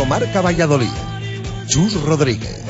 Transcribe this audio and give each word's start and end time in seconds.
Directo 0.00 0.06
Marca 0.06 0.40
Valladolid. 0.40 0.88
Chus 1.66 1.94
Rodríguez. 2.02 2.60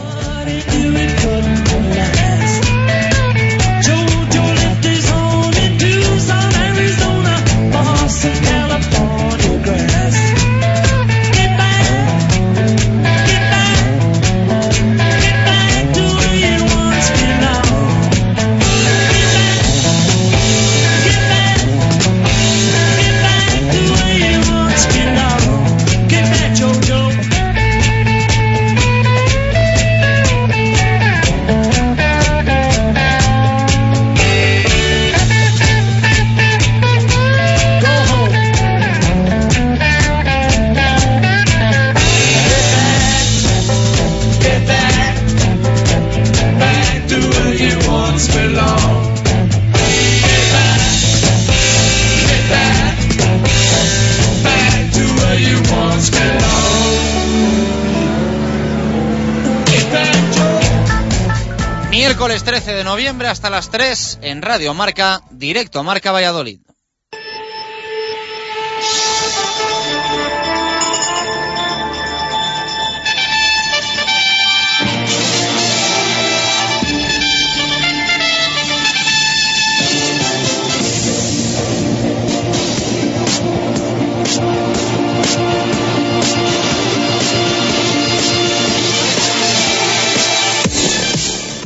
13 62.44 62.72
de 62.72 62.84
noviembre 62.84 63.28
hasta 63.28 63.50
las 63.50 63.70
3 63.70 64.18
en 64.22 64.42
Radio 64.42 64.74
Marca, 64.74 65.22
directo 65.30 65.82
Marca 65.82 66.12
Valladolid. 66.12 66.60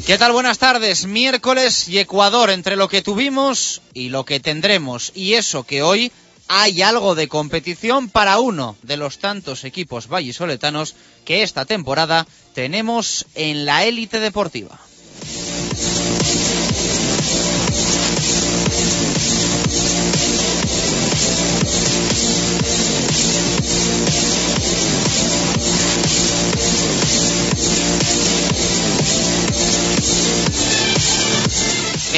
¿Qué 0.06 0.18
tal? 0.18 0.32
Buenas 0.32 0.58
tardes. 0.58 1.06
Miércoles 1.06 1.88
y 1.88 1.98
Ecuador 1.98 2.50
entre 2.50 2.76
lo 2.76 2.88
que 2.88 3.00
tuvimos 3.00 3.80
y 3.94 4.10
lo 4.10 4.26
que 4.26 4.38
tendremos. 4.38 5.10
Y 5.14 5.32
eso 5.32 5.64
que 5.64 5.82
hoy 5.82 6.12
hay 6.46 6.82
algo 6.82 7.14
de 7.14 7.26
competición 7.26 8.10
para 8.10 8.38
uno 8.38 8.76
de 8.82 8.98
los 8.98 9.16
tantos 9.18 9.64
equipos 9.64 10.08
vallisoletanos 10.08 10.94
que 11.24 11.42
esta 11.42 11.64
temporada 11.64 12.26
tenemos 12.52 13.24
en 13.34 13.64
la 13.64 13.84
élite 13.86 14.20
deportiva. 14.20 14.78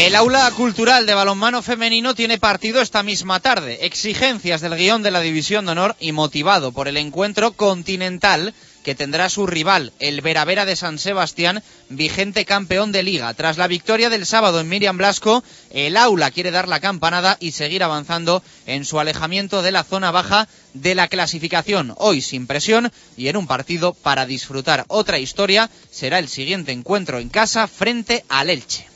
El 0.07 0.15
aula 0.15 0.49
cultural 0.53 1.05
de 1.05 1.15
balonmano 1.15 1.63
femenino 1.63 2.15
tiene 2.15 2.39
partido 2.39 2.81
esta 2.81 3.03
misma 3.03 3.41
tarde. 3.41 3.87
Exigencias 3.87 4.61
del 4.61 4.77
guion 4.77 5.03
de 5.03 5.11
la 5.11 5.21
División 5.21 5.67
de 5.67 5.73
Honor 5.73 5.97
y 5.99 6.13
motivado 6.13 6.71
por 6.71 6.87
el 6.87 6.97
encuentro 6.97 7.55
continental 7.55 8.55
que 8.85 8.95
tendrá 8.95 9.29
su 9.29 9.49
rival, 9.49 9.93
el 9.99 10.21
Veravera 10.21 10.65
de 10.65 10.77
San 10.77 11.01
Sebastián, 11.01 11.61
vigente 11.89 12.45
campeón 12.45 12.93
de 12.93 13.03
liga. 13.03 13.35
Tras 13.35 13.59
la 13.59 13.67
victoria 13.67 14.09
del 14.09 14.27
sábado 14.27 14.61
en 14.61 14.69
Miriam 14.69 14.97
Blasco, 14.97 15.43
el 15.73 15.97
aula 15.97 16.31
quiere 16.31 16.53
dar 16.53 16.69
la 16.69 16.79
campanada 16.79 17.37
y 17.41 17.51
seguir 17.51 17.83
avanzando 17.83 18.45
en 18.67 18.85
su 18.85 19.01
alejamiento 19.01 19.61
de 19.61 19.73
la 19.73 19.83
zona 19.83 20.13
baja 20.13 20.47
de 20.73 20.95
la 20.95 21.09
clasificación. 21.09 21.95
Hoy 21.97 22.21
sin 22.21 22.47
presión 22.47 22.93
y 23.17 23.27
en 23.27 23.37
un 23.37 23.49
partido 23.49 23.93
para 23.93 24.25
disfrutar. 24.25 24.85
Otra 24.87 25.19
historia 25.19 25.69
será 25.91 26.21
el 26.21 26.29
siguiente 26.29 26.71
encuentro 26.71 27.19
en 27.19 27.29
casa 27.29 27.67
frente 27.67 28.25
al 28.29 28.51
Elche. 28.51 28.96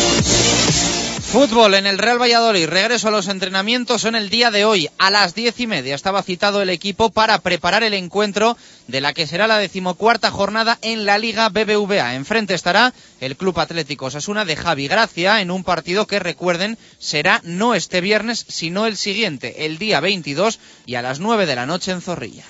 Fútbol 1.31 1.75
en 1.75 1.87
el 1.87 1.97
Real 1.97 2.21
Valladolid. 2.21 2.67
Regreso 2.67 3.07
a 3.07 3.11
los 3.11 3.29
entrenamientos 3.29 4.03
en 4.03 4.15
el 4.15 4.29
día 4.29 4.51
de 4.51 4.65
hoy. 4.65 4.89
A 4.97 5.09
las 5.09 5.33
diez 5.33 5.57
y 5.61 5.65
media 5.65 5.95
estaba 5.95 6.23
citado 6.23 6.61
el 6.61 6.69
equipo 6.69 7.09
para 7.09 7.39
preparar 7.39 7.83
el 7.83 7.93
encuentro 7.93 8.57
de 8.87 8.99
la 8.99 9.13
que 9.13 9.25
será 9.25 9.47
la 9.47 9.57
decimocuarta 9.57 10.29
jornada 10.29 10.77
en 10.81 11.05
la 11.05 11.17
Liga 11.17 11.47
BBVA. 11.47 12.15
Enfrente 12.15 12.53
estará 12.53 12.93
el 13.21 13.37
Club 13.37 13.57
Atlético 13.61 14.11
Sasuna 14.11 14.43
de 14.43 14.57
Javi 14.57 14.89
Gracia 14.89 15.39
en 15.39 15.51
un 15.51 15.63
partido 15.63 16.05
que 16.05 16.19
recuerden 16.19 16.77
será 16.99 17.39
no 17.45 17.75
este 17.75 18.01
viernes 18.01 18.45
sino 18.49 18.85
el 18.85 18.97
siguiente, 18.97 19.65
el 19.65 19.77
día 19.77 20.01
22 20.01 20.59
y 20.85 20.95
a 20.95 21.01
las 21.01 21.21
9 21.21 21.45
de 21.45 21.55
la 21.55 21.65
noche 21.65 21.93
en 21.93 22.01
Zorrilla. 22.01 22.43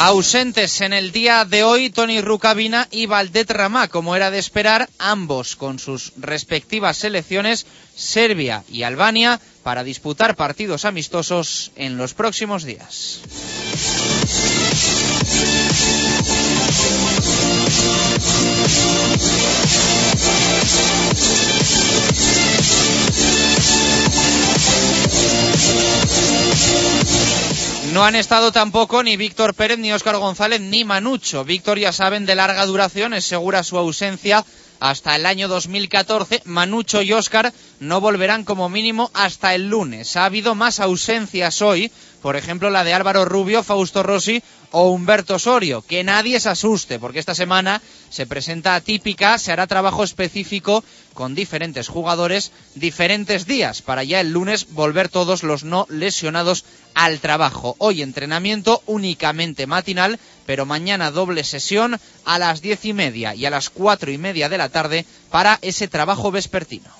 Ausentes 0.00 0.80
en 0.80 0.92
el 0.92 1.10
día 1.10 1.44
de 1.44 1.64
hoy 1.64 1.90
Tony 1.90 2.20
Rucabina 2.20 2.86
y 2.90 3.06
Valdet 3.06 3.50
Ramá, 3.50 3.88
como 3.88 4.14
era 4.14 4.30
de 4.30 4.38
esperar, 4.38 4.88
ambos 4.98 5.56
con 5.56 5.80
sus 5.80 6.12
respectivas 6.16 6.98
selecciones, 6.98 7.66
Serbia 7.96 8.62
y 8.70 8.84
Albania, 8.84 9.40
para 9.64 9.82
disputar 9.82 10.36
partidos 10.36 10.84
amistosos 10.84 11.72
en 11.74 11.96
los 11.96 12.14
próximos 12.14 12.62
días. 12.62 13.22
No 27.92 28.04
han 28.04 28.14
estado 28.14 28.52
tampoco 28.52 29.02
ni 29.02 29.16
Víctor 29.16 29.54
Pérez, 29.54 29.78
ni 29.78 29.92
Óscar 29.92 30.16
González, 30.18 30.60
ni 30.60 30.84
Manucho. 30.84 31.44
Víctor, 31.44 31.78
ya 31.78 31.92
saben, 31.92 32.26
de 32.26 32.34
larga 32.34 32.64
duración, 32.66 33.14
es 33.14 33.24
segura 33.24 33.64
su 33.64 33.78
ausencia 33.78 34.44
hasta 34.78 35.16
el 35.16 35.26
año 35.26 35.48
2014. 35.48 36.42
Manucho 36.44 37.02
y 37.02 37.12
Óscar 37.12 37.52
no 37.80 38.00
volverán 38.00 38.44
como 38.44 38.68
mínimo 38.68 39.10
hasta 39.14 39.54
el 39.54 39.68
lunes. 39.68 40.16
Ha 40.16 40.26
habido 40.26 40.54
más 40.54 40.80
ausencias 40.80 41.62
hoy, 41.62 41.90
por 42.22 42.36
ejemplo 42.36 42.70
la 42.70 42.84
de 42.84 42.94
Álvaro 42.94 43.24
Rubio, 43.24 43.62
Fausto 43.62 44.02
Rossi 44.02 44.42
o 44.70 44.90
Humberto 44.90 45.36
Osorio. 45.36 45.82
Que 45.82 46.04
nadie 46.04 46.40
se 46.40 46.48
asuste, 46.48 46.98
porque 46.98 47.18
esta 47.18 47.34
semana 47.34 47.80
se 48.10 48.26
presenta 48.26 48.74
atípica, 48.74 49.38
se 49.38 49.52
hará 49.52 49.66
trabajo 49.66 50.04
específico 50.04 50.84
con 51.14 51.34
diferentes 51.34 51.88
jugadores, 51.88 52.52
diferentes 52.74 53.46
días, 53.46 53.82
para 53.82 54.04
ya 54.04 54.20
el 54.20 54.32
lunes 54.32 54.72
volver 54.72 55.08
todos 55.08 55.42
los 55.42 55.64
no 55.64 55.86
lesionados 55.88 56.64
al 56.94 57.20
trabajo. 57.20 57.76
Hoy 57.78 58.02
entrenamiento 58.02 58.82
únicamente 58.86 59.66
matinal, 59.66 60.18
pero 60.46 60.66
mañana 60.66 61.10
doble 61.10 61.44
sesión 61.44 61.98
a 62.24 62.38
las 62.38 62.60
diez 62.60 62.84
y 62.84 62.92
media 62.92 63.34
y 63.34 63.46
a 63.46 63.50
las 63.50 63.70
cuatro 63.70 64.10
y 64.10 64.18
media 64.18 64.48
de 64.48 64.58
la 64.58 64.68
tarde 64.68 65.04
para 65.30 65.58
ese 65.62 65.88
trabajo 65.88 66.30
vespertino. 66.30 66.90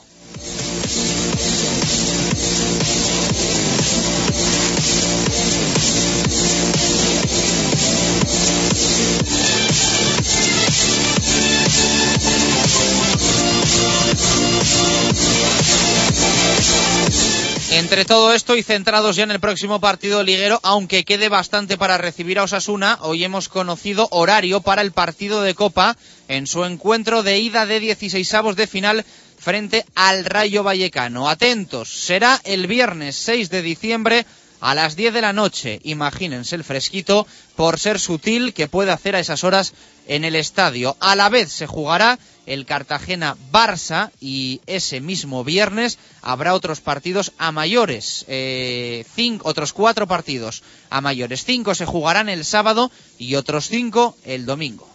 Entre 17.79 18.05
todo 18.05 18.33
esto 18.33 18.57
y 18.57 18.65
centrados 18.65 19.15
ya 19.15 19.23
en 19.23 19.31
el 19.31 19.39
próximo 19.39 19.79
partido 19.79 20.25
liguero, 20.25 20.59
aunque 20.65 21.05
quede 21.05 21.29
bastante 21.29 21.79
para 21.79 21.97
recibir 21.97 22.41
a 22.41 22.43
Osasuna, 22.43 22.99
hoy 23.03 23.23
hemos 23.23 23.49
conocido 23.49 24.09
horario 24.11 24.61
para 24.63 24.83
el 24.83 24.91
partido 24.91 25.43
de 25.43 25.55
Copa 25.55 25.97
en 26.27 26.49
su 26.49 26.65
encuentro 26.65 27.23
de 27.23 27.39
ida 27.39 27.67
de 27.67 27.79
16 27.79 28.35
avos 28.35 28.57
de 28.57 28.67
final 28.67 29.05
frente 29.39 29.87
al 29.95 30.25
Rayo 30.25 30.65
Vallecano. 30.65 31.29
Atentos, 31.31 31.89
será 31.89 32.41
el 32.43 32.67
viernes 32.67 33.15
6 33.15 33.49
de 33.49 33.63
diciembre 33.63 34.27
a 34.61 34.75
las 34.75 34.97
10 34.97 35.15
de 35.15 35.21
la 35.21 35.33
noche. 35.33 35.79
Imagínense 35.85 36.57
el 36.57 36.65
fresquito 36.65 37.29
por 37.55 37.79
ser 37.79 38.01
sutil 38.01 38.55
que 38.55 38.67
puede 38.67 38.91
hacer 38.91 39.15
a 39.15 39.21
esas 39.21 39.45
horas 39.45 39.73
en 40.09 40.25
el 40.25 40.35
estadio. 40.35 40.97
A 40.99 41.15
la 41.15 41.29
vez 41.29 41.53
se 41.53 41.69
jugará 41.69 42.19
el 42.49 42.65
Cartagena-Barça 42.67 44.11
y 44.21 44.61
ese 44.67 45.01
mismo 45.01 45.45
viernes 45.45 45.99
habrá 46.23 46.55
otros 46.55 46.81
partidos 46.81 47.33
a 47.39 47.53
mayores, 47.53 48.25
eh, 48.27 49.05
cinco, 49.15 49.49
otros 49.49 49.73
cuatro 49.73 50.09
partidos 50.09 50.63
a 50.91 51.01
mayores. 51.01 51.45
Cinco 51.45 51.75
se 51.75 51.87
jugarán 51.87 52.29
el 52.29 52.45
sábado 52.45 52.91
y 53.19 53.35
otros 53.35 53.69
cinco 53.69 54.17
el 54.25 54.47
domingo. 54.47 54.89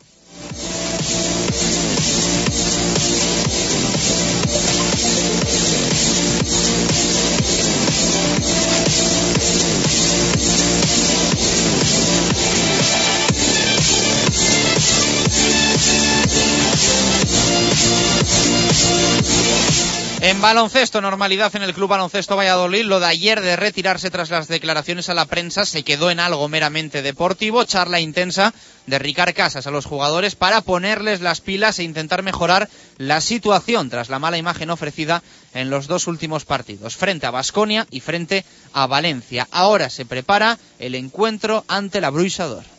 En 20.26 20.40
baloncesto, 20.40 21.02
normalidad 21.02 21.54
en 21.54 21.64
el 21.64 21.74
Club 21.74 21.90
Baloncesto 21.90 22.38
Valladolid. 22.38 22.86
Lo 22.86 23.02
de 23.02 23.08
ayer 23.08 23.42
de 23.42 23.58
retirarse 23.58 24.10
tras 24.10 24.30
las 24.30 24.48
declaraciones 24.48 25.10
a 25.10 25.14
la 25.14 25.26
prensa 25.26 25.66
se 25.66 25.84
quedó 25.84 26.10
en 26.12 26.22
algo 26.22 26.48
meramente 26.48 27.02
deportivo. 27.02 27.66
Charla 27.66 28.00
intensa 28.00 28.54
de 28.88 29.00
Ricard 29.00 29.34
Casas 29.34 29.68
a 29.68 29.72
los 29.72 29.86
jugadores 29.86 30.36
para 30.36 30.62
ponerles 30.62 31.20
las 31.20 31.42
pilas 31.42 31.78
e 31.78 31.84
intentar 31.84 32.24
mejorar 32.24 32.70
la 32.98 33.20
situación 33.20 33.90
tras 33.90 34.08
la 34.08 34.18
mala 34.18 34.38
imagen 34.38 34.70
ofrecida 34.70 35.22
en 35.54 35.70
los 35.70 35.88
dos 35.88 36.08
últimos 36.08 36.46
partidos, 36.46 36.96
frente 36.96 37.26
a 37.26 37.32
Basconia 37.32 37.86
y 37.92 38.00
frente 38.00 38.46
a 38.72 38.88
Valencia. 38.88 39.50
Ahora 39.52 39.90
se 39.90 40.06
prepara 40.06 40.58
el 40.80 40.96
encuentro 40.96 41.66
ante 41.68 42.00
la 42.00 42.12
Bruisador. 42.12 42.73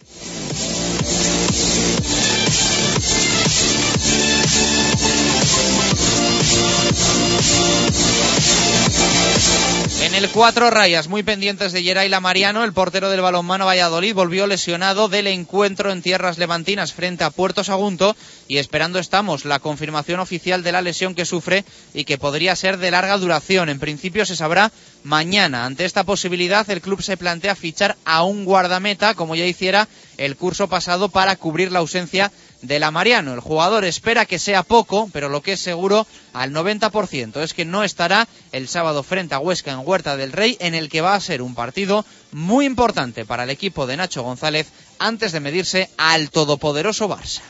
En 10.05 10.15
el 10.15 10.29
cuatro 10.29 10.71
rayas, 10.71 11.09
muy 11.09 11.23
pendientes 11.23 11.73
de 11.73 11.83
Yeraila 11.83 12.21
Mariano, 12.21 12.63
el 12.63 12.73
portero 12.73 13.11
del 13.11 13.23
balonmano 13.23 13.65
Valladolid 13.65 14.15
volvió 14.15 14.47
lesionado 14.47 15.09
del 15.09 15.27
encuentro 15.27 15.91
en 15.91 16.03
tierras 16.03 16.37
levantinas 16.37 16.93
frente 16.93 17.25
a 17.25 17.31
Puerto 17.31 17.65
Sagunto 17.65 18.15
y 18.47 18.59
esperando 18.59 18.99
estamos 18.99 19.45
la 19.45 19.61
confirmación 19.61 20.21
oficial 20.21 20.63
de 20.63 20.73
la 20.73 20.83
lesión 20.83 21.15
que 21.15 21.25
sufre 21.25 21.65
y 21.95 22.05
que 22.05 22.19
podría 22.19 22.55
ser 22.55 22.77
de 22.77 22.91
larga 22.91 23.17
duración. 23.17 23.71
En 23.71 23.81
principio 23.81 24.27
se 24.27 24.37
sabrá 24.37 24.71
mañana. 25.05 25.65
Ante 25.65 25.85
esta 25.85 26.05
posibilidad, 26.05 26.69
el 26.69 26.81
club 26.81 27.03
se 27.03 27.17
plantea 27.17 27.55
fichar 27.55 27.97
a 28.05 28.25
un 28.25 28.45
guardameta, 28.45 29.15
como 29.15 29.35
ya 29.35 29.47
hiciera 29.47 29.89
el 30.19 30.37
curso 30.37 30.69
pasado, 30.69 31.09
para 31.09 31.37
cubrir 31.37 31.73
la 31.73 31.79
ausencia 31.79 32.31
de 32.67 32.79
la 32.79 32.91
Mariano. 32.91 33.35
El 33.35 33.41
jugador 33.41 33.85
espera 33.85 34.27
que 34.27 34.39
sea 34.39 34.63
poco, 34.63 35.09
pero 35.13 35.29
lo 35.29 35.43
que 35.43 35.53
es 35.53 35.61
seguro 35.61 36.07
al 36.33 36.53
90% 36.53 37.43
es 37.43 37.55
que 37.55 37.65
no 37.65 37.85
estará 37.85 38.27
el 38.53 38.69
sábado 38.69 39.03
frente 39.03 39.35
a 39.35 39.39
Huesca 39.39 39.73
en 39.73 39.87
Huerta 39.87 40.17
del 40.17 40.33
Rey, 40.33 40.57
en 40.61 40.75
el 40.75 40.89
que 40.89 41.01
va 41.01 41.15
a 41.15 41.21
ser 41.21 41.43
un 41.43 41.55
partido 41.55 42.05
muy 42.33 42.67
importante 42.67 43.25
para 43.25 43.45
el 43.45 43.51
equipo 43.51 43.87
de 43.87 43.97
Nacho 43.97 44.23
González 44.23 44.69
antes 44.99 45.33
de 45.33 45.41
medirse 45.41 45.91
al 45.97 46.31
todopoderoso 46.31 47.09
Barça. 47.09 47.41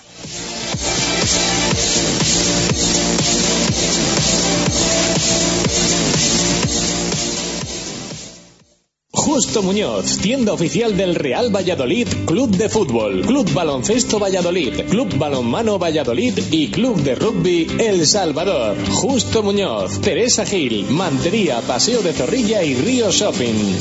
Justo 9.17 9.63
Muñoz, 9.63 10.19
tienda 10.19 10.53
oficial 10.53 10.97
del 10.97 11.15
Real 11.15 11.55
Valladolid, 11.55 12.09
Club 12.27 12.51
de 12.57 12.69
Fútbol, 12.69 13.23
Club 13.23 13.49
Baloncesto 13.53 14.19
Valladolid, 14.19 14.87
Club 14.91 15.17
Balonmano 15.17 15.79
Valladolid 15.79 16.37
y 16.51 16.69
Club 16.73 17.01
de 17.01 17.15
Rugby 17.15 17.69
El 17.79 18.07
Salvador. 18.09 18.77
Justo 18.91 19.45
Muñoz, 19.45 20.01
Teresa 20.01 20.45
Gil, 20.45 20.87
Mantería, 20.91 21.61
Paseo 21.61 22.03
de 22.03 22.13
Zorrilla 22.13 22.65
y 22.65 22.75
Río 22.75 23.13
Shopping. 23.13 23.79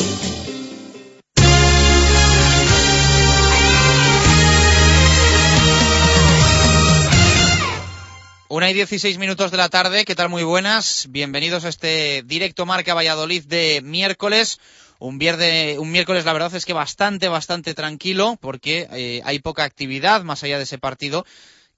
Una 8.50 8.70
y 8.70 8.76
dieciséis 8.76 9.18
minutos 9.18 9.50
de 9.50 9.58
la 9.58 9.68
tarde, 9.68 10.06
¿qué 10.06 10.14
tal? 10.14 10.30
Muy 10.30 10.44
buenas. 10.44 11.08
Bienvenidos 11.10 11.66
a 11.66 11.70
este 11.70 12.22
directo 12.24 12.68
Marca 12.68 12.94
Valladolid 12.94 13.44
de 13.46 13.82
miércoles. 13.84 14.60
Un, 15.04 15.18
viernes, 15.18 15.78
un 15.80 15.92
miércoles, 15.92 16.24
la 16.24 16.32
verdad 16.32 16.56
es 16.56 16.64
que 16.64 16.72
bastante, 16.72 17.28
bastante 17.28 17.74
tranquilo, 17.74 18.38
porque 18.40 18.88
eh, 18.94 19.22
hay 19.26 19.40
poca 19.40 19.66
actividad 19.66 20.24
más 20.24 20.44
allá 20.44 20.56
de 20.56 20.64
ese 20.64 20.78
partido 20.78 21.26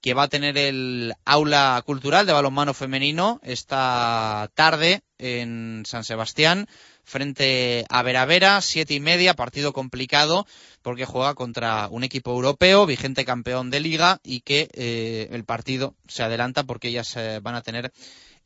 que 0.00 0.14
va 0.14 0.22
a 0.22 0.28
tener 0.28 0.56
el 0.56 1.12
aula 1.24 1.82
cultural 1.84 2.24
de 2.26 2.32
balonmano 2.32 2.72
femenino 2.72 3.40
esta 3.42 4.48
tarde 4.54 5.02
en 5.18 5.82
San 5.86 6.04
Sebastián 6.04 6.68
frente 7.02 7.84
a 7.88 8.04
Veravera, 8.04 8.60
siete 8.60 8.94
y 8.94 9.00
media, 9.00 9.34
partido 9.34 9.72
complicado 9.72 10.46
porque 10.82 11.04
juega 11.04 11.34
contra 11.34 11.88
un 11.90 12.04
equipo 12.04 12.30
europeo, 12.30 12.86
vigente 12.86 13.24
campeón 13.24 13.70
de 13.70 13.80
liga 13.80 14.20
y 14.22 14.42
que 14.42 14.68
eh, 14.72 15.30
el 15.32 15.44
partido 15.44 15.96
se 16.06 16.22
adelanta 16.22 16.62
porque 16.62 16.88
ellas 16.88 17.16
eh, 17.16 17.40
van 17.42 17.56
a 17.56 17.62
tener 17.62 17.92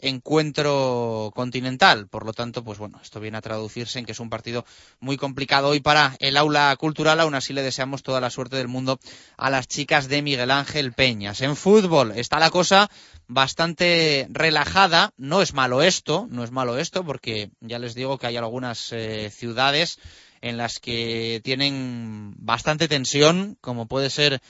encuentro 0.03 1.33
continental. 1.35 2.09
Por 2.09 2.25
lo 2.25 2.33
tanto, 2.33 2.65
pues 2.65 2.79
bueno, 2.79 3.01
esto 3.03 3.21
viene 3.21 3.39
a 3.39 3.43
traducirse 3.43 3.99
en 3.99 4.07
que 4.07 4.13
es 4.13 4.21
un 4.21 4.31
partido 4.31 4.65
muy 5.01 5.17
complicado 5.17 5.69
hoy 5.69 5.81
para 5.81 6.17
el 6.21 6.37
aula 6.37 6.75
cultural. 6.77 7.21
Aún 7.21 7.35
así 7.35 7.53
le 7.53 7.63
deseamos 7.63 8.03
toda 8.03 8.21
la 8.21 8.31
suerte 8.31 8.57
del 8.57 8.69
mundo 8.69 8.99
a 9.37 9.51
las 9.51 9.69
chicas 9.69 10.09
de 10.09 10.23
Miguel 10.23 10.51
Ángel 10.51 10.93
Peñas. 10.93 11.41
En 11.41 11.57
fútbol 11.57 12.13
está 12.17 12.39
la 12.39 12.51
cosa 12.51 12.91
bastante 13.29 14.27
relajada. 14.31 15.13
No 15.17 15.43
es 15.43 15.55
malo 15.55 15.83
esto, 15.83 16.27
no 16.31 16.45
es 16.45 16.51
malo 16.51 16.79
esto, 16.79 17.05
porque 17.05 17.51
ya 17.61 17.79
les 17.79 17.95
digo 17.95 18.19
que 18.19 18.27
hay 18.27 18.37
algunas 18.37 18.93
eh, 18.93 19.31
ciudades 19.31 19.99
en 20.43 20.57
las 20.57 20.81
que 20.81 21.41
tienen 21.45 22.35
bastante 22.39 22.89
tensión, 22.89 23.57
como 23.61 23.87
puede 23.87 24.11
ser 24.11 24.41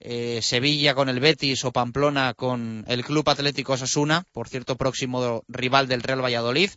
eh, 0.00 0.40
Sevilla 0.42 0.94
con 0.94 1.08
el 1.08 1.20
Betis 1.20 1.64
o 1.64 1.72
Pamplona 1.72 2.34
con 2.34 2.84
el 2.88 3.04
Club 3.04 3.28
Atlético 3.28 3.74
Osasuna, 3.74 4.24
por 4.32 4.48
cierto, 4.48 4.76
próximo 4.76 5.44
rival 5.48 5.88
del 5.88 6.02
Real 6.02 6.24
Valladolid. 6.24 6.70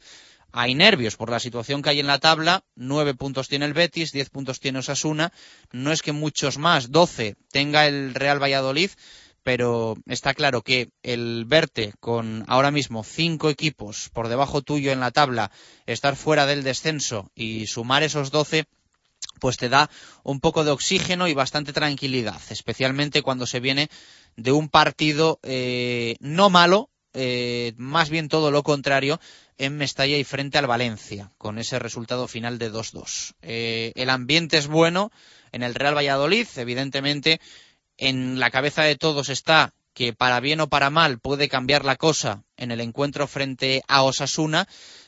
Hay 0.51 0.75
nervios 0.75 1.15
por 1.15 1.31
la 1.31 1.39
situación 1.39 1.81
que 1.81 1.89
hay 1.89 1.99
en 1.99 2.07
la 2.07 2.19
tabla. 2.19 2.63
Nueve 2.75 3.15
puntos 3.15 3.47
tiene 3.47 3.65
el 3.65 3.73
Betis, 3.73 4.11
diez 4.11 4.29
puntos 4.29 4.59
tiene 4.59 4.79
Osasuna. 4.79 5.33
No 5.71 5.91
es 5.91 6.03
que 6.03 6.11
muchos 6.11 6.59
más, 6.59 6.91
doce, 6.91 7.35
tenga 7.49 7.87
el 7.87 8.13
Real 8.13 8.41
Valladolid, 8.41 8.91
pero 9.41 9.97
está 10.05 10.33
claro 10.33 10.61
que 10.61 10.89
el 11.01 11.45
verte 11.45 11.93
con 11.99 12.43
ahora 12.47 12.69
mismo 12.71 13.03
cinco 13.03 13.49
equipos 13.49 14.09
por 14.13 14.27
debajo 14.27 14.61
tuyo 14.61 14.91
en 14.91 14.99
la 14.99 15.11
tabla, 15.11 15.49
estar 15.85 16.15
fuera 16.15 16.45
del 16.45 16.63
descenso 16.63 17.31
y 17.33 17.65
sumar 17.67 18.03
esos 18.03 18.29
doce 18.29 18.65
pues 19.39 19.57
te 19.57 19.69
da 19.69 19.89
un 20.23 20.39
poco 20.39 20.63
de 20.63 20.71
oxígeno 20.71 21.27
y 21.27 21.33
bastante 21.33 21.73
tranquilidad, 21.73 22.39
especialmente 22.49 23.21
cuando 23.21 23.45
se 23.45 23.59
viene 23.59 23.89
de 24.35 24.51
un 24.51 24.69
partido 24.69 25.39
eh, 25.43 26.15
no 26.19 26.49
malo, 26.49 26.89
eh, 27.13 27.73
más 27.77 28.09
bien 28.09 28.29
todo 28.29 28.51
lo 28.51 28.63
contrario, 28.63 29.19
en 29.57 29.77
Mestalla 29.77 30.17
y 30.17 30.23
frente 30.23 30.57
al 30.57 30.67
Valencia, 30.67 31.31
con 31.37 31.59
ese 31.59 31.79
resultado 31.79 32.27
final 32.27 32.57
de 32.57 32.71
2-2. 32.71 33.33
Eh, 33.41 33.91
el 33.95 34.09
ambiente 34.09 34.57
es 34.57 34.67
bueno 34.67 35.11
en 35.51 35.63
el 35.63 35.75
Real 35.75 35.95
Valladolid, 35.95 36.47
evidentemente 36.55 37.39
en 37.97 38.39
la 38.39 38.49
cabeza 38.49 38.83
de 38.83 38.95
todos 38.95 39.29
está 39.29 39.73
que 39.93 40.13
para 40.13 40.39
bien 40.39 40.59
o 40.59 40.69
para 40.69 40.89
mal 40.89 41.19
puede 41.19 41.47
cambiar 41.47 41.85
la 41.85 41.95
cosa 41.95 42.43
en 42.57 42.71
el 42.71 42.81
encuentro 42.81 43.27
frente 43.27 43.83
a 43.87 44.03
Osasuna, 44.03 44.67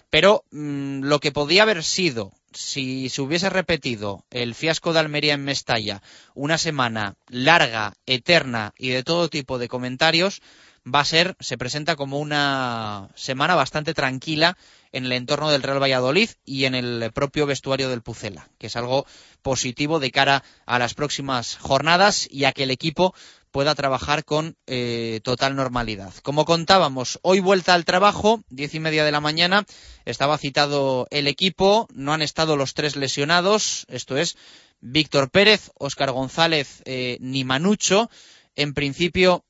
pero 0.09 0.43
mm, 0.51 1.01
lo 1.01 1.19
que 1.19 1.31
podía 1.31 1.63
haber 1.63 1.83
sido 1.83 2.31
si 2.55 3.09
se 3.09 3.21
hubiese 3.21 3.49
repetido 3.49 4.25
el 4.31 4.55
fiasco 4.55 4.93
de 4.93 4.99
Almería 4.99 5.33
en 5.33 5.43
Mestalla 5.43 6.01
una 6.33 6.57
semana 6.57 7.15
larga, 7.27 7.93
eterna 8.05 8.73
y 8.77 8.89
de 8.89 9.03
todo 9.03 9.29
tipo 9.29 9.59
de 9.59 9.67
comentarios, 9.67 10.41
va 10.87 10.99
a 10.99 11.05
ser, 11.05 11.35
se 11.39 11.57
presenta 11.57 11.95
como 11.95 12.19
una 12.19 13.09
semana 13.15 13.55
bastante 13.55 13.93
tranquila 13.93 14.57
en 14.91 15.05
el 15.05 15.11
entorno 15.13 15.51
del 15.51 15.63
Real 15.63 15.81
Valladolid 15.81 16.29
y 16.45 16.65
en 16.65 16.75
el 16.75 17.11
propio 17.13 17.45
vestuario 17.45 17.89
del 17.89 18.01
Pucela, 18.01 18.49
que 18.57 18.67
es 18.67 18.75
algo 18.75 19.05
positivo 19.41 19.99
de 19.99 20.11
cara 20.11 20.43
a 20.65 20.79
las 20.79 20.93
próximas 20.93 21.57
jornadas 21.57 22.27
y 22.29 22.45
a 22.45 22.51
que 22.51 22.63
el 22.63 22.71
equipo 22.71 23.13
pueda 23.55 23.73
trabajar 23.73 24.25
con 24.25 24.57
eh, 24.67 25.21
total 25.23 25.55
normalidad. 25.55 26.13
Como 26.23 26.43
contábamos, 26.43 27.19
hoy 27.21 27.39
vuelta 27.39 27.73
al 27.73 27.85
trabajo, 27.85 28.43
diez 28.49 28.75
y 28.75 28.81
media 28.81 29.05
de 29.05 29.13
la 29.13 29.21
mañana, 29.21 29.65
estaba 30.03 30.37
citado 30.37 31.07
el 31.09 31.25
equipo, 31.25 31.87
no 31.93 32.11
han 32.11 32.21
estado 32.21 32.57
los 32.57 32.73
tres 32.73 32.97
lesionados, 32.97 33.85
esto 33.87 34.17
es 34.17 34.35
Víctor 34.81 35.31
Pérez, 35.31 35.71
Óscar 35.79 36.11
González 36.11 36.81
eh, 36.83 37.15
ni 37.21 37.45
Manucho. 37.45 38.09
En 38.57 38.73
principio, 38.73 39.45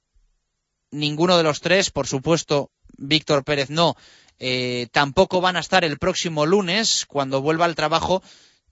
ninguno 0.91 1.35
de 1.35 1.43
los 1.43 1.59
tres, 1.59 1.89
por 1.89 2.05
supuesto, 2.05 2.69
Víctor 3.00 3.43
Pérez 3.43 3.71
no, 3.71 3.95
eh, 4.38 4.88
tampoco 4.91 5.41
van 5.41 5.55
a 5.55 5.62
estar 5.62 5.83
el 5.83 5.97
próximo 5.97 6.45
lunes, 6.45 7.07
cuando 7.07 7.41
vuelva 7.41 7.65
al 7.65 7.74
trabajo 7.74 8.21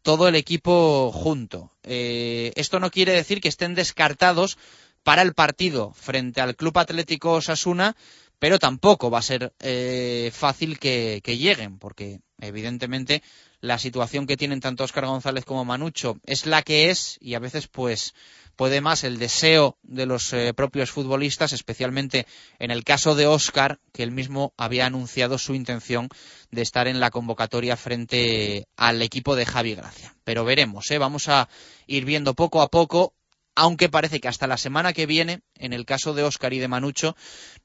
todo 0.03 0.27
el 0.27 0.35
equipo 0.35 1.11
junto. 1.11 1.71
esto 1.81 2.79
no 2.79 2.91
quiere 2.91 3.13
decir 3.13 3.39
que 3.41 3.47
estén 3.47 3.73
descartados 3.73 4.57
para 5.03 5.21
el 5.21 5.33
partido 5.33 5.93
frente 5.93 6.41
al 6.41 6.55
Club 6.55 6.77
Atlético 6.77 7.33
Osasuna, 7.33 7.95
pero 8.39 8.59
tampoco 8.59 9.09
va 9.09 9.19
a 9.19 9.21
ser 9.21 9.53
eh, 9.61 10.29
fácil 10.33 10.77
que, 10.77 11.21
lleguen, 11.25 11.77
porque 11.79 12.19
evidentemente 12.39 13.23
la 13.61 13.77
situación 13.77 14.27
que 14.27 14.35
tienen 14.35 14.59
tanto 14.59 14.83
Óscar 14.83 15.05
González 15.05 15.45
como 15.45 15.63
Manucho 15.63 16.17
es 16.25 16.45
la 16.45 16.61
que 16.61 16.89
es 16.89 17.17
y 17.21 17.35
a 17.35 17.39
veces 17.39 17.69
pues 17.69 18.13
puede 18.57 18.81
más 18.81 19.05
el 19.05 19.17
deseo 19.17 19.77
de 19.81 20.05
los 20.05 20.33
eh, 20.33 20.53
propios 20.53 20.91
futbolistas, 20.91 21.53
especialmente 21.53 22.27
en 22.59 22.69
el 22.69 22.83
caso 22.83 23.15
de 23.15 23.27
Óscar, 23.27 23.79
que 23.93 24.03
él 24.03 24.11
mismo 24.11 24.53
había 24.57 24.85
anunciado 24.85 25.37
su 25.37 25.55
intención 25.55 26.09
de 26.51 26.61
estar 26.63 26.89
en 26.89 26.99
la 26.99 27.11
convocatoria 27.11 27.77
frente 27.77 28.67
al 28.75 29.01
equipo 29.01 29.37
de 29.37 29.45
Javi 29.45 29.75
Gracia. 29.75 30.15
Pero 30.25 30.43
veremos, 30.43 30.91
¿eh? 30.91 30.97
vamos 30.97 31.29
a 31.29 31.47
ir 31.87 32.03
viendo 32.03 32.33
poco 32.33 32.61
a 32.61 32.67
poco 32.67 33.13
aunque 33.55 33.89
parece 33.89 34.19
que 34.19 34.27
hasta 34.27 34.47
la 34.47 34.57
semana 34.57 34.93
que 34.93 35.05
viene, 35.05 35.41
en 35.57 35.73
el 35.73 35.85
caso 35.85 36.13
de 36.13 36.23
Óscar 36.23 36.53
y 36.53 36.59
de 36.59 36.67
Manucho, 36.67 37.15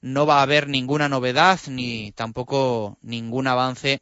no 0.01 0.27
va 0.27 0.39
a 0.39 0.43
haber 0.43 0.69
ninguna 0.69 1.09
novedad 1.09 1.61
ni 1.69 2.13
tampoco 2.13 2.99
ningún 3.03 3.47
avance 3.47 4.01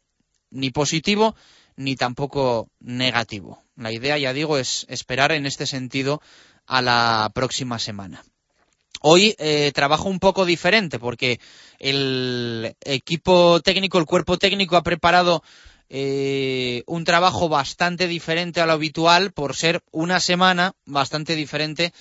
ni 0.49 0.71
positivo 0.71 1.35
ni 1.75 1.95
tampoco 1.95 2.69
negativo. 2.79 3.63
La 3.75 3.91
idea, 3.91 4.17
ya 4.17 4.33
digo, 4.33 4.57
es 4.57 4.85
esperar 4.89 5.31
en 5.31 5.45
este 5.45 5.65
sentido 5.65 6.21
a 6.65 6.81
la 6.81 7.31
próxima 7.33 7.79
semana. 7.79 8.23
Hoy 9.01 9.35
eh, 9.37 9.71
trabajo 9.75 10.09
un 10.09 10.19
poco 10.19 10.43
diferente 10.43 10.97
porque 10.97 11.39
el 11.77 12.75
equipo 12.81 13.61
técnico, 13.61 13.99
el 13.99 14.05
cuerpo 14.05 14.37
técnico 14.37 14.75
ha 14.75 14.83
preparado 14.83 15.43
eh, 15.89 16.83
un 16.85 17.03
trabajo 17.03 17.49
bastante 17.49 18.07
diferente 18.07 18.61
a 18.61 18.65
lo 18.65 18.73
habitual 18.73 19.31
por 19.31 19.55
ser 19.55 19.81
una 19.91 20.19
semana 20.19 20.73
bastante 20.85 21.35
diferente 21.35 21.93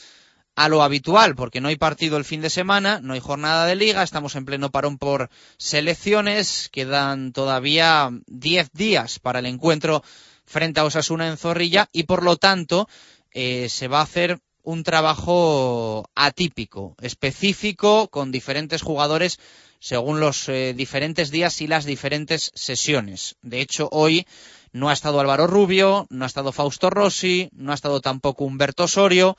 a 0.56 0.68
lo 0.68 0.82
habitual, 0.82 1.34
porque 1.34 1.60
no 1.60 1.68
hay 1.68 1.76
partido 1.76 2.16
el 2.16 2.24
fin 2.24 2.40
de 2.40 2.48
semana, 2.48 3.00
no 3.02 3.12
hay 3.12 3.20
jornada 3.20 3.66
de 3.66 3.76
liga, 3.76 4.02
estamos 4.02 4.34
en 4.36 4.46
pleno 4.46 4.70
parón 4.70 4.96
por 4.96 5.28
selecciones, 5.58 6.70
quedan 6.72 7.32
todavía 7.32 8.10
10 8.26 8.72
días 8.72 9.18
para 9.18 9.40
el 9.40 9.46
encuentro 9.46 10.02
frente 10.46 10.80
a 10.80 10.84
Osasuna 10.84 11.28
en 11.28 11.36
Zorrilla 11.36 11.88
y 11.92 12.04
por 12.04 12.22
lo 12.22 12.36
tanto 12.36 12.88
eh, 13.32 13.68
se 13.68 13.86
va 13.86 14.00
a 14.00 14.04
hacer 14.04 14.40
un 14.62 14.82
trabajo 14.82 16.08
atípico, 16.14 16.96
específico, 17.00 18.08
con 18.08 18.32
diferentes 18.32 18.82
jugadores 18.82 19.38
según 19.78 20.20
los 20.20 20.48
eh, 20.48 20.74
diferentes 20.76 21.30
días 21.30 21.60
y 21.60 21.66
las 21.66 21.84
diferentes 21.84 22.50
sesiones. 22.54 23.36
De 23.42 23.60
hecho, 23.60 23.88
hoy 23.92 24.26
no 24.72 24.88
ha 24.88 24.92
estado 24.92 25.20
Álvaro 25.20 25.46
Rubio, 25.46 26.06
no 26.10 26.24
ha 26.24 26.26
estado 26.26 26.52
Fausto 26.52 26.90
Rossi, 26.90 27.48
no 27.52 27.72
ha 27.72 27.74
estado 27.74 28.00
tampoco 28.00 28.44
Humberto 28.44 28.84
Osorio, 28.84 29.36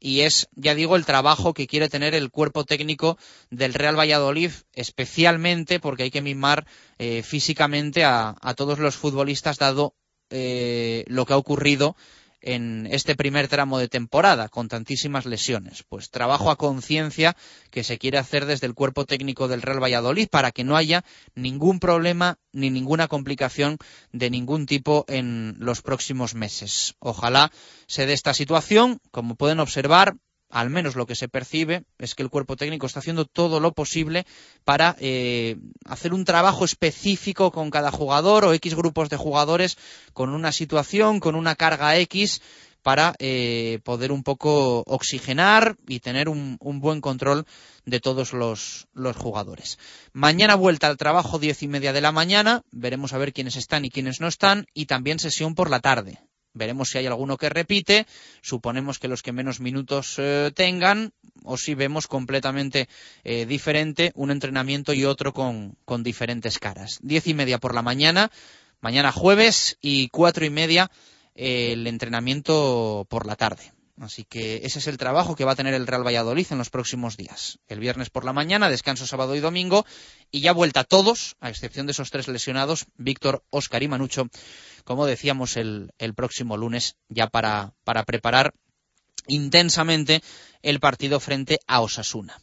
y 0.00 0.22
es, 0.22 0.48
ya 0.56 0.74
digo, 0.74 0.96
el 0.96 1.06
trabajo 1.06 1.54
que 1.54 1.68
quiere 1.68 1.88
tener 1.88 2.14
el 2.14 2.30
cuerpo 2.30 2.64
técnico 2.64 3.16
del 3.50 3.72
Real 3.72 3.96
Valladolid, 3.96 4.50
especialmente 4.72 5.78
porque 5.78 6.02
hay 6.02 6.10
que 6.10 6.22
mimar 6.22 6.66
eh, 6.98 7.22
físicamente 7.22 8.04
a, 8.04 8.34
todos 8.56 8.80
los 8.80 8.96
futbolistas, 8.96 9.58
dado 9.58 9.94
eh, 10.30 11.04
lo 11.06 11.24
que 11.24 11.34
ha 11.34 11.36
ocurrido 11.36 11.94
en 12.42 12.86
este 12.90 13.16
primer 13.16 13.48
tramo 13.48 13.78
de 13.78 13.88
temporada 13.88 14.48
con 14.48 14.68
tantísimas 14.68 15.26
lesiones. 15.26 15.84
Pues 15.88 16.10
trabajo 16.10 16.50
a 16.50 16.56
conciencia 16.56 17.36
que 17.70 17.84
se 17.84 17.98
quiere 17.98 18.18
hacer 18.18 18.46
desde 18.46 18.66
el 18.66 18.74
cuerpo 18.74 19.06
técnico 19.06 19.48
del 19.48 19.62
Real 19.62 19.82
Valladolid 19.82 20.28
para 20.28 20.50
que 20.50 20.64
no 20.64 20.76
haya 20.76 21.04
ningún 21.34 21.80
problema 21.80 22.38
ni 22.52 22.70
ninguna 22.70 23.08
complicación 23.08 23.78
de 24.12 24.30
ningún 24.30 24.66
tipo 24.66 25.04
en 25.08 25.56
los 25.58 25.82
próximos 25.82 26.34
meses. 26.34 26.94
Ojalá 26.98 27.50
se 27.86 28.06
dé 28.06 28.12
esta 28.12 28.34
situación. 28.34 28.98
Como 29.10 29.36
pueden 29.36 29.60
observar, 29.60 30.14
al 30.52 30.68
menos 30.68 30.96
lo 30.96 31.06
que 31.06 31.14
se 31.14 31.28
percibe 31.28 31.84
es 31.98 32.14
que 32.14 32.22
el 32.22 32.28
cuerpo 32.28 32.56
técnico 32.56 32.86
está 32.86 33.00
haciendo 33.00 33.24
todo 33.24 33.58
lo 33.58 33.72
posible 33.72 34.26
para 34.64 34.96
eh, 35.00 35.56
hacer 35.86 36.12
un 36.12 36.26
trabajo 36.26 36.66
específico 36.66 37.50
con 37.50 37.70
cada 37.70 37.90
jugador 37.90 38.44
o 38.44 38.52
X 38.52 38.74
grupos 38.74 39.08
de 39.08 39.16
jugadores 39.16 39.78
con 40.12 40.28
una 40.28 40.52
situación, 40.52 41.20
con 41.20 41.36
una 41.36 41.56
carga 41.56 41.96
X 41.96 42.42
para 42.82 43.14
eh, 43.18 43.78
poder 43.82 44.12
un 44.12 44.22
poco 44.22 44.82
oxigenar 44.86 45.76
y 45.88 46.00
tener 46.00 46.28
un, 46.28 46.58
buen 46.60 47.00
control 47.00 47.46
de 47.86 48.00
todos 48.00 48.34
los, 48.34 48.88
los, 48.92 49.16
jugadores. 49.16 49.78
Mañana 50.12 50.54
vuelta 50.54 50.88
al 50.88 50.98
trabajo 50.98 51.38
diez 51.38 51.62
y 51.62 51.68
media 51.68 51.94
de 51.94 52.02
la 52.02 52.12
mañana, 52.12 52.62
veremos 52.72 53.14
a 53.14 53.18
ver 53.18 53.32
quiénes 53.32 53.56
están 53.56 53.86
y 53.86 53.90
quiénes 53.90 54.20
no 54.20 54.28
están, 54.28 54.66
y 54.74 54.86
también 54.86 55.18
sesión 55.18 55.54
por 55.54 55.70
la 55.70 55.80
tarde. 55.80 56.18
Veremos 56.54 56.90
si 56.90 56.98
hay 56.98 57.06
alguno 57.06 57.36
que 57.36 57.48
repite, 57.48 58.06
suponemos 58.42 58.98
que 58.98 59.08
los 59.08 59.22
que 59.22 59.32
menos 59.32 59.60
minutos 59.60 60.16
eh, 60.18 60.50
tengan, 60.54 61.12
o 61.44 61.56
si 61.56 61.74
vemos 61.74 62.06
completamente 62.06 62.88
eh, 63.24 63.46
diferente 63.46 64.12
un 64.14 64.30
entrenamiento 64.30 64.92
y 64.92 65.04
otro 65.04 65.32
con, 65.32 65.76
diferentes 66.02 66.58
caras. 66.58 66.98
Diez 67.02 67.26
y 67.26 67.34
media 67.34 67.58
por 67.58 67.74
la 67.74 67.82
mañana, 67.82 68.30
mañana 68.80 69.12
jueves, 69.12 69.78
y 69.80 70.08
cuatro 70.08 70.44
y 70.44 70.50
media 70.50 70.90
eh, 71.34 71.72
el 71.72 71.86
entrenamiento 71.86 73.06
por 73.08 73.26
la 73.26 73.36
tarde. 73.36 73.72
Así 74.00 74.24
que 74.24 74.62
ese 74.64 74.78
es 74.78 74.86
el 74.86 74.96
trabajo 74.96 75.36
que 75.36 75.44
va 75.44 75.52
a 75.52 75.56
tener 75.56 75.74
el 75.74 75.86
Real 75.86 76.06
Valladolid 76.06 76.46
en 76.50 76.58
los 76.58 76.70
próximos 76.70 77.16
días. 77.16 77.58
El 77.68 77.78
viernes 77.78 78.10
por 78.10 78.24
la 78.24 78.32
mañana, 78.32 78.70
descanso 78.70 79.06
sábado 79.06 79.36
y 79.36 79.40
domingo, 79.40 79.84
y 80.30 80.40
ya 80.40 80.52
vuelta 80.52 80.84
todos, 80.84 81.36
a 81.40 81.50
excepción 81.50 81.86
de 81.86 81.92
esos 81.92 82.10
tres 82.10 82.26
lesionados, 82.28 82.86
Víctor, 82.96 83.44
Óscar 83.50 83.82
y 83.82 83.88
Manucho, 83.88 84.28
como 84.84 85.06
decíamos 85.06 85.56
el, 85.56 85.92
próximo 86.16 86.56
lunes, 86.56 86.96
ya 87.08 87.26
para, 87.26 87.74
para 87.84 88.04
preparar 88.04 88.54
intensamente 89.26 90.22
el 90.62 90.80
partido 90.80 91.20
frente 91.20 91.60
a 91.66 91.80
Osasuna. 91.80 92.40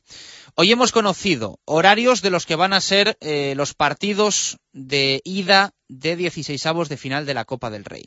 Hoy 0.56 0.72
hemos 0.72 0.92
conocido 0.92 1.60
horarios 1.66 2.22
de 2.22 2.30
los 2.30 2.46
que 2.46 2.56
van 2.56 2.74
a 2.74 2.82
ser 2.82 3.18
eh, 3.22 3.54
los 3.56 3.74
partidos 3.74 4.58
de 4.72 5.22
ida 5.24 5.74
de 5.88 6.16
16 6.16 6.66
avos 6.66 6.90
de 6.90 6.98
final 6.98 7.26
de 7.26 7.34
la 7.34 7.46
Copa 7.46 7.70
del 7.70 7.86
Rey. 7.86 8.06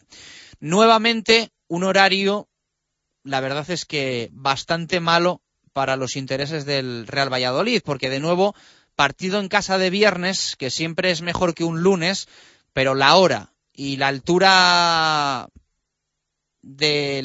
Nuevamente, 0.60 1.50
un 1.66 1.84
horario, 1.84 2.48
la 3.24 3.40
verdad 3.40 3.68
es 3.70 3.84
que 3.84 4.28
bastante 4.32 5.00
malo 5.00 5.42
para 5.72 5.96
los 5.96 6.16
intereses 6.16 6.64
del 6.64 7.06
Real 7.06 7.32
Valladolid, 7.32 7.82
porque 7.84 8.10
de 8.10 8.20
nuevo, 8.20 8.54
partido 8.94 9.40
en 9.40 9.48
casa 9.48 9.78
de 9.78 9.90
viernes, 9.90 10.56
que 10.56 10.70
siempre 10.70 11.10
es 11.10 11.22
mejor 11.22 11.54
que 11.54 11.64
un 11.64 11.82
lunes, 11.82 12.28
pero 12.72 12.94
la 12.94 13.16
hora 13.16 13.52
y 13.72 13.96
la 13.96 14.08
altura 14.08 15.48
de 16.62 17.20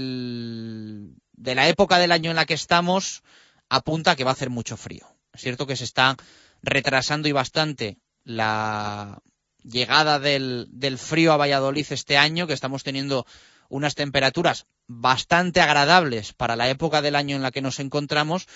la 1.43 1.67
época 1.67 1.99
del 1.99 2.11
año 2.11 2.29
en 2.29 2.37
la 2.37 2.45
que 2.45 2.53
estamos 2.53 3.21
apunta 3.69 4.11
a 4.11 4.15
que 4.15 4.23
va 4.23 4.31
a 4.31 4.33
hacer 4.33 4.49
mucho 4.49 4.77
frío. 4.77 5.05
Es 5.33 5.41
cierto 5.41 5.67
que 5.67 5.75
se 5.75 5.83
está 5.83 6.15
retrasando 6.63 7.27
y 7.27 7.33
bastante 7.33 7.97
la 8.23 9.21
llegada 9.61 10.19
del, 10.19 10.67
del 10.71 10.97
frío 10.97 11.33
a 11.33 11.37
Valladolid 11.37 11.85
este 11.89 12.17
año, 12.17 12.47
que 12.47 12.53
estamos 12.53 12.83
teniendo 12.83 13.25
unas 13.69 13.95
temperaturas 13.95 14.65
bastante 14.87 15.61
agradables 15.61 16.33
para 16.33 16.55
la 16.55 16.69
época 16.69 17.01
del 17.01 17.15
año 17.15 17.35
en 17.35 17.41
la 17.41 17.51
que 17.51 17.61
nos 17.61 17.79
encontramos, 17.79 18.47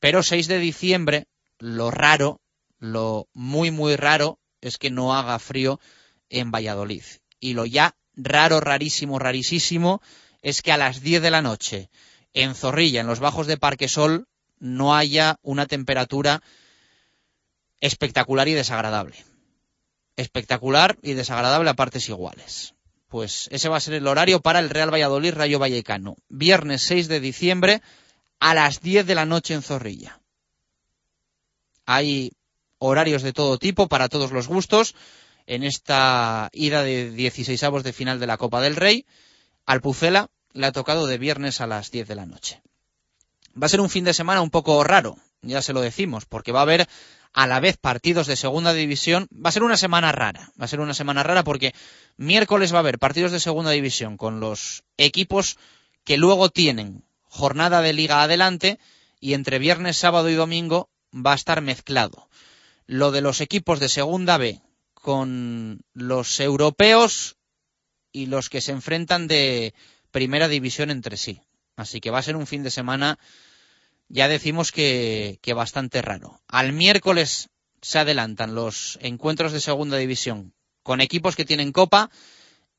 pero 0.00 0.22
6 0.22 0.48
de 0.48 0.58
diciembre, 0.58 1.26
lo 1.58 1.90
raro, 1.90 2.40
lo 2.78 3.28
muy, 3.32 3.70
muy 3.70 3.96
raro 3.96 4.38
es 4.60 4.78
que 4.78 4.90
no 4.90 5.14
haga 5.14 5.38
frío 5.38 5.80
en 6.28 6.50
Valladolid. 6.50 7.02
Y 7.40 7.54
lo 7.54 7.64
ya 7.66 7.96
raro, 8.14 8.60
rarísimo, 8.60 9.18
rarísimo 9.18 10.02
es 10.42 10.62
que 10.62 10.72
a 10.72 10.76
las 10.76 11.00
10 11.00 11.22
de 11.22 11.30
la 11.30 11.42
noche 11.42 11.90
en 12.34 12.54
Zorrilla, 12.54 13.00
en 13.00 13.06
los 13.06 13.20
bajos 13.20 13.46
de 13.46 13.56
Parque 13.56 13.88
Sol, 13.88 14.28
no 14.58 14.94
haya 14.94 15.38
una 15.42 15.66
temperatura 15.66 16.42
espectacular 17.80 18.48
y 18.48 18.54
desagradable. 18.54 19.16
Espectacular 20.16 20.98
y 21.02 21.14
desagradable 21.14 21.70
a 21.70 21.74
partes 21.74 22.08
iguales. 22.08 22.74
Pues 23.08 23.48
ese 23.50 23.68
va 23.68 23.78
a 23.78 23.80
ser 23.80 23.94
el 23.94 24.06
horario 24.06 24.40
para 24.40 24.58
el 24.58 24.70
Real 24.70 24.92
Valladolid 24.92 25.34
Rayo 25.34 25.58
Vallecano. 25.58 26.16
Viernes 26.28 26.82
6 26.82 27.08
de 27.08 27.20
diciembre 27.20 27.82
a 28.38 28.54
las 28.54 28.80
10 28.80 29.06
de 29.06 29.14
la 29.14 29.24
noche 29.24 29.54
en 29.54 29.62
Zorrilla. 29.62 30.20
Hay 31.86 32.32
horarios 32.78 33.22
de 33.22 33.32
todo 33.32 33.58
tipo 33.58 33.88
para 33.88 34.08
todos 34.08 34.30
los 34.30 34.46
gustos 34.46 34.94
en 35.46 35.64
esta 35.64 36.50
ida 36.52 36.82
de 36.82 37.10
16 37.10 37.62
avos 37.64 37.82
de 37.82 37.94
final 37.94 38.20
de 38.20 38.26
la 38.26 38.36
Copa 38.36 38.60
del 38.60 38.76
Rey. 38.76 39.06
Al 39.64 39.80
Pucela 39.80 40.28
le 40.52 40.66
ha 40.66 40.72
tocado 40.72 41.06
de 41.06 41.16
viernes 41.16 41.62
a 41.62 41.66
las 41.66 41.90
10 41.90 42.08
de 42.08 42.14
la 42.14 42.26
noche. 42.26 42.62
Va 43.60 43.66
a 43.66 43.70
ser 43.70 43.80
un 43.80 43.90
fin 43.90 44.04
de 44.04 44.12
semana 44.12 44.42
un 44.42 44.50
poco 44.50 44.84
raro, 44.84 45.16
ya 45.42 45.62
se 45.62 45.72
lo 45.72 45.80
decimos, 45.80 46.26
porque 46.26 46.52
va 46.52 46.60
a 46.60 46.62
haber 46.62 46.88
a 47.32 47.46
la 47.46 47.60
vez 47.60 47.76
partidos 47.76 48.26
de 48.26 48.36
segunda 48.36 48.72
división. 48.72 49.28
Va 49.32 49.50
a 49.50 49.52
ser 49.52 49.62
una 49.62 49.76
semana 49.76 50.12
rara, 50.12 50.50
va 50.60 50.64
a 50.64 50.68
ser 50.68 50.80
una 50.80 50.94
semana 50.94 51.22
rara 51.22 51.44
porque 51.44 51.74
miércoles 52.16 52.72
va 52.72 52.78
a 52.78 52.80
haber 52.80 52.98
partidos 52.98 53.32
de 53.32 53.40
segunda 53.40 53.70
división 53.70 54.16
con 54.16 54.40
los 54.40 54.82
equipos 54.96 55.56
que 56.04 56.16
luego 56.16 56.48
tienen 56.48 57.04
jornada 57.24 57.82
de 57.82 57.92
liga 57.92 58.22
adelante 58.22 58.78
y 59.20 59.34
entre 59.34 59.58
viernes, 59.58 59.96
sábado 59.96 60.30
y 60.30 60.34
domingo 60.34 60.90
va 61.14 61.32
a 61.32 61.36
estar 61.36 61.60
mezclado. 61.60 62.28
Lo 62.86 63.10
de 63.10 63.20
los 63.20 63.40
equipos 63.40 63.80
de 63.80 63.88
segunda 63.88 64.38
B 64.38 64.60
con 64.94 65.80
los 65.92 66.40
europeos 66.40 67.36
y 68.12 68.26
los 68.26 68.48
que 68.48 68.60
se 68.60 68.72
enfrentan 68.72 69.28
de 69.28 69.74
primera 70.10 70.48
división 70.48 70.90
entre 70.90 71.16
sí. 71.16 71.40
Así 71.76 72.00
que 72.00 72.10
va 72.10 72.18
a 72.18 72.22
ser 72.22 72.36
un 72.36 72.46
fin 72.46 72.62
de 72.62 72.70
semana, 72.70 73.18
ya 74.08 74.28
decimos 74.28 74.72
que, 74.72 75.38
bastante 75.54 76.02
raro. 76.02 76.40
Al 76.48 76.72
miércoles 76.72 77.48
se 77.80 77.98
adelantan 77.98 78.54
los 78.54 78.98
encuentros 79.02 79.52
de 79.52 79.60
segunda 79.60 79.96
división 79.96 80.52
con 80.82 81.00
equipos 81.00 81.36
que 81.36 81.44
tienen 81.44 81.72
copa 81.72 82.10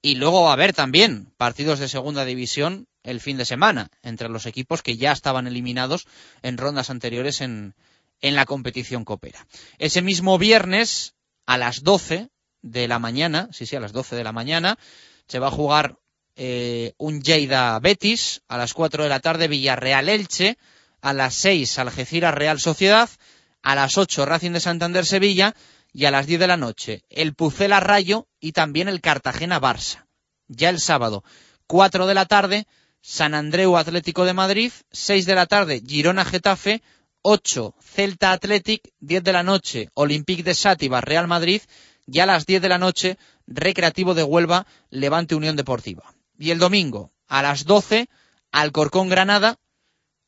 y 0.01 0.15
luego 0.15 0.43
va 0.43 0.50
a 0.50 0.53
haber 0.53 0.74
también 0.74 1.31
partidos 1.38 1.79
de 1.79 1.88
segunda 1.88 2.25
división 2.25 2.88
el 3.03 3.21
fin 3.21 3.38
de 3.38 3.45
semana 3.45 3.89
entre 4.01 4.29
los 4.29 4.45
equipos 4.45 4.81
que 4.81 4.98
ya 4.98 5.12
estaban 5.12 5.48
eliminados 5.48 6.07
en 6.41 6.57
rondas 6.57 6.89
anteriores 6.89 7.41
en, 7.41 7.75
en 8.21 8.36
la 8.36 8.45
competición 8.45 9.05
copera. 9.05 9.45
Ese 9.77 10.01
mismo 10.01 10.38
viernes 10.38 11.13
a 11.45 11.57
las 11.57 11.83
12 11.83 12.29
de 12.62 12.88
la 12.88 13.00
mañana, 13.00 13.50
sí, 13.51 13.65
sí, 13.65 13.75
a 13.75 13.79
las 13.79 13.93
12 13.93 14.15
de 14.15 14.24
la 14.24 14.31
mañana, 14.31 14.77
se 15.27 15.39
va 15.39 15.48
a 15.48 15.51
jugar 15.51 15.98
eh, 16.36 16.93
un 16.98 17.21
Lleida 17.21 17.79
Betis, 17.79 18.41
a 18.48 18.57
las 18.57 18.74
4 18.74 19.03
de 19.03 19.09
la 19.09 19.19
tarde 19.19 19.48
Villarreal 19.48 20.09
Elche, 20.09 20.57
a 21.01 21.13
las 21.13 21.35
6 21.35 21.79
Algeciras 21.79 22.33
Real 22.33 22.59
Sociedad, 22.59 23.09
a 23.61 23.75
las 23.75 23.97
8 23.97 24.25
Racing 24.25 24.51
de 24.51 24.59
Santander 24.59 25.05
Sevilla 25.05 25.55
y 25.93 26.05
a 26.05 26.11
las 26.11 26.27
10 26.27 26.39
de 26.39 26.47
la 26.47 26.57
noche 26.57 27.03
el 27.09 27.33
Pucela 27.33 27.79
Rayo 27.79 28.27
y 28.39 28.51
también 28.51 28.87
el 28.87 29.01
Cartagena 29.01 29.59
Barça. 29.59 30.05
Ya 30.47 30.69
el 30.69 30.79
sábado, 30.79 31.23
4 31.67 32.07
de 32.07 32.13
la 32.13 32.25
tarde, 32.25 32.67
San 33.01 33.33
Andreu 33.33 33.77
Atlético 33.77 34.25
de 34.25 34.33
Madrid, 34.33 34.71
6 34.91 35.25
de 35.25 35.35
la 35.35 35.45
tarde 35.45 35.81
Girona 35.85 36.25
Getafe, 36.25 36.81
8 37.21 37.75
Celta 37.81 38.31
Athletic, 38.31 38.89
10 38.99 39.23
de 39.23 39.33
la 39.33 39.43
noche 39.43 39.89
Olympique 39.93 40.43
de 40.43 40.55
Sátiva 40.55 41.01
Real 41.01 41.27
Madrid 41.27 41.61
y 42.07 42.19
a 42.19 42.25
las 42.25 42.45
10 42.45 42.61
de 42.61 42.69
la 42.69 42.77
noche 42.77 43.17
Recreativo 43.47 44.13
de 44.13 44.23
Huelva 44.23 44.65
Levante 44.89 45.35
Unión 45.35 45.55
Deportiva. 45.55 46.13
Y 46.38 46.51
el 46.51 46.59
domingo, 46.59 47.12
a 47.27 47.41
las 47.41 47.65
12, 47.65 48.07
Alcorcón 48.51 49.09
Granada, 49.09 49.57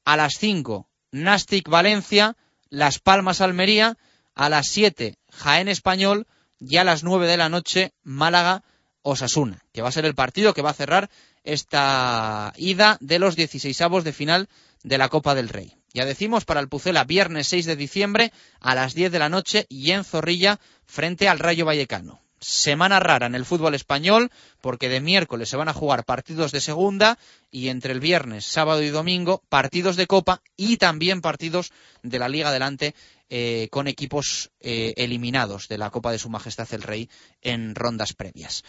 a 0.06 0.18
las 0.18 0.34
5, 0.38 0.90
Nastic 1.12 1.70
Valencia, 1.70 2.36
Las 2.70 3.00
Palmas 3.00 3.42
Almería, 3.42 3.98
a 4.36 4.50
las 4.50 4.68
7, 4.68 5.18
Jaén 5.32 5.68
Español 5.68 6.28
y 6.60 6.78
a 6.78 6.84
las 6.84 7.04
9 7.04 7.28
de 7.28 7.38
la 7.38 7.50
noche, 7.50 7.94
Málaga 8.04 8.64
Osasuna, 9.02 9.64
que 9.74 9.82
va 9.82 9.90
a 9.90 9.94
ser 9.94 10.06
el 10.06 10.16
partido 10.16 10.54
que 10.54 10.62
va 10.62 10.72
a 10.72 10.76
cerrar 10.76 11.10
esta 11.44 12.54
ida 12.56 12.98
de 13.02 13.20
los 13.20 13.36
16 13.36 13.82
avos 13.82 14.04
de 14.04 14.14
final 14.14 14.48
de 14.84 14.98
la 14.98 15.10
Copa 15.10 15.36
del 15.36 15.50
Rey. 15.50 15.78
Ya 15.94 16.06
decimos 16.06 16.46
para 16.46 16.60
el 16.60 16.70
Pucela 16.70 17.04
viernes 17.04 17.48
6 17.48 17.66
de 17.66 17.76
diciembre 17.76 18.32
a 18.60 18.76
las 18.76 18.94
10 18.94 19.12
de 19.12 19.20
la 19.20 19.30
noche 19.30 19.66
y 19.70 19.92
en 19.92 20.04
Zorrilla 20.04 20.60
frente 20.86 21.28
al 21.28 21.40
Rayo 21.40 21.66
Vallecano 21.66 22.22
semana 22.42 23.00
rara 23.00 23.28
en 23.28 23.36
el 23.36 23.46
fútbol 23.46 23.76
español 23.76 24.32
porque 24.60 24.90
de 24.90 25.00
miércoles 25.00 25.48
se 25.48 25.58
van 25.58 25.70
a 25.70 25.74
jugar 25.74 26.04
partidos 26.04 26.52
de 26.52 26.60
segunda 26.60 27.18
y 27.52 27.70
entre 27.70 27.94
el 27.94 28.00
viernes, 28.00 28.46
sábado 28.46 28.82
y 28.82 28.90
domingo 28.90 29.44
partidos 29.48 29.96
de 29.96 30.08
copa 30.08 30.42
y 30.58 30.78
también 30.78 31.22
partidos 31.22 31.72
de 32.02 32.20
la 32.20 32.28
Liga 32.28 32.50
Adelante 32.50 32.96
eh, 33.30 33.70
con 33.72 33.88
equipos 33.88 34.52
eh, 34.60 34.94
eliminados 34.98 35.68
de 35.68 35.78
la 35.78 35.92
Copa 35.92 36.12
de 36.12 36.20
Su 36.20 36.30
Majestad 36.30 36.68
el 36.74 36.82
Rey 36.82 37.10
en 37.42 37.76
rondas 37.76 38.14
previas. 38.14 38.64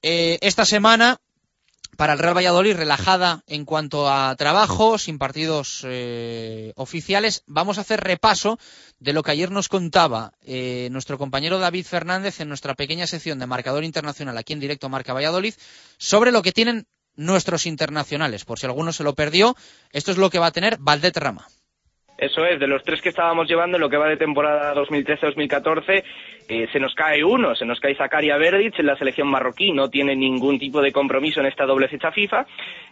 Eh, 0.00 0.38
esta 0.40 0.64
semana 0.64 1.20
para 1.96 2.12
el 2.12 2.18
Real 2.18 2.36
Valladolid 2.36 2.76
relajada 2.76 3.42
en 3.46 3.64
cuanto 3.64 4.08
a 4.08 4.34
trabajo, 4.36 4.98
sin 4.98 5.18
partidos 5.18 5.82
eh, 5.84 6.72
oficiales. 6.76 7.42
Vamos 7.46 7.78
a 7.78 7.80
hacer 7.80 8.00
repaso 8.00 8.58
de 9.00 9.12
lo 9.12 9.22
que 9.22 9.32
ayer 9.32 9.50
nos 9.50 9.68
contaba 9.68 10.32
eh, 10.42 10.88
nuestro 10.92 11.18
compañero 11.18 11.58
David 11.58 11.86
Fernández 11.86 12.40
en 12.40 12.48
nuestra 12.48 12.74
pequeña 12.74 13.06
sección 13.06 13.38
de 13.38 13.46
marcador 13.46 13.84
internacional 13.84 14.38
aquí 14.38 14.52
en 14.52 14.60
directo 14.60 14.88
Marca 14.88 15.12
Valladolid 15.12 15.54
sobre 15.96 16.32
lo 16.32 16.42
que 16.42 16.52
tienen 16.52 16.86
nuestros 17.16 17.66
internacionales. 17.66 18.44
Por 18.44 18.58
si 18.58 18.66
alguno 18.66 18.92
se 18.92 19.04
lo 19.04 19.14
perdió, 19.14 19.56
esto 19.92 20.12
es 20.12 20.18
lo 20.18 20.30
que 20.30 20.38
va 20.38 20.46
a 20.46 20.52
tener 20.52 20.78
Valdet 20.78 21.16
Rama. 21.16 21.48
Eso 22.18 22.44
es, 22.44 22.58
de 22.58 22.66
los 22.66 22.82
tres 22.82 23.00
que 23.00 23.10
estábamos 23.10 23.46
llevando 23.46 23.76
en 23.76 23.80
lo 23.80 23.88
que 23.88 23.96
va 23.96 24.08
de 24.08 24.16
temporada 24.16 24.74
2013-2014, 24.74 26.02
eh, 26.48 26.66
se 26.72 26.80
nos 26.80 26.92
cae 26.94 27.22
uno, 27.22 27.54
se 27.54 27.64
nos 27.64 27.78
cae 27.78 27.94
Zakaria 27.94 28.36
Verdic 28.36 28.76
en 28.80 28.86
la 28.86 28.96
selección 28.96 29.28
marroquí, 29.28 29.70
no 29.70 29.88
tiene 29.88 30.16
ningún 30.16 30.58
tipo 30.58 30.82
de 30.82 30.90
compromiso 30.90 31.38
en 31.38 31.46
esta 31.46 31.64
doble 31.64 31.86
fecha 31.86 32.10
FIFA, 32.10 32.44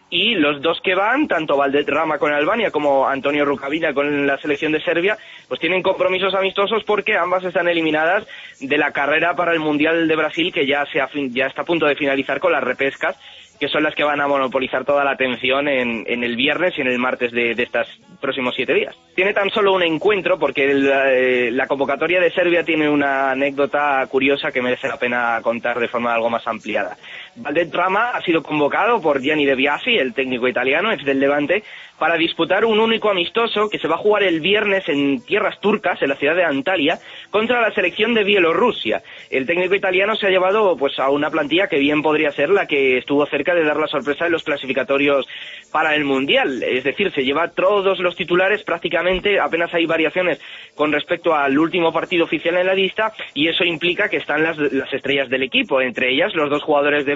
y 0.09 0.35
los 0.35 0.61
dos 0.61 0.79
que 0.81 0.95
van, 0.95 1.27
tanto 1.27 1.57
Valderrama 1.57 2.17
con 2.17 2.33
Albania 2.33 2.71
como 2.71 3.07
Antonio 3.07 3.43
Rucavilla 3.45 3.93
con 3.93 4.25
la 4.25 4.37
selección 4.37 4.71
de 4.71 4.81
Serbia, 4.81 5.17
pues 5.47 5.59
tienen 5.59 5.83
compromisos 5.83 6.33
amistosos 6.33 6.83
porque 6.85 7.17
ambas 7.17 7.43
están 7.43 7.67
eliminadas 7.67 8.25
de 8.59 8.77
la 8.77 8.91
carrera 8.91 9.35
para 9.35 9.53
el 9.53 9.59
Mundial 9.59 10.07
de 10.07 10.15
Brasil 10.15 10.53
que 10.53 10.65
ya, 10.65 10.85
se 10.85 10.99
ya 11.29 11.47
está 11.47 11.63
a 11.63 11.65
punto 11.65 11.85
de 11.85 11.95
finalizar 11.95 12.39
con 12.39 12.51
las 12.51 12.63
repescas 12.63 13.17
que 13.59 13.67
son 13.67 13.83
las 13.83 13.95
que 13.95 14.03
van 14.03 14.21
a 14.21 14.27
monopolizar 14.27 14.85
toda 14.85 15.03
la 15.03 15.11
atención 15.11 15.67
en, 15.67 16.05
el 16.23 16.35
viernes 16.35 16.73
y 16.77 16.81
en 16.81 16.87
el 16.87 16.99
martes 16.99 17.31
de, 17.31 17.51
estos 17.51 17.87
próximos 18.21 18.53
siete 18.55 18.73
días. 18.73 18.95
Tiene 19.15 19.33
tan 19.33 19.49
solo 19.49 19.73
un 19.73 19.83
encuentro 19.83 20.37
porque 20.37 20.69
eh, 20.69 21.51
la 21.51 21.67
convocatoria 21.67 22.19
de 22.19 22.31
Serbia 22.31 22.63
tiene 22.63 22.89
una 22.89 23.31
anécdota 23.31 24.05
curiosa 24.09 24.51
que 24.51 24.61
merece 24.61 24.87
la 24.87 24.97
pena 24.97 25.39
contar 25.41 25.79
de 25.79 25.87
forma 25.87 26.13
algo 26.13 26.29
más 26.29 26.45
ampliada. 26.47 26.97
Valdet 27.37 27.73
Rama 27.73 28.09
ha 28.13 28.21
sido 28.21 28.41
convocado 28.41 28.99
por 28.99 29.21
Gianni 29.21 29.45
De 29.45 29.53
Biasi, 29.53 29.95
el 29.95 30.13
técnico 30.13 30.47
italiano, 30.47 30.91
ex 30.91 31.05
del 31.05 31.19
Levante, 31.19 31.63
para 31.99 32.15
disputar 32.15 32.65
un 32.65 32.79
único 32.79 33.09
amistoso 33.09 33.69
que 33.69 33.79
se 33.79 33.87
va 33.87 33.95
a 33.95 33.99
jugar 33.99 34.23
el 34.23 34.39
viernes 34.39 34.87
en 34.87 35.23
tierras 35.23 35.59
turcas, 35.59 36.01
en 36.01 36.09
la 36.09 36.15
ciudad 36.15 36.35
de 36.35 36.43
Antalya, 36.43 36.99
contra 37.29 37.61
la 37.61 37.71
selección 37.71 38.13
de 38.13 38.23
Bielorrusia. 38.23 39.03
El 39.29 39.45
técnico 39.45 39.75
italiano 39.75 40.15
se 40.15 40.27
ha 40.27 40.29
llevado 40.29 40.77
pues 40.77 40.97
a 40.99 41.09
una 41.09 41.29
plantilla 41.29 41.67
que 41.67 41.79
bien 41.79 42.01
podría 42.01 42.31
ser 42.31 42.49
la 42.49 42.65
que 42.65 42.97
estuvo 42.97 43.25
cerca 43.25 43.53
de 43.53 43.63
dar 43.63 43.77
la 43.77 43.87
sorpresa 43.87 44.25
en 44.25 44.31
los 44.31 44.43
clasificatorios 44.43 45.27
para 45.71 45.95
el 45.95 46.05
Mundial. 46.05 46.63
Es 46.63 46.83
decir, 46.83 47.11
se 47.11 47.23
lleva 47.23 47.49
todos 47.49 47.99
los 47.99 48.15
titulares 48.15 48.63
prácticamente, 48.63 49.39
apenas 49.39 49.73
hay 49.73 49.85
variaciones 49.85 50.39
con 50.75 50.91
respecto 50.91 51.35
al 51.35 51.57
último 51.57 51.91
partido 51.91 52.25
oficial 52.25 52.57
en 52.57 52.67
la 52.67 52.73
lista 52.73 53.13
y 53.33 53.47
eso 53.47 53.63
implica 53.63 54.09
que 54.09 54.17
están 54.17 54.43
las, 54.43 54.57
las 54.57 54.91
estrellas 54.93 55.29
del 55.29 55.43
equipo, 55.43 55.81
entre 55.81 56.11
ellas 56.11 56.33
los 56.35 56.49
dos 56.49 56.63
jugadores 56.63 57.05
de 57.05 57.15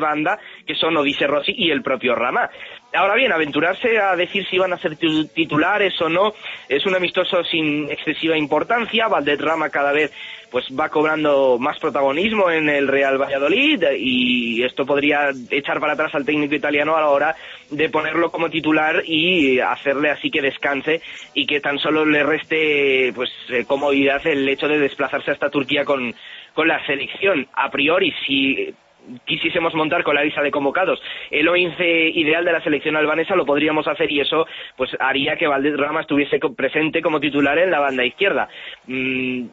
que 0.66 0.76
son 0.76 0.98
Odise 0.98 1.28
Rossi 1.28 1.54
y 1.56 1.72
el 1.72 1.82
propio 1.82 2.16
Rama. 2.16 2.50
Ahora 2.94 3.16
bien, 3.16 3.32
aventurarse 3.32 4.00
a 4.00 4.16
decir 4.16 4.46
si 4.48 4.58
van 4.58 4.74
a 4.74 4.78
ser 4.78 4.98
titulares 4.98 6.00
o 6.02 6.10
no 6.10 6.34
es 6.68 6.86
un 6.86 6.96
amistoso 6.96 7.44
sin 7.44 7.90
excesiva 7.90 8.38
importancia. 8.38 9.08
Valderrama 9.08 9.70
cada 9.70 9.94
vez 9.94 10.12
pues 10.52 10.66
va 10.78 10.90
cobrando 10.90 11.58
más 11.58 11.80
protagonismo 11.80 12.52
en 12.52 12.68
el 12.68 12.88
Real 12.90 13.18
Valladolid 13.18 13.84
y 13.98 14.62
esto 14.64 14.86
podría 14.86 15.30
echar 15.50 15.80
para 15.80 15.94
atrás 15.94 16.14
al 16.14 16.26
técnico 16.26 16.54
italiano 16.54 16.96
a 16.96 17.02
la 17.02 17.10
hora 17.10 17.36
de 17.70 17.90
ponerlo 17.90 18.30
como 18.32 18.50
titular 18.50 19.02
y 19.06 19.60
hacerle 19.62 20.12
así 20.12 20.30
que 20.30 20.42
descanse 20.42 21.02
y 21.34 21.46
que 21.46 21.62
tan 21.62 21.80
solo 21.80 22.06
le 22.06 22.24
reste 22.24 23.14
pues 23.16 23.32
eh, 23.50 23.64
comodidad 23.66 24.28
el 24.28 24.48
hecho 24.50 24.68
de 24.68 24.80
desplazarse 24.80 25.32
hasta 25.32 25.50
Turquía 25.50 25.86
con, 25.86 26.14
con 26.54 26.68
la 26.68 26.86
selección. 26.86 27.48
A 27.54 27.72
priori, 27.72 28.14
si 28.26 28.74
quisiésemos 29.26 29.74
montar 29.74 30.04
con 30.04 30.16
la 30.16 30.24
lista 30.24 30.42
de 30.42 30.52
convocados 30.52 31.02
el 31.30 31.48
11 31.48 32.10
ideal 32.10 32.46
de 32.46 32.52
la 32.52 32.62
selección 32.62 32.96
albanesa, 32.96 33.36
lo 33.36 33.46
podríamos 33.46 33.88
hacer 33.88 34.12
y 34.12 34.20
eso 34.20 34.46
pues 34.76 34.92
haría 35.00 35.36
que 35.36 35.48
Valderrama 35.48 36.02
estuviese 36.02 36.40
presente 36.56 37.02
como 37.02 37.20
titular 37.20 37.58
en 37.58 37.72
la 37.72 37.80
banda 37.80 38.06
izquierda. 38.06 38.50
Mm, 38.88 39.46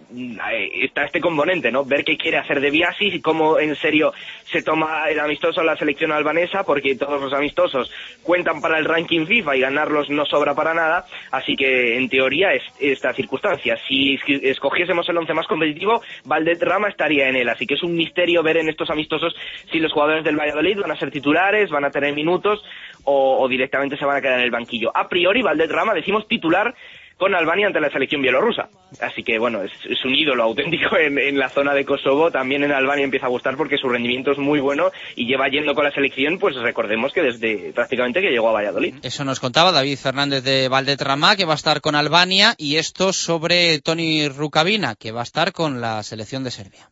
está 0.83 1.05
este 1.05 1.21
componente, 1.21 1.71
¿no? 1.71 1.85
Ver 1.85 2.05
qué 2.05 2.17
quiere 2.17 2.39
hacer 2.39 2.61
de 2.61 2.71
Biasis 2.71 3.15
y 3.15 3.21
cómo 3.21 3.59
en 3.59 3.75
serio 3.77 4.13
se 4.45 4.63
toma 4.63 5.09
el 5.09 5.21
amistoso 5.21 5.63
la 5.63 5.77
selección 5.77 6.13
albanesa, 6.13 6.65
porque 6.65 6.97
todos 6.97 7.21
los 7.21 7.33
amistosos 7.33 7.93
cuentan 8.23 8.61
para 8.61 8.79
el 8.79 8.85
ranking 8.85 9.27
FIFA 9.27 9.57
y 9.57 9.61
ganarlos 9.61 10.11
no 10.11 10.25
sobra 10.25 10.55
para 10.55 10.75
nada, 10.75 11.05
así 11.31 11.57
que 11.57 11.97
en 11.97 12.09
teoría 12.09 12.53
es 12.53 12.63
esta 12.81 13.13
circunstancia. 13.13 13.77
Si 13.87 14.19
escogiésemos 14.43 15.09
el 15.09 15.19
once 15.19 15.35
más 15.35 15.47
competitivo, 15.47 16.03
Valderrama 16.25 16.89
estaría 16.89 17.29
en 17.29 17.37
él, 17.37 17.49
así 17.49 17.67
que 17.67 17.75
es 17.75 17.83
un 17.83 17.95
misterio 17.95 18.43
ver 18.43 18.59
en 18.59 18.69
estos 18.69 18.91
amistosos 18.91 19.35
si 19.71 19.79
los 19.79 19.93
jugadores 19.93 20.25
del 20.25 20.37
Valladolid 20.37 20.81
van 20.81 20.91
a 20.91 20.99
ser 20.99 21.11
titulares, 21.11 21.71
van 21.71 21.85
a 21.85 21.91
tener 21.91 22.15
minutos 22.15 22.63
o, 23.05 23.47
directamente 23.49 23.97
se 23.97 24.05
van 24.05 24.17
a 24.17 24.21
quedar 24.21 24.39
en 24.39 24.45
el 24.45 24.51
banquillo. 24.51 24.91
A 24.95 25.09
priori, 25.09 25.43
Valderrama 25.43 25.95
decimos 25.95 26.29
titular 26.29 26.75
con 27.17 27.35
Albania 27.35 27.67
ante 27.67 27.81
la 27.81 27.91
selección 27.91 28.23
bielorrusa. 28.23 28.69
Así 29.01 29.23
que 29.23 29.39
bueno, 29.39 29.63
es, 29.63 30.05
un 30.05 30.15
ídolo 30.15 30.45
auténtico 30.45 30.97
en, 30.97 31.39
la 31.39 31.49
zona 31.49 31.75
de 31.75 31.85
Kosovo, 31.85 32.31
también 32.31 32.63
en 32.63 32.73
Albania 32.73 33.05
empieza 33.05 33.27
a 33.27 33.31
gustar 33.31 33.57
porque 33.57 33.77
su 33.77 33.89
rendimiento 33.89 34.33
es 34.33 34.39
muy 34.39 34.61
bueno 34.61 34.91
y 35.17 35.27
lleva 35.27 35.49
yendo 35.49 35.75
con 35.75 35.85
la 35.85 35.91
selección, 35.91 36.39
pues 36.39 36.55
recordemos 36.57 37.13
que 37.13 37.23
desde 37.23 37.73
prácticamente 37.73 38.21
que 38.21 38.31
llegó 38.31 38.49
a 38.49 38.53
Valladolid. 38.53 38.95
Eso 39.03 39.25
nos 39.25 39.41
contaba 39.41 39.73
David 39.73 39.99
Fernández 39.99 40.45
de 40.45 40.69
Valdetrama, 40.69 41.37
que 41.37 41.45
va 41.45 41.53
a 41.53 41.57
estar 41.57 41.81
con 41.81 41.97
Albania, 41.97 42.55
y 42.57 42.77
esto 42.77 43.13
sobre 43.13 43.81
Tony 43.81 44.29
Rukavina, 44.29 44.95
que 44.95 45.11
va 45.11 45.21
a 45.21 45.25
estar 45.25 45.53
con 45.53 45.81
la 45.81 46.03
selección 46.05 46.45
de 46.45 46.53
Serbia. 46.53 46.89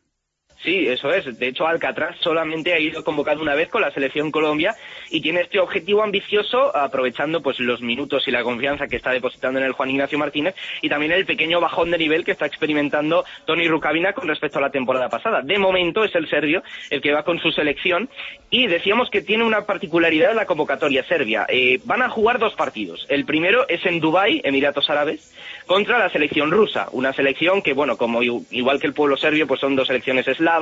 Sí, 0.66 0.88
eso 0.88 1.14
es. 1.14 1.38
De 1.38 1.46
hecho, 1.46 1.64
Alcatraz 1.64 2.16
solamente 2.18 2.72
ha 2.72 2.80
ido 2.80 3.04
convocado 3.04 3.40
una 3.40 3.54
vez 3.54 3.68
con 3.68 3.82
la 3.82 3.92
selección 3.92 4.32
Colombia 4.32 4.74
y 5.10 5.20
tiene 5.20 5.42
este 5.42 5.60
objetivo 5.60 6.02
ambicioso, 6.02 6.76
aprovechando 6.76 7.40
pues 7.40 7.60
los 7.60 7.80
minutos 7.80 8.26
y 8.26 8.32
la 8.32 8.42
confianza 8.42 8.88
que 8.88 8.96
está 8.96 9.12
depositando 9.12 9.60
en 9.60 9.64
el 9.64 9.74
Juan 9.74 9.90
Ignacio 9.90 10.18
Martínez 10.18 10.56
y 10.82 10.88
también 10.88 11.12
el 11.12 11.24
pequeño 11.24 11.60
bajón 11.60 11.92
de 11.92 11.98
nivel 11.98 12.24
que 12.24 12.32
está 12.32 12.46
experimentando 12.46 13.24
Tony 13.44 13.68
Rukavina 13.68 14.12
con 14.12 14.26
respecto 14.26 14.58
a 14.58 14.62
la 14.62 14.70
temporada 14.70 15.08
pasada. 15.08 15.40
De 15.40 15.56
momento 15.56 16.02
es 16.02 16.12
el 16.16 16.28
serbio 16.28 16.64
el 16.90 17.00
que 17.00 17.12
va 17.12 17.22
con 17.22 17.38
su 17.38 17.52
selección 17.52 18.10
y 18.50 18.66
decíamos 18.66 19.08
que 19.08 19.22
tiene 19.22 19.44
una 19.44 19.66
particularidad 19.66 20.34
la 20.34 20.46
convocatoria 20.46 21.04
serbia. 21.04 21.46
Eh, 21.48 21.78
van 21.84 22.02
a 22.02 22.08
jugar 22.08 22.40
dos 22.40 22.54
partidos. 22.54 23.06
El 23.08 23.24
primero 23.24 23.68
es 23.68 23.86
en 23.86 24.00
Dubái, 24.00 24.40
Emiratos 24.42 24.90
Árabes, 24.90 25.32
contra 25.66 25.98
la 25.98 26.10
selección 26.10 26.50
rusa, 26.50 26.88
una 26.90 27.12
selección 27.12 27.62
que, 27.62 27.72
bueno, 27.72 27.96
como 27.96 28.22
igual 28.22 28.80
que 28.80 28.86
el 28.86 28.94
pueblo 28.94 29.16
serbio, 29.16 29.46
pues 29.46 29.60
son 29.60 29.76
dos 29.76 29.86
selecciones 29.88 30.26
eslavas, 30.26 30.55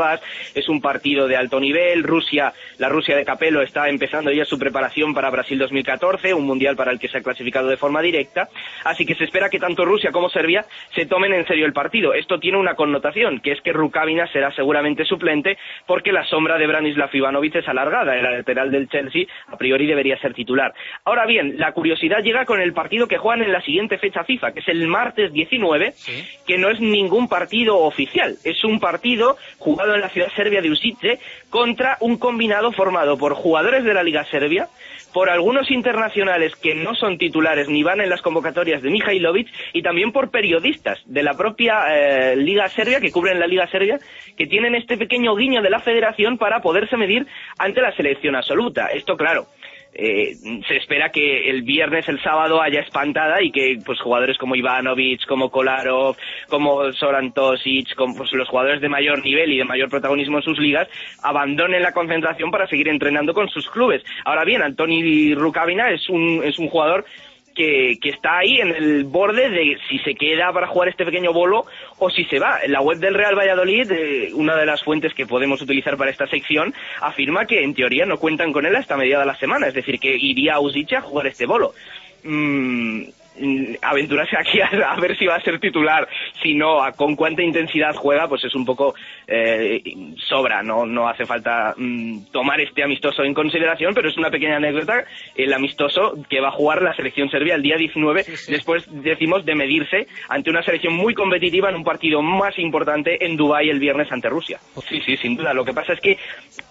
es 0.54 0.68
un 0.68 0.80
partido 0.80 1.28
de 1.28 1.36
alto 1.36 1.60
nivel, 1.60 2.02
Rusia, 2.02 2.52
la 2.78 2.88
Rusia 2.88 3.16
de 3.16 3.24
Capello 3.24 3.62
está 3.62 3.88
empezando 3.88 4.30
ya 4.30 4.44
su 4.44 4.58
preparación 4.58 5.14
para 5.14 5.30
Brasil 5.30 5.58
2014, 5.58 6.34
un 6.34 6.46
mundial 6.46 6.76
para 6.76 6.90
el 6.90 6.98
que 6.98 7.08
se 7.08 7.18
ha 7.18 7.22
clasificado 7.22 7.68
de 7.68 7.76
forma 7.76 8.02
directa, 8.02 8.48
así 8.84 9.06
que 9.06 9.14
se 9.14 9.24
espera 9.24 9.48
que 9.48 9.58
tanto 9.58 9.84
Rusia 9.84 10.10
como 10.10 10.28
Serbia 10.28 10.64
se 10.94 11.06
tomen 11.06 11.32
en 11.32 11.46
serio 11.46 11.66
el 11.66 11.72
partido. 11.72 12.14
Esto 12.14 12.38
tiene 12.38 12.58
una 12.58 12.74
connotación, 12.74 13.40
que 13.40 13.52
es 13.52 13.60
que 13.60 13.72
Rukavina 13.72 14.26
será 14.32 14.52
seguramente 14.52 15.04
suplente 15.04 15.58
porque 15.86 16.12
la 16.12 16.24
sombra 16.24 16.58
de 16.58 16.66
Branislav 16.66 17.10
Ivanovic 17.12 17.56
es 17.56 17.68
alargada, 17.68 18.16
el 18.16 18.22
lateral 18.22 18.70
del 18.70 18.88
Chelsea 18.88 19.26
a 19.46 19.56
priori 19.56 19.86
debería 19.86 20.18
ser 20.18 20.34
titular. 20.34 20.74
Ahora 21.04 21.26
bien, 21.26 21.58
la 21.58 21.72
curiosidad 21.72 22.22
llega 22.22 22.44
con 22.44 22.60
el 22.60 22.72
partido 22.72 23.06
que 23.06 23.18
juegan 23.18 23.42
en 23.42 23.52
la 23.52 23.62
siguiente 23.62 23.98
fecha 23.98 24.24
FIFA, 24.24 24.52
que 24.52 24.60
es 24.60 24.68
el 24.68 24.86
martes 24.88 25.32
19, 25.32 25.94
que 26.46 26.58
no 26.58 26.70
es 26.70 26.80
ningún 26.80 27.28
partido 27.28 27.78
oficial, 27.78 28.36
es 28.44 28.64
un 28.64 28.80
partido 28.80 29.36
jugado 29.58 29.73
en 29.82 30.00
la 30.00 30.08
ciudad 30.08 30.32
serbia 30.34 30.62
de 30.62 30.70
Usice 30.70 31.18
contra 31.50 31.96
un 32.00 32.16
combinado 32.16 32.72
formado 32.72 33.18
por 33.18 33.34
jugadores 33.34 33.84
de 33.84 33.94
la 33.94 34.02
Liga 34.02 34.24
Serbia, 34.24 34.68
por 35.12 35.30
algunos 35.30 35.70
internacionales 35.70 36.56
que 36.56 36.74
no 36.74 36.94
son 36.94 37.18
titulares 37.18 37.68
ni 37.68 37.82
van 37.82 38.00
en 38.00 38.10
las 38.10 38.22
convocatorias 38.22 38.82
de 38.82 38.90
Mihailovic 38.90 39.48
y 39.72 39.82
también 39.82 40.10
por 40.10 40.30
periodistas 40.30 40.98
de 41.06 41.22
la 41.22 41.34
propia 41.34 41.84
eh, 41.88 42.36
Liga 42.36 42.68
Serbia, 42.68 43.00
que 43.00 43.12
cubren 43.12 43.38
la 43.38 43.46
Liga 43.46 43.68
Serbia, 43.68 43.98
que 44.36 44.46
tienen 44.46 44.74
este 44.74 44.96
pequeño 44.96 45.36
guiño 45.36 45.62
de 45.62 45.70
la 45.70 45.80
federación 45.80 46.36
para 46.36 46.60
poderse 46.60 46.96
medir 46.96 47.26
ante 47.58 47.80
la 47.80 47.94
selección 47.94 48.34
absoluta. 48.34 48.88
Esto, 48.88 49.16
claro, 49.16 49.46
eh, 49.94 50.34
se 50.66 50.76
espera 50.76 51.10
que 51.10 51.48
el 51.48 51.62
viernes, 51.62 52.08
el 52.08 52.20
sábado 52.20 52.60
haya 52.60 52.80
espantada 52.80 53.40
y 53.42 53.52
que 53.52 53.78
pues 53.84 54.00
jugadores 54.00 54.36
como 54.38 54.56
Ivanovic, 54.56 55.24
como 55.26 55.50
Kolarov, 55.50 56.16
como 56.48 56.92
Soran 56.92 57.32
Tosic, 57.32 57.94
como 57.94 58.16
pues, 58.16 58.32
los 58.32 58.48
jugadores 58.48 58.80
de 58.80 58.88
mayor 58.88 59.22
nivel 59.22 59.52
y 59.52 59.58
de 59.58 59.64
mayor 59.64 59.88
protagonismo 59.88 60.38
en 60.38 60.42
sus 60.42 60.58
ligas 60.58 60.88
abandonen 61.22 61.82
la 61.82 61.92
concentración 61.92 62.50
para 62.50 62.66
seguir 62.66 62.88
entrenando 62.88 63.32
con 63.34 63.48
sus 63.48 63.70
clubes. 63.70 64.02
Ahora 64.24 64.44
bien, 64.44 64.62
Antoni 64.62 65.34
Rukavina 65.34 65.90
es 65.90 66.08
un, 66.08 66.42
es 66.44 66.58
un 66.58 66.68
jugador 66.68 67.04
que, 67.54 67.98
está 68.02 68.38
ahí 68.38 68.60
en 68.60 68.74
el 68.74 69.04
borde 69.04 69.48
de 69.48 69.78
si 69.88 69.98
se 70.00 70.14
queda 70.14 70.52
para 70.52 70.66
jugar 70.66 70.88
este 70.88 71.04
pequeño 71.04 71.32
bolo 71.32 71.66
o 71.98 72.10
si 72.10 72.24
se 72.24 72.38
va. 72.38 72.58
La 72.68 72.80
web 72.80 72.98
del 72.98 73.14
Real 73.14 73.38
Valladolid, 73.38 73.90
eh, 73.92 74.30
una 74.34 74.56
de 74.56 74.66
las 74.66 74.82
fuentes 74.82 75.14
que 75.14 75.26
podemos 75.26 75.62
utilizar 75.62 75.96
para 75.96 76.10
esta 76.10 76.26
sección, 76.26 76.74
afirma 77.00 77.46
que 77.46 77.62
en 77.62 77.74
teoría 77.74 78.06
no 78.06 78.18
cuentan 78.18 78.52
con 78.52 78.66
él 78.66 78.76
hasta 78.76 78.96
mediada 78.96 79.24
de 79.24 79.32
la 79.32 79.38
semana, 79.38 79.68
es 79.68 79.74
decir, 79.74 79.98
que 79.98 80.16
iría 80.16 80.54
a 80.54 80.60
Usicha 80.60 80.98
a 80.98 81.02
jugar 81.02 81.26
este 81.26 81.46
bolo. 81.46 81.74
Mm, 82.24 83.04
aventurarse 83.82 84.36
aquí 84.38 84.60
a, 84.60 84.94
ver 85.00 85.16
si 85.16 85.26
va 85.26 85.36
a 85.36 85.40
ser 85.40 85.58
titular, 85.58 86.08
si 86.42 86.54
no, 86.54 86.80
con 86.96 87.16
cuánta 87.16 87.42
intensidad 87.42 87.94
juega, 87.94 88.28
pues 88.28 88.44
es 88.44 88.54
un 88.54 88.64
poco 88.64 88.94
eh, 89.26 89.82
sobra, 90.28 90.62
no, 90.62 90.86
no 90.86 91.08
hace 91.08 91.24
falta 91.26 91.74
mm, 91.76 92.26
tomar 92.30 92.60
este 92.60 92.82
amistoso 92.82 93.24
en 93.24 93.34
consideración, 93.34 93.94
pero 93.94 94.08
es 94.08 94.16
una 94.16 94.30
pequeña 94.30 94.56
anécdota, 94.56 95.04
el 95.34 95.52
amistoso 95.52 96.14
que 96.28 96.40
va 96.40 96.48
a 96.48 96.52
jugar 96.52 96.82
la 96.82 96.94
selección 96.94 97.28
serbia 97.30 97.54
el 97.54 97.62
día 97.62 97.76
19, 97.76 98.24
después 98.48 98.84
decimos 99.02 99.44
de 99.44 99.54
medirse 99.54 100.06
ante 100.28 100.50
una 100.50 100.62
selección 100.62 100.94
muy 100.94 101.14
competitiva 101.14 101.70
en 101.70 101.76
un 101.76 101.84
partido 101.84 102.22
más 102.22 102.58
importante 102.58 103.24
en 103.24 103.36
Dubái 103.36 103.68
el 103.68 103.80
viernes 103.80 104.10
ante 104.12 104.28
Rusia. 104.28 104.58
Sí, 104.88 105.00
sí, 105.04 105.16
sin 105.16 105.36
duda. 105.36 105.54
Lo 105.54 105.64
que 105.64 105.72
pasa 105.72 105.94
es 105.94 106.00
que 106.00 106.18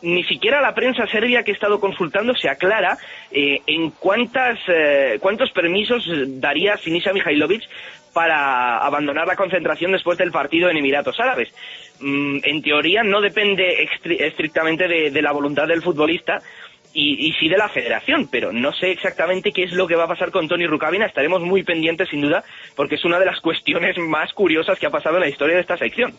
ni 0.01 0.23
siquiera 0.23 0.61
la 0.61 0.73
prensa 0.73 1.05
serbia 1.07 1.43
que 1.43 1.51
he 1.51 1.53
estado 1.53 1.79
consultando 1.79 2.35
se 2.35 2.49
aclara 2.49 2.97
eh, 3.31 3.61
en 3.67 3.91
cuántas, 3.91 4.59
eh, 4.67 5.17
cuántos 5.19 5.51
permisos 5.51 6.07
da 6.39 6.52
haría 6.53 6.77
Sinisa 6.77 7.11
Mihailovic 7.13 7.63
para 8.13 8.77
abandonar 8.77 9.27
la 9.27 9.35
concentración 9.35 9.91
después 9.91 10.17
del 10.17 10.31
partido 10.31 10.69
en 10.69 10.77
Emiratos 10.77 11.19
Árabes. 11.19 11.49
Mm, 11.99 12.37
en 12.43 12.61
teoría 12.61 13.03
no 13.03 13.21
depende 13.21 13.87
estrictamente 14.19 14.87
de, 14.87 15.21
la 15.21 15.31
voluntad 15.31 15.67
del 15.67 15.81
futbolista, 15.81 16.39
y, 16.95 17.33
sí 17.39 17.49
de 17.49 17.57
la 17.57 17.69
federación, 17.69 18.27
pero 18.31 18.53
no 18.53 18.71
sé 18.71 18.91
exactamente 18.91 19.51
qué 19.51 19.63
es 19.63 19.71
lo 19.71 19.87
que 19.87 19.95
va 19.95 20.03
a 20.03 20.07
pasar 20.07 20.29
con 20.29 20.47
Tony 20.47 20.67
Rukavina. 20.67 21.07
Estaremos 21.07 21.41
muy 21.41 21.63
pendientes, 21.63 22.07
sin 22.09 22.21
duda, 22.21 22.43
porque 22.75 22.95
es 22.95 23.03
una 23.03 23.17
de 23.17 23.25
las 23.25 23.39
cuestiones 23.39 23.97
más 23.97 24.31
curiosas 24.33 24.77
que 24.77 24.85
ha 24.85 24.91
pasado 24.91 25.15
en 25.15 25.21
la 25.21 25.29
historia 25.29 25.55
de 25.55 25.61
esta 25.61 25.75
sección 25.75 26.13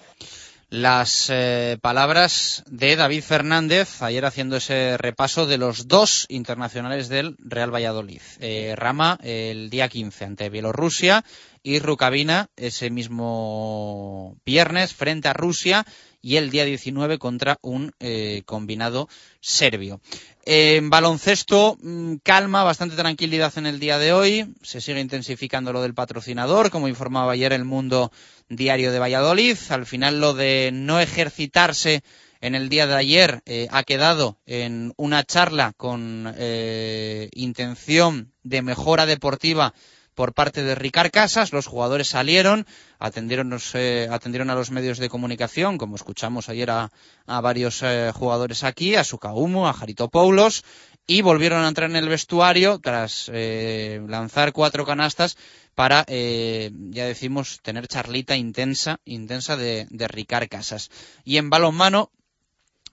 las 0.70 1.29
eh, 1.31 1.79
palabras 1.81 2.64
de 2.66 2.96
David 2.96 3.22
Fernández 3.22 4.03
ayer 4.03 4.24
haciendo 4.24 4.57
ese 4.57 4.96
repaso 4.96 5.46
de 5.46 5.59
los 5.59 5.88
dos 5.88 6.27
internacionales 6.29 7.09
del 7.09 7.37
Real 7.38 7.74
Valladolid. 7.74 8.20
Eh, 8.40 8.74
Rama 8.77 9.18
el 9.22 9.70
día 9.70 9.88
15 9.88 10.24
ante 10.24 10.50
Bielorrusia 10.50 11.24
y 11.62 11.79
Rukavina 11.79 12.48
ese 12.57 12.90
mismo 12.90 14.37
viernes 14.44 14.94
frente 14.94 15.29
a 15.29 15.33
Rusia 15.33 15.85
y 16.24 16.38
el 16.38 16.48
día 16.48 16.64
19 16.64 17.18
contra 17.18 17.58
un 17.60 17.92
eh, 18.00 18.44
combinado 18.46 19.10
serbio. 19.40 20.00
En 20.46 20.88
baloncesto, 20.88 21.76
mm, 21.82 22.14
calma, 22.22 22.64
bastante 22.64 22.96
tranquilidad 22.96 23.52
en 23.58 23.66
el 23.66 23.78
día 23.78 23.98
de 23.98 24.14
hoy. 24.14 24.54
Se 24.62 24.80
sigue 24.80 25.00
intensificando 25.00 25.74
lo 25.74 25.82
del 25.82 25.92
patrocinador, 25.92 26.70
como 26.70 26.88
informaba 26.88 27.32
ayer 27.32 27.52
el 27.52 27.66
Mundo 27.66 28.10
Diario 28.48 28.90
de 28.90 29.00
Valladolid. 29.00 29.58
Al 29.68 29.84
final 29.84 30.18
lo 30.18 30.32
de 30.32 30.70
no 30.72 30.98
ejercitarse 30.98 32.02
en 32.40 32.54
el 32.54 32.70
día 32.70 32.87
de 32.87 32.94
ayer 32.94 33.42
eh, 33.44 33.68
ha 33.70 33.82
quedado 33.82 34.38
en 34.46 34.94
una 34.96 35.24
charla 35.24 35.74
con 35.76 36.32
eh, 36.38 37.28
intención 37.32 38.32
de 38.42 38.62
mejora 38.62 39.04
deportiva 39.04 39.74
por 40.14 40.33
parte 40.33 40.62
de 40.62 40.74
Ricard 40.74 41.11
Casas. 41.11 41.53
Los 41.53 41.66
jugadores 41.66 42.09
salieron, 42.09 42.66
atendieron, 42.98 43.59
eh, 43.74 44.09
atendieron 44.11 44.50
a 44.50 44.55
los 44.55 44.70
medios 44.70 44.98
de 44.98 45.09
comunicación, 45.09 45.79
como 45.79 45.96
escuchamos 45.96 46.48
ayer 46.48 46.70
a, 46.70 46.90
varios 47.27 47.83
eh, 47.83 48.12
jugadores 48.14 48.64
aquí, 48.64 48.94
a 48.94 49.05
Sukaumu, 49.05 49.66
a 49.66 49.72
Jarito 49.72 50.09
Poulos, 50.09 50.64
y 51.07 51.22
volvieron 51.22 51.64
a 51.64 51.68
entrar 51.68 51.90
en 51.90 51.96
el 51.96 52.09
vestuario 52.09 52.79
tras 52.79 53.31
eh, 53.33 54.00
lanzar 54.09 54.53
cuatro 54.53 54.87
canastas 54.87 55.37
para, 55.74 56.07
ya 56.07 57.05
decimos, 57.05 57.59
tener 57.61 57.88
charlita 57.88 58.37
intensa, 58.37 59.00
intensa 59.05 59.57
de, 59.57 59.88
de 59.90 60.07
Ricard 60.07 60.48
Casas. 60.48 60.90
Y 61.24 61.37
en 61.38 61.50
balonmano, 61.50 62.11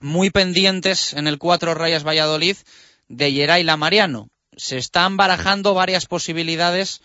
muy 0.00 0.30
pendientes 0.30 1.14
en 1.14 1.28
el 1.28 1.38
cuatro 1.38 1.74
rayas 1.74 2.04
Valladolid 2.04 2.56
de 3.08 3.32
Yeray 3.32 3.64
Mariano 3.76 4.28
se 4.56 4.78
están 4.78 5.16
barajando 5.16 5.74
varias 5.74 6.06
posibilidades 6.06 7.00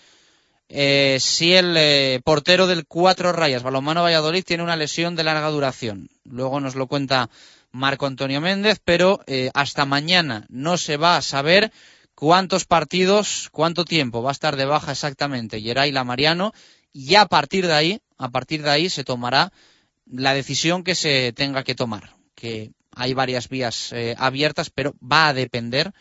eh, 0.70 1.18
si 1.22 1.54
el 1.54 1.76
eh, 1.78 2.20
portero 2.24 2.68
del 2.68 2.86
Cuatro 2.86 3.32
Rayas, 3.32 3.64
Balonmano 3.64 4.04
Valladolid, 4.04 4.44
tiene 4.44 4.64
una 4.64 4.76
lesión 4.76 5.16
de 5.16 5.24
larga 5.24 5.50
duración. 5.50 6.10
Luego 6.26 6.60
nos 6.60 6.76
lo 6.76 6.88
cuenta 6.88 7.30
Marco 7.72 8.06
Antonio 8.06 8.42
Méndez, 8.42 8.80
pero 8.84 9.22
eh, 9.28 9.50
hasta 9.54 9.86
mañana 9.86 10.46
no 10.50 10.78
se 10.78 10.98
va 10.98 11.18
a 11.18 11.22
saber 11.22 11.72
cuántos 12.16 12.66
partidos, 12.66 13.50
cuánto 13.52 13.86
tiempo 13.86 14.22
va 14.22 14.32
a 14.32 14.34
estar 14.34 14.56
de 14.56 14.66
baja 14.66 14.92
exactamente 14.92 15.62
Geray 15.62 15.92
Mariano 15.92 16.54
y 16.92 17.16
a 17.16 17.28
partir 17.28 17.68
de 17.68 17.74
ahí, 17.74 18.02
a 18.18 18.30
partir 18.30 18.64
de 18.64 18.72
ahí 18.72 18.90
se 18.90 19.04
tomará 19.04 19.54
la 20.06 20.34
decisión 20.34 20.84
que 20.84 20.96
se 20.96 21.32
tenga 21.34 21.64
que 21.64 21.76
tomar, 21.76 22.16
que 22.36 22.72
hay 22.92 23.14
varias 23.14 23.50
vías 23.50 23.92
eh, 23.94 24.16
abiertas, 24.18 24.70
pero 24.70 24.96
va 25.00 25.28
a 25.28 25.34
depender 25.34 25.94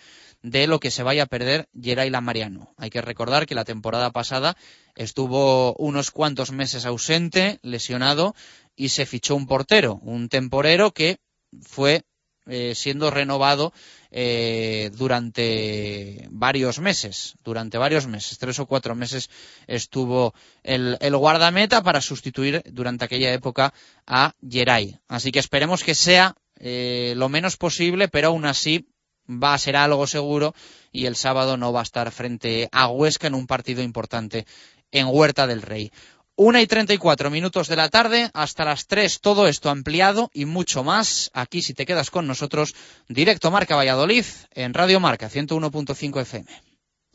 de 0.47 0.69
lo 0.69 0.79
que 0.79 0.93
se 0.93 1.03
vaya 1.03 1.25
a 1.25 1.27
perder 1.27 1.69
Geray 1.75 2.09
Mariano. 2.11 2.73
Hay 2.77 2.89
que 2.89 3.03
recordar 3.03 3.47
que 3.47 3.57
la 3.57 3.65
temporada 3.65 4.13
pasada 4.13 4.57
estuvo 4.95 5.75
unos 5.75 6.13
cuantos 6.13 6.53
meses 6.53 6.87
ausente, 6.87 7.59
lesionado, 7.63 8.37
y 8.77 8.91
se 8.91 9.07
fichó 9.07 9.35
un 9.35 9.49
portero, 9.49 9.99
un 10.03 10.29
temporero 10.29 10.93
que 10.93 11.19
fue 11.63 12.05
eh, 12.47 12.77
siendo 12.77 13.11
renovado 13.11 13.73
eh, 14.13 14.93
durante 14.95 16.29
varios 16.31 16.79
meses, 16.79 17.35
durante 17.43 17.77
varios 17.77 18.07
meses, 18.07 18.39
tres 18.39 18.61
o 18.61 18.67
cuatro 18.67 18.95
meses 18.95 19.31
estuvo 19.67 20.33
el, 20.63 20.97
guardameta 21.17 21.83
para 21.83 22.01
sustituir 22.01 22.63
durante 22.67 23.05
aquella 23.05 23.33
época 23.33 23.75
a 24.07 24.33
Geray. 24.49 24.97
Así 25.09 25.33
que 25.33 25.41
esperemos 25.41 25.83
que 25.83 25.97
sea 25.97 26.37
eh, 26.61 27.15
lo 27.17 27.29
menos 27.29 27.57
posible, 27.57 28.07
pero 28.07 28.29
aún 28.29 28.47
así 28.47 28.87
va 29.29 29.55
a 29.55 29.59
ser 29.59 29.77
algo 29.77 30.07
seguro 30.07 30.55
y 30.93 31.07
el 31.07 31.17
sábado 31.17 31.57
no 31.57 31.73
va 31.73 31.81
a 31.81 31.85
estar 31.85 32.11
frente 32.11 32.69
a 32.73 32.89
Huesca 32.89 33.27
en 33.27 33.35
un 33.35 33.47
partido 33.47 33.83
importante 33.83 34.47
en 34.93 35.07
Huerta 35.09 35.47
del 35.47 35.63
Rey. 35.63 35.91
Una 36.39 36.61
y 36.61 36.67
treinta 36.67 36.93
y 36.93 36.99
cuatro 36.99 37.31
minutos 37.31 37.67
de 37.69 37.77
la 37.77 37.89
tarde, 37.89 38.31
hasta 38.35 38.67
las 38.67 38.87
tres, 38.87 39.21
todo 39.21 39.49
esto 39.49 39.71
ampliado 39.71 40.31
y 40.35 40.45
mucho 40.45 40.85
más. 40.85 41.31
Aquí, 41.33 41.63
si 41.63 41.73
te 41.73 41.87
quedas 41.87 42.11
con 42.11 42.27
nosotros, 42.27 42.75
directo 43.09 43.51
Marca 43.51 43.75
Valladolid 43.75 44.25
en 44.53 44.75
Radio 44.75 45.01
Marca 45.01 45.31
101.5 45.31 46.21
FM. 46.21 46.76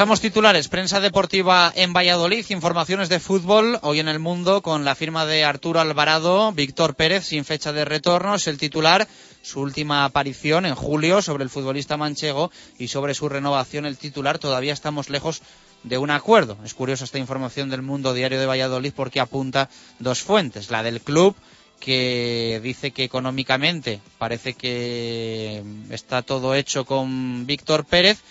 Pasamos 0.00 0.22
titulares, 0.22 0.68
prensa 0.68 0.98
deportiva 0.98 1.70
en 1.76 1.92
Valladolid, 1.92 2.46
informaciones 2.48 3.10
de 3.10 3.20
fútbol, 3.20 3.78
hoy 3.82 4.00
en 4.00 4.08
el 4.08 4.18
mundo 4.18 4.62
con 4.62 4.82
la 4.82 4.94
firma 4.94 5.26
de 5.26 5.44
Arturo 5.44 5.78
Alvarado, 5.78 6.52
Víctor 6.52 6.94
Pérez 6.94 7.26
sin 7.26 7.44
fecha 7.44 7.70
de 7.74 7.84
retorno, 7.84 8.34
es 8.34 8.46
el 8.46 8.56
titular, 8.56 9.06
su 9.42 9.60
última 9.60 10.06
aparición 10.06 10.64
en 10.64 10.74
julio 10.74 11.20
sobre 11.20 11.44
el 11.44 11.50
futbolista 11.50 11.98
manchego 11.98 12.50
y 12.78 12.88
sobre 12.88 13.12
su 13.12 13.28
renovación 13.28 13.84
el 13.84 13.98
titular, 13.98 14.38
todavía 14.38 14.72
estamos 14.72 15.10
lejos 15.10 15.42
de 15.82 15.98
un 15.98 16.10
acuerdo. 16.10 16.56
Es 16.64 16.72
curiosa 16.72 17.04
esta 17.04 17.18
información 17.18 17.68
del 17.68 17.82
mundo 17.82 18.14
diario 18.14 18.40
de 18.40 18.46
Valladolid 18.46 18.94
porque 18.96 19.20
apunta 19.20 19.68
dos 19.98 20.22
fuentes, 20.22 20.70
la 20.70 20.82
del 20.82 21.02
club 21.02 21.36
que 21.78 22.58
dice 22.62 22.92
que 22.92 23.04
económicamente 23.04 24.00
parece 24.16 24.54
que 24.54 25.62
está 25.90 26.22
todo 26.22 26.54
hecho 26.54 26.86
con 26.86 27.44
Víctor 27.44 27.84
Pérez 27.84 28.22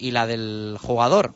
y 0.00 0.10
la 0.10 0.26
del 0.26 0.76
jugador, 0.80 1.34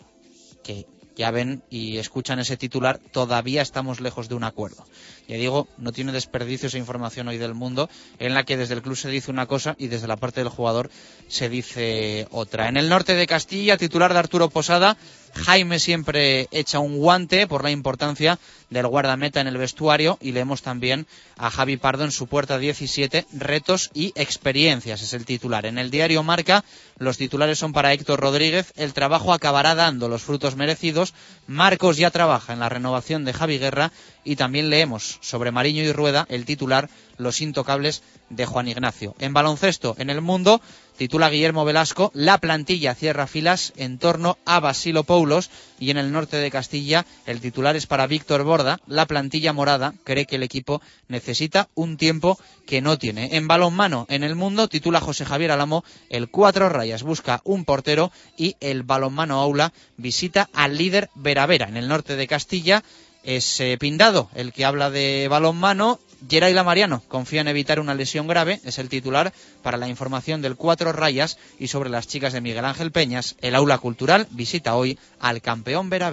que 0.65 0.87
ya 1.17 1.31
ven 1.31 1.63
y 1.71 1.99
escuchan 1.99 2.41
ese 2.41 2.57
titular, 2.57 2.99
todavía 3.13 3.63
estamos 3.63 4.01
lejos 4.01 4.29
de 4.29 4.35
un 4.35 4.45
acuerdo. 4.45 4.85
Ya 5.29 5.37
digo, 5.37 5.69
no 5.79 5.93
tiene 5.93 6.13
desperdicio 6.13 6.67
esa 6.67 6.79
información 6.79 7.29
hoy 7.29 7.39
del 7.39 7.55
mundo, 7.55 7.89
en 8.19 8.35
la 8.35 8.45
que 8.45 8.57
desde 8.57 8.75
el 8.75 8.83
club 8.83 8.97
se 8.97 9.09
dice 9.09 9.31
una 9.31 9.47
cosa 9.47 9.77
y 9.79 9.87
desde 9.87 10.09
la 10.09 10.17
parte 10.17 10.41
del 10.41 10.49
jugador 10.49 10.91
se 11.29 11.49
dice 11.49 12.27
otra. 12.31 12.69
En 12.69 12.77
el 12.77 12.89
norte 12.89 13.15
de 13.15 13.27
Castilla, 13.27 13.77
titular 13.77 14.13
de 14.13 14.19
Arturo 14.19 14.51
Posada, 14.51 14.97
Jaime 15.35 15.79
siempre 15.79 16.49
echa 16.51 16.79
un 16.79 16.99
guante 16.99 17.47
por 17.47 17.63
la 17.63 17.71
importancia 17.71 18.39
del 18.71 18.87
guardameta 18.87 19.41
en 19.41 19.47
el 19.47 19.57
vestuario 19.57 20.19
y 20.21 20.33
leemos 20.33 20.63
también 20.63 21.07
a 21.37 21.51
Javi 21.51 21.77
Pardo 21.77 22.05
en 22.05 22.11
su 22.11 22.27
puerta 22.27 22.59
17, 22.59 23.27
retos 23.33 23.91
y 23.95 24.13
experiencias, 24.17 25.03
es 25.03 25.13
el 25.13 25.25
titular. 25.25 25.67
En 25.67 25.79
el 25.79 25.91
diario 25.91 26.23
Marca, 26.23 26.65
los 26.99 27.17
titulares 27.17 27.59
son 27.59 27.73
para 27.73 27.93
Héctor 27.93 28.21
Rodríguez, 28.21 28.73
el 28.77 28.93
trabajo 28.93 29.33
acabará 29.33 29.75
dando 29.75 30.09
los 30.09 30.23
frutos 30.23 30.57
merecidos, 30.57 31.15
Marcos 31.47 31.97
ya 31.97 32.11
trabaja 32.11 32.53
en 32.53 32.61
la 32.61 32.69
renovación 32.69 33.25
de 33.25 33.33
Javi 33.33 33.59
Guerra 33.59 33.93
y 34.25 34.37
también 34.37 34.71
leemos 34.71 35.19
sobre 35.21 35.51
Mariño 35.51 35.83
y 35.83 35.93
Rueda, 35.93 36.27
el 36.29 36.45
titular, 36.45 36.89
los 37.19 37.41
intocables 37.41 38.03
de 38.31 38.47
Juan 38.47 38.69
Ignacio. 38.69 39.15
En 39.19 39.33
baloncesto, 39.33 39.95
en 39.99 40.11
el 40.11 40.21
mundo, 40.21 40.61
titula 40.97 41.31
Guillermo 41.31 41.65
Velasco, 41.65 42.11
la 42.15 42.39
plantilla 42.39 42.95
cierra 42.95 43.27
filas 43.27 43.73
en 43.77 43.99
torno 43.99 44.39
a 44.45 44.61
Basilo 44.61 45.05
Poulos 45.05 45.51
y 45.79 45.91
en 45.91 45.99
el 45.99 46.13
norte 46.13 46.37
de 46.37 46.51
Castilla 46.51 47.05
el 47.27 47.41
titular 47.41 47.77
es 47.77 47.87
para 47.87 48.07
Víctor 48.07 48.45
Borda, 48.45 48.81
la 48.87 49.07
plantilla 49.07 49.53
morada 49.53 49.95
cree 50.05 50.27
que 50.27 50.37
el 50.37 50.43
equipo 50.43 50.81
necesita 51.09 51.69
un 51.75 51.97
tiempo 51.97 52.39
que 52.67 52.81
no 52.81 52.99
tiene. 52.99 53.37
En 53.37 53.49
balonmano, 53.49 54.07
en 54.09 54.25
el 54.25 54.35
mundo, 54.35 54.69
titula 54.69 55.01
José 55.01 55.25
Javier 55.25 55.51
Alamo, 55.51 55.85
el 56.11 56.29
cuatro 56.29 56.69
rayas 56.69 57.03
busca 57.03 57.41
un 57.45 57.65
portero 57.65 58.11
y 58.37 58.57
el 58.61 58.83
balonmano 58.83 59.41
aula 59.41 59.73
visita 59.97 60.49
al 60.53 60.77
líder 60.77 61.11
Veravera. 61.15 61.69
En 61.69 61.77
el 61.77 61.89
norte 61.89 62.17
de 62.17 62.27
Castilla 62.27 62.83
es 63.23 63.61
eh, 63.61 63.77
Pindado 63.79 64.31
el 64.35 64.53
que 64.53 64.65
habla 64.65 64.91
de 64.91 65.27
balonmano 65.29 65.99
Geray 66.29 66.55
Mariano 66.55 67.03
confía 67.09 67.43
en 67.43 67.49
evitar 67.49 67.81
una 67.81 67.95
lesión 67.95 68.27
grave, 68.27 68.61
es 68.65 68.79
el 68.79 68.89
titular 68.89 69.33
para 69.63 69.77
la 69.77 69.89
información 69.89 70.41
del 70.43 70.57
Cuatro 70.57 70.93
Rayas 70.93 71.39
y 71.59 71.69
sobre 71.69 71.91
las 71.91 72.09
chicas 72.09 72.33
de 72.33 72.41
Miguel 72.41 72.65
Ángel 72.65 72.93
Peñas. 72.93 73.37
El 73.41 73.55
aula 73.55 73.79
cultural 73.79 74.27
visita 74.31 74.75
hoy 74.75 74.99
al 75.21 75.43
campeón 75.43 75.91
Vera 75.91 76.11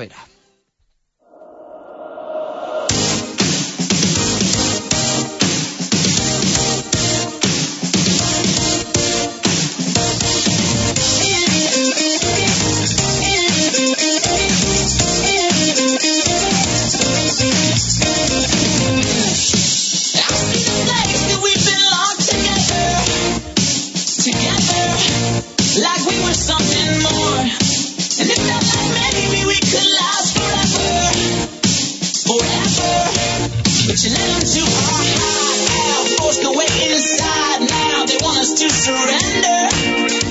like 25.80 26.04
we 26.04 26.20
were 26.20 26.36
something 26.36 26.90
more. 27.00 27.40
And 28.20 28.28
it 28.28 28.42
felt 28.44 28.66
like 28.68 28.92
maybe 28.92 29.46
we 29.48 29.56
could 29.56 29.88
last 30.04 30.36
forever, 30.36 30.90
forever. 32.28 32.92
But 33.88 33.98
you 34.04 34.10
let 34.12 34.28
them 34.36 34.44
to 34.44 34.62
our 34.68 35.04
high 35.16 35.52
forced 36.20 36.44
go 36.44 36.52
way 36.52 36.68
inside. 36.92 37.60
Now 37.72 38.04
they 38.04 38.20
want 38.20 38.38
us 38.44 38.52
to 38.60 38.68
surrender, 38.68 39.60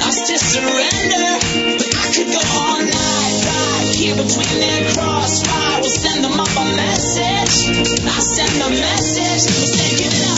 us 0.04 0.18
to 0.28 0.36
surrender. 0.36 1.28
But 1.78 1.88
I 1.88 2.06
could 2.12 2.28
go 2.36 2.42
all 2.60 2.80
night, 2.84 3.36
right 3.48 3.88
here 3.96 4.16
between 4.16 4.60
their 4.60 4.92
crossfire. 4.92 5.80
We'll 5.80 5.88
send 5.88 6.24
them 6.24 6.36
up 6.38 6.52
a 6.52 6.64
message. 6.76 7.54
I 8.04 8.20
send 8.20 8.60
a 8.60 8.70
message. 8.76 9.48
We'll 9.56 10.29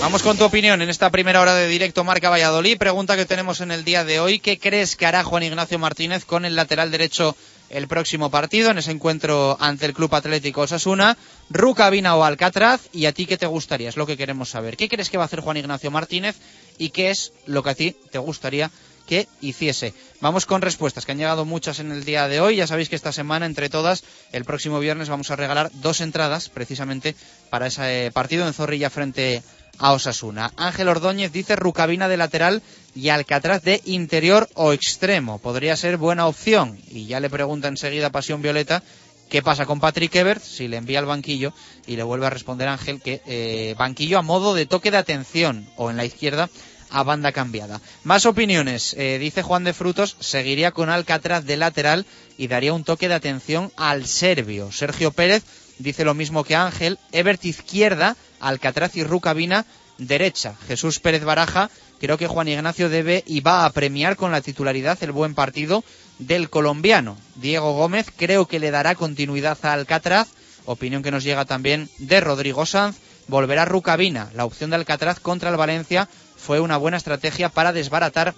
Vamos 0.00 0.22
con 0.22 0.38
tu 0.38 0.44
opinión 0.44 0.80
en 0.80 0.90
esta 0.90 1.10
primera 1.10 1.40
hora 1.40 1.54
de 1.54 1.66
directo 1.66 2.04
Marca 2.04 2.30
Valladolid. 2.30 2.78
Pregunta 2.78 3.16
que 3.16 3.26
tenemos 3.26 3.60
en 3.60 3.72
el 3.72 3.84
día 3.84 4.04
de 4.04 4.20
hoy. 4.20 4.38
¿Qué 4.38 4.58
crees 4.58 4.94
que 4.94 5.06
hará 5.06 5.24
Juan 5.24 5.42
Ignacio 5.42 5.78
Martínez 5.78 6.24
con 6.24 6.44
el 6.44 6.54
lateral 6.54 6.92
derecho 6.92 7.36
el 7.68 7.88
próximo 7.88 8.30
partido 8.30 8.70
en 8.70 8.78
ese 8.78 8.92
encuentro 8.92 9.56
ante 9.60 9.86
el 9.86 9.94
Club 9.94 10.14
Atlético 10.14 10.62
Osasuna, 10.62 11.18
Rucabina 11.50 12.14
o 12.14 12.24
Alcatraz, 12.24 12.82
y 12.92 13.06
a 13.06 13.12
ti 13.12 13.26
qué 13.26 13.36
te 13.36 13.46
gustaría, 13.46 13.88
es 13.88 13.96
lo 13.96 14.06
que 14.06 14.16
queremos 14.16 14.48
saber. 14.48 14.76
¿Qué 14.76 14.88
crees 14.88 15.10
que 15.10 15.18
va 15.18 15.24
a 15.24 15.26
hacer 15.26 15.40
Juan 15.40 15.56
Ignacio 15.56 15.90
Martínez 15.90 16.36
y 16.78 16.90
qué 16.90 17.10
es 17.10 17.32
lo 17.46 17.62
que 17.62 17.70
a 17.70 17.74
ti 17.74 17.96
te 18.10 18.18
gustaría 18.18 18.70
que 19.08 19.26
hiciese. 19.40 19.94
Vamos 20.20 20.44
con 20.44 20.60
respuestas, 20.60 21.06
que 21.06 21.12
han 21.12 21.18
llegado 21.18 21.46
muchas 21.46 21.80
en 21.80 21.90
el 21.90 22.04
día 22.04 22.28
de 22.28 22.40
hoy. 22.40 22.56
Ya 22.56 22.66
sabéis 22.66 22.90
que 22.90 22.96
esta 22.96 23.10
semana, 23.10 23.46
entre 23.46 23.70
todas, 23.70 24.04
el 24.32 24.44
próximo 24.44 24.78
viernes 24.80 25.08
vamos 25.08 25.30
a 25.30 25.36
regalar 25.36 25.70
dos 25.74 26.02
entradas 26.02 26.50
precisamente 26.50 27.16
para 27.48 27.68
ese 27.68 28.10
partido 28.12 28.46
en 28.46 28.52
Zorrilla 28.52 28.90
frente 28.90 29.42
a 29.78 29.92
Osasuna. 29.92 30.52
Ángel 30.56 30.88
Ordóñez 30.88 31.32
dice 31.32 31.56
Rucabina 31.56 32.08
de 32.08 32.16
lateral 32.16 32.62
y 32.94 33.08
Alcatraz 33.10 33.62
de 33.62 33.80
interior 33.84 34.48
o 34.54 34.72
extremo. 34.72 35.38
Podría 35.38 35.76
ser 35.76 35.96
buena 35.96 36.26
opción. 36.26 36.78
Y 36.90 37.06
ya 37.06 37.20
le 37.20 37.30
pregunta 37.30 37.68
enseguida 37.68 38.10
Pasión 38.10 38.42
Violeta 38.42 38.82
qué 39.28 39.42
pasa 39.42 39.66
con 39.66 39.80
Patrick 39.80 40.14
Ebert 40.16 40.42
si 40.42 40.68
le 40.68 40.78
envía 40.78 40.98
al 40.98 41.06
banquillo 41.06 41.52
y 41.86 41.96
le 41.96 42.02
vuelve 42.02 42.26
a 42.26 42.30
responder 42.30 42.68
Ángel 42.68 43.00
que 43.00 43.20
eh, 43.26 43.74
banquillo 43.78 44.18
a 44.18 44.22
modo 44.22 44.54
de 44.54 44.66
toque 44.66 44.90
de 44.90 44.96
atención 44.96 45.68
o 45.76 45.90
en 45.90 45.96
la 45.96 46.04
izquierda 46.04 46.48
a 46.90 47.02
banda 47.02 47.32
cambiada. 47.32 47.80
Más 48.04 48.26
opiniones. 48.26 48.94
Eh, 48.98 49.18
dice 49.18 49.42
Juan 49.42 49.64
de 49.64 49.74
Frutos, 49.74 50.16
seguiría 50.20 50.72
con 50.72 50.88
Alcatraz 50.88 51.44
de 51.44 51.56
lateral 51.56 52.06
y 52.36 52.48
daría 52.48 52.72
un 52.72 52.84
toque 52.84 53.08
de 53.08 53.14
atención 53.14 53.72
al 53.76 54.06
serbio. 54.06 54.72
Sergio 54.72 55.10
Pérez 55.10 55.44
dice 55.78 56.04
lo 56.04 56.14
mismo 56.14 56.44
que 56.44 56.56
Ángel. 56.56 56.98
Ebert 57.12 57.44
izquierda, 57.44 58.16
Alcatraz 58.40 58.96
y 58.96 59.04
Rucabina 59.04 59.64
derecha. 59.98 60.54
Jesús 60.66 61.00
Pérez 61.00 61.24
Baraja, 61.24 61.70
creo 62.00 62.16
que 62.16 62.28
Juan 62.28 62.48
Ignacio 62.48 62.88
debe 62.88 63.24
y 63.26 63.40
va 63.40 63.64
a 63.64 63.70
premiar 63.70 64.16
con 64.16 64.32
la 64.32 64.40
titularidad 64.40 64.98
el 65.02 65.12
buen 65.12 65.34
partido 65.34 65.84
del 66.18 66.50
colombiano. 66.50 67.16
Diego 67.34 67.72
Gómez 67.74 68.06
creo 68.16 68.46
que 68.46 68.60
le 68.60 68.70
dará 68.70 68.94
continuidad 68.94 69.58
a 69.62 69.72
Alcatraz. 69.72 70.28
Opinión 70.64 71.02
que 71.02 71.10
nos 71.10 71.24
llega 71.24 71.44
también 71.44 71.88
de 71.98 72.20
Rodrigo 72.20 72.66
Sanz. 72.66 72.96
Volverá 73.26 73.66
Rucabina, 73.66 74.30
la 74.34 74.46
opción 74.46 74.70
de 74.70 74.76
Alcatraz 74.76 75.20
contra 75.20 75.50
el 75.50 75.56
Valencia 75.56 76.08
fue 76.36 76.60
una 76.60 76.78
buena 76.78 76.96
estrategia 76.96 77.50
para 77.50 77.72
desbaratar 77.72 78.34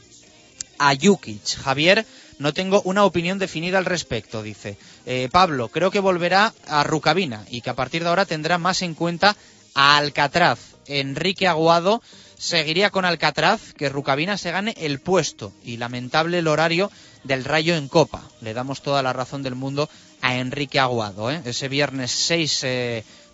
a 0.79 0.95
Jukic. 1.01 1.57
Javier, 1.63 2.07
no 2.41 2.55
tengo 2.55 2.81
una 2.83 3.05
opinión 3.05 3.39
definida 3.39 3.77
al 3.79 3.85
respecto, 3.85 4.43
dice. 4.43 4.79
Eh, 5.05 5.29
Pablo, 5.31 5.69
creo 5.69 5.91
que 5.91 6.01
volverá 6.01 6.55
a 6.67 6.83
Rucabina 6.83 7.45
y 7.51 7.61
que 7.61 7.69
a 7.69 7.77
partir 7.77 8.03
de 8.03 8.09
ahora 8.09 8.25
tendrá 8.25 8.57
más 8.57 8.81
en 8.81 8.95
cuenta 8.95 9.37
a 9.75 9.99
Alcatraz. 9.99 10.59
Enrique 10.87 11.47
Aguado 11.47 12.03
seguiría 12.39 12.89
con 12.89 13.05
Alcatraz, 13.05 13.75
que 13.75 13.91
Rucabina 13.91 14.39
se 14.39 14.51
gane 14.51 14.75
el 14.79 15.01
puesto 15.01 15.53
y 15.63 15.77
lamentable 15.77 16.39
el 16.39 16.49
horario 16.49 16.91
del 17.25 17.45
Rayo 17.45 17.77
en 17.77 17.89
Copa. 17.89 18.23
Le 18.41 18.55
damos 18.55 18.81
toda 18.81 19.03
la 19.03 19.13
razón 19.13 19.43
del 19.43 19.55
mundo 19.55 19.91
a 20.23 20.37
Enrique 20.37 20.81
Aguado. 20.81 21.31
¿eh? 21.31 21.43
Ese 21.45 21.69
viernes 21.69 22.11
6 22.11 22.65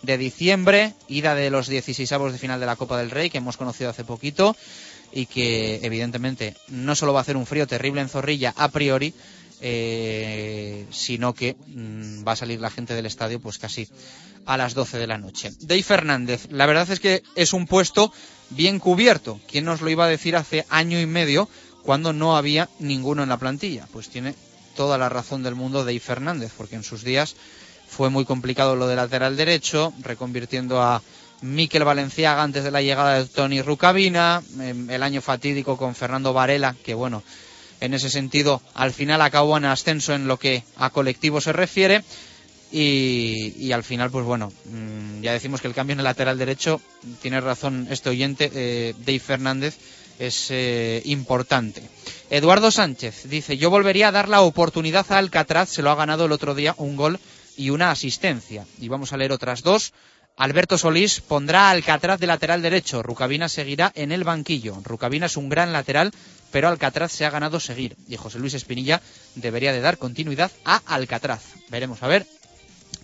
de 0.02 0.18
diciembre, 0.18 0.94
ida 1.06 1.36
de 1.36 1.50
los 1.50 1.68
16 1.68 2.08
de 2.08 2.38
final 2.38 2.58
de 2.58 2.66
la 2.66 2.76
Copa 2.76 2.98
del 2.98 3.12
Rey 3.12 3.30
que 3.30 3.38
hemos 3.38 3.56
conocido 3.56 3.90
hace 3.90 4.04
poquito 4.04 4.56
y 5.16 5.24
que 5.24 5.80
evidentemente 5.82 6.54
no 6.68 6.94
solo 6.94 7.14
va 7.14 7.20
a 7.20 7.22
hacer 7.22 7.38
un 7.38 7.46
frío 7.46 7.66
terrible 7.66 8.02
en 8.02 8.10
Zorrilla 8.10 8.52
a 8.54 8.68
priori, 8.68 9.14
eh, 9.62 10.84
sino 10.90 11.32
que 11.32 11.56
mm, 11.68 12.22
va 12.22 12.32
a 12.32 12.36
salir 12.36 12.60
la 12.60 12.68
gente 12.68 12.92
del 12.92 13.06
estadio 13.06 13.40
pues 13.40 13.56
casi 13.56 13.88
a 14.44 14.58
las 14.58 14.74
12 14.74 14.98
de 14.98 15.06
la 15.06 15.16
noche. 15.16 15.52
Dave 15.60 15.82
Fernández, 15.82 16.48
la 16.50 16.66
verdad 16.66 16.90
es 16.90 17.00
que 17.00 17.22
es 17.34 17.54
un 17.54 17.66
puesto 17.66 18.12
bien 18.50 18.78
cubierto. 18.78 19.40
¿Quién 19.48 19.64
nos 19.64 19.80
lo 19.80 19.88
iba 19.88 20.04
a 20.04 20.08
decir 20.08 20.36
hace 20.36 20.66
año 20.68 21.00
y 21.00 21.06
medio 21.06 21.48
cuando 21.82 22.12
no 22.12 22.36
había 22.36 22.68
ninguno 22.78 23.22
en 23.22 23.30
la 23.30 23.38
plantilla? 23.38 23.88
Pues 23.94 24.10
tiene 24.10 24.34
toda 24.76 24.98
la 24.98 25.08
razón 25.08 25.42
del 25.42 25.54
mundo 25.54 25.78
Dave 25.78 25.98
Fernández, 25.98 26.52
porque 26.54 26.76
en 26.76 26.82
sus 26.84 27.02
días 27.02 27.36
fue 27.88 28.10
muy 28.10 28.26
complicado 28.26 28.76
lo 28.76 28.86
de 28.86 28.96
lateral 28.96 29.38
derecho, 29.38 29.94
reconvirtiendo 30.02 30.82
a 30.82 31.00
Miquel 31.42 31.84
Valenciaga 31.84 32.42
antes 32.42 32.64
de 32.64 32.70
la 32.70 32.82
llegada 32.82 33.14
de 33.14 33.26
Tony 33.26 33.62
Rucabina, 33.62 34.42
em, 34.60 34.88
el 34.90 35.02
año 35.02 35.20
fatídico 35.20 35.76
con 35.76 35.94
Fernando 35.94 36.32
Varela, 36.32 36.74
que 36.84 36.94
bueno, 36.94 37.22
en 37.80 37.94
ese 37.94 38.10
sentido 38.10 38.62
al 38.74 38.92
final 38.92 39.20
acabó 39.20 39.56
en 39.56 39.66
ascenso 39.66 40.14
en 40.14 40.26
lo 40.26 40.38
que 40.38 40.64
a 40.76 40.90
colectivo 40.90 41.40
se 41.40 41.52
refiere. 41.52 42.02
Y, 42.72 43.70
al 43.72 43.84
final, 43.84 44.10
pues 44.10 44.26
bueno, 44.26 44.52
mm, 44.64 45.22
ya 45.22 45.32
decimos 45.32 45.60
que 45.60 45.68
el 45.68 45.74
cambio 45.74 45.94
en 45.94 46.00
el 46.00 46.04
lateral 46.04 46.36
derecho, 46.36 46.80
tiene 47.22 47.40
razón 47.40 47.86
este 47.90 48.10
oyente, 48.10 48.50
eh, 48.52 48.94
Dave 48.98 49.20
Fernández, 49.20 49.78
es 50.18 50.48
eh, 50.50 51.00
importante. 51.04 51.82
Eduardo 52.28 52.70
Sánchez 52.70 53.28
dice, 53.28 53.56
yo 53.56 53.70
volvería 53.70 54.08
a 54.08 54.12
dar 54.12 54.28
la 54.28 54.40
oportunidad 54.40 55.06
a 55.10 55.18
Alcatraz, 55.18 55.68
se 55.68 55.82
lo 55.82 55.90
ha 55.90 55.94
ganado 55.94 56.24
el 56.24 56.32
otro 56.32 56.54
día 56.54 56.74
un 56.78 56.96
gol 56.96 57.20
y 57.56 57.70
una 57.70 57.90
asistencia. 57.90 58.66
Y 58.80 58.88
vamos 58.88 59.12
a 59.12 59.16
leer 59.16 59.32
otras 59.32 59.62
dos. 59.62 59.92
Alberto 60.36 60.76
Solís 60.76 61.22
pondrá 61.22 61.68
a 61.68 61.70
Alcatraz 61.70 62.20
de 62.20 62.26
lateral 62.26 62.60
derecho. 62.60 63.02
Rucabina 63.02 63.48
seguirá 63.48 63.90
en 63.94 64.12
el 64.12 64.22
banquillo. 64.22 64.76
Rucabina 64.84 65.26
es 65.26 65.38
un 65.38 65.48
gran 65.48 65.72
lateral, 65.72 66.12
pero 66.52 66.68
Alcatraz 66.68 67.12
se 67.12 67.24
ha 67.24 67.30
ganado 67.30 67.58
seguir. 67.58 67.96
Y 68.06 68.16
José 68.16 68.38
Luis 68.38 68.52
Espinilla 68.52 69.00
debería 69.34 69.72
de 69.72 69.80
dar 69.80 69.96
continuidad 69.96 70.52
a 70.66 70.82
Alcatraz. 70.86 71.42
Veremos 71.70 72.02
a 72.02 72.08
ver 72.08 72.26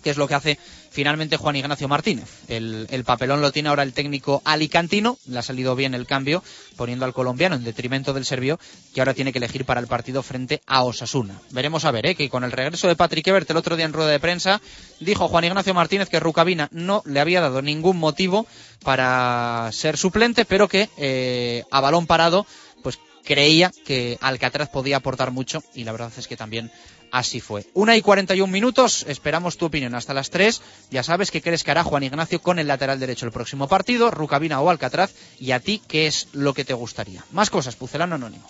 qué 0.03 0.11
es 0.11 0.17
lo 0.17 0.27
que 0.27 0.35
hace 0.35 0.59
finalmente 0.93 1.37
Juan 1.37 1.55
Ignacio 1.55 1.87
Martínez. 1.87 2.29
El, 2.47 3.03
papelón 3.03 3.41
lo 3.41 3.51
tiene 3.51 3.69
ahora 3.69 3.83
el 3.83 3.93
técnico 3.93 4.41
alicantino, 4.45 5.17
le 5.27 5.39
ha 5.39 5.41
salido 5.41 5.75
bien 5.75 5.95
el 5.95 6.05
cambio, 6.05 6.43
poniendo 6.77 7.03
al 7.03 7.13
colombiano 7.13 7.55
en 7.55 7.63
detrimento 7.63 8.13
del 8.13 8.25
serbio, 8.25 8.59
que 8.93 9.01
ahora 9.01 9.15
tiene 9.15 9.31
que 9.31 9.39
elegir 9.39 9.65
para 9.65 9.81
el 9.81 9.87
partido 9.87 10.21
frente 10.21 10.61
a 10.67 10.83
Osasuna. 10.83 11.41
Veremos 11.49 11.83
a 11.85 11.91
ver, 11.91 12.05
¿eh? 12.05 12.15
que 12.15 12.29
con 12.29 12.43
el 12.43 12.51
regreso 12.51 12.87
de 12.87 12.95
Patrick 12.95 13.27
el 13.27 13.57
otro 13.57 13.75
día 13.75 13.85
en 13.85 13.93
rueda 13.93 14.11
de 14.11 14.19
prensa, 14.19 14.61
dijo 14.99 15.27
Juan 15.27 15.45
Ignacio 15.45 15.73
Martínez 15.73 16.09
que 16.09 16.19
Rucabina 16.19 16.69
no 16.71 17.01
le 17.05 17.19
había 17.19 17.41
dado 17.41 17.61
ningún 17.61 17.97
motivo 17.97 18.45
para 18.83 19.69
ser 19.71 19.97
suplente, 19.97 20.45
pero 20.45 20.67
que 20.67 20.89
eh, 20.97 21.63
a 21.71 21.81
balón 21.81 22.05
parado 22.05 22.45
pues 22.83 22.99
creía 23.23 23.71
que 23.85 24.17
Alcatraz 24.21 24.69
podía 24.69 24.97
aportar 24.97 25.31
mucho 25.31 25.63
y 25.73 25.85
la 25.85 25.91
verdad 25.91 26.11
es 26.15 26.27
que 26.27 26.37
también 26.37 26.71
así 27.13 27.39
fue. 27.39 27.65
Una 27.75 27.95
y 27.95 28.01
41 28.01 28.51
minutos, 28.51 29.05
esperamos 29.07 29.55
tu 29.55 29.67
opinión 29.67 29.93
hasta 29.95 30.15
las 30.15 30.31
tres. 30.31 30.61
Ya 30.89 31.03
sabes 31.03 31.31
qué 31.31 31.41
crees 31.41 31.63
que 31.63 31.71
hará 31.71 31.83
Juan 31.83 32.03
Ignacio 32.03 32.41
con 32.41 32.57
el 32.59 32.67
lateral 32.67 32.99
derecho 32.99 33.27
el 33.27 33.31
próximo 33.31 33.67
partido, 33.67 34.11
Rucabina 34.11 34.59
o 34.59 34.69
Alcatraz, 34.69 35.13
y 35.39 35.51
a 35.51 35.59
ti 35.59 35.81
qué 35.87 36.07
es 36.07 36.27
lo 36.33 36.53
que 36.53 36.65
te 36.65 36.73
gustaría. 36.73 37.23
Más 37.31 37.51
cosas, 37.51 37.75
Pucelano 37.75 38.15
Anónimo. 38.15 38.49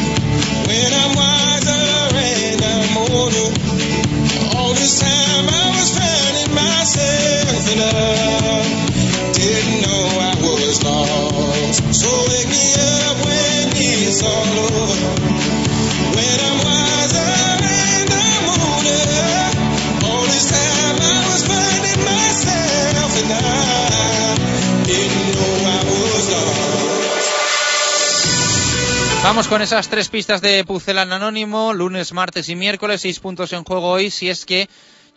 Vamos 29.23 29.47
con 29.47 29.61
esas 29.61 29.87
tres 29.87 30.09
pistas 30.09 30.41
de 30.41 30.65
Pucelan 30.65 31.13
Anónimo, 31.13 31.73
lunes, 31.73 32.11
martes 32.11 32.49
y 32.49 32.55
miércoles, 32.55 32.99
seis 32.99 33.19
puntos 33.19 33.53
en 33.53 33.63
juego 33.63 33.89
hoy, 33.89 34.11
si 34.11 34.29
es 34.29 34.45
que 34.45 34.67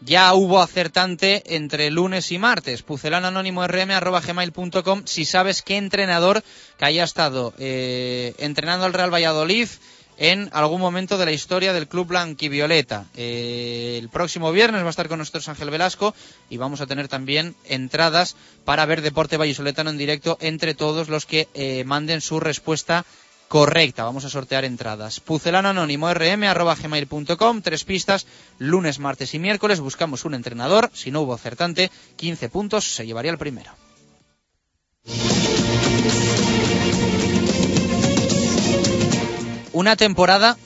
ya 0.04 0.32
hubo 0.34 0.60
acertante 0.60 1.56
entre 1.56 1.90
lunes 1.90 2.30
y 2.30 2.38
martes. 2.38 2.82
pucelananónimo.rm.gmail.com 2.82 5.02
si 5.06 5.24
sabes 5.24 5.62
qué 5.62 5.78
entrenador 5.78 6.44
que 6.78 6.84
haya 6.84 7.04
estado 7.04 7.54
eh, 7.58 8.34
entrenando 8.38 8.84
al 8.84 8.92
Real 8.92 9.12
Valladolid 9.12 9.68
en 10.16 10.48
algún 10.52 10.80
momento 10.80 11.18
de 11.18 11.24
la 11.24 11.32
historia 11.32 11.72
del 11.72 11.88
club 11.88 12.06
blanquivioleta. 12.08 13.06
Eh, 13.16 13.98
el 14.00 14.08
próximo 14.08 14.52
viernes 14.52 14.82
va 14.82 14.86
a 14.86 14.90
estar 14.90 15.08
con 15.08 15.18
nosotros 15.18 15.48
Ángel 15.48 15.70
Velasco 15.70 16.14
y 16.50 16.56
vamos 16.56 16.80
a 16.80 16.86
tener 16.86 17.08
también 17.08 17.56
entradas 17.64 18.36
para 18.64 18.86
ver 18.86 19.02
Deporte 19.02 19.36
Vallisoletano 19.36 19.90
en 19.90 19.98
directo 19.98 20.38
entre 20.40 20.74
todos 20.74 21.08
los 21.08 21.26
que 21.26 21.48
eh, 21.54 21.82
manden 21.84 22.20
su 22.20 22.38
respuesta 22.38 23.04
correcta. 23.54 24.02
Vamos 24.02 24.24
a 24.24 24.30
sortear 24.30 24.64
entradas. 24.64 25.20
Pucelano 25.20 25.70
rm 25.72 26.42
arroba 26.48 26.74
tres 27.62 27.84
pistas, 27.84 28.26
lunes, 28.58 28.98
martes 28.98 29.32
y 29.32 29.38
miércoles. 29.38 29.78
Buscamos 29.78 30.24
un 30.24 30.34
entrenador. 30.34 30.90
Si 30.92 31.12
no 31.12 31.20
hubo 31.20 31.34
acertante, 31.34 31.92
15 32.16 32.48
puntos, 32.48 32.96
se 32.96 33.06
llevaría 33.06 33.30
el 33.30 33.38
primero. 33.38 33.70
Una 39.72 39.94
temporada 39.94 40.56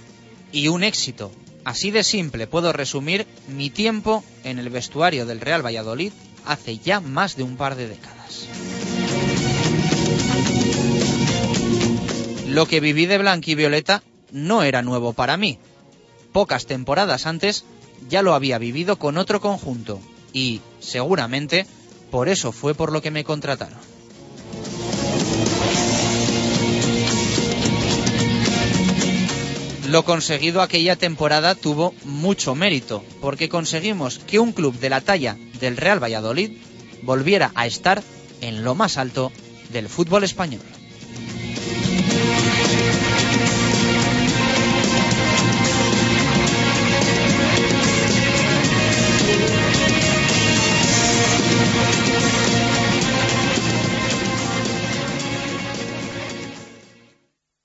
y 0.50 0.68
un 0.68 0.82
éxito. 0.82 1.30
Así 1.66 1.90
de 1.90 2.02
simple 2.02 2.46
puedo 2.46 2.72
resumir 2.72 3.26
mi 3.48 3.68
tiempo 3.68 4.24
en 4.44 4.58
el 4.58 4.70
vestuario 4.70 5.26
del 5.26 5.42
Real 5.42 5.62
Valladolid 5.62 6.14
hace 6.46 6.78
ya 6.78 7.00
más 7.00 7.36
de 7.36 7.42
un 7.42 7.58
par 7.58 7.74
de 7.76 7.88
décadas. 7.88 8.17
Lo 12.48 12.66
que 12.66 12.80
viví 12.80 13.04
de 13.04 13.18
Blanquivioleta 13.18 14.02
no 14.32 14.62
era 14.62 14.80
nuevo 14.80 15.12
para 15.12 15.36
mí. 15.36 15.58
Pocas 16.32 16.64
temporadas 16.64 17.26
antes 17.26 17.64
ya 18.08 18.22
lo 18.22 18.32
había 18.32 18.56
vivido 18.56 18.98
con 18.98 19.18
otro 19.18 19.40
conjunto 19.40 20.00
y, 20.32 20.62
seguramente, 20.80 21.66
por 22.10 22.28
eso 22.28 22.52
fue 22.52 22.74
por 22.74 22.90
lo 22.90 23.02
que 23.02 23.10
me 23.10 23.22
contrataron. 23.22 23.78
Lo 29.88 30.04
conseguido 30.04 30.62
aquella 30.62 30.96
temporada 30.96 31.54
tuvo 31.54 31.94
mucho 32.04 32.54
mérito, 32.54 33.04
porque 33.20 33.50
conseguimos 33.50 34.20
que 34.20 34.38
un 34.38 34.52
club 34.52 34.78
de 34.78 34.90
la 34.90 35.02
talla 35.02 35.36
del 35.60 35.76
Real 35.76 36.02
Valladolid 36.02 36.52
volviera 37.02 37.52
a 37.54 37.66
estar 37.66 38.02
en 38.40 38.64
lo 38.64 38.74
más 38.74 38.96
alto 38.96 39.32
del 39.70 39.88
fútbol 39.88 40.24
español. 40.24 40.62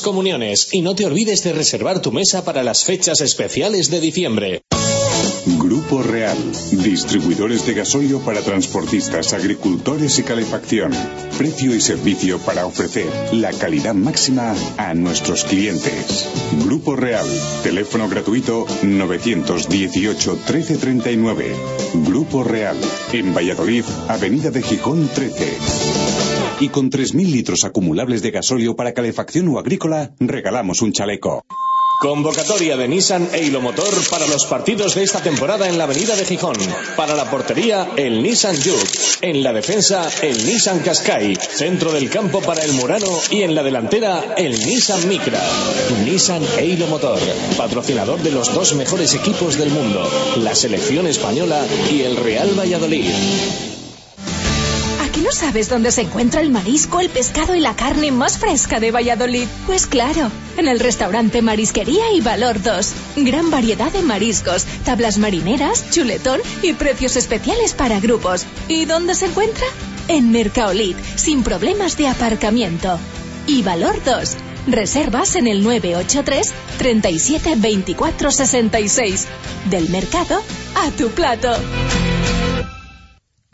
comuniones 0.00 0.68
y 0.72 0.82
no 0.82 0.94
te 0.94 1.06
olvides 1.06 1.42
de 1.44 1.52
reservar 1.52 2.00
tu 2.00 2.12
mesa 2.12 2.44
para 2.44 2.62
las 2.62 2.84
fechas 2.84 3.20
especiales 3.20 3.90
de 3.90 4.00
diciembre. 4.00 4.62
Grupo 5.56 6.02
Real, 6.02 6.36
distribuidores 6.72 7.66
de 7.66 7.74
gasolio 7.74 8.20
para 8.20 8.42
transportistas, 8.42 9.32
agricultores 9.32 10.18
y 10.18 10.22
calefacción. 10.22 10.92
Precio 11.38 11.74
y 11.74 11.80
servicio 11.80 12.38
para 12.38 12.66
ofrecer 12.66 13.06
la 13.32 13.52
calidad 13.52 13.94
máxima 13.94 14.54
a 14.76 14.94
nuestros 14.94 15.44
clientes. 15.44 16.28
Grupo 16.64 16.96
Real, 16.96 17.26
teléfono 17.62 18.08
gratuito 18.08 18.66
918 18.82 20.32
1339. 20.32 21.54
Grupo 22.06 22.44
Real, 22.44 22.76
en 23.12 23.34
Valladolid, 23.34 23.84
Avenida 24.08 24.50
de 24.50 24.62
Gijón 24.62 25.08
13. 25.14 26.17
Y 26.60 26.68
con 26.70 26.90
3.000 26.90 27.30
litros 27.30 27.64
acumulables 27.64 28.22
de 28.22 28.32
gasolio 28.32 28.74
para 28.74 28.92
calefacción 28.92 29.48
o 29.48 29.58
agrícola, 29.58 30.12
regalamos 30.18 30.82
un 30.82 30.92
chaleco. 30.92 31.44
Convocatoria 32.00 32.76
de 32.76 32.86
Nissan 32.86 33.28
e 33.32 33.42
Hilomotor 33.42 33.92
para 34.08 34.26
los 34.28 34.46
partidos 34.46 34.94
de 34.94 35.02
esta 35.02 35.20
temporada 35.20 35.68
en 35.68 35.78
la 35.78 35.84
Avenida 35.84 36.14
de 36.14 36.24
Gijón. 36.24 36.56
Para 36.96 37.16
la 37.16 37.28
portería, 37.28 37.88
el 37.96 38.22
Nissan 38.22 38.54
Juke. 38.54 39.18
En 39.20 39.42
la 39.42 39.52
defensa, 39.52 40.08
el 40.22 40.46
Nissan 40.46 40.78
Qashqai. 40.78 41.34
Centro 41.34 41.90
del 41.90 42.08
campo 42.08 42.40
para 42.40 42.62
el 42.62 42.72
Murano 42.74 43.10
y 43.32 43.42
en 43.42 43.56
la 43.56 43.64
delantera, 43.64 44.34
el 44.36 44.52
Nissan 44.64 45.08
Micra. 45.08 45.42
Nissan 46.04 46.42
e 46.58 46.66
Hilomotor. 46.66 47.18
Patrocinador 47.56 48.20
de 48.22 48.30
los 48.30 48.54
dos 48.54 48.76
mejores 48.76 49.14
equipos 49.14 49.58
del 49.58 49.70
mundo. 49.70 50.08
La 50.36 50.54
selección 50.54 51.08
española 51.08 51.66
y 51.90 52.02
el 52.02 52.16
Real 52.16 52.56
Valladolid. 52.56 53.77
¿A 55.28 55.30
que 55.30 55.34
no 55.36 55.40
sabes 55.40 55.68
dónde 55.68 55.92
se 55.92 56.00
encuentra 56.00 56.40
el 56.40 56.50
marisco, 56.50 57.00
el 57.00 57.10
pescado 57.10 57.54
y 57.54 57.60
la 57.60 57.76
carne 57.76 58.10
más 58.10 58.38
fresca 58.38 58.80
de 58.80 58.90
Valladolid? 58.90 59.46
Pues 59.66 59.86
claro, 59.86 60.30
en 60.56 60.68
el 60.68 60.80
restaurante 60.80 61.42
Marisquería 61.42 62.12
y 62.14 62.22
Valor 62.22 62.62
2. 62.62 62.92
Gran 63.16 63.50
variedad 63.50 63.92
de 63.92 64.00
mariscos, 64.00 64.64
tablas 64.86 65.18
marineras, 65.18 65.90
chuletón 65.90 66.40
y 66.62 66.72
precios 66.72 67.16
especiales 67.16 67.74
para 67.74 68.00
grupos. 68.00 68.46
¿Y 68.68 68.86
dónde 68.86 69.14
se 69.14 69.26
encuentra? 69.26 69.66
En 70.08 70.32
Mercaolit, 70.32 70.96
sin 71.16 71.42
problemas 71.42 71.98
de 71.98 72.08
aparcamiento. 72.08 72.98
Y 73.46 73.60
Valor 73.60 74.02
2. 74.02 74.36
Reservas 74.68 75.36
en 75.36 75.46
el 75.46 75.62
983 75.62 76.54
37 76.78 77.54
24 77.56 78.30
66. 78.30 79.26
Del 79.68 79.90
mercado 79.90 80.40
a 80.74 80.90
tu 80.92 81.10
plato. 81.10 81.50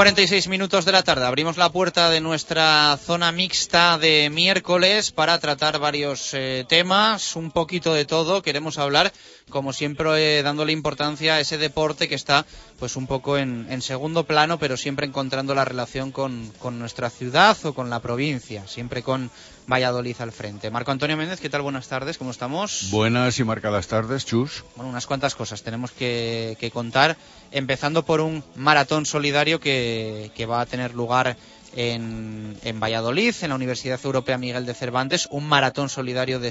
46 0.00 0.48
minutos 0.48 0.86
de 0.86 0.92
la 0.92 1.02
tarde. 1.02 1.26
Abrimos 1.26 1.58
la 1.58 1.68
puerta 1.68 2.08
de 2.08 2.22
nuestra 2.22 2.96
zona 2.96 3.32
mixta 3.32 3.98
de 3.98 4.30
miércoles 4.30 5.12
para 5.12 5.38
tratar 5.38 5.78
varios 5.78 6.32
eh, 6.32 6.64
temas, 6.66 7.36
un 7.36 7.50
poquito 7.50 7.92
de 7.92 8.06
todo. 8.06 8.40
Queremos 8.40 8.78
hablar, 8.78 9.12
como 9.50 9.74
siempre, 9.74 10.38
eh, 10.38 10.42
dándole 10.42 10.72
importancia 10.72 11.34
a 11.34 11.40
ese 11.40 11.58
deporte 11.58 12.08
que 12.08 12.14
está, 12.14 12.46
pues, 12.78 12.96
un 12.96 13.06
poco 13.06 13.36
en, 13.36 13.82
segundo 13.82 14.24
plano, 14.24 14.58
pero 14.58 14.78
siempre 14.78 15.04
encontrando 15.04 15.54
la 15.54 15.66
relación 15.66 16.12
con, 16.12 16.50
con 16.58 16.78
nuestra 16.78 17.10
ciudad 17.10 17.58
o 17.66 17.74
con 17.74 17.90
la 17.90 18.00
provincia, 18.00 18.66
siempre 18.66 19.02
con 19.02 19.30
Valladolid 19.70 20.16
al 20.20 20.32
frente. 20.32 20.70
Marco 20.70 20.90
Antonio 20.90 21.16
Méndez, 21.16 21.40
¿qué 21.40 21.48
tal? 21.48 21.62
Buenas 21.62 21.88
tardes, 21.88 22.18
¿cómo 22.18 22.30
estamos? 22.30 22.88
Buenas 22.90 23.38
y 23.38 23.44
marcadas 23.44 23.86
tardes, 23.86 24.26
Chus. 24.26 24.64
Bueno, 24.76 24.90
unas 24.90 25.06
cuantas 25.06 25.34
cosas 25.34 25.62
tenemos 25.62 25.92
que, 25.92 26.56
que 26.58 26.70
contar, 26.70 27.16
empezando 27.52 28.04
por 28.04 28.20
un 28.20 28.42
maratón 28.56 29.06
solidario 29.06 29.60
que, 29.60 30.32
que 30.34 30.46
va 30.46 30.60
a 30.60 30.66
tener 30.66 30.94
lugar 30.94 31.36
en, 31.74 32.56
en, 32.62 32.80
Valladolid, 32.80 33.34
en 33.42 33.50
la 33.50 33.54
Universidad 33.54 34.00
Europea 34.02 34.38
Miguel 34.38 34.66
de 34.66 34.74
Cervantes, 34.74 35.28
un 35.30 35.46
maratón 35.46 35.88
solidario 35.88 36.40
de 36.40 36.50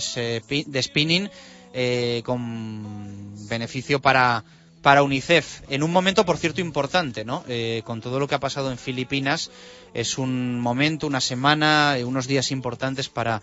spinning 0.81 1.29
eh, 1.73 2.21
con 2.25 3.47
beneficio 3.47 3.99
para, 3.99 4.43
para 4.81 5.03
UNICEF. 5.03 5.61
En 5.69 5.83
un 5.83 5.91
momento, 5.91 6.25
por 6.25 6.37
cierto, 6.37 6.61
importante, 6.61 7.25
¿no? 7.25 7.43
Eh, 7.47 7.81
con 7.85 8.01
todo 8.01 8.19
lo 8.19 8.27
que 8.27 8.35
ha 8.35 8.39
pasado 8.39 8.71
en 8.71 8.77
Filipinas, 8.77 9.51
es 9.93 10.17
un 10.17 10.59
momento, 10.59 11.07
una 11.07 11.21
semana, 11.21 11.97
eh, 11.97 12.03
unos 12.03 12.27
días 12.27 12.51
importantes 12.51 13.09
para 13.09 13.41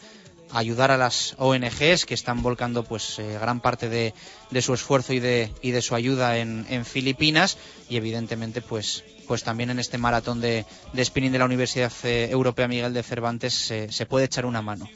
ayudar 0.53 0.91
a 0.91 0.97
las 0.97 1.35
ONGs 1.39 2.07
que 2.07 2.15
están 2.15 2.43
volcando 2.43 2.85
pues 2.85 3.19
eh, 3.19 3.37
gran 3.41 3.61
parte 3.61 3.89
de, 3.89 4.15
su 4.63 4.75
esfuerzo 4.75 5.13
y 5.13 5.19
de, 5.19 5.53
y 5.61 5.73
de 5.73 5.83
su 5.83 5.95
ayuda 5.95 6.39
en, 6.39 6.67
en, 6.71 6.85
Filipinas 6.85 7.59
y 7.89 7.97
evidentemente 7.97 8.63
pues 8.63 9.03
pues 9.27 9.43
también 9.43 9.71
en 9.71 9.81
este 9.81 9.99
maratón 9.99 10.41
de, 10.41 10.65
spinning 11.03 11.33
de 11.33 11.41
la 11.41 11.47
Universidad 11.47 11.93
eh, 12.05 12.29
Europea 12.31 12.69
Miguel 12.69 12.95
de 12.95 13.03
Cervantes 13.03 13.73
se 13.91 14.07
puede 14.07 14.27
echar 14.27 14.47
una 14.47 14.63
mano. 14.63 14.89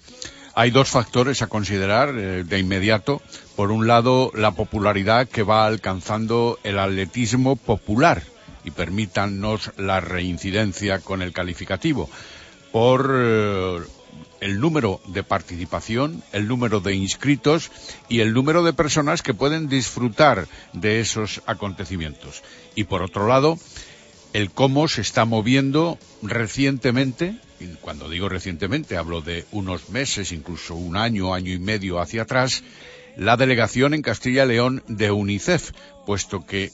Hay 0.54 0.70
dos 0.70 0.88
factores 0.88 1.42
a 1.42 1.48
considerar 1.48 2.12
de 2.12 2.58
inmediato. 2.58 3.22
Por 3.56 3.72
un 3.72 3.88
lado, 3.88 4.30
la 4.34 4.52
popularidad 4.52 5.28
que 5.28 5.42
va 5.42 5.66
alcanzando 5.66 6.60
el 6.62 6.78
atletismo 6.78 7.56
popular 7.56 8.22
y 8.64 8.70
permítanos 8.70 9.72
la 9.76 10.00
reincidencia 10.00 10.98
con 11.00 11.22
el 11.22 11.32
calificativo. 11.32 12.08
Por 12.72 13.10
eh, 13.12 13.78
el 14.40 14.60
número 14.60 15.00
de 15.08 15.22
participación, 15.22 16.22
el 16.32 16.48
número 16.48 16.80
de 16.80 16.94
inscritos 16.94 17.70
y 18.08 18.20
el 18.20 18.32
número 18.32 18.62
de 18.62 18.72
personas 18.72 19.22
que 19.22 19.34
pueden 19.34 19.68
disfrutar 19.68 20.48
de 20.72 21.00
esos 21.00 21.42
acontecimientos. 21.46 22.42
Y 22.74 22.84
por 22.84 23.02
otro 23.02 23.26
lado, 23.26 23.58
el 24.32 24.50
cómo 24.50 24.88
se 24.88 25.00
está 25.00 25.24
moviendo 25.24 25.98
recientemente, 26.22 27.36
y 27.58 27.66
cuando 27.80 28.08
digo 28.08 28.28
recientemente 28.28 28.96
hablo 28.96 29.20
de 29.20 29.44
unos 29.52 29.90
meses, 29.90 30.32
incluso 30.32 30.74
un 30.74 30.96
año, 30.96 31.34
año 31.34 31.52
y 31.52 31.58
medio 31.58 32.00
hacia 32.00 32.22
atrás, 32.22 32.62
la 33.16 33.36
delegación 33.36 33.92
en 33.92 34.02
Castilla 34.02 34.44
y 34.44 34.48
León 34.48 34.82
de 34.88 35.10
UNICEF, 35.10 35.72
puesto 36.06 36.46
que 36.46 36.70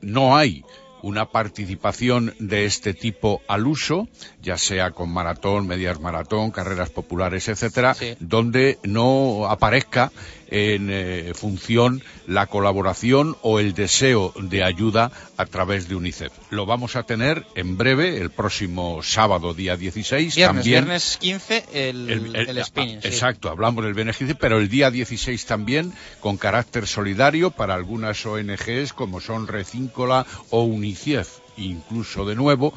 no 0.00 0.36
hay 0.36 0.64
una 1.04 1.26
participación 1.26 2.34
de 2.38 2.64
este 2.64 2.94
tipo 2.94 3.42
al 3.46 3.66
uso, 3.66 4.08
ya 4.42 4.56
sea 4.56 4.92
con 4.92 5.10
maratón, 5.10 5.66
medias 5.66 6.00
maratón, 6.00 6.50
carreras 6.50 6.88
populares, 6.88 7.46
etcétera, 7.48 7.92
sí. 7.92 8.16
donde 8.20 8.78
no 8.84 9.46
aparezca 9.46 10.10
en 10.48 10.88
eh, 10.90 11.32
función 11.34 12.02
la 12.26 12.46
colaboración 12.46 13.36
o 13.42 13.60
el 13.60 13.74
deseo 13.74 14.32
de 14.36 14.64
ayuda 14.64 15.10
a 15.36 15.46
través 15.46 15.88
de 15.88 15.96
UNICEF. 15.96 16.32
Lo 16.50 16.66
vamos 16.66 16.96
a 16.96 17.02
tener 17.02 17.44
en 17.54 17.76
breve, 17.76 18.18
el 18.18 18.30
próximo 18.30 19.02
sábado, 19.02 19.54
día 19.54 19.76
16. 19.76 20.34
Viernes, 20.34 20.56
también, 20.56 20.84
viernes 20.84 21.16
15, 21.20 21.64
el, 21.72 22.10
el, 22.10 22.36
el, 22.36 22.48
el 22.58 22.64
spinning. 22.64 23.02
Sí. 23.02 23.08
Exacto, 23.08 23.48
hablamos 23.48 23.84
del 23.84 23.94
15, 23.94 24.34
pero 24.34 24.58
el 24.58 24.68
día 24.68 24.90
16 24.90 25.44
también 25.46 25.92
con 26.20 26.36
carácter 26.36 26.86
solidario 26.86 27.50
para 27.50 27.74
algunas 27.74 28.24
ONGs 28.24 28.92
como 28.92 29.20
son 29.20 29.46
Recíncola 29.46 30.26
o 30.50 30.62
UNICEF, 30.64 31.28
incluso 31.56 32.24
de 32.24 32.34
nuevo 32.34 32.74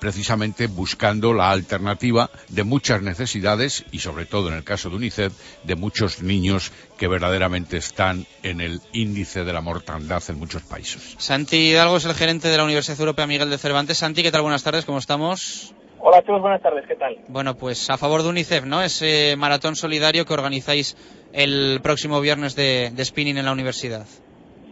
precisamente 0.00 0.66
buscando 0.66 1.32
la 1.32 1.50
alternativa 1.50 2.30
de 2.48 2.64
muchas 2.64 3.02
necesidades 3.02 3.84
y 3.92 3.98
sobre 3.98 4.26
todo 4.26 4.48
en 4.48 4.54
el 4.54 4.64
caso 4.64 4.90
de 4.90 4.96
UNICEF 4.96 5.32
de 5.62 5.76
muchos 5.76 6.22
niños 6.22 6.72
que 6.98 7.06
verdaderamente 7.06 7.76
están 7.76 8.26
en 8.42 8.60
el 8.60 8.80
índice 8.92 9.44
de 9.44 9.52
la 9.52 9.60
mortandad 9.60 10.22
en 10.28 10.38
muchos 10.38 10.62
países. 10.62 11.14
Santi 11.18 11.70
Hidalgo 11.70 11.98
es 11.98 12.04
el 12.06 12.14
gerente 12.14 12.48
de 12.48 12.56
la 12.56 12.64
Universidad 12.64 12.98
Europea 12.98 13.26
Miguel 13.26 13.50
de 13.50 13.58
Cervantes. 13.58 13.98
Santi, 13.98 14.22
¿qué 14.22 14.32
tal? 14.32 14.42
Buenas 14.42 14.64
tardes, 14.64 14.84
¿cómo 14.84 14.98
estamos? 14.98 15.74
Hola 16.02 16.22
chicos, 16.22 16.40
buenas 16.40 16.62
tardes, 16.62 16.84
¿qué 16.88 16.96
tal? 16.96 17.18
Bueno, 17.28 17.56
pues 17.56 17.90
a 17.90 17.98
favor 17.98 18.22
de 18.22 18.30
UNICEF, 18.30 18.64
¿no? 18.64 18.82
Ese 18.82 19.36
maratón 19.36 19.76
solidario 19.76 20.24
que 20.24 20.32
organizáis 20.32 20.96
el 21.32 21.80
próximo 21.82 22.22
viernes 22.22 22.56
de, 22.56 22.90
de 22.90 23.04
spinning 23.04 23.36
en 23.36 23.44
la 23.44 23.52
universidad. 23.52 24.06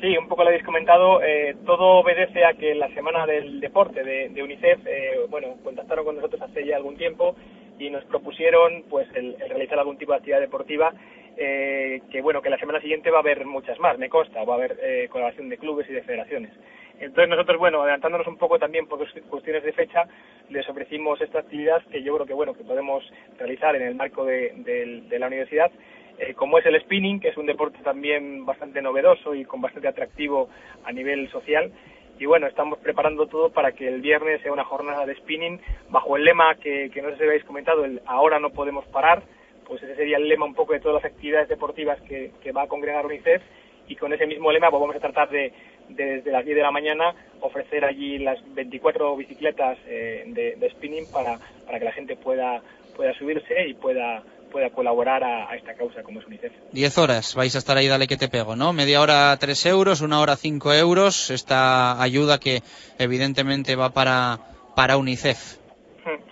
Sí, 0.01 0.17
un 0.17 0.29
poco 0.29 0.45
lo 0.45 0.51
habéis 0.51 0.65
comentado. 0.65 1.21
Eh, 1.23 1.57
todo 1.67 1.99
obedece 1.99 2.45
a 2.45 2.55
que 2.55 2.75
la 2.75 2.89
semana 2.95 3.27
del 3.27 3.59
deporte 3.59 4.05
de, 4.05 4.43
UNICEF, 4.43 4.87
eh, 4.87 5.27
bueno, 5.29 5.57
contactaron 5.65 6.05
con 6.05 6.17
nosotros 6.17 6.41
hace 6.43 6.65
ya 6.65 6.77
algún 6.77 6.97
tiempo 6.97 7.35
y 7.81 7.91
nos 7.91 8.05
propusieron, 8.05 8.85
pues, 8.89 9.09
el, 9.15 9.37
el 9.41 9.49
realizar 9.49 9.79
algún 9.79 9.99
tipo 9.99 10.13
de 10.13 10.19
actividad 10.19 10.41
deportiva. 10.41 10.93
Eh, 11.41 12.03
que 12.11 12.21
bueno, 12.21 12.43
que 12.43 12.51
la 12.51 12.59
semana 12.59 12.81
siguiente 12.81 13.13
va 13.13 13.19
a 13.19 13.21
haber 13.21 13.47
muchas 13.47 13.79
más, 13.79 13.97
me 13.97 14.09
consta, 14.09 14.43
va 14.43 14.55
a 14.55 14.57
haber 14.57 14.77
eh, 14.83 15.07
colaboración 15.09 15.49
de 15.49 15.57
clubes 15.57 15.89
y 15.89 15.93
de 15.93 16.03
federaciones. 16.03 16.51
Entonces 16.99 17.29
nosotros, 17.29 17.59
bueno, 17.59 17.81
adelantándonos 17.83 18.27
un 18.27 18.37
poco 18.37 18.59
también 18.59 18.89
por 18.89 18.99
cuestiones 19.29 19.63
de 19.63 19.73
fecha, 19.73 20.09
les 20.51 20.69
ofrecimos 20.69 21.21
esta 21.21 21.39
actividad 21.39 21.81
que 21.93 22.03
yo 22.03 22.13
creo 22.17 22.27
que 22.27 22.35
bueno 22.35 22.55
que 22.55 22.65
podemos 22.65 23.05
realizar 23.39 23.77
en 23.77 23.83
el 23.83 23.95
marco 23.95 24.25
de 24.25 25.07
la 25.17 25.29
universidad 25.29 25.71
eh, 26.19 26.35
como 26.35 26.59
es 26.59 26.67
el 26.67 26.81
spinning, 26.81 27.21
que 27.21 27.29
es 27.29 27.37
un 27.37 27.47
deporte 27.47 27.79
también 27.83 28.45
bastante 28.45 28.83
novedoso 28.83 29.35
y 29.35 29.45
con 29.45 29.61
bastante 29.61 29.89
atractivo 29.89 30.49
a 30.85 30.93
nivel 30.93 31.31
social. 31.31 31.71
Y 32.19 32.27
bueno, 32.27 32.49
estamos 32.49 32.79
preparando 32.81 33.27
todo 33.27 33.51
para 33.51 33.73
que 33.73 33.87
el 33.87 34.01
viernes 34.01 34.43
sea 34.43 34.53
una 34.53 34.65
jornada 34.65 35.07
de 35.07 35.15
spinning 35.15 35.61
bajo 35.91 36.17
el 36.17 36.25
lema 36.25 36.57
que, 36.57 36.91
que 36.93 37.01
no 37.01 37.11
sé 37.11 37.19
si 37.19 37.23
habéis 37.23 37.45
comentado, 37.45 37.85
el 37.85 38.03
ahora 38.07 38.41
no 38.41 38.51
podemos 38.51 38.85
parar, 38.87 39.23
pues 39.67 39.83
ese 39.83 39.95
sería 39.95 40.17
el 40.17 40.29
lema 40.29 40.45
un 40.45 40.55
poco 40.55 40.73
de 40.73 40.81
todas 40.81 41.03
las 41.03 41.13
actividades 41.13 41.49
deportivas 41.49 42.01
que, 42.03 42.33
que 42.43 42.51
va 42.51 42.63
a 42.63 42.69
congregar 42.69 43.07
UNICEF 43.07 43.43
y 43.87 43.95
con 43.95 44.13
ese 44.13 44.27
mismo 44.27 44.51
lema 44.51 44.71
pues 44.71 44.81
vamos 44.81 44.97
a 44.97 45.01
tratar 45.01 45.31
de, 45.31 45.53
de 45.89 46.05
desde 46.17 46.33
las 46.33 46.45
10 46.45 46.57
de 46.57 46.63
la 46.63 46.73
mañana 46.73 47.15
ofrecer 47.41 47.85
allí 47.85 48.19
las 48.19 48.39
24 48.55 49.17
bicicletas 49.17 49.79
eh, 49.87 50.25
de, 50.27 50.57
de 50.57 50.71
spinning 50.71 51.11
para, 51.13 51.39
para 51.65 51.79
que 51.79 51.85
la 51.85 51.93
gente 51.93 52.17
pueda, 52.17 52.61
pueda 52.97 53.15
subirse 53.15 53.69
y 53.69 53.75
pueda 53.75 54.25
pueda 54.49 54.71
colaborar 54.71 55.23
a, 55.25 55.51
a, 55.51 55.57
esta 55.57 55.75
causa 55.75 56.03
como 56.03 56.21
es 56.21 56.27
UNICEF. 56.27 56.53
Diez 56.73 56.99
horas 56.99 57.35
vais 57.35 57.55
a 57.55 57.59
estar 57.59 57.77
ahí, 57.77 57.89
dale 57.89 58.07
que 58.07 58.17
te 58.17 58.29
pego, 58.29 58.57
¿no? 58.57 58.73
Media 58.73 59.01
hora 59.01 59.37
tres 59.39 59.65
euros, 59.67 60.01
una 60.01 60.21
hora 60.21 60.37
cinco 60.37 60.73
euros, 60.73 61.31
esta 61.31 62.01
ayuda 62.03 62.39
que 62.39 62.61
evidentemente 62.99 63.77
va 63.77 63.91
para, 63.91 64.39
para 64.75 64.97
UNICEF. 64.97 65.59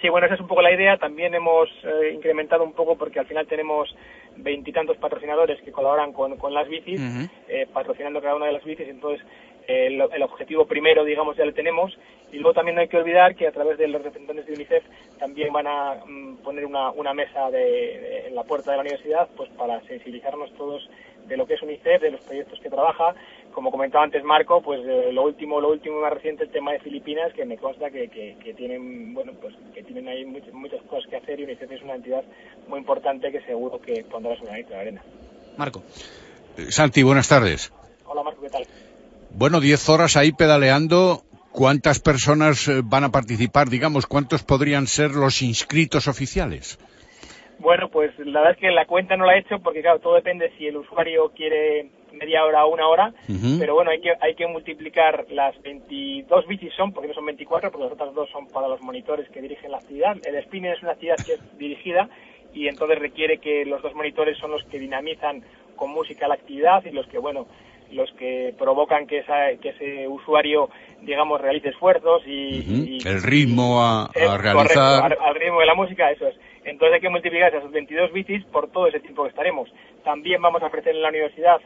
Sí, 0.00 0.08
bueno, 0.08 0.26
esa 0.26 0.36
es 0.36 0.40
un 0.40 0.48
poco 0.48 0.62
la 0.62 0.72
idea. 0.72 0.96
También 0.96 1.34
hemos 1.34 1.68
eh, 1.84 2.12
incrementado 2.14 2.64
un 2.64 2.72
poco 2.72 2.96
porque 2.96 3.18
al 3.20 3.26
final 3.26 3.46
tenemos 3.46 3.94
veintitantos 4.36 4.96
patrocinadores 4.96 5.60
que 5.62 5.70
colaboran 5.70 6.12
con, 6.14 6.36
con 6.38 6.54
las 6.54 6.66
bicis, 6.66 6.98
uh 6.98 7.02
-huh. 7.02 7.30
eh, 7.48 7.66
patrocinando 7.72 8.22
cada 8.22 8.36
una 8.36 8.46
de 8.46 8.52
las 8.52 8.64
bicis. 8.64 8.88
Entonces, 8.88 9.26
el, 9.66 10.00
el, 10.00 10.22
objetivo 10.22 10.66
primero, 10.66 11.04
digamos, 11.04 11.36
ya 11.36 11.44
lo 11.44 11.52
tenemos. 11.52 11.96
Y 12.32 12.38
luego 12.38 12.54
también 12.54 12.74
no 12.74 12.80
hay 12.80 12.88
que 12.88 12.96
olvidar 12.96 13.34
que 13.34 13.46
a 13.46 13.52
través 13.52 13.78
de 13.78 13.88
los 13.88 14.02
representantes 14.02 14.46
de 14.46 14.54
UNICEF 14.54 14.84
también 15.18 15.52
van 15.52 15.66
a 15.66 16.02
mm, 16.04 16.36
poner 16.38 16.66
una, 16.66 16.90
una 16.90 17.14
mesa 17.14 17.50
de, 17.50 17.58
de, 17.58 18.26
en 18.28 18.34
la 18.34 18.42
puerta 18.42 18.72
de 18.72 18.78
la 18.78 18.82
universidad 18.82 19.28
pues 19.36 19.48
para 19.50 19.80
sensibilizarnos 19.82 20.52
todos 20.54 20.88
de 21.26 21.36
lo 21.36 21.46
que 21.46 21.54
es 21.54 21.62
UNICEF, 21.62 22.02
de 22.02 22.10
los 22.10 22.20
proyectos 22.22 22.58
que 22.60 22.70
trabaja. 22.70 23.14
Como 23.52 23.70
comentaba 23.70 24.04
antes 24.04 24.22
Marco, 24.22 24.60
pues 24.60 24.80
eh, 24.86 25.12
lo 25.12 25.22
último, 25.22 25.60
lo 25.60 25.70
último 25.70 26.00
más 26.00 26.12
reciente, 26.12 26.44
el 26.44 26.50
tema 26.50 26.72
de 26.72 26.80
Filipinas, 26.80 27.32
que 27.32 27.44
me 27.44 27.56
consta 27.56 27.90
que, 27.90 28.08
que, 28.08 28.36
que 28.42 28.54
tienen, 28.54 29.14
bueno, 29.14 29.32
pues 29.40 29.54
que 29.74 29.82
tienen 29.82 30.08
ahí 30.08 30.24
muchas, 30.24 30.52
muchas 30.52 30.82
cosas 30.82 31.08
que 31.08 31.16
hacer 31.16 31.40
y 31.40 31.44
UNICEF 31.44 31.72
es 31.72 31.82
una 31.82 31.94
entidad 31.94 32.24
muy 32.68 32.78
importante 32.78 33.32
que 33.32 33.40
seguro 33.42 33.80
que 33.80 34.04
pondrá 34.04 34.36
su 34.36 34.44
granito 34.44 34.70
de 34.70 34.76
arena. 34.76 35.02
Marco. 35.56 35.82
Eh, 36.58 36.70
Santi, 36.70 37.02
buenas 37.02 37.28
tardes. 37.28 37.72
Hola 38.04 38.22
Marco, 38.22 38.42
¿qué 38.42 38.50
tal? 38.50 38.66
Bueno, 39.38 39.60
10 39.60 39.90
horas 39.90 40.16
ahí 40.16 40.32
pedaleando. 40.32 41.20
¿Cuántas 41.52 42.00
personas 42.00 42.68
eh, 42.68 42.80
van 42.82 43.04
a 43.04 43.10
participar? 43.10 43.68
Digamos, 43.68 44.06
¿cuántos 44.06 44.42
podrían 44.42 44.86
ser 44.86 45.10
los 45.10 45.42
inscritos 45.42 46.08
oficiales? 46.08 46.78
Bueno, 47.58 47.90
pues 47.90 48.18
la 48.18 48.40
verdad 48.40 48.52
es 48.52 48.58
que 48.58 48.70
la 48.70 48.86
cuenta 48.86 49.14
no 49.14 49.26
la 49.26 49.34
he 49.34 49.40
hecho 49.40 49.58
porque, 49.62 49.82
claro, 49.82 49.98
todo 49.98 50.14
depende 50.14 50.52
si 50.56 50.66
el 50.66 50.78
usuario 50.78 51.32
quiere 51.36 51.90
media 52.14 52.46
hora 52.46 52.64
o 52.64 52.72
una 52.72 52.88
hora, 52.88 53.12
uh 53.28 53.32
-huh. 53.32 53.58
pero 53.58 53.74
bueno, 53.74 53.90
hay 53.90 54.00
que, 54.00 54.12
hay 54.22 54.34
que 54.34 54.46
multiplicar 54.46 55.26
las 55.28 55.60
22 55.60 56.46
bicis 56.46 56.72
son, 56.74 56.92
porque 56.92 57.08
no 57.08 57.14
son 57.14 57.26
24, 57.26 57.70
porque 57.70 57.84
las 57.84 57.92
otras 57.92 58.14
dos 58.14 58.30
son 58.30 58.48
para 58.48 58.68
los 58.68 58.80
monitores 58.80 59.28
que 59.28 59.42
dirigen 59.42 59.70
la 59.70 59.78
actividad. 59.78 60.16
El 60.24 60.42
spinning 60.44 60.72
es 60.72 60.82
una 60.82 60.92
actividad 60.92 61.16
que 61.16 61.34
es 61.34 61.58
dirigida 61.58 62.08
y 62.54 62.68
entonces 62.68 62.98
requiere 62.98 63.36
que 63.36 63.66
los 63.66 63.82
dos 63.82 63.94
monitores 63.94 64.38
son 64.38 64.52
los 64.52 64.64
que 64.64 64.78
dinamizan 64.78 65.42
con 65.76 65.90
música 65.90 66.26
la 66.26 66.34
actividad 66.34 66.82
y 66.86 66.90
los 66.90 67.06
que, 67.06 67.18
bueno, 67.18 67.46
los 67.92 68.10
que 68.12 68.54
provocan 68.58 69.06
que, 69.06 69.18
esa, 69.18 69.56
que 69.60 69.70
ese 69.70 70.08
usuario, 70.08 70.68
digamos, 71.02 71.40
realice 71.40 71.68
esfuerzos 71.68 72.22
y... 72.26 72.58
Uh 72.58 72.62
-huh. 72.62 72.86
y 72.88 73.08
el 73.08 73.22
ritmo 73.22 73.80
a, 73.82 74.04
a 74.04 74.10
eh, 74.14 74.38
realizar... 74.38 74.54
Correcto, 74.54 74.80
al, 74.80 75.16
al, 75.20 75.34
ritmo 75.34 75.60
de 75.60 75.66
la 75.66 75.74
música, 75.74 76.10
eso 76.10 76.26
es. 76.26 76.36
Entonces 76.64 76.94
hay 76.94 77.00
que 77.00 77.08
multiplicar 77.08 77.54
esas 77.54 77.70
22 77.70 78.12
bicis 78.12 78.44
por 78.46 78.68
todo 78.70 78.88
ese 78.88 79.00
tiempo 79.00 79.22
que 79.22 79.30
estaremos. 79.30 79.72
También 80.04 80.42
vamos 80.42 80.62
a 80.62 80.66
ofrecer 80.66 80.94
en 80.94 81.02
la 81.02 81.10
universidad 81.10 81.60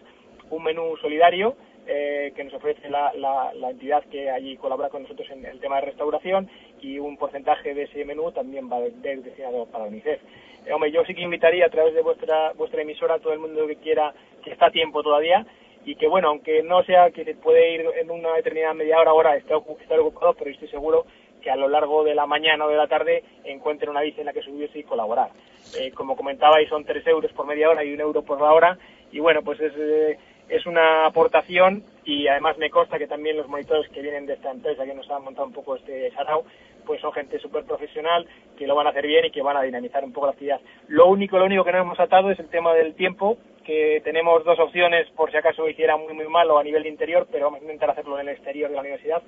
un 0.51 0.63
menú 0.63 0.97
solidario 1.01 1.57
eh, 1.87 2.33
que 2.37 2.45
nos 2.45 2.55
ofrece 2.55 2.89
la, 2.91 3.13
la, 3.15 3.53
la, 3.55 3.71
entidad 3.71 4.05
que 4.05 4.31
allí 4.31 4.57
colabora 4.57 4.91
con 4.91 5.03
nosotros 5.03 5.29
en 5.31 5.45
el 5.45 5.59
tema 5.61 5.77
de 5.77 5.87
restauración 5.87 6.49
y 6.81 6.99
un 6.99 7.17
porcentaje 7.17 7.75
de 7.75 7.85
ese 7.85 8.05
menú 8.05 8.31
también 8.33 8.71
va 8.71 8.77
a 8.77 8.87
ir 8.87 9.23
destinado 9.23 9.67
para 9.67 9.85
UNICEF. 9.85 10.21
Eh, 10.67 10.73
hombre, 10.73 10.93
yo 10.93 11.05
sí 11.05 11.15
que 11.15 11.23
invitaría 11.23 11.67
a 11.67 11.71
través 11.71 11.95
de 11.95 12.03
vuestra, 12.03 12.53
vuestra 12.53 12.83
emisora 12.83 13.15
a 13.15 13.19
todo 13.19 13.33
el 13.33 13.39
mundo 13.39 13.67
que 13.67 13.77
quiera, 13.77 14.13
que 14.45 14.53
está 14.53 14.67
a 14.67 14.71
tiempo 14.71 15.03
todavía, 15.03 15.47
y 15.85 15.95
que 15.97 16.07
bueno, 16.09 16.29
aunque 16.29 16.63
no 16.63 16.83
sea 16.85 17.11
que 17.11 17.25
se 17.25 17.35
puede 17.35 17.75
ir 17.75 17.85
en 18.01 18.11
una 18.11 18.35
determinada 18.35 18.75
media 18.75 18.99
hora, 18.99 19.13
hora 19.13 19.37
estar 19.37 19.57
ocupado, 19.57 20.35
pero 20.35 20.51
estoy 20.51 20.69
seguro 20.69 21.07
que 21.41 21.51
a 21.51 21.57
lo 21.57 21.69
largo 21.69 22.05
de 22.05 22.15
la 22.15 22.27
mañana 22.27 22.67
o 22.67 22.69
de 22.69 22.77
la 22.77 22.87
tarde 22.87 23.25
encuentren 23.45 23.91
una 23.91 24.03
bici 24.03 24.21
en 24.21 24.27
la 24.27 24.33
que 24.33 24.43
subirse 24.43 24.79
y 24.79 24.85
colaborar. 24.85 25.31
Eh, 25.79 25.91
como 25.93 26.17
comentabais, 26.17 26.69
son 26.69 26.85
tres 26.85 27.07
euros 27.07 27.33
por 27.33 27.47
media 27.47 27.71
hora 27.71 27.83
y 27.83 27.95
un 27.95 28.01
euro 28.01 28.23
por 28.23 28.41
la 28.41 28.53
hora, 28.53 28.79
y 29.11 29.21
bueno, 29.21 29.43
pues 29.43 29.59
es, 29.61 29.73
eh, 29.77 30.19
es 30.49 30.67
una 30.67 31.07
aportación 31.07 31.83
y 32.05 32.27
además 32.27 32.59
me 32.59 32.71
consta 32.71 32.99
que 32.99 33.07
también 33.07 33.37
los 33.37 33.49
monitores 33.49 33.89
que 33.91 34.03
vienen 34.03 34.27
de 34.27 34.35
esta 34.35 34.51
empresa 34.51 34.85
que 34.85 34.95
nos 34.95 35.11
han 35.11 35.25
montado 35.25 35.47
un 35.47 35.53
poco 35.53 35.77
este 35.77 36.11
sarao, 36.11 36.45
pues 36.85 37.01
son 37.01 37.13
gente 37.13 37.39
súper 37.39 37.65
profesional 37.65 38.27
que 38.59 38.67
lo 38.67 38.75
van 38.75 38.87
a 38.87 38.91
hacer 38.91 39.07
bien 39.07 39.25
y 39.25 39.31
que 39.31 39.43
van 39.43 39.57
a 39.57 39.63
dinamizar 39.63 40.05
un 40.05 40.13
poco 40.13 40.27
la 40.27 40.33
actividad. 40.33 40.61
Lo 40.89 41.07
único, 41.07 41.39
lo 41.39 41.45
único 41.45 41.65
que 41.65 41.73
no 41.73 41.79
hemos 41.79 42.01
atado 42.01 42.31
es 42.31 42.39
el 42.39 42.49
tema 42.49 42.75
del 42.75 42.95
tiempo, 42.95 43.39
que 43.65 44.01
tenemos 44.05 44.45
dos 44.45 44.59
opciones 44.59 45.09
por 45.11 45.31
si 45.31 45.37
acaso 45.37 45.69
hiciera 45.69 45.97
muy 45.97 46.15
muy 46.15 46.29
mal 46.29 46.51
o 46.51 46.59
a 46.59 46.65
nivel 46.65 46.83
de 46.83 46.89
interior, 46.89 47.27
pero 47.31 47.47
vamos 47.47 47.61
a 47.61 47.65
intentar 47.65 47.91
hacerlo 47.91 48.19
en 48.19 48.29
el 48.29 48.35
exterior 48.35 48.69
de 48.69 48.77
la 48.77 48.83
universidad 48.83 49.23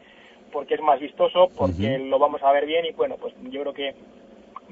porque 0.52 0.74
es 0.74 0.82
más 0.82 1.00
vistoso, 1.00 1.50
porque 1.56 1.98
lo 1.98 2.18
vamos 2.18 2.42
a 2.42 2.52
ver 2.52 2.66
bien 2.66 2.84
y 2.84 2.92
bueno, 2.92 3.16
pues 3.16 3.34
yo 3.50 3.62
creo 3.62 3.72
que 3.72 3.94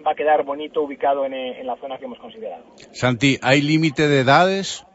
va 0.06 0.12
a 0.12 0.14
quedar 0.14 0.44
bonito 0.44 0.82
ubicado 0.82 1.24
en, 1.24 1.32
en 1.32 1.66
la 1.66 1.76
zona 1.76 1.98
que 1.98 2.04
hemos 2.04 2.18
considerado. 2.18 2.64
Santi, 2.92 3.38
¿hay 3.42 3.62
límite 3.62 4.06
de 4.06 4.20
edades? 4.20 4.86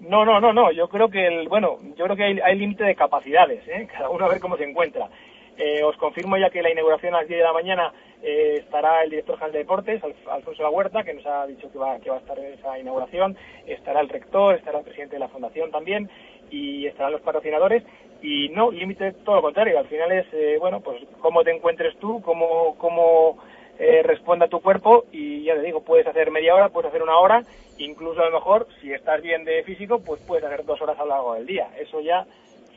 No, 0.00 0.24
no, 0.24 0.40
no, 0.40 0.52
no. 0.52 0.72
Yo 0.72 0.88
creo 0.88 1.08
que 1.08 1.26
el, 1.26 1.48
bueno, 1.48 1.78
yo 1.96 2.04
creo 2.04 2.16
que 2.16 2.24
hay, 2.24 2.40
hay 2.40 2.58
límite 2.58 2.84
de 2.84 2.94
capacidades, 2.94 3.66
¿eh? 3.68 3.88
cada 3.92 4.10
uno 4.10 4.24
a 4.24 4.28
ver 4.28 4.40
cómo 4.40 4.56
se 4.56 4.64
encuentra. 4.64 5.08
Eh, 5.58 5.82
os 5.82 5.96
confirmo 5.96 6.36
ya 6.36 6.50
que 6.50 6.62
la 6.62 6.70
inauguración 6.70 7.14
a 7.14 7.18
las 7.18 7.28
10 7.28 7.38
de 7.38 7.44
la 7.44 7.52
mañana 7.52 7.92
eh, 8.22 8.58
estará 8.60 9.02
el 9.02 9.10
director 9.10 9.36
general 9.36 9.52
de 9.52 9.58
deportes, 9.58 10.02
Alfonso 10.30 10.62
La 10.62 10.70
Huerta, 10.70 11.02
que 11.02 11.14
nos 11.14 11.26
ha 11.26 11.46
dicho 11.46 11.70
que 11.70 11.78
va, 11.78 11.98
que 11.98 12.10
va 12.10 12.16
a 12.16 12.20
estar 12.20 12.38
en 12.38 12.54
esa 12.54 12.78
inauguración. 12.78 13.36
Estará 13.66 14.00
el 14.00 14.08
rector, 14.08 14.54
estará 14.54 14.78
el 14.78 14.84
presidente 14.84 15.16
de 15.16 15.20
la 15.20 15.28
fundación 15.28 15.70
también 15.70 16.08
y 16.50 16.86
estarán 16.86 17.12
los 17.12 17.20
patrocinadores. 17.22 17.82
Y 18.22 18.48
no, 18.50 18.70
límite 18.70 19.12
todo 19.24 19.36
lo 19.36 19.42
contrario. 19.42 19.78
Al 19.78 19.88
final 19.88 20.12
es, 20.12 20.26
eh, 20.32 20.56
bueno, 20.60 20.80
pues 20.80 21.02
cómo 21.20 21.42
te 21.42 21.50
encuentres 21.50 21.96
tú, 21.98 22.22
cómo, 22.22 22.76
cómo 22.78 23.38
eh, 23.78 24.02
responda 24.04 24.46
tu 24.46 24.60
cuerpo 24.60 25.06
y 25.10 25.42
ya 25.42 25.54
te 25.54 25.62
digo, 25.62 25.82
puedes 25.82 26.06
hacer 26.06 26.30
media 26.30 26.54
hora, 26.54 26.68
puedes 26.68 26.90
hacer 26.90 27.02
una 27.02 27.18
hora, 27.18 27.42
incluso 27.78 28.20
a 28.20 28.26
lo 28.26 28.38
mejor, 28.38 28.68
si 28.80 28.92
estás 28.92 29.20
bien 29.22 29.44
de 29.44 29.64
físico, 29.64 30.00
pues 30.00 30.20
puedes 30.24 30.44
hacer 30.44 30.64
dos 30.64 30.80
horas 30.80 30.98
a 31.00 31.02
lo 31.02 31.08
largo 31.08 31.34
del 31.34 31.46
día. 31.46 31.68
Eso 31.76 32.00
ya 32.00 32.24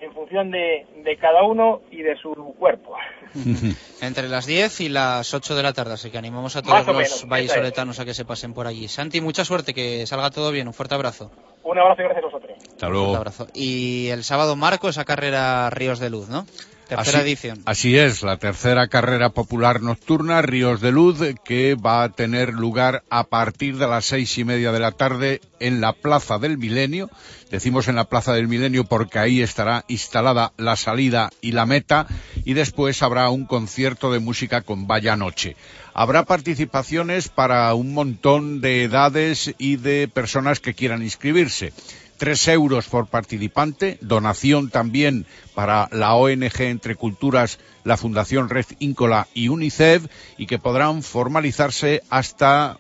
en 0.01 0.13
función 0.13 0.51
de, 0.51 0.85
de 1.03 1.17
cada 1.17 1.43
uno 1.43 1.81
y 1.91 2.01
de 2.01 2.15
su 2.17 2.33
cuerpo. 2.59 2.95
Entre 4.01 4.27
las 4.27 4.45
10 4.45 4.81
y 4.81 4.89
las 4.89 5.33
8 5.33 5.55
de 5.55 5.63
la 5.63 5.73
tarde, 5.73 5.93
así 5.93 6.11
que 6.11 6.17
animamos 6.17 6.55
a 6.55 6.61
todos 6.61 6.85
los 6.85 7.27
vallisoletanos 7.27 7.99
a 7.99 8.05
que 8.05 8.13
se 8.13 8.25
pasen 8.25 8.53
por 8.53 8.67
allí. 8.67 8.87
Santi, 8.87 9.21
mucha 9.21 9.45
suerte, 9.45 9.73
que 9.73 10.05
salga 10.05 10.29
todo 10.31 10.51
bien. 10.51 10.67
Un 10.67 10.73
fuerte 10.73 10.95
abrazo. 10.95 11.31
Un 11.63 11.79
abrazo 11.79 12.01
y 12.01 12.05
gracias 12.05 12.23
a 12.23 12.27
vosotros. 12.27 12.57
Hasta 12.67 12.89
luego. 12.89 13.11
Un 13.11 13.17
abrazo. 13.17 13.47
Y 13.53 14.09
el 14.09 14.23
sábado 14.23 14.55
marco 14.55 14.89
esa 14.89 15.05
carrera 15.05 15.69
Ríos 15.69 15.99
de 15.99 16.09
Luz, 16.09 16.29
¿no? 16.29 16.45
Tercera 16.87 17.19
así, 17.19 17.29
edición. 17.29 17.61
Así 17.65 17.97
es, 17.97 18.21
la 18.21 18.37
tercera 18.37 18.87
carrera 18.87 19.29
popular 19.29 19.81
nocturna, 19.81 20.41
Ríos 20.41 20.81
de 20.81 20.91
Luz, 20.91 21.19
que 21.43 21.75
va 21.75 22.03
a 22.03 22.09
tener 22.09 22.53
lugar 22.53 23.03
a 23.09 23.23
partir 23.23 23.77
de 23.77 23.87
las 23.87 24.05
seis 24.05 24.37
y 24.37 24.43
media 24.43 24.71
de 24.71 24.79
la 24.79 24.91
tarde 24.91 25.41
en 25.59 25.81
la 25.81 25.93
Plaza 25.93 26.37
del 26.37 26.57
Milenio. 26.57 27.09
Decimos 27.49 27.87
en 27.87 27.95
la 27.95 28.05
Plaza 28.05 28.33
del 28.33 28.47
Milenio 28.47 28.85
porque 28.85 29.17
ahí 29.17 29.41
estará 29.41 29.83
instalada 29.87 30.53
la 30.57 30.75
salida 30.75 31.31
y 31.41 31.53
la 31.53 31.65
meta 31.65 32.05
y 32.43 32.53
después 32.53 33.01
habrá 33.01 33.29
un 33.29 33.45
concierto 33.45 34.11
de 34.11 34.19
música 34.19 34.61
con 34.61 34.87
Vaya 34.87 35.15
Noche. 35.15 35.55
Habrá 35.93 36.25
participaciones 36.25 37.29
para 37.29 37.73
un 37.73 37.93
montón 37.93 38.61
de 38.61 38.83
edades 38.83 39.55
y 39.57 39.77
de 39.77 40.07
personas 40.07 40.59
que 40.59 40.73
quieran 40.73 41.01
inscribirse. 41.01 41.71
Tres 42.17 42.47
euros 42.47 42.87
por 42.87 43.07
participante, 43.07 43.97
donación 44.01 44.69
también 44.69 45.25
para 45.53 45.89
la 45.91 46.15
ONG 46.15 46.61
Entre 46.61 46.95
Culturas, 46.95 47.59
la 47.83 47.97
Fundación 47.97 48.49
Red 48.49 48.67
Íncola 48.79 49.27
y 49.33 49.49
UNICEF, 49.49 50.07
y 50.37 50.47
que 50.47 50.59
podrán 50.59 51.03
formalizarse 51.03 52.01
hasta 52.09 52.79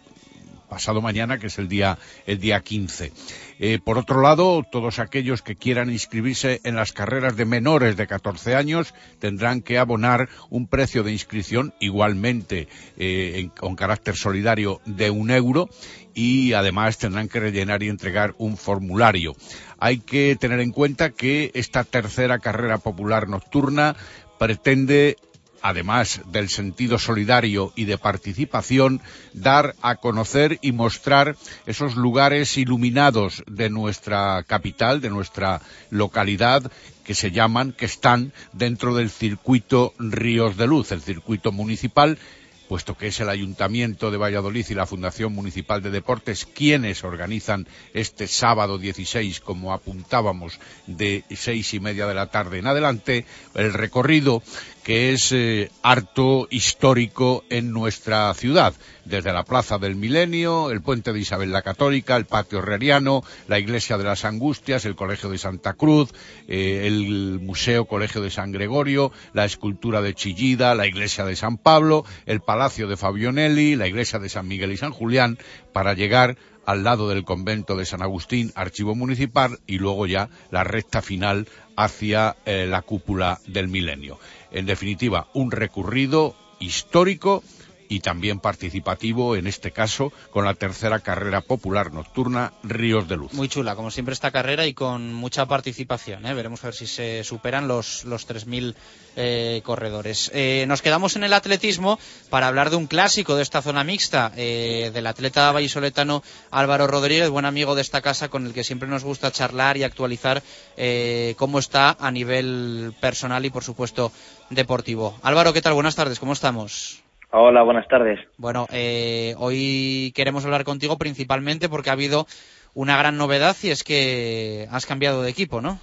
pasado 0.69 1.01
mañana, 1.01 1.37
que 1.37 1.47
es 1.47 1.57
el 1.57 1.67
día, 1.67 1.97
el 2.25 2.39
día 2.39 2.61
15. 2.61 3.11
Eh, 3.59 3.79
por 3.83 3.97
otro 3.97 4.21
lado, 4.21 4.63
todos 4.69 4.99
aquellos 4.99 5.41
que 5.41 5.55
quieran 5.55 5.89
inscribirse 5.89 6.59
en 6.63 6.75
las 6.75 6.91
carreras 6.91 7.37
de 7.37 7.45
menores 7.45 7.95
de 7.95 8.07
14 8.07 8.55
años 8.55 8.93
tendrán 9.19 9.61
que 9.61 9.77
abonar 9.77 10.27
un 10.49 10.67
precio 10.67 11.03
de 11.03 11.13
inscripción 11.13 11.73
igualmente 11.79 12.67
eh, 12.97 13.49
con 13.57 13.75
carácter 13.75 14.17
solidario 14.17 14.81
de 14.85 15.09
un 15.09 15.31
euro 15.31 15.69
y 16.15 16.53
además 16.53 16.97
tendrán 16.97 17.27
que 17.27 17.39
rellenar 17.39 17.83
y 17.83 17.89
entregar 17.89 18.33
un 18.39 18.57
formulario. 18.57 19.35
Hay 19.77 19.99
que 19.99 20.35
tener 20.39 20.61
en 20.61 20.71
cuenta 20.71 21.11
que 21.11 21.51
esta 21.53 21.83
tercera 21.83 22.39
carrera 22.39 22.79
popular 22.79 23.27
nocturna 23.27 23.95
pretende 24.39 25.17
además 25.65 26.21
del 26.31 26.49
sentido 26.49 26.99
solidario 26.99 27.73
y 27.75 27.85
de 27.85 27.97
participación, 27.97 29.01
dar 29.33 29.73
a 29.81 29.95
conocer 29.95 30.59
y 30.61 30.73
mostrar 30.73 31.35
esos 31.65 31.95
lugares 31.95 32.55
iluminados 32.59 33.43
de 33.47 33.71
nuestra 33.71 34.43
capital, 34.43 35.01
de 35.01 35.09
nuestra 35.09 35.61
localidad, 35.89 36.71
que 37.03 37.15
se 37.15 37.31
llaman, 37.31 37.71
que 37.71 37.85
están 37.85 38.31
dentro 38.53 38.93
del 38.93 39.09
circuito 39.09 39.95
Ríos 39.97 40.55
de 40.55 40.67
Luz, 40.67 40.91
el 40.91 41.01
circuito 41.01 41.51
municipal, 41.51 42.19
puesto 42.67 42.97
que 42.97 43.07
es 43.07 43.19
el 43.19 43.29
Ayuntamiento 43.29 44.11
de 44.11 44.17
Valladolid 44.17 44.65
y 44.69 44.73
la 44.73 44.85
Fundación 44.85 45.33
Municipal 45.33 45.81
de 45.81 45.91
Deportes 45.91 46.45
quienes 46.45 47.03
organizan 47.03 47.67
este 47.93 48.27
sábado 48.27 48.77
16, 48.77 49.39
como 49.39 49.73
apuntábamos, 49.73 50.59
de 50.87 51.23
seis 51.35 51.73
y 51.73 51.79
media 51.79 52.07
de 52.07 52.15
la 52.15 52.27
tarde 52.27 52.59
en 52.59 52.67
adelante, 52.67 53.25
el 53.53 53.73
recorrido 53.73 54.41
que 54.85 55.13
es 55.13 55.31
eh, 55.31 55.71
harto 55.81 56.47
histórico 56.51 57.43
en 57.49 57.71
nuestra 57.71 58.31
ciudad, 58.35 58.75
desde 59.03 59.33
la 59.33 59.43
Plaza 59.43 59.79
del 59.79 59.95
Milenio, 59.95 60.69
el 60.69 60.83
Puente 60.83 61.11
de 61.11 61.19
Isabel 61.19 61.51
la 61.51 61.63
Católica, 61.63 62.15
el 62.15 62.25
Patio 62.25 62.59
Herreriano, 62.59 63.23
la 63.47 63.57
Iglesia 63.57 63.97
de 63.97 64.03
las 64.03 64.25
Angustias, 64.25 64.85
el 64.85 64.95
Colegio 64.95 65.31
de 65.31 65.39
Santa 65.39 65.73
Cruz, 65.73 66.13
eh, 66.47 66.83
el 66.85 67.39
Museo 67.41 67.85
Colegio 67.85 68.21
de 68.21 68.29
San 68.29 68.51
Gregorio, 68.51 69.11
la 69.33 69.45
escultura 69.45 70.03
de 70.03 70.13
Chillida, 70.13 70.75
la 70.75 70.85
Iglesia 70.85 71.25
de 71.25 71.35
San 71.35 71.57
Pablo, 71.57 72.05
el 72.27 72.41
Palacio 72.41 72.87
de 72.87 72.95
Fabionelli, 72.95 73.75
la 73.75 73.87
Iglesia 73.87 74.19
de 74.19 74.29
San 74.29 74.47
Miguel 74.47 74.71
y 74.71 74.77
San 74.77 74.91
Julián, 74.91 75.39
para 75.73 75.95
llegar 75.95 76.37
al 76.65 76.83
lado 76.83 77.09
del 77.09 77.23
convento 77.23 77.75
de 77.75 77.85
San 77.85 78.01
Agustín, 78.01 78.51
archivo 78.55 78.93
municipal, 78.93 79.59
y 79.65 79.77
luego 79.77 80.05
ya 80.05 80.29
la 80.51 80.63
recta 80.63 81.01
final 81.01 81.47
hacia 81.75 82.35
eh, 82.45 82.67
la 82.69 82.81
cúpula 82.81 83.39
del 83.47 83.67
milenio. 83.67 84.19
En 84.55 84.65
definitiva, 84.65 85.27
un 85.33 85.51
recurrido 85.51 86.33
histórico 86.59 87.43
y 87.89 87.99
también 87.99 88.39
participativo, 88.39 89.35
en 89.35 89.47
este 89.47 89.71
caso, 89.71 90.11
con 90.31 90.45
la 90.45 90.53
tercera 90.53 90.99
carrera 90.99 91.41
popular 91.41 91.93
nocturna 91.93 92.53
Ríos 92.63 93.07
de 93.07 93.17
Luz. 93.17 93.33
Muy 93.33 93.49
chula, 93.49 93.75
como 93.75 93.91
siempre, 93.91 94.13
esta 94.13 94.31
carrera 94.31 94.65
y 94.65 94.73
con 94.73 95.13
mucha 95.13 95.45
participación. 95.45 96.25
¿eh? 96.25 96.33
Veremos 96.33 96.63
a 96.63 96.67
ver 96.67 96.75
si 96.75 96.87
se 96.87 97.23
superan 97.23 97.67
los, 97.67 98.05
los 98.05 98.27
3.000 98.27 98.75
eh, 99.15 99.61
corredores. 99.63 100.31
Eh, 100.33 100.65
nos 100.67 100.81
quedamos 100.81 101.15
en 101.15 101.23
el 101.23 101.33
atletismo 101.33 101.99
para 102.29 102.47
hablar 102.47 102.69
de 102.69 102.75
un 102.75 102.87
clásico 102.87 103.35
de 103.35 103.43
esta 103.43 103.61
zona 103.61 103.83
mixta, 103.83 104.31
eh, 104.35 104.91
del 104.93 105.07
atleta 105.07 105.51
vallisoletano 105.51 106.23
Álvaro 106.51 106.87
Rodríguez, 106.87 107.29
buen 107.29 107.45
amigo 107.45 107.75
de 107.75 107.81
esta 107.81 108.01
casa 108.01 108.29
con 108.29 108.45
el 108.45 108.53
que 108.53 108.63
siempre 108.63 108.89
nos 108.89 109.03
gusta 109.03 109.31
charlar 109.31 109.77
y 109.77 109.83
actualizar 109.83 110.43
eh, 110.77 111.35
cómo 111.37 111.59
está 111.59 111.95
a 111.99 112.11
nivel 112.11 112.93
personal 112.99 113.45
y, 113.45 113.49
por 113.49 113.63
supuesto, 113.63 114.11
deportivo. 114.49 115.17
Álvaro, 115.21 115.53
¿qué 115.53 115.61
tal? 115.61 115.73
Buenas 115.73 115.95
tardes, 115.95 116.19
¿cómo 116.19 116.33
estamos? 116.33 117.04
Hola, 117.37 117.63
buenas 117.63 117.85
tardes. 117.89 118.17
Bueno, 118.37 118.65
eh, 118.71 119.35
hoy 119.39 120.13
queremos 120.15 120.45
hablar 120.45 120.63
contigo 120.63 120.97
principalmente 120.97 121.67
porque 121.67 121.89
ha 121.89 121.93
habido 121.93 122.27
una 122.73 122.97
gran 122.97 123.17
novedad 123.17 123.57
y 123.61 123.71
es 123.71 123.83
que 123.83 124.67
has 124.71 124.85
cambiado 124.85 125.21
de 125.21 125.31
equipo, 125.31 125.59
¿no? 125.59 125.77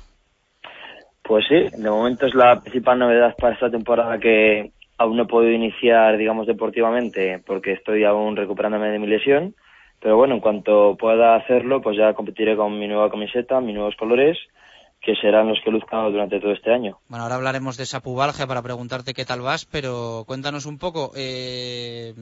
Pues 1.22 1.44
sí, 1.46 1.68
de 1.76 1.90
momento 1.90 2.24
es 2.24 2.34
la 2.34 2.58
principal 2.62 2.98
novedad 2.98 3.36
para 3.36 3.52
esta 3.52 3.70
temporada 3.70 4.18
que 4.18 4.72
aún 4.96 5.18
no 5.18 5.24
he 5.24 5.26
podido 5.26 5.52
iniciar, 5.52 6.16
digamos, 6.16 6.46
deportivamente 6.46 7.42
porque 7.46 7.72
estoy 7.72 8.04
aún 8.04 8.34
recuperándome 8.34 8.88
de 8.88 8.98
mi 8.98 9.06
lesión. 9.06 9.54
Pero 10.00 10.16
bueno, 10.16 10.36
en 10.36 10.40
cuanto 10.40 10.96
pueda 10.96 11.34
hacerlo, 11.34 11.82
pues 11.82 11.98
ya 11.98 12.14
competiré 12.14 12.56
con 12.56 12.78
mi 12.78 12.88
nueva 12.88 13.10
camiseta, 13.10 13.60
mis 13.60 13.74
nuevos 13.74 13.94
colores 13.96 14.38
que 15.02 15.16
serán 15.16 15.48
los 15.48 15.60
que 15.64 15.70
luzcan 15.70 16.12
durante 16.12 16.38
todo 16.38 16.52
este 16.52 16.72
año. 16.72 16.98
Bueno, 17.08 17.24
ahora 17.24 17.34
hablaremos 17.34 17.76
de 17.76 17.82
esa 17.82 18.00
pubalgia 18.00 18.46
para 18.46 18.62
preguntarte 18.62 19.14
qué 19.14 19.24
tal 19.24 19.40
vas, 19.40 19.66
pero 19.66 20.22
cuéntanos 20.26 20.64
un 20.64 20.78
poco, 20.78 21.10
eh, 21.16 22.14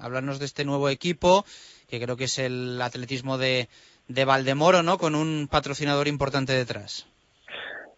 háblanos 0.00 0.38
de 0.38 0.46
este 0.46 0.64
nuevo 0.64 0.88
equipo, 0.88 1.44
que 1.90 2.00
creo 2.00 2.16
que 2.16 2.24
es 2.24 2.38
el 2.38 2.80
atletismo 2.80 3.36
de, 3.36 3.68
de 4.08 4.24
Valdemoro, 4.24 4.82
¿no? 4.82 4.96
Con 4.96 5.14
un 5.14 5.46
patrocinador 5.50 6.08
importante 6.08 6.54
detrás. 6.54 7.06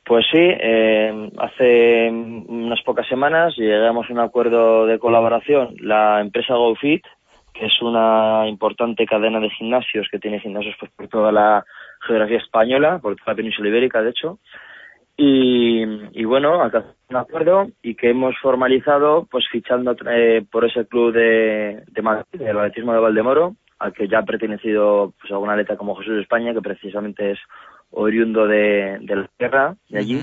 Pues 0.05 0.26
sí, 0.30 0.39
eh, 0.39 1.30
hace 1.39 2.11
unas 2.11 2.82
pocas 2.82 3.07
semanas 3.09 3.55
llegamos 3.57 4.11
a 4.11 4.12
un 4.12 4.20
acuerdo 4.20 4.85
de 4.85 4.99
colaboración. 4.99 5.76
La 5.80 6.20
empresa 6.20 6.55
GoFit, 6.55 7.05
que 7.55 7.66
es 7.66 7.80
una 7.80 8.47
importante 8.49 9.07
cadena 9.07 9.41
de 9.41 9.49
gimnasios 9.49 10.09
que 10.11 10.18
tiene 10.18 10.41
gimnasios 10.41 10.74
pues, 10.78 10.91
por 10.93 11.09
toda 11.09 11.32
la 11.32 11.64
geografía 12.07 12.39
española, 12.39 12.99
por 12.99 13.17
toda 13.17 13.33
la 13.33 13.37
península 13.37 13.69
ibérica, 13.69 14.03
de 14.03 14.11
hecho. 14.11 14.39
Y, 15.17 15.85
y 16.13 16.25
bueno, 16.25 16.61
acá 16.63 16.85
un 17.09 17.17
acuerdo 17.17 17.69
y 17.83 17.95
que 17.95 18.11
hemos 18.11 18.37
formalizado 18.39 19.29
pues 19.31 19.45
fichando 19.51 19.95
eh, 20.11 20.45
por 20.51 20.65
ese 20.65 20.87
club 20.87 21.13
de, 21.13 21.85
de 21.87 22.03
Madrid, 22.03 22.25
del 22.33 22.59
atletismo 22.59 22.93
de 22.93 22.99
Valdemoro, 22.99 23.55
al 23.79 23.93
que 23.93 24.09
ya 24.09 24.19
ha 24.19 24.25
pertenecido 24.25 25.13
pues 25.21 25.31
alguna 25.31 25.53
atleta 25.53 25.77
como 25.77 25.95
Jesús 25.95 26.17
de 26.17 26.23
España, 26.23 26.53
que 26.53 26.63
precisamente 26.63 27.33
es 27.33 27.39
oriundo 27.93 28.47
de, 28.49 28.99
de 29.03 29.17
la 29.17 29.29
tierra, 29.37 29.77
de 29.89 29.99
allí. 29.99 30.21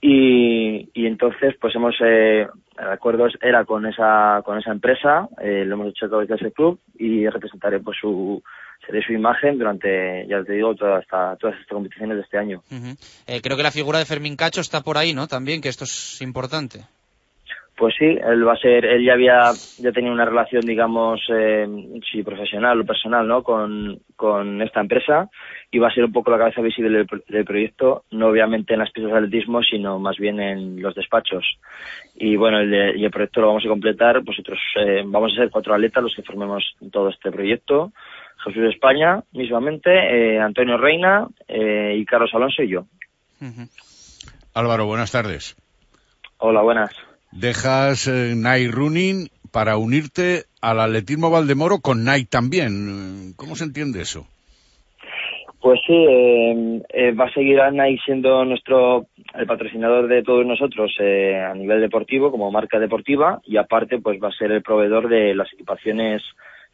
Y, 0.00 0.88
y 0.94 1.06
entonces 1.06 1.56
pues 1.60 1.74
hemos 1.74 1.96
eh, 2.00 2.46
el 2.78 2.88
acuerdo 2.88 3.26
era 3.40 3.64
con 3.64 3.86
esa 3.86 4.40
con 4.44 4.56
esa 4.58 4.70
empresa, 4.70 5.28
eh, 5.40 5.64
lo 5.66 5.74
hemos 5.74 5.88
hecho 5.88 6.06
a 6.06 6.08
través 6.08 6.28
de 6.28 6.36
ese 6.36 6.52
club 6.52 6.78
y 6.96 7.28
representaré 7.28 7.80
pues 7.80 7.98
su 8.00 8.40
seré 8.86 9.02
su 9.02 9.12
imagen 9.12 9.58
durante, 9.58 10.26
ya 10.28 10.42
te 10.42 10.52
digo, 10.54 10.74
toda 10.74 11.00
esta- 11.00 11.36
todas 11.36 11.54
estas 11.56 11.68
competiciones 11.74 12.16
de 12.16 12.22
este 12.22 12.38
año. 12.38 12.62
Eh, 13.26 13.40
creo 13.42 13.56
que 13.56 13.62
la 13.62 13.70
figura 13.70 13.98
de 13.98 14.06
Fermín 14.06 14.36
Cacho 14.36 14.60
está 14.60 14.80
por 14.82 14.96
ahí, 14.96 15.12
¿no? 15.12 15.26
También, 15.26 15.60
que 15.60 15.68
esto 15.68 15.84
es 15.84 16.20
importante. 16.22 16.80
Pues 17.76 17.94
sí, 17.96 18.06
él 18.06 18.44
va 18.44 18.54
a 18.54 18.56
ser, 18.56 18.84
él 18.84 19.04
ya 19.04 19.12
había, 19.12 19.52
ya 19.78 19.92
tenía 19.92 20.10
una 20.10 20.24
relación, 20.24 20.62
digamos, 20.66 21.20
eh, 21.32 21.64
sí, 22.10 22.24
profesional 22.24 22.80
o 22.80 22.84
personal, 22.84 23.24
¿no? 23.28 23.44
Con, 23.44 24.00
con 24.16 24.60
esta 24.62 24.80
empresa 24.80 25.28
y 25.70 25.78
va 25.78 25.86
a 25.86 25.94
ser 25.94 26.04
un 26.06 26.12
poco 26.12 26.32
la 26.32 26.38
cabeza 26.38 26.60
visible 26.60 26.90
del, 26.90 27.06
del 27.28 27.44
proyecto, 27.44 28.02
no 28.10 28.26
obviamente 28.30 28.72
en 28.74 28.80
las 28.80 28.90
pistas 28.90 29.12
de 29.12 29.18
atletismo, 29.18 29.62
sino 29.62 30.00
más 30.00 30.16
bien 30.16 30.40
en 30.40 30.82
los 30.82 30.92
despachos. 30.96 31.44
Y 32.16 32.34
bueno, 32.34 32.58
el, 32.58 32.68
de- 32.68 32.98
y 32.98 33.04
el 33.04 33.12
proyecto 33.12 33.42
lo 33.42 33.46
vamos 33.48 33.64
a 33.64 33.68
completar, 33.68 34.24
pues 34.24 34.40
otros, 34.40 34.58
eh, 34.84 35.04
vamos 35.06 35.30
a 35.32 35.36
ser 35.36 35.50
cuatro 35.50 35.72
atletas 35.72 36.02
los 36.02 36.16
que 36.16 36.22
formemos 36.24 36.64
todo 36.90 37.10
este 37.10 37.30
proyecto. 37.30 37.92
Jesús 38.44 38.62
España, 38.72 39.22
mismamente, 39.32 39.90
eh, 39.90 40.40
Antonio 40.40 40.76
Reina 40.76 41.26
eh, 41.46 41.96
y 41.96 42.04
Carlos 42.04 42.30
Alonso 42.34 42.62
y 42.62 42.68
yo. 42.68 42.86
Álvaro, 44.54 44.86
buenas 44.86 45.12
tardes. 45.12 45.56
Hola, 46.38 46.62
buenas. 46.62 46.90
Dejas 47.32 48.06
eh, 48.06 48.34
Night 48.36 48.70
Running 48.70 49.28
para 49.52 49.76
unirte 49.76 50.44
al 50.60 50.80
atletismo 50.80 51.30
Valdemoro 51.30 51.78
con 51.80 52.04
Night 52.04 52.28
también. 52.28 53.34
¿Cómo 53.36 53.56
se 53.56 53.64
entiende 53.64 54.00
eso? 54.02 54.26
Pues 55.60 55.80
sí, 55.86 55.92
eh, 55.92 56.82
eh, 56.90 57.12
va 57.12 57.24
a 57.24 57.32
seguir 57.32 57.58
Nike 57.72 58.00
siendo 58.04 58.44
nuestro 58.44 59.06
el 59.34 59.46
patrocinador 59.46 60.06
de 60.06 60.22
todos 60.22 60.46
nosotros 60.46 60.94
eh, 61.00 61.34
a 61.36 61.52
nivel 61.54 61.80
deportivo 61.80 62.30
como 62.30 62.50
marca 62.52 62.78
deportiva 62.78 63.40
y 63.44 63.56
aparte 63.56 63.98
pues 63.98 64.22
va 64.22 64.28
a 64.28 64.38
ser 64.38 64.52
el 64.52 64.62
proveedor 64.62 65.08
de 65.08 65.34
las 65.34 65.52
equipaciones. 65.52 66.22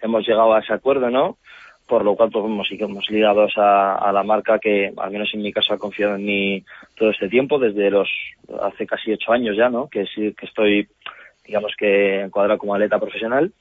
Hemos 0.04 0.26
llegado 0.28 0.52
a 0.52 0.60
ese 0.60 0.74
acuerdo, 0.74 1.08
¿no? 1.10 1.38
Por 1.86 2.04
lo 2.04 2.14
cual 2.14 2.30
pues 2.30 2.44
hemos, 2.44 2.68
hemos 2.70 3.10
ligado 3.10 3.46
a, 3.56 3.94
a 3.96 4.12
la 4.12 4.22
marca 4.22 4.58
que 4.58 4.92
al 4.96 5.10
menos 5.10 5.30
en 5.32 5.42
mi 5.42 5.52
caso 5.52 5.72
ha 5.72 5.78
confiado 5.78 6.16
en 6.16 6.24
mí 6.24 6.64
todo 6.94 7.10
este 7.10 7.28
tiempo 7.28 7.58
desde 7.58 7.90
los 7.90 8.08
hace 8.62 8.86
casi 8.86 9.12
ocho 9.12 9.32
años 9.32 9.56
ya, 9.56 9.70
¿no? 9.70 9.88
Que 9.88 10.04
que 10.14 10.46
estoy 10.46 10.86
digamos 11.46 11.72
que 11.78 12.20
encuadrado 12.20 12.58
como 12.58 12.74
atleta 12.74 12.98
profesional 12.98 13.52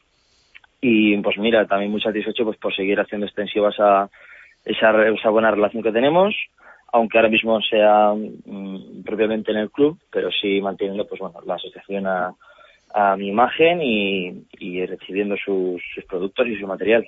y 0.85 1.17
pues 1.17 1.37
mira 1.37 1.65
también 1.65 1.91
muy 1.91 2.01
satisfecho 2.01 2.43
pues 2.43 2.57
por 2.57 2.75
seguir 2.75 2.99
haciendo 2.99 3.25
extensivas 3.25 3.79
a 3.79 4.09
esa, 4.65 5.07
esa 5.07 5.29
buena 5.29 5.49
relación 5.49 5.81
que 5.81 5.93
tenemos, 5.93 6.35
aunque 6.91 7.17
ahora 7.17 7.29
mismo 7.29 7.61
sea 7.61 8.13
mm, 8.13 9.03
propiamente 9.03 9.51
en 9.51 9.59
el 9.59 9.71
club, 9.71 9.97
pero 10.11 10.29
sí 10.29 10.59
manteniendo 10.61 11.07
pues 11.07 11.21
bueno 11.21 11.39
la 11.45 11.55
asociación 11.55 12.05
a, 12.07 12.33
a 12.93 13.15
mi 13.17 13.29
imagen 13.29 13.81
y, 13.81 14.85
recibiendo 14.85 15.35
sus, 15.43 15.81
sus 15.93 16.05
productos 16.05 16.47
y 16.47 16.59
su 16.59 16.67
material. 16.67 17.07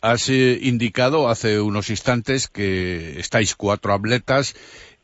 Has 0.00 0.28
eh, 0.28 0.58
indicado 0.62 1.28
hace 1.28 1.60
unos 1.60 1.90
instantes 1.90 2.48
que 2.48 3.18
estáis 3.18 3.54
cuatro 3.54 3.92
atletas 3.92 4.54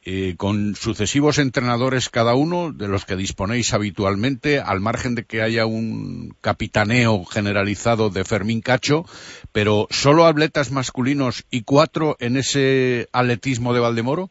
eh, 0.03 0.35
con 0.39 0.77
sucesivos 0.77 1.37
entrenadores 1.37 2.09
cada 2.09 2.35
uno 2.35 2.73
de 2.73 2.89
los 2.89 3.05
que 3.05 3.17
disponéis 3.17 3.75
habitualmente, 3.75 4.59
al 4.59 4.81
margen 4.81 5.15
de 5.15 5.25
que 5.25 5.43
haya 5.43 5.67
un 5.67 6.35
capitaneo 6.41 7.23
generalizado 7.27 8.09
de 8.09 8.25
Fermín 8.25 8.63
Cacho, 8.63 9.05
pero 9.53 9.89
solo 9.91 10.25
atletas 10.25 10.71
masculinos 10.71 11.45
y 11.51 11.63
cuatro 11.63 12.17
en 12.19 12.39
ese 12.39 13.09
atletismo 13.13 13.75
de 13.75 13.81
Valdemoro. 13.81 14.31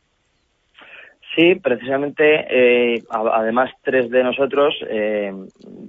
Sí, 1.40 1.56
precisamente, 1.56 2.48
eh, 2.50 3.02
además 3.10 3.72
tres 3.82 4.10
de 4.10 4.26
nosotros 4.26 4.76
eh, 4.90 5.32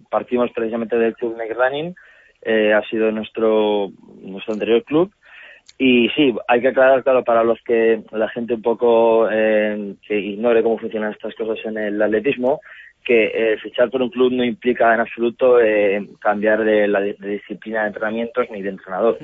partimos 0.09 0.49
precisamente 0.53 0.97
del 0.97 1.17
club 1.17 1.37
Neck 1.37 1.57
Running, 1.57 1.93
eh, 2.43 2.73
ha 2.73 2.83
sido 2.83 3.11
nuestro, 3.11 3.91
nuestro 4.23 4.55
anterior 4.55 4.85
club. 4.85 5.11
Y 5.77 6.09
sí, 6.11 6.33
hay 6.47 6.61
que 6.61 6.69
aclarar, 6.69 7.03
claro, 7.03 7.25
para 7.25 7.43
los 7.43 7.59
que 7.63 8.01
la 8.13 8.29
gente 8.29 8.55
un 8.55 8.63
poco 8.63 9.29
eh, 9.29 9.95
que 10.07 10.21
ignore 10.21 10.63
cómo 10.63 10.79
funcionan 10.79 11.11
estas 11.11 11.35
cosas 11.35 11.59
en 11.65 11.79
el 11.79 12.01
atletismo, 12.01 12.61
que 13.05 13.33
eh, 13.35 13.59
fichar 13.59 13.91
por 13.91 14.03
un 14.03 14.11
club 14.11 14.31
no 14.31 14.45
implica 14.45 14.95
en 14.95 15.01
absoluto 15.01 15.57
cambiar 16.21 16.63
de 16.63 16.87
la 16.87 17.01
de 17.01 17.17
disciplina 17.19 17.81
de 17.81 17.89
entrenamientos 17.89 18.47
ni 18.53 18.63
de 18.63 18.69
entrenador. 18.69 19.19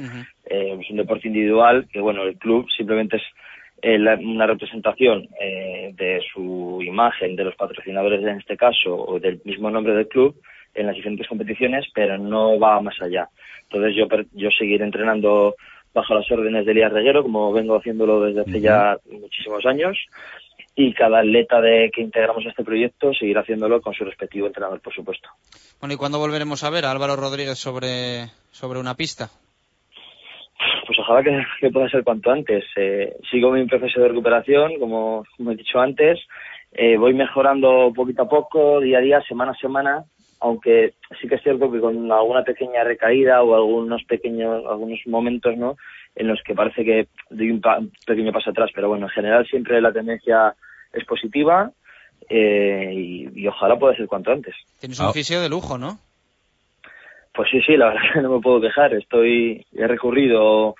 Es 0.44 0.90
un 0.90 0.96
deporte 0.96 1.28
individual 1.28 1.86
que, 1.92 2.00
bueno, 2.00 2.24
el 2.24 2.36
club 2.36 2.66
simplemente 2.76 3.18
es 3.18 3.22
una 3.82 4.46
representación 4.46 5.28
eh, 5.40 5.92
de 5.94 6.20
su 6.32 6.80
imagen, 6.82 7.36
de 7.36 7.44
los 7.44 7.56
patrocinadores 7.56 8.22
en 8.22 8.38
este 8.38 8.56
caso, 8.56 8.94
o 8.94 9.20
del 9.20 9.40
mismo 9.44 9.70
nombre 9.70 9.94
del 9.94 10.08
club 10.08 10.40
en 10.74 10.86
las 10.86 10.96
diferentes 10.96 11.28
competiciones, 11.28 11.86
pero 11.94 12.18
no 12.18 12.58
va 12.58 12.80
más 12.80 13.00
allá. 13.00 13.28
Entonces 13.64 13.94
yo, 13.96 14.06
yo 14.32 14.50
seguiré 14.50 14.84
entrenando 14.84 15.56
bajo 15.92 16.14
las 16.14 16.30
órdenes 16.30 16.66
de 16.66 16.72
Elías 16.72 16.92
Reguero, 16.92 17.22
como 17.22 17.52
vengo 17.52 17.76
haciéndolo 17.76 18.20
desde 18.20 18.42
hace 18.42 18.60
ya 18.60 18.98
muchísimos 19.10 19.64
años, 19.64 19.96
y 20.74 20.92
cada 20.92 21.20
atleta 21.20 21.60
de 21.60 21.90
que 21.92 22.02
integramos 22.02 22.44
este 22.44 22.62
proyecto 22.62 23.12
seguirá 23.14 23.40
haciéndolo 23.40 23.80
con 23.80 23.94
su 23.94 24.04
respectivo 24.04 24.46
entrenador, 24.46 24.80
por 24.80 24.94
supuesto. 24.94 25.30
Bueno, 25.80 25.94
¿y 25.94 25.96
cuándo 25.96 26.18
volveremos 26.18 26.62
a 26.64 26.70
ver 26.70 26.84
a 26.84 26.90
Álvaro 26.90 27.16
Rodríguez 27.16 27.58
sobre, 27.58 28.26
sobre 28.50 28.78
una 28.78 28.94
pista? 28.94 29.30
Pues 30.86 30.98
ojalá 30.98 31.22
que, 31.22 31.42
que 31.60 31.70
pueda 31.70 31.88
ser 31.88 32.02
cuanto 32.04 32.30
antes. 32.30 32.64
Eh, 32.76 33.14
sigo 33.30 33.50
mi 33.50 33.64
proceso 33.66 34.00
de 34.00 34.08
recuperación, 34.08 34.78
como, 34.78 35.24
como 35.36 35.52
he 35.52 35.56
dicho 35.56 35.78
antes. 35.80 36.18
Eh, 36.72 36.96
voy 36.96 37.14
mejorando 37.14 37.92
poquito 37.94 38.22
a 38.22 38.28
poco, 38.28 38.80
día 38.80 38.98
a 38.98 39.00
día, 39.00 39.22
semana 39.22 39.52
a 39.52 39.56
semana, 39.56 40.04
aunque 40.40 40.94
sí 41.20 41.28
que 41.28 41.36
es 41.36 41.42
cierto 41.42 41.70
que 41.70 41.80
con 41.80 42.10
alguna 42.12 42.42
pequeña 42.44 42.84
recaída 42.84 43.42
o 43.42 43.54
algunos 43.54 44.02
pequeños, 44.04 44.64
algunos 44.68 45.00
momentos, 45.06 45.56
¿no? 45.56 45.76
En 46.14 46.28
los 46.28 46.40
que 46.42 46.54
parece 46.54 46.84
que 46.84 47.08
doy 47.30 47.50
un, 47.50 47.60
pa- 47.60 47.78
un 47.78 47.90
pequeño 48.06 48.32
paso 48.32 48.50
atrás, 48.50 48.70
pero 48.74 48.88
bueno, 48.88 49.06
en 49.06 49.10
general 49.10 49.46
siempre 49.46 49.80
la 49.80 49.92
tendencia 49.92 50.54
es 50.92 51.04
positiva 51.04 51.70
eh, 52.28 52.90
y, 52.94 53.28
y 53.42 53.46
ojalá 53.46 53.78
pueda 53.78 53.94
ser 53.96 54.06
cuanto 54.06 54.32
antes. 54.32 54.54
Tienes 54.80 54.98
un 55.00 55.12
fisio 55.12 55.40
de 55.40 55.48
lujo, 55.48 55.78
¿no? 55.78 55.98
Pues 57.36 57.50
sí, 57.50 57.60
sí, 57.60 57.76
la 57.76 57.88
verdad 57.88 58.00
que 58.14 58.22
no 58.22 58.36
me 58.36 58.40
puedo 58.40 58.60
quejar. 58.60 58.94
Estoy, 58.94 59.64
he 59.72 59.86
recurrido 59.86 60.74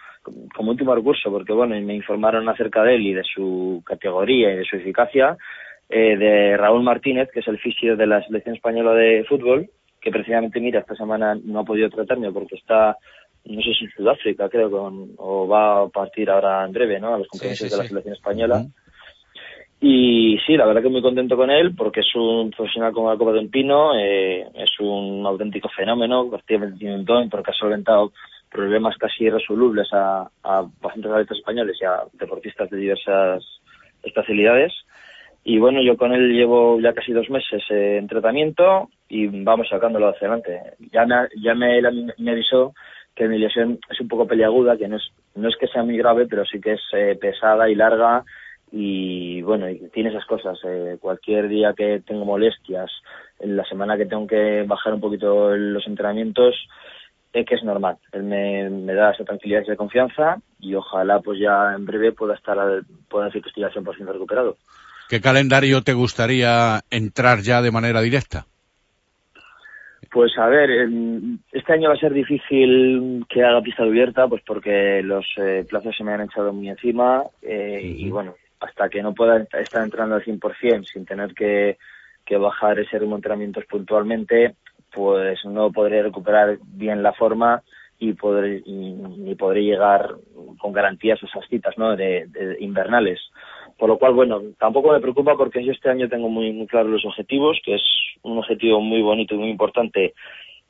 como 0.55 0.71
último 0.71 0.95
recurso, 0.95 1.31
porque 1.31 1.53
bueno, 1.53 1.79
me 1.81 1.95
informaron 1.95 2.49
acerca 2.49 2.83
de 2.83 2.97
él 2.97 3.07
y 3.07 3.15
de 3.15 3.23
su 3.23 3.83
categoría 3.87 4.53
y 4.53 4.57
de 4.57 4.65
su 4.65 4.77
eficacia, 4.77 5.37
eh, 5.89 6.17
de 6.17 6.57
Raúl 6.57 6.83
Martínez, 6.83 7.29
que 7.33 7.41
es 7.41 7.49
el 7.49 7.59
fisio 7.59 7.97
de 7.97 8.09
la 8.09 8.21
selección 8.25 8.57
española 8.57 8.93
de 8.93 9.25
fútbol, 9.29 9.71
que 10.01 10.11
precisamente, 10.11 10.59
mira, 10.59 10.81
esta 10.81 10.97
semana 10.97 11.39
no 11.45 11.61
ha 11.61 11.65
podido 11.65 11.89
tratarme 11.91 12.33
porque 12.33 12.57
está, 12.57 12.97
no 13.45 13.63
sé 13.63 13.73
si 13.75 13.85
en 13.85 13.91
Sudáfrica, 13.93 14.49
creo, 14.49 14.69
con, 14.69 15.11
o 15.19 15.47
va 15.47 15.83
a 15.83 15.89
partir 15.89 16.29
ahora 16.29 16.65
en 16.65 16.73
breve, 16.73 16.99
¿no? 16.99 17.15
A 17.15 17.19
los 17.19 17.29
compromisos 17.29 17.69
sí, 17.69 17.71
de 17.71 17.77
la 17.77 17.83
sí. 17.85 17.89
selección 17.91 18.15
española. 18.15 18.67
Y 19.81 20.39
sí, 20.47 20.57
la 20.57 20.64
verdad 20.64 20.83
que 20.83 20.89
muy 20.89 21.03
contento 21.03 21.37
con 21.37 21.51
él 21.51 21.74
porque 21.77 22.01
es 22.01 22.14
un 22.14 22.51
profesional 22.51 22.93
como 22.93 23.11
la 23.11 23.18
Copa 23.18 23.33
de 23.33 23.41
un 23.41 23.51
Pino, 23.51 23.95
eh, 23.99 24.47
es 24.55 24.81
un 24.81 25.24
auténtico 25.27 25.68
fenómeno, 25.68 26.29
prácticamente 26.31 26.79
tiene 26.79 26.95
un 26.97 27.05
don 27.05 27.29
porque 27.29 27.51
ha 27.51 27.55
solventado 27.55 28.12
problemas 28.51 28.97
casi 28.97 29.24
irresolubles 29.24 29.89
a, 29.93 30.31
a 30.43 30.64
bastantes 30.81 31.12
atletas 31.12 31.39
españoles 31.39 31.77
y 31.81 31.85
a 31.85 32.05
deportistas 32.14 32.70
de 32.70 32.79
diversas 32.79 33.45
especialidades. 34.03 34.72
Y 35.45 35.59
bueno, 35.59 35.81
yo 35.83 35.97
con 35.97 36.12
él 36.12 36.33
llevo 36.33 36.81
ya 36.81 36.93
casi 36.93 37.12
dos 37.12 37.29
meses 37.31 37.62
en 37.68 38.09
tratamiento 38.09 38.89
y 39.09 39.27
vamos 39.27 39.68
sacándolo 39.68 40.09
hacia 40.09 40.27
adelante. 40.27 40.61
Ya 40.91 41.05
me, 41.07 41.29
ya 41.37 41.55
me, 41.55 41.81
me 42.18 42.31
avisó 42.33 42.74
que 43.14 43.29
mi 43.29 43.39
lesión 43.39 43.79
es 43.89 44.01
un 44.01 44.09
poco 44.09 44.27
peliaguda, 44.27 44.77
que 44.77 44.89
no 44.89 44.97
es, 44.97 45.09
no 45.35 45.49
es 45.49 45.57
que 45.57 45.68
sea 45.68 45.85
muy 45.85 45.97
grave, 45.99 46.27
pero 46.27 46.45
sí 46.45 46.61
que 46.61 46.72
es 46.72 46.81
eh, 46.93 47.16
pesada 47.20 47.68
y 47.68 47.74
larga 47.74 48.24
y 48.73 49.43
bueno, 49.43 49.69
y 49.71 49.79
tiene 49.93 50.11
esas 50.11 50.25
cosas. 50.27 50.59
eh, 50.64 50.97
cualquier 51.01 51.49
día 51.49 51.73
que 51.77 52.03
tengo 52.07 52.25
molestias, 52.25 52.91
en 53.39 53.57
la 53.57 53.64
semana 53.64 53.97
que 53.97 54.07
tengo 54.07 54.27
que 54.27 54.64
bajar 54.67 54.95
un 54.95 55.01
poquito 55.01 55.55
los 55.57 55.87
entrenamientos, 55.87 56.55
eh, 57.33 57.45
que 57.45 57.55
es 57.57 57.62
normal. 57.64 57.97
Él 58.12 58.23
me, 58.25 58.69
me 58.71 58.95
da 58.95 59.12
esa 59.12 59.25
tranquilidad 59.25 59.61
y 59.61 59.64
esa 59.64 59.77
confianza 59.77 60.39
y 60.59 60.75
ojalá 60.75 61.21
pues 61.21 61.39
ya 61.39 61.75
en 61.75 61.85
breve 61.85 62.12
pueda 62.12 62.35
estar, 62.35 62.59
al- 62.59 62.85
pueda 63.09 63.27
decir 63.27 63.43
que 63.43 63.49
estoy 63.51 63.64
al 63.64 63.73
100% 63.73 64.12
recuperado. 64.12 64.57
¿Qué 65.09 65.21
calendario 65.21 65.83
te 65.83 65.93
gustaría 65.93 66.81
entrar 66.91 67.41
ya 67.41 67.62
de 67.62 67.71
manera 67.71 68.01
directa? 68.01 68.47
Pues 70.11 70.37
a 70.39 70.47
ver, 70.47 70.71
este 71.53 71.73
año 71.73 71.89
va 71.91 71.95
a 71.95 71.99
ser 71.99 72.12
difícil 72.12 73.27
que 73.29 73.43
haga 73.45 73.61
pista 73.61 73.83
abierta, 73.83 74.27
pues 74.29 74.43
porque 74.47 75.03
los 75.03 75.27
eh, 75.37 75.64
plazos 75.69 75.95
se 75.97 76.05
me 76.05 76.12
han 76.12 76.23
echado 76.23 76.53
muy 76.53 76.69
encima 76.69 77.23
eh, 77.43 77.81
y 77.83 78.09
bueno, 78.09 78.35
hasta 78.61 78.89
que 78.89 79.03
no 79.03 79.15
pueda 79.15 79.37
est- 79.39 79.55
estar 79.55 79.83
entrando 79.83 80.15
al 80.17 80.25
100% 80.25 80.85
sin 80.85 81.05
tener 81.05 81.35
que, 81.35 81.77
bajar 82.39 82.79
ese 82.79 82.99
ritmo 82.99 83.17
de 83.17 83.67
puntualmente, 83.67 84.55
pues 84.93 85.45
no 85.45 85.71
podré 85.73 86.03
recuperar 86.03 86.59
bien 86.63 87.03
la 87.03 87.13
forma 87.13 87.63
y 87.99 88.13
podré, 88.13 88.63
y- 88.67 89.35
podré 89.37 89.63
llegar 89.63 90.11
con 90.59 90.73
garantías 90.73 91.23
a 91.23 91.27
esas 91.27 91.49
citas 91.49 91.77
¿no? 91.79 91.97
de, 91.97 92.27
de 92.29 92.57
invernales. 92.61 93.21
por 93.79 93.89
lo 93.89 93.99
cual, 93.99 94.15
bueno, 94.15 94.41
tampoco 94.59 94.93
me 94.93 95.01
preocupa 95.01 95.37
porque 95.37 95.63
yo 95.65 95.73
este 95.73 95.91
año 95.91 96.09
tengo 96.09 96.29
muy, 96.29 96.53
muy 96.53 96.67
claros 96.67 96.91
los 96.91 97.05
objetivos, 97.05 97.59
que 97.65 97.75
es 97.75 97.83
un 98.23 98.39
objetivo 98.39 98.81
muy 98.81 99.03
bonito 99.03 99.35
y 99.35 99.39
muy 99.39 99.51
importante 99.51 100.15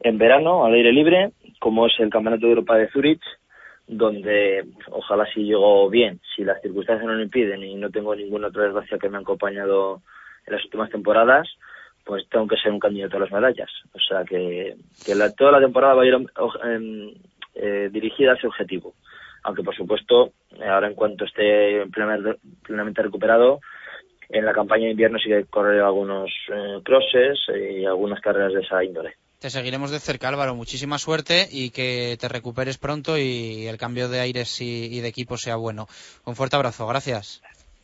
en 0.01 0.19
verano, 0.19 0.65
al 0.65 0.75
aire 0.75 0.93
libre, 0.93 1.31
como 1.61 1.87
es 1.87 1.95
el 2.01 2.11
Campeonato 2.11 2.47
de 2.47 2.53
Europa 2.53 2.77
de 2.77 2.89
Zurich, 2.91 3.23
donde 3.87 4.65
ojalá 4.91 5.27
si 5.33 5.45
llego 5.45 5.89
bien, 5.89 6.21
si 6.35 6.45
las 6.45 6.61
circunstancias 6.61 7.07
no 7.07 7.15
lo 7.15 7.23
impiden 7.23 7.63
y 7.63 7.75
no 7.77 7.91
tengo 7.91 8.15
ninguna 8.15 8.49
otra 8.49 8.65
desgracia 8.65 8.99
que 8.99 9.09
me 9.09 9.19
ha 9.19 9.21
acompañado 9.21 10.03
en 10.47 10.55
las 10.55 10.65
últimas 10.65 10.91
temporadas, 10.91 11.49
pues 12.05 12.29
tengo 12.29 12.47
que 12.47 12.57
ser 12.57 12.73
un 12.73 12.81
candidato 12.81 13.17
a 13.17 13.21
las 13.21 13.33
medallas. 13.33 13.71
O 13.93 14.01
sea 14.01 14.25
que, 14.25 14.77
que 15.05 15.15
la, 15.15 15.33
toda 15.33 15.53
la 15.53 15.61
temporada 15.61 15.95
va 15.95 16.03
a 16.03 16.07
ir 16.07 16.15
em, 16.15 17.15
eh, 17.55 17.89
dirigida 17.93 18.33
a 18.33 18.35
ese 18.35 18.47
objetivo. 18.47 18.95
Aunque 19.43 19.63
por 19.63 19.77
supuesto, 19.77 20.33
ahora 20.69 20.89
en 20.89 20.95
cuanto 20.95 21.25
esté 21.25 21.85
plenamente 21.87 23.03
recuperado, 23.03 23.61
en 24.29 24.45
la 24.45 24.53
campaña 24.53 24.85
de 24.85 24.91
invierno 24.91 25.19
sí 25.19 25.29
que 25.29 25.45
correré 25.45 25.81
algunos 25.81 26.31
eh, 26.53 26.81
crosses 26.83 27.39
y 27.55 27.85
algunas 27.85 28.21
carreras 28.21 28.53
de 28.53 28.61
esa 28.61 28.83
índole. 28.83 29.15
Te 29.41 29.51
seguiremos 29.51 29.91
de 29.91 30.01
cerca, 30.01 30.29
Álvaro. 30.29 30.55
Muchísima 30.55 30.99
suerte 30.99 31.47
y 31.51 31.71
que 31.71 32.17
te 32.19 32.29
recuperes 32.29 32.79
pronto 32.79 33.19
y 33.19 33.67
el 33.67 33.77
cambio 33.77 34.09
de 34.09 34.21
aires 34.21 34.61
y, 34.61 35.01
de 35.01 35.09
equipo 35.09 35.37
sea 35.37 35.57
bueno. 35.57 35.89
Un 36.25 36.35
fuerte 36.35 36.57
abrazo. 36.57 36.87
Gracias. 36.87 37.43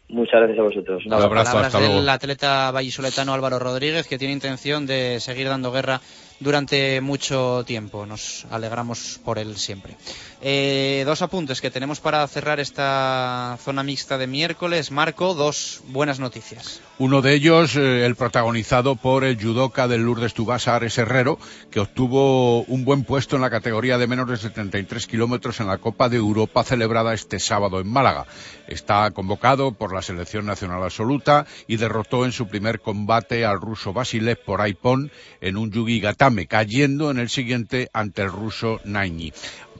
Muchas 0.09 0.41
gracias 0.41 0.59
a 0.59 0.63
vosotros. 0.63 1.07
Un 1.07 1.13
abrazo. 1.13 1.53
Palabras 1.53 1.73
del 1.73 2.09
atleta 2.09 2.71
vallisoletano 2.71 3.35
Álvaro 3.35 3.59
Rodríguez, 3.59 4.07
que 4.07 4.19
tiene 4.19 4.33
intención 4.35 4.87
de 4.87 5.21
seguir 5.21 5.49
dando 5.49 5.73
guerra 5.73 6.01
durante 6.43 7.01
mucho 7.01 7.64
tiempo. 7.66 8.07
Nos 8.07 8.47
alegramos 8.51 9.20
por 9.24 9.38
él 9.38 9.57
siempre. 9.57 9.97
Eh, 10.40 11.05
dos 11.07 11.22
apuntes 11.22 11.61
que 11.61 11.70
tenemos 11.70 12.01
para 12.01 12.26
cerrar 12.26 12.59
esta 12.59 13.57
zona 13.62 13.82
mixta 13.82 14.18
de 14.18 14.26
miércoles. 14.26 14.90
Marco, 14.90 15.34
dos 15.34 15.82
buenas 15.88 16.18
noticias. 16.18 16.80
Uno 16.99 17.22
de 17.22 17.34
ellos, 17.34 17.76
eh, 17.76 18.05
el 18.05 18.16
protagonizado 18.16 18.97
por 18.97 19.24
el 19.24 19.40
judoka 19.40 19.86
del 19.86 20.03
Lourdes 20.03 20.34
Tubasa, 20.34 20.74
Ares 20.74 20.99
Herrero, 20.99 21.38
que 21.70 21.80
obtuvo 21.80 22.62
un 22.64 22.84
buen 22.84 23.05
puesto 23.05 23.36
en 23.36 23.43
la 23.43 23.51
categoría 23.51 23.99
de 23.99 24.07
menos 24.07 24.28
de 24.28 24.36
73 24.36 25.07
kilómetros 25.07 25.61
en 25.61 25.68
la 25.68 25.78
Copa 25.78 26.09
de 26.09 26.16
Europa 26.16 26.64
celebrada 26.64 27.14
este 27.14 27.38
sábado 27.38 27.80
en 27.80 27.88
Málaga. 27.88 28.26
Está 28.66 29.11
convocado 29.12 29.72
por 29.72 29.95
la 29.95 30.03
selección 30.03 30.47
nacional 30.47 30.82
absoluta 30.82 31.47
y 31.66 31.76
derrotó 31.76 32.24
en 32.24 32.32
su 32.32 32.49
primer 32.49 32.80
combate 32.80 33.45
al 33.45 33.61
ruso 33.61 33.93
Basilev 33.93 34.43
por 34.45 34.61
Aipon 34.61 35.11
en 35.40 35.57
un 35.57 35.70
Yugi 35.70 36.01
Cayendo 36.49 37.11
en 37.11 37.18
el 37.18 37.28
siguiente 37.28 37.89
ante 37.93 38.22
el 38.22 38.30
ruso 38.30 38.80
Naini. 38.85 39.33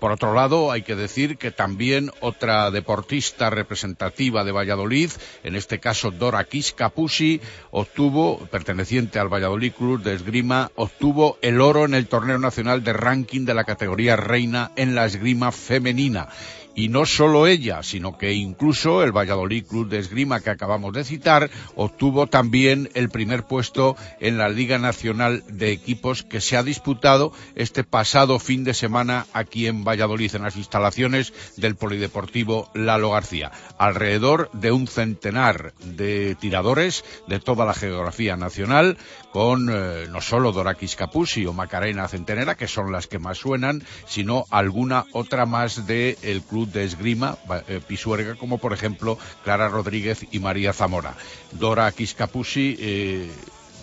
Por 0.03 0.11
otro 0.11 0.35
lado, 0.35 0.73
hay 0.73 0.83
que 0.83 0.97
decir 0.97 1.39
que 1.39 1.53
también 1.53 2.11
otra 2.19 2.73
deportista 2.73 3.51
representativa 3.51 4.43
de 4.43 4.51
Valladolid, 4.51 5.13
en 5.45 5.55
este 5.55 5.79
caso 5.79 6.11
Dora 6.11 6.45
Capusi, 6.75 7.41
obtuvo, 7.71 8.39
perteneciente 8.51 9.21
al 9.21 9.33
Valladolid 9.33 9.73
Club 9.73 10.03
de 10.03 10.15
Esgrima, 10.15 10.73
obtuvo 10.75 11.39
el 11.41 11.61
oro 11.61 11.85
en 11.85 11.95
el 11.95 12.09
torneo 12.09 12.41
nacional 12.41 12.83
de 12.83 12.95
ranking 12.95 13.45
de 13.45 13.55
la 13.55 13.63
categoría 13.63 14.17
reina 14.17 14.73
en 14.75 14.97
la 14.97 15.07
esgrima 15.07 15.53
femenina 15.53 16.29
y 16.75 16.89
no 16.89 17.07
solo 17.07 17.47
ella, 17.47 17.83
sino 17.83 18.19
que 18.19 18.33
incluso 18.33 19.03
el 19.03 19.13
Valladolid 19.13 19.67
Club 19.67 19.89
de 19.89 19.99
Esgrima 19.99 20.41
que 20.41 20.51
acabamos 20.51 20.93
de 20.93 21.05
citar 21.05 21.51
obtuvo 21.77 22.27
también 22.27 22.91
el 22.95 23.11
primer 23.11 23.45
puesto 23.45 23.97
en 24.21 24.39
la 24.39 24.49
Liga 24.49 24.79
Nacional 24.79 25.45
de 25.49 25.73
Equipos 25.73 26.23
que 26.23 26.41
se 26.41 26.57
ha 26.57 26.63
disputado 26.63 27.33
este 27.55 27.85
pasado 27.85 28.39
fin 28.39 28.65
de 28.65 28.75
semana 28.75 29.27
aquí 29.33 29.67
en 29.67 29.85
Valladolid, 29.85 30.35
en 30.35 30.43
las 30.43 30.57
instalaciones 30.57 31.33
del 31.57 31.77
Polideportivo 31.77 32.71
Lalo 32.75 33.11
García. 33.11 33.51
Alrededor 33.79 34.51
de 34.53 34.73
un 34.73 34.87
centenar 34.87 35.75
de 35.85 36.37
tiradores 36.41 37.05
de 37.29 37.41
toda 37.41 37.65
la 37.65 37.75
geografía 37.75 38.37
nacional, 38.37 38.97
con 39.33 39.71
eh, 39.73 40.07
no 40.11 40.21
solo 40.21 40.53
Dorakis 40.53 40.95
Capusi 40.95 41.47
o 41.47 41.53
Macarena 41.53 42.07
Centenera, 42.07 42.55
que 42.55 42.69
son 42.69 42.93
las 42.93 43.07
que 43.07 43.19
más 43.19 43.39
suenan, 43.39 43.83
sino 44.07 44.45
alguna 44.51 45.07
otra 45.13 45.47
más 45.47 45.87
del 45.87 46.43
club 46.43 46.71
de 46.71 46.85
esgrima 46.85 47.39
eh, 47.67 47.81
pisuerga, 47.87 48.35
como 48.37 48.59
por 48.59 48.73
ejemplo 48.73 49.19
Clara 49.43 49.69
Rodríguez 49.69 50.27
y 50.31 50.39
María 50.39 50.73
Zamora. 50.73 51.15
Dora 51.53 51.91
Quiscapusi 51.93 52.77
eh, 52.79 53.31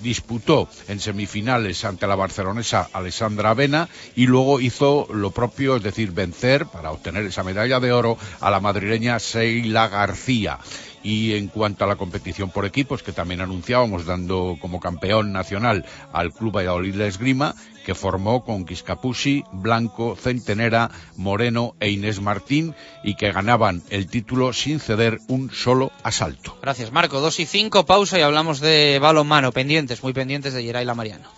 disputó 0.02 0.70
en 0.88 1.00
semifinales 1.00 1.84
ante 1.84 2.08
la 2.08 2.16
barcelonesa 2.16 2.90
Alessandra 2.94 3.52
Avena 3.52 3.90
y 4.16 4.28
luego 4.28 4.60
hizo 4.60 5.08
lo 5.12 5.32
propio, 5.32 5.76
es 5.76 5.84
decir, 5.84 6.12
vencer 6.12 6.66
para 6.68 6.92
obtener 6.92 7.26
esa 7.26 7.44
medalla 7.44 7.80
de 7.80 7.92
oro 7.92 8.18
a 8.40 8.50
la 8.50 8.60
madrileña 8.60 9.20
Seila 9.20 9.88
García. 9.88 10.60
Y 11.04 11.34
en 11.34 11.48
cuanto 11.48 11.84
a 11.84 11.88
la 11.88 11.96
competición 11.96 12.52
por 12.52 12.66
equipos, 12.66 13.04
que 13.04 13.12
también 13.12 13.42
anunciábamos 13.42 14.06
dando 14.06 14.58
como 14.60 14.80
campeón 14.80 15.32
nacional 15.32 15.86
al 16.12 16.34
Club 16.34 16.58
Valladolid 16.58 16.96
de 16.96 17.08
Esgrima, 17.08 17.56
que 17.86 17.96
formó 17.96 18.44
con 18.44 18.66
Quiscapusi, 18.66 19.44
Blanco, 19.52 20.16
Centenera, 20.16 20.92
Moreno 21.16 21.76
e 21.80 21.90
Inés 21.90 22.22
Martín 22.22 22.76
y 23.04 23.16
que 23.16 23.32
ganaban 23.32 23.82
el 23.90 24.08
título 24.08 24.54
sin 24.54 24.80
ceder 24.80 25.20
un 25.28 25.52
solo 25.52 25.92
asalto. 26.04 26.58
Gracias, 26.62 26.92
Marco. 26.92 27.20
Dos 27.20 27.40
y 27.40 27.46
cinco, 27.46 27.86
pausa 27.86 28.20
y 28.20 28.22
hablamos 28.22 28.60
de 28.60 29.00
balonmano. 29.02 29.52
Pendientes, 29.52 30.04
muy 30.04 30.14
pendientes 30.14 30.54
de 30.54 30.64
Geray 30.64 30.86
Mariano. 30.86 31.30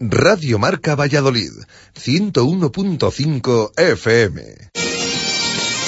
Radio 0.00 0.58
Marca 0.58 0.94
Valladolid, 0.96 1.52
101.5 1.94 3.78
FM. 3.78 4.79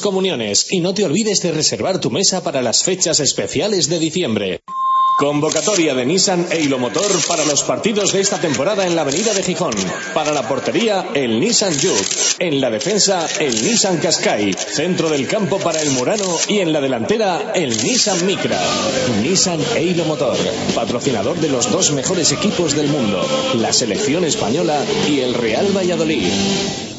comuniones 0.00 0.66
y 0.70 0.80
no 0.80 0.94
te 0.94 1.04
olvides 1.04 1.42
de 1.42 1.52
reservar 1.52 2.00
tu 2.00 2.10
mesa 2.10 2.42
para 2.42 2.62
las 2.62 2.82
fechas 2.82 3.20
especiales 3.20 3.88
de 3.88 3.98
diciembre. 3.98 4.60
Convocatoria 5.16 5.94
de 5.94 6.04
Nissan 6.04 6.48
e 6.50 6.66
Motor 6.74 7.06
para 7.28 7.44
los 7.44 7.62
partidos 7.62 8.12
de 8.12 8.20
esta 8.20 8.40
temporada 8.40 8.84
en 8.84 8.96
la 8.96 9.02
Avenida 9.02 9.32
de 9.32 9.44
Gijón. 9.44 9.72
Para 10.12 10.32
la 10.32 10.48
portería, 10.48 11.10
el 11.14 11.38
Nissan 11.38 11.72
Juke. 11.72 12.34
En 12.40 12.60
la 12.60 12.68
defensa, 12.68 13.24
el 13.38 13.54
Nissan 13.62 13.98
Qashqai. 13.98 14.52
Centro 14.52 15.08
del 15.08 15.28
campo 15.28 15.60
para 15.60 15.80
el 15.80 15.90
Murano 15.92 16.26
y 16.48 16.58
en 16.58 16.72
la 16.72 16.80
delantera, 16.80 17.52
el 17.54 17.70
Nissan 17.84 18.26
Micra. 18.26 18.60
Nissan 19.22 19.60
e 19.76 19.94
Motor, 20.04 20.36
patrocinador 20.74 21.38
de 21.38 21.48
los 21.48 21.70
dos 21.70 21.92
mejores 21.92 22.32
equipos 22.32 22.74
del 22.74 22.88
mundo, 22.88 23.24
la 23.54 23.72
selección 23.72 24.24
española 24.24 24.84
y 25.08 25.20
el 25.20 25.34
Real 25.34 25.70
Valladolid 25.76 26.93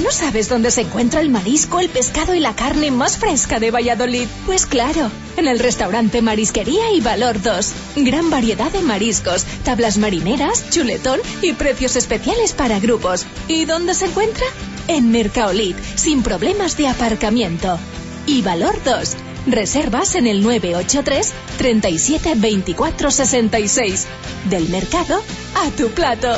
no 0.00 0.10
sabes 0.10 0.48
dónde 0.48 0.70
se 0.70 0.82
encuentra 0.82 1.20
el 1.20 1.30
marisco, 1.30 1.80
el 1.80 1.88
pescado 1.88 2.34
y 2.34 2.40
la 2.40 2.54
carne 2.54 2.90
más 2.90 3.18
fresca 3.18 3.60
de 3.60 3.70
Valladolid? 3.70 4.26
Pues 4.44 4.66
claro, 4.66 5.10
en 5.36 5.48
el 5.48 5.58
restaurante 5.58 6.22
Marisquería 6.22 6.92
y 6.92 7.00
Valor 7.00 7.40
2. 7.40 7.72
Gran 7.96 8.30
variedad 8.30 8.70
de 8.70 8.82
mariscos, 8.82 9.44
tablas 9.64 9.98
marineras, 9.98 10.70
chuletón 10.70 11.20
y 11.42 11.52
precios 11.52 11.96
especiales 11.96 12.52
para 12.52 12.80
grupos. 12.80 13.26
¿Y 13.48 13.64
dónde 13.64 13.94
se 13.94 14.06
encuentra? 14.06 14.46
En 14.88 15.10
Mercaolit, 15.10 15.76
sin 15.94 16.22
problemas 16.22 16.76
de 16.76 16.88
aparcamiento. 16.88 17.78
Y 18.26 18.42
Valor 18.42 18.78
2. 18.84 19.16
Reservas 19.46 20.16
en 20.16 20.26
el 20.26 20.42
983 20.42 21.32
37 21.58 22.32
24 22.36 23.10
66. 23.10 24.06
Del 24.50 24.68
mercado 24.68 25.22
a 25.54 25.70
tu 25.70 25.88
plato. 25.90 26.36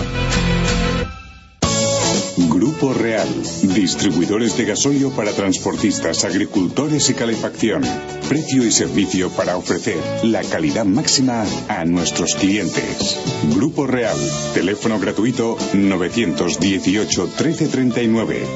Grupo 2.49 2.95
Real, 2.95 3.29
distribuidores 3.75 4.57
de 4.57 4.65
gasolio 4.65 5.11
para 5.11 5.33
transportistas, 5.33 6.25
agricultores 6.25 7.11
y 7.11 7.15
calefacción. 7.15 7.83
Precio 8.27 8.65
y 8.65 8.73
servicio 8.73 9.29
para 9.31 9.59
ofrecer 9.59 9.99
la 10.23 10.43
calidad 10.43 10.87
máxima 10.87 11.45
a 11.69 11.85
nuestros 11.85 12.35
clientes. 12.37 13.21
Grupo 13.55 13.87
Real, 13.87 14.17
teléfono 14.55 14.99
gratuito 14.99 15.59
918 15.75 17.23
1339. 17.27 18.47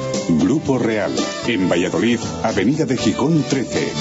Grupo 0.40 0.78
Real, 0.78 1.14
en 1.46 1.68
Valladolid, 1.68 2.18
Avenida 2.42 2.86
de 2.86 2.96
Gijón 2.96 3.42
13. 3.42 3.92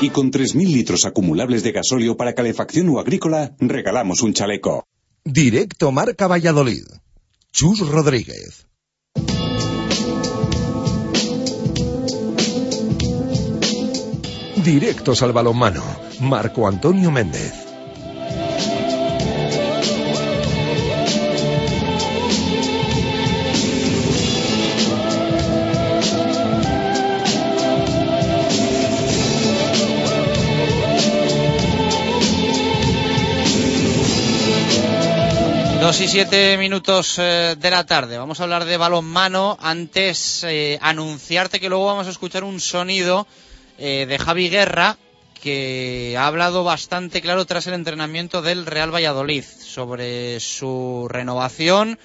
Y 0.00 0.10
con 0.10 0.32
3.000 0.32 0.72
litros 0.72 1.04
acumulables 1.04 1.62
de 1.62 1.70
gasolio 1.70 2.16
para 2.16 2.34
calefacción 2.34 2.88
o 2.88 2.98
agrícola, 2.98 3.54
regalamos 3.60 4.22
un 4.22 4.32
chaleco. 4.32 4.84
Directo 5.24 5.92
Marca 5.92 6.26
Valladolid. 6.26 6.84
Chus 7.52 7.80
Rodríguez. 7.88 8.68
Directos 14.68 15.22
al 15.22 15.32
balonmano. 15.32 15.82
Marco 16.20 16.68
Antonio 16.68 17.10
Méndez. 17.10 17.54
Dos 35.80 35.98
y 36.02 36.08
siete 36.08 36.58
minutos 36.58 37.14
eh, 37.16 37.56
de 37.58 37.70
la 37.70 37.86
tarde. 37.86 38.18
Vamos 38.18 38.38
a 38.38 38.42
hablar 38.42 38.66
de 38.66 38.76
balonmano. 38.76 39.56
Antes, 39.62 40.44
eh, 40.44 40.78
anunciarte 40.82 41.58
que 41.58 41.70
luego 41.70 41.86
vamos 41.86 42.06
a 42.06 42.10
escuchar 42.10 42.44
un 42.44 42.60
sonido 42.60 43.26
eh, 43.78 44.06
de 44.06 44.18
Javi 44.18 44.48
Guerra 44.48 44.96
que 45.40 46.16
ha 46.18 46.26
hablado 46.26 46.64
bastante 46.64 47.22
claro 47.22 47.44
tras 47.44 47.66
el 47.66 47.74
entrenamiento 47.74 48.42
del 48.42 48.66
Real 48.66 48.92
Valladolid 48.92 49.44
sobre 49.44 50.40
su 50.40 51.06
renovación 51.08 51.98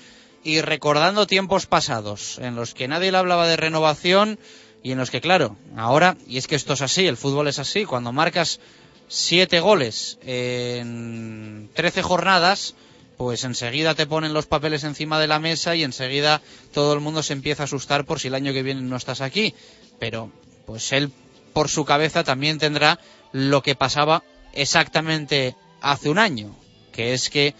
y 0.44 0.62
recordando 0.62 1.26
tiempos 1.26 1.66
pasados 1.66 2.38
en 2.40 2.56
los 2.56 2.74
que 2.74 2.88
nadie 2.88 3.12
le 3.12 3.18
hablaba 3.18 3.48
de 3.48 3.58
renovación 3.58 4.38
y 4.84 4.92
en 4.92 4.98
los 4.98 5.10
que, 5.10 5.22
claro, 5.22 5.56
ahora, 5.78 6.18
y 6.28 6.38
es 6.38 6.48
que 6.48 6.56
esto 6.56 6.74
es 6.74 6.82
así, 6.82 7.08
el 7.08 7.18
fútbol 7.18 7.48
es 7.48 7.58
así, 7.58 7.86
cuando 7.86 8.12
marcas 8.12 8.60
siete 9.08 9.62
goles 9.62 10.20
en 10.22 11.70
trece 11.74 12.02
jornadas, 12.02 12.76
pues 13.18 13.46
enseguida 13.46 13.96
te 13.96 14.08
ponen 14.08 14.34
los 14.34 14.46
papeles 14.46 14.84
encima 14.84 15.20
de 15.20 15.28
la 15.28 15.40
mesa 15.40 15.76
y 15.76 15.84
enseguida 15.84 16.42
todo 16.74 16.94
el 16.94 17.00
mundo 17.00 17.24
se 17.24 17.34
empieza 17.34 17.64
a 17.64 17.66
asustar 17.66 18.06
por 18.06 18.20
si 18.20 18.28
el 18.28 18.36
año 18.36 18.54
que 18.54 18.64
viene 18.64 18.82
no 18.82 18.98
estás 18.98 19.22
aquí. 19.22 19.54
Pero, 20.00 20.32
pues 20.66 20.92
él 20.92 21.12
por 21.54 21.70
su 21.70 21.86
cabeza 21.86 22.24
también 22.24 22.58
tendrá 22.58 23.00
lo 23.32 23.62
que 23.62 23.76
pasaba 23.76 24.24
exactamente 24.54 25.56
hace 25.82 26.10
un 26.10 26.20
año, 26.20 26.56
que 26.92 27.14
es 27.14 27.30
que 27.30 27.56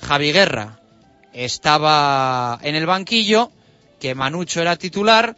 Javi 0.00 0.32
Guerra 0.32 0.80
estaba 1.32 2.58
en 2.62 2.74
el 2.74 2.86
banquillo, 2.86 3.50
que 4.00 4.14
Manucho 4.14 4.60
era 4.60 4.76
titular, 4.76 5.36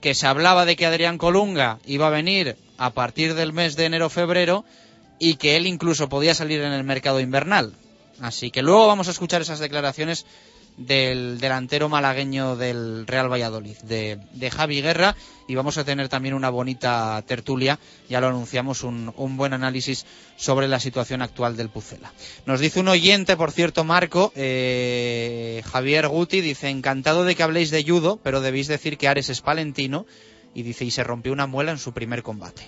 que 0.00 0.14
se 0.14 0.26
hablaba 0.26 0.64
de 0.64 0.76
que 0.76 0.86
Adrián 0.86 1.18
Colunga 1.18 1.78
iba 1.86 2.06
a 2.06 2.10
venir 2.10 2.56
a 2.78 2.90
partir 2.90 3.34
del 3.34 3.52
mes 3.52 3.76
de 3.76 3.86
enero-febrero 3.86 4.64
y 5.18 5.36
que 5.36 5.56
él 5.56 5.66
incluso 5.66 6.08
podía 6.08 6.34
salir 6.34 6.60
en 6.60 6.72
el 6.72 6.84
mercado 6.84 7.20
invernal. 7.20 7.74
Así 8.20 8.50
que 8.50 8.62
luego 8.62 8.86
vamos 8.86 9.08
a 9.08 9.10
escuchar 9.10 9.42
esas 9.42 9.58
declaraciones 9.58 10.26
del 10.76 11.38
delantero 11.38 11.88
malagueño 11.88 12.56
del 12.56 13.06
Real 13.06 13.30
Valladolid, 13.30 13.76
de, 13.82 14.18
de, 14.32 14.50
Javi 14.50 14.82
Guerra, 14.82 15.14
y 15.46 15.54
vamos 15.54 15.78
a 15.78 15.84
tener 15.84 16.08
también 16.08 16.34
una 16.34 16.50
bonita 16.50 17.22
tertulia, 17.26 17.78
ya 18.08 18.20
lo 18.20 18.28
anunciamos, 18.28 18.82
un, 18.82 19.12
un, 19.16 19.36
buen 19.36 19.52
análisis 19.52 20.04
sobre 20.36 20.66
la 20.66 20.80
situación 20.80 21.22
actual 21.22 21.56
del 21.56 21.68
Pucela. 21.68 22.12
Nos 22.46 22.60
dice 22.60 22.80
un 22.80 22.88
oyente, 22.88 23.36
por 23.36 23.52
cierto, 23.52 23.84
Marco, 23.84 24.32
eh, 24.34 25.62
Javier 25.70 26.08
Guti, 26.08 26.40
dice, 26.40 26.68
encantado 26.68 27.24
de 27.24 27.36
que 27.36 27.42
habléis 27.42 27.70
de 27.70 27.84
judo, 27.84 28.18
pero 28.22 28.40
debéis 28.40 28.66
decir 28.66 28.98
que 28.98 29.08
Ares 29.08 29.28
es 29.28 29.40
palentino, 29.40 30.06
y 30.54 30.62
dice, 30.62 30.84
y 30.84 30.90
se 30.90 31.04
rompió 31.04 31.32
una 31.32 31.46
muela 31.46 31.72
en 31.72 31.78
su 31.78 31.92
primer 31.92 32.22
combate. 32.22 32.62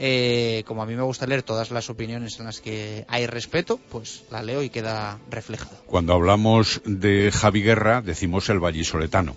Eh, 0.00 0.62
como 0.64 0.82
a 0.82 0.86
mí 0.86 0.94
me 0.94 1.02
gusta 1.02 1.26
leer 1.26 1.42
todas 1.42 1.72
las 1.72 1.90
opiniones 1.90 2.38
en 2.38 2.46
las 2.46 2.60
que 2.60 3.04
hay 3.08 3.26
respeto, 3.26 3.80
pues 3.90 4.22
la 4.30 4.42
leo 4.42 4.62
y 4.62 4.70
queda 4.70 5.18
reflejado. 5.28 5.76
Cuando 5.86 6.12
hablamos 6.12 6.80
de 6.84 7.32
Javi 7.32 7.62
Guerra, 7.62 8.00
decimos 8.00 8.48
el 8.48 8.60
vallisoletano. 8.60 9.34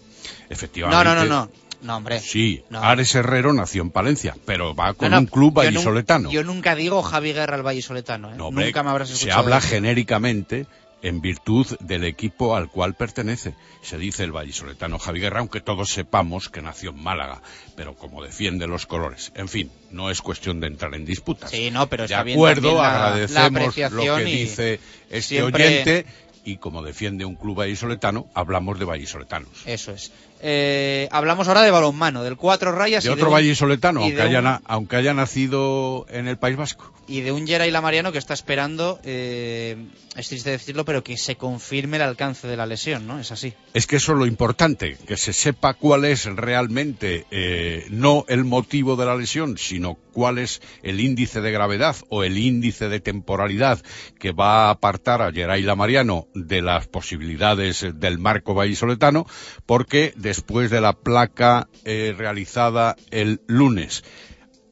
Efectivamente. 0.50 1.04
No, 1.04 1.16
no, 1.16 1.26
no, 1.26 1.28
no. 1.28 1.52
No, 1.82 1.98
hombre. 1.98 2.20
Sí, 2.20 2.64
no. 2.70 2.84
Ares 2.84 3.16
Herrero 3.16 3.54
nació 3.54 3.82
en 3.82 3.90
Palencia, 3.90 4.36
pero 4.46 4.76
va 4.76 4.94
con 4.94 5.10
no, 5.10 5.16
no, 5.16 5.22
un 5.22 5.26
club 5.26 5.54
vallisoletano. 5.54 6.30
Yo, 6.30 6.44
nunca 6.44 6.76
digo 6.76 7.02
Javi 7.02 7.34
Guerra 7.34 7.56
el 7.56 7.64
vallisoletano. 7.64 8.32
¿eh? 8.32 8.36
Hombre, 8.40 8.66
nunca 8.66 8.84
me 8.84 8.92
habrás 8.92 9.10
escuchado. 9.10 9.42
Se 9.42 9.46
habla 9.46 9.62
genéricamente 9.62 10.68
en 11.04 11.22
virtud 11.22 11.66
del 11.80 12.04
equipo 12.04 12.56
al 12.56 12.70
cual 12.70 12.94
pertenece. 12.96 13.56
Se 13.82 13.98
dice 13.98 14.24
el 14.24 14.32
vallisoletano 14.32 15.00
Javi 15.00 15.20
Guerra, 15.20 15.40
aunque 15.40 15.62
todos 15.62 15.90
sepamos 15.90 16.50
que 16.50 16.62
nació 16.62 16.92
en 16.92 17.02
Málaga, 17.02 17.42
pero 17.76 17.96
como 17.96 18.24
defiende 18.24 18.68
los 18.68 18.86
colores. 18.86 19.32
En 19.36 19.48
fin, 19.48 19.72
no 19.90 20.10
es 20.12 20.22
cuestión 20.22 20.60
de 20.60 20.68
entrar 20.68 20.94
en 20.96 21.06
disputas. 21.06 21.50
Sí, 21.52 21.72
no, 21.72 21.88
pero 21.88 22.04
de 22.04 22.06
está 22.14 22.24
bien 22.24 22.38
acuerdo, 22.38 22.76
la- 22.76 23.06
agradecemos 23.08 23.78
la 23.78 23.90
lo 23.90 24.16
que 24.18 24.24
dice 24.26 24.80
este 25.10 25.22
siempre- 25.22 25.66
oyente 25.66 26.06
y 26.44 26.58
como 26.58 26.82
defiende 26.82 27.26
un 27.26 27.36
club 27.36 27.58
vallisoletano, 27.58 28.28
hablamos 28.34 28.80
de 28.80 28.86
vallisoletanos. 28.86 29.50
Eso 29.66 29.92
es. 29.92 30.12
Eh, 30.44 31.08
hablamos 31.12 31.48
ahora 31.48 31.62
de 31.62 31.72
balonmano, 31.72 32.24
del 32.24 32.36
cuatro 32.36 32.72
rayas 32.72 33.04
De 33.04 33.10
y 33.10 33.14
otro 33.14 33.28
un- 33.28 33.34
vallisoletano, 33.34 34.02
y 34.02 34.04
aunque 34.06 34.16
de 34.18 34.22
haya, 34.24 34.40
un- 34.40 34.60
aunque 34.66 34.96
haya 34.96 35.14
nacido 35.14 36.06
en 36.10 36.28
el 36.28 36.38
País 36.38 36.58
Vasco. 36.58 36.92
y 37.08 37.22
de 37.22 37.32
un 37.32 37.46
Geray 37.46 37.72
Lamariano 37.72 38.12
que 38.12 38.18
está 38.18 38.34
esperando, 38.34 39.00
eh, 39.04 39.76
es 40.16 40.30
triste 40.30 40.50
decirlo, 40.50 40.86
pero 40.86 41.04
que 41.04 41.18
se 41.18 41.36
confirme 41.36 41.98
el 41.98 42.04
alcance 42.04 42.48
de 42.48 42.56
la 42.56 42.66
lesión, 42.66 43.06
¿no? 43.06 43.20
Es 43.20 43.32
así. 43.32 43.54
Es 43.74 43.86
que 43.86 43.98
eso 43.98 44.14
es 44.14 44.18
lo 44.18 44.26
importante, 44.26 44.98
que 45.08 45.18
se 45.18 45.34
sepa 45.34 45.74
cuál 45.74 46.06
es 46.06 46.26
realmente 46.26 47.26
eh, 47.32 47.86
no 47.90 48.24
el 48.30 48.46
motivo 48.46 48.96
de 48.96 49.06
la 49.06 49.16
lesión, 49.16 49.58
sino 49.58 49.98
cuál 50.14 50.38
es 50.38 50.62
el 50.84 51.00
índice 51.02 51.42
de 51.42 51.52
gravedad 51.52 51.96
o 52.10 52.24
el 52.24 52.38
índice 52.38 52.88
de 52.90 53.00
temporalidad 53.00 53.82
que 54.20 54.32
va 54.32 54.68
a 54.68 54.70
apartar 54.72 55.22
a 55.22 55.32
Geray 55.32 55.64
Lamariano 55.64 56.28
de 56.34 56.62
las 56.62 56.88
posibilidades 56.88 57.86
del 57.96 58.20
marco 58.20 58.54
vallisoletano, 58.54 59.26
porque 59.66 60.14
después 60.32 60.72
de 60.72 60.80
la 60.80 60.94
placa 60.94 61.68
eh, 61.84 62.16
realizada 62.18 62.96
el 63.10 63.42
lunes, 63.48 64.06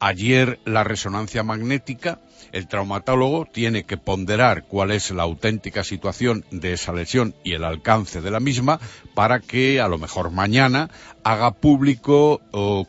ayer 0.00 0.58
la 0.64 0.84
resonancia 0.84 1.42
magnética, 1.42 2.22
el 2.52 2.66
traumatólogo 2.66 3.44
tiene 3.44 3.84
que 3.84 3.98
ponderar 3.98 4.64
cuál 4.66 4.90
es 4.90 5.10
la 5.10 5.24
auténtica 5.24 5.84
situación 5.84 6.46
de 6.50 6.72
esa 6.72 6.94
lesión 6.94 7.34
y 7.44 7.52
el 7.52 7.64
alcance 7.64 8.22
de 8.22 8.30
la 8.30 8.40
misma 8.40 8.80
para 9.14 9.40
que 9.40 9.82
a 9.82 9.88
lo 9.88 9.98
mejor 9.98 10.30
mañana 10.30 10.88
haga 11.24 11.50
público 11.50 12.40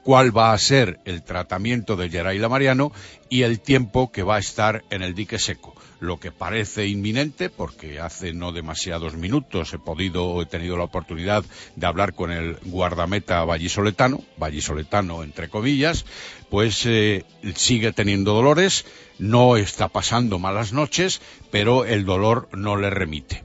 cuál 0.02 0.36
va 0.36 0.54
a 0.54 0.58
ser 0.58 1.02
el 1.04 1.24
tratamiento 1.24 1.98
de 1.98 2.10
Geray 2.10 2.40
Lamariano 2.40 2.94
y 3.28 3.42
el 3.42 3.60
tiempo 3.60 4.14
que 4.14 4.24
va 4.24 4.38
a 4.38 4.40
estar 4.40 4.86
en 4.92 5.02
el 5.02 5.14
dique 5.14 5.40
seco 5.40 5.76
lo 6.02 6.20
que 6.20 6.32
parece 6.32 6.88
inminente, 6.88 7.52
porque 7.52 8.00
hace 8.00 8.34
no 8.34 8.52
demasiados 8.52 9.14
minutos 9.14 9.72
he 9.72 9.78
podido, 9.78 10.42
he 10.42 10.48
tenido 10.48 10.76
la 10.76 10.86
oportunidad 10.86 11.46
de 11.76 11.86
hablar 11.86 12.16
con 12.16 12.32
el 12.32 12.58
guardameta 12.64 13.46
vallisoletano, 13.46 14.24
vallisoletano 14.36 15.22
entre 15.22 15.48
comillas, 15.48 16.06
pues 16.50 16.88
eh, 16.88 17.24
sigue 17.56 17.94
teniendo 17.94 18.34
dolores, 18.34 18.84
no 19.20 19.58
está 19.58 19.90
pasando 19.90 20.40
malas 20.40 20.74
noches, 20.74 21.22
pero 21.52 21.86
el 21.86 22.04
dolor 22.04 22.50
no 22.52 22.78
le 22.78 22.90
remite. 22.90 23.44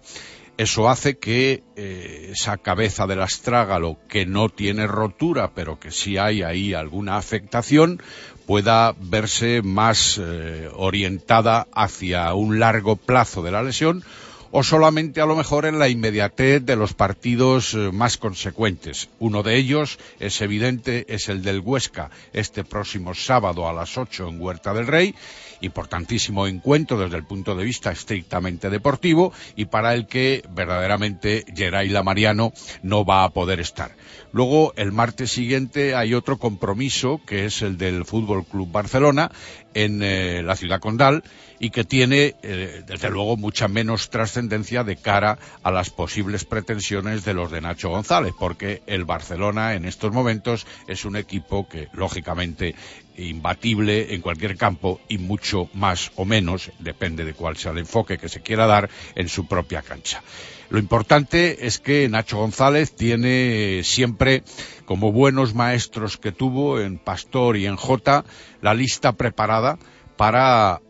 Eso 0.59 0.89
hace 0.89 1.19
que 1.19 1.63
eh, 1.77 2.31
esa 2.33 2.57
cabeza 2.57 3.07
del 3.07 3.21
astrágalo, 3.21 3.99
que 4.09 4.25
no 4.25 4.49
tiene 4.49 4.87
rotura, 4.87 5.53
pero 5.55 5.79
que 5.79 5.91
sí 5.91 6.17
hay 6.17 6.43
ahí 6.43 6.73
alguna 6.73 7.19
afectación, 7.19 8.03
pueda 8.47 8.95
verse 8.99 9.61
más 9.63 10.19
eh, 10.19 10.71
orientada 10.75 11.67
hacia 11.75 12.33
un 12.33 12.59
largo 12.59 12.97
plazo 12.97 13.43
de 13.43 13.51
la 13.51 13.63
lesión 13.63 14.03
o 14.51 14.63
solamente 14.63 15.21
a 15.21 15.27
lo 15.27 15.37
mejor 15.37 15.67
en 15.67 15.79
la 15.79 15.89
inmediatez 15.89 16.65
de 16.65 16.77
los 16.77 16.95
partidos 16.95 17.75
eh, 17.75 17.91
más 17.93 18.17
consecuentes. 18.17 19.11
Uno 19.19 19.43
de 19.43 19.57
ellos 19.57 19.99
es 20.21 20.41
evidente, 20.41 21.05
es 21.09 21.29
el 21.29 21.43
del 21.43 21.61
Huesca, 21.61 22.11
este 22.33 22.65
próximo 22.65 23.15
sábado 23.15 23.69
a 23.69 23.75
las 23.75 23.99
8 23.99 24.29
en 24.29 24.41
Huerta 24.41 24.73
del 24.73 24.87
Rey, 24.87 25.15
importantísimo 25.61 26.47
encuentro 26.47 26.99
desde 26.99 27.17
el 27.17 27.25
punto 27.25 27.55
de 27.55 27.65
vista 27.65 27.91
estrictamente 27.91 28.71
deportivo 28.71 29.33
y 29.57 29.67
para 29.67 29.95
el 29.95 30.07
que 30.07 30.45
verdaderamente 30.51 31.45
Geray 31.55 31.89
Lamariano 31.89 32.53
no 32.83 33.05
va 33.05 33.25
a 33.25 33.31
poder 33.31 33.61
estar. 33.61 33.93
Luego, 34.33 34.73
el 34.77 34.93
martes 34.93 35.31
siguiente 35.31 35.95
hay 35.95 36.15
otro 36.15 36.39
compromiso 36.39 37.21
que 37.27 37.47
es 37.47 37.63
el 37.63 37.79
del 37.79 38.05
Fútbol 38.05 38.45
Club 38.45 38.71
Barcelona 38.71 39.31
en 39.75 40.03
eh, 40.03 40.43
la 40.43 40.57
ciudad 40.57 40.81
condal 40.81 41.23
y 41.59 41.71
que 41.71 41.85
tiene, 41.85 42.35
eh, 42.43 42.83
desde 42.87 43.11
luego, 43.11 43.37
mucha 43.37 43.69
menos 43.69 44.11
trascendencia 44.11 44.85
de 44.85 44.97
cara 44.97 45.39
a 45.63 45.71
las 45.71 45.91
posibles 45.91 46.45
pretensiones 46.45 47.25
de 47.25 47.35
los 47.35 47.51
de 47.51 47.61
Nacho 47.61 47.91
González, 47.91 48.33
porque 48.39 48.83
el 48.87 49.05
Barcelona 49.05 49.75
en 49.75 49.85
estos 49.85 50.13
momentos 50.13 50.67
es 50.87 51.05
un 51.05 51.17
equipo 51.17 51.69
que, 51.69 51.89
lógicamente, 51.93 52.75
imbatible 53.17 54.15
en 54.15 54.21
cualquier 54.21 54.57
campo 54.57 55.01
y 55.09 55.19
mucho 55.19 55.69
más 55.73 56.13
o 56.17 56.25
menos, 56.25 56.71
depende 56.79 57.25
de 57.25 57.35
cuál 57.35 57.57
sea 57.57 57.73
el 57.73 57.79
enfoque 57.79 58.19
que 58.19 58.29
se 58.29 58.43
quiera 58.43 58.67
dar, 58.67 58.91
en 59.15 59.29
su 59.29 59.47
propia 59.47 59.83
cancha. 59.83 60.23
Lo 60.69 60.79
importante 60.79 61.67
es 61.67 61.79
que 61.79 62.09
Nacho 62.09 62.39
González 62.39 62.95
tiene 62.95 63.83
siempre, 63.85 64.43
como 64.85 65.13
buenos 65.13 65.55
maestros 65.55 66.17
que 66.17 66.33
tuvo 66.33 66.81
en 66.81 66.99
Pastor 66.99 67.57
y 67.57 67.67
en 67.67 67.77
Jota, 67.77 68.25
la 68.61 68.75
lista 68.75 69.13
preparada 69.13 69.79
para 70.17 70.81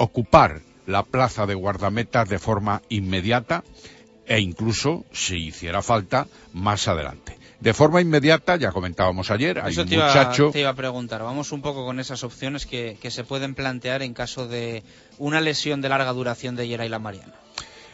ocupar 0.00 0.60
la 0.86 1.02
plaza 1.02 1.46
de 1.46 1.54
guardametas 1.54 2.28
de 2.28 2.38
forma 2.38 2.80
inmediata 2.88 3.62
e 4.26 4.40
incluso, 4.40 5.04
si 5.12 5.36
hiciera 5.48 5.82
falta, 5.82 6.26
más 6.54 6.88
adelante. 6.88 7.38
De 7.60 7.74
forma 7.74 8.00
inmediata, 8.00 8.56
ya 8.56 8.72
comentábamos 8.72 9.30
ayer, 9.30 9.60
hay 9.60 9.72
Eso 9.72 9.82
un 9.82 9.88
te 9.88 9.96
iba, 9.96 10.06
muchacho. 10.06 10.50
te 10.52 10.60
iba 10.60 10.70
a 10.70 10.74
preguntar. 10.74 11.22
Vamos 11.22 11.52
un 11.52 11.60
poco 11.60 11.84
con 11.84 12.00
esas 12.00 12.24
opciones 12.24 12.64
que, 12.64 12.96
que 13.02 13.10
se 13.10 13.24
pueden 13.24 13.54
plantear 13.54 14.02
en 14.02 14.14
caso 14.14 14.48
de 14.48 14.82
una 15.18 15.42
lesión 15.42 15.82
de 15.82 15.90
larga 15.90 16.12
duración 16.12 16.56
de 16.56 16.66
Yeraila 16.66 16.98
Mariano. 16.98 17.34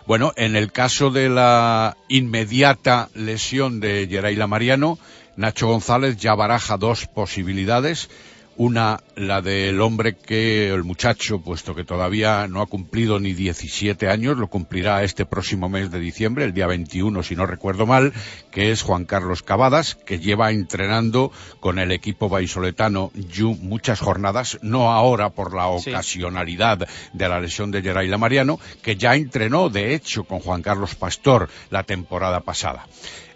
Bueno, 0.07 0.33
en 0.37 0.55
el 0.55 0.71
caso 0.71 1.11
de 1.11 1.29
la 1.29 1.97
inmediata 2.09 3.09
lesión 3.15 3.81
de 3.81 4.07
Yeraila 4.07 4.47
Mariano, 4.47 4.99
Nacho 5.35 5.67
González 5.67 6.17
ya 6.17 6.37
baraja 6.37 6.77
dos 6.77 7.09
posibilidades. 7.09 8.09
Una, 8.59 9.01
la 9.17 9.43
del 9.43 9.83
hombre 9.83 10.17
que, 10.17 10.69
el 10.71 10.83
muchacho, 10.83 11.43
puesto 11.43 11.75
que 11.75 11.85
todavía 11.85 12.49
no 12.49 12.63
ha 12.63 12.67
cumplido 12.67 13.21
ni 13.21 13.35
17 13.35 14.09
años, 14.09 14.39
lo 14.39 14.47
cumplirá 14.49 15.05
este 15.05 15.27
próximo 15.27 15.69
mes 15.69 15.91
de 15.91 16.01
diciembre, 16.01 16.47
el 16.47 16.55
día 16.55 16.67
21, 16.67 17.23
si 17.23 17.37
no 17.37 17.45
recuerdo 17.45 17.85
mal, 17.85 18.15
que 18.51 18.71
es 18.71 18.81
Juan 18.81 19.05
Carlos 19.05 19.43
Cavadas, 19.43 19.95
que 19.95 20.21
lleva 20.21 20.53
entrenando 20.53 21.33
con 21.61 21.79
el 21.79 21.93
equipo 21.93 22.31
vallisoletano 22.31 23.11
Yu 23.15 23.55
muchas 23.57 24.01
jornadas, 24.01 24.59
no 24.63 24.91
ahora 24.91 25.29
por 25.29 25.55
la 25.55 25.67
Sí. 25.79 25.91
ocasionalidad 25.91 26.89
de 27.13 27.29
la 27.29 27.41
lesión 27.41 27.71
de 27.71 27.83
Yeraila 27.83 28.17
Mariano, 28.17 28.59
que 28.81 28.97
ya 28.97 29.17
entrenó, 29.17 29.69
de 29.69 29.95
hecho, 29.95 30.25
con 30.25 30.41
Juan 30.41 30.63
Carlos 30.63 30.95
Pastor 30.95 31.51
la 31.69 31.83
temporada 31.83 32.41
pasada. 32.41 32.87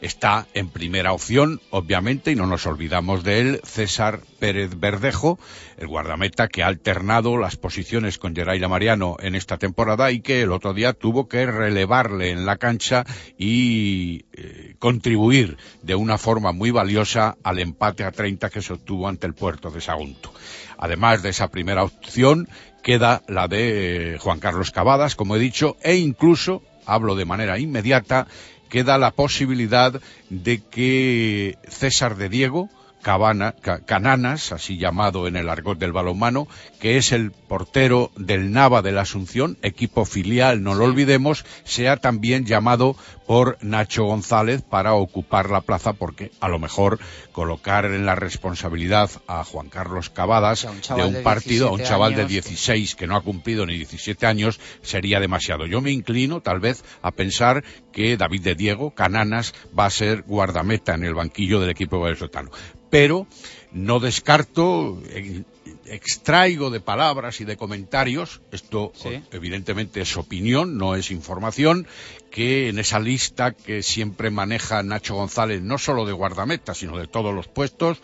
Está 0.01 0.47
en 0.55 0.69
primera 0.69 1.13
opción, 1.13 1.61
obviamente, 1.71 2.31
y 2.31 2.35
no 2.35 2.47
nos 2.47 2.67
olvidamos 2.67 3.23
de 3.23 3.41
él, 3.41 3.61
César 3.65 4.21
Pérez 4.39 4.79
Verdejo, 4.79 5.39
el 5.77 5.89
guardameta 5.89 6.49
que 6.49 6.63
ha 6.63 6.69
alternado 6.69 7.37
las 7.37 7.57
posiciones 7.57 8.19
con 8.19 8.35
Yeraila 8.35 8.69
Mariano 8.69 9.17
en 9.21 9.35
esta 9.35 9.59
temporada 9.59 10.11
y 10.11 10.21
que 10.21 10.41
el 10.43 10.53
otro 10.53 10.73
día 10.73 10.95
tuvo 10.95 11.29
que 11.29 11.45
relevarle 11.45 12.31
en 12.31 12.47
la 12.47 12.57
cancha 12.57 13.05
y 13.37 14.25
eh, 14.33 14.75
contribuir 14.79 15.59
de 15.83 15.95
una 15.95 16.17
forma 16.17 16.53
muy 16.53 16.71
valiosa 16.71 17.37
al 17.43 17.59
empate 17.59 18.05
a 18.05 18.11
30 18.11 18.49
que 18.49 18.63
se 18.63 18.73
obtuvo 18.73 19.07
ante 19.07 19.27
el 19.27 19.35
puerto 19.35 19.71
de 19.71 19.83
Sagunto. 19.83 20.33
Además 20.79 21.23
de 21.23 21.29
esa 21.29 21.49
primera 21.51 21.85
opción, 21.85 22.49
queda 22.83 23.23
la 23.29 23.49
de 23.49 24.17
Juan 24.21 24.41
Carlos 24.41 24.71
Cavadas, 24.71 25.15
como 25.15 25.37
he 25.37 25.39
dicho, 25.39 25.77
e 25.83 25.97
incluso, 25.97 26.63
hablo 26.87 27.15
de 27.15 27.27
manera 27.27 27.59
inmediata, 27.59 28.27
queda 28.71 28.97
la 28.97 29.11
posibilidad 29.11 30.01
de 30.31 30.62
que 30.62 31.59
César 31.68 32.16
de 32.16 32.31
Diego, 32.31 32.71
Cabana, 33.03 33.55
Cananas, 33.87 34.53
así 34.53 34.77
llamado 34.77 35.27
en 35.27 35.37
el 35.37 35.49
argot 35.49 35.79
del 35.79 35.93
balonmano, 35.93 36.47
que 36.81 36.97
es 36.97 37.13
el 37.13 37.31
portero 37.31 38.11
del 38.17 38.53
Nava 38.53 38.83
de 38.83 38.93
la 38.93 39.03
Asunción, 39.03 39.59
equipo 39.63 40.05
filial, 40.05 40.63
no 40.63 40.75
lo 40.75 40.85
olvidemos, 40.85 41.45
sea 41.65 41.97
también 41.97 42.45
llamado 42.45 42.97
por 43.27 43.59
Nacho 43.63 44.05
González 44.05 44.63
para 44.63 44.95
ocupar 44.95 45.51
la 45.51 45.61
plaza, 45.61 45.93
porque 45.93 46.33
a 46.41 46.49
lo 46.49 46.59
mejor 46.59 46.99
colocar 47.33 47.85
en 47.85 48.05
la 48.05 48.17
responsabilidad 48.17 49.11
a 49.29 49.45
Juan 49.45 49.69
Carlos 49.69 50.11
Cavadas 50.11 50.65
un 50.65 50.81
de 50.97 51.05
un 51.05 51.13
de 51.15 51.21
partido, 51.23 51.69
a 51.69 51.71
un 51.71 51.79
17 51.79 51.89
chaval 51.89 52.15
de 52.15 52.21
años. 52.23 52.33
16 52.33 52.95
que 52.97 53.07
no 53.07 53.17
ha 53.17 53.23
cumplido 53.23 53.67
ni 53.67 53.77
17 53.77 54.27
años, 54.27 54.61
sería 54.83 55.21
demasiado. 55.21 55.67
Yo 55.67 55.81
me 55.81 55.91
inclino, 55.91 56.41
tal 56.41 56.61
vez, 56.61 56.85
a 57.03 57.13
pensar 57.13 57.65
que 57.93 58.17
David 58.17 58.43
de 58.43 58.55
Diego, 58.55 58.91
Cananas, 58.93 59.55
va 59.79 59.87
a 59.87 59.91
ser 59.91 60.23
guardameta 60.23 60.95
en 60.95 61.05
el 61.05 61.15
banquillo 61.15 61.61
del 61.61 61.71
equipo 61.71 62.01
vallisoletano. 62.01 62.51
Pero 62.91 63.26
no 63.72 64.01
descarto, 64.01 65.01
eh, 65.07 65.45
extraigo 65.86 66.70
de 66.70 66.80
palabras 66.80 67.41
y 67.41 67.45
de 67.45 67.57
comentarios, 67.57 68.41
esto 68.53 68.93
Sí. 68.95 69.22
evidentemente 69.32 70.01
es 70.01 70.16
opinión, 70.16 70.76
no 70.76 70.95
es 70.95 71.11
información, 71.11 71.86
que 72.30 72.68
en 72.68 72.78
esa 72.78 73.01
lista 73.01 73.53
que 73.53 73.82
siempre 73.82 74.30
maneja 74.30 74.82
Nacho 74.82 75.14
González, 75.14 75.62
no 75.62 75.78
solo 75.78 76.05
de 76.05 76.12
guardameta, 76.12 76.74
sino 76.74 76.97
de 76.99 77.07
todos 77.07 77.34
los 77.34 77.49
puestos, 77.49 77.99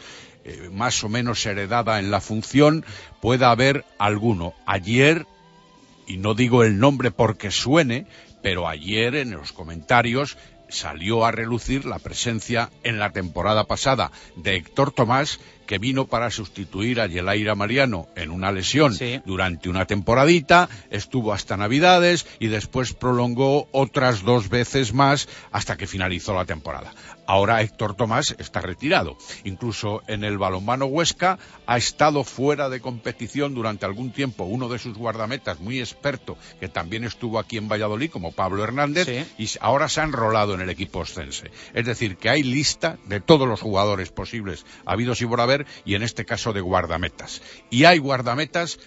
eh, 0.44 0.68
más 0.72 1.02
o 1.02 1.08
menos 1.08 1.44
heredada 1.44 1.98
en 1.98 2.10
la 2.10 2.20
función, 2.20 2.84
pueda 3.20 3.50
haber 3.50 3.84
alguno. 3.98 4.54
Ayer, 4.66 5.26
y 6.06 6.18
no 6.18 6.34
digo 6.34 6.62
el 6.62 6.78
nombre 6.78 7.10
porque 7.10 7.50
suene, 7.50 8.06
pero 8.42 8.68
ayer 8.68 9.16
en 9.16 9.32
los 9.32 9.52
comentarios 9.52 10.36
salió 10.68 11.24
a 11.24 11.30
relucir 11.30 11.84
la 11.84 11.98
presencia 11.98 12.70
en 12.82 12.98
la 12.98 13.10
temporada 13.12 13.64
pasada 13.64 14.10
de 14.36 14.56
Héctor 14.56 14.92
Tomás, 14.92 15.40
que 15.66 15.78
vino 15.78 16.06
para 16.06 16.30
sustituir 16.30 17.00
a 17.00 17.06
Yelaira 17.06 17.54
Mariano 17.54 18.06
en 18.14 18.30
una 18.30 18.52
lesión 18.52 18.94
Sí. 18.94 19.20
durante 19.24 19.68
una 19.68 19.84
temporadita, 19.84 20.68
estuvo 20.90 21.32
hasta 21.32 21.56
Navidades 21.56 22.26
y 22.38 22.46
después 22.48 22.94
prolongó 22.94 23.68
otras 23.72 24.22
dos 24.22 24.48
veces 24.48 24.92
más 24.94 25.28
hasta 25.50 25.76
que 25.76 25.86
finalizó 25.86 26.34
la 26.34 26.44
temporada. 26.44 26.92
Ahora 27.26 27.60
Héctor 27.60 27.94
Tomás 27.94 28.34
está 28.38 28.60
retirado. 28.60 29.16
Incluso 29.44 30.02
en 30.06 30.24
el 30.24 30.38
balonmano 30.38 30.86
Huesca 30.86 31.38
ha 31.66 31.76
estado 31.76 32.24
fuera 32.24 32.68
de 32.68 32.80
competición 32.80 33.54
durante 33.54 33.84
algún 33.86 34.12
tiempo 34.12 34.44
uno 34.44 34.68
de 34.68 34.78
sus 34.78 34.96
guardametas 34.96 35.60
muy 35.60 35.80
experto, 35.80 36.36
que 36.60 36.68
también 36.68 37.04
estuvo 37.04 37.38
aquí 37.38 37.56
en 37.56 37.68
Valladolid, 37.68 38.10
como 38.10 38.32
Pablo 38.32 38.62
Hernández, 38.62 39.06
Sí. 39.06 39.42
y 39.42 39.48
ahora 39.60 39.88
se 39.88 40.00
ha 40.00 40.04
enrolado 40.04 40.54
en 40.54 40.60
el 40.60 40.70
equipo 40.70 41.00
oscense. 41.00 41.50
Es 41.74 41.86
decir, 41.86 42.16
que 42.16 42.28
hay 42.30 42.42
lista 42.42 42.98
de 43.06 43.20
todos 43.20 43.48
los 43.48 43.60
jugadores 43.60 44.10
posibles 44.10 44.64
habidos 44.84 45.20
y 45.20 45.26
por 45.26 45.40
haber, 45.40 45.66
y 45.84 45.94
en 45.94 46.02
este 46.02 46.24
caso 46.24 46.52
de 46.52 46.60
guardametas. 46.60 47.42
Y 47.70 47.84
hay 47.84 47.98
guardametas, 47.98 48.78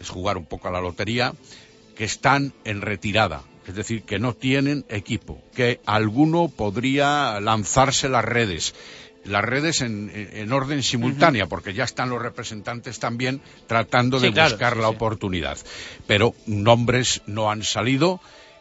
es 0.00 0.08
jugar 0.08 0.36
un 0.36 0.46
poco 0.46 0.68
a 0.68 0.72
la 0.72 0.80
lotería, 0.80 1.34
que 1.94 2.04
están 2.04 2.52
en 2.64 2.82
retirada. 2.82 3.42
Es 3.66 3.74
decir, 3.74 4.02
que 4.02 4.18
no 4.18 4.34
tienen 4.34 4.84
equipo, 4.88 5.40
que 5.54 5.80
alguno 5.86 6.48
podría 6.48 7.40
lanzarse 7.40 8.08
las 8.08 8.24
redes. 8.24 8.74
Las 9.24 9.44
redes 9.44 9.80
en, 9.80 10.12
en 10.14 10.52
orden 10.52 10.84
simultánea, 10.84 11.46
porque 11.46 11.74
ya 11.74 11.82
están 11.82 12.10
los 12.10 12.22
representantes 12.22 13.00
también 13.00 13.40
tratando 13.66 14.20
de 14.20 14.32
claro, 14.32 14.50
buscar 14.50 14.74
sí, 14.74 14.80
la 14.80 14.88
sí. 14.88 14.94
oportunidad. 14.94 15.58
Pero 16.06 16.34
nombres 16.46 17.22
no 17.26 17.50
han 17.50 17.64
salido 17.64 18.20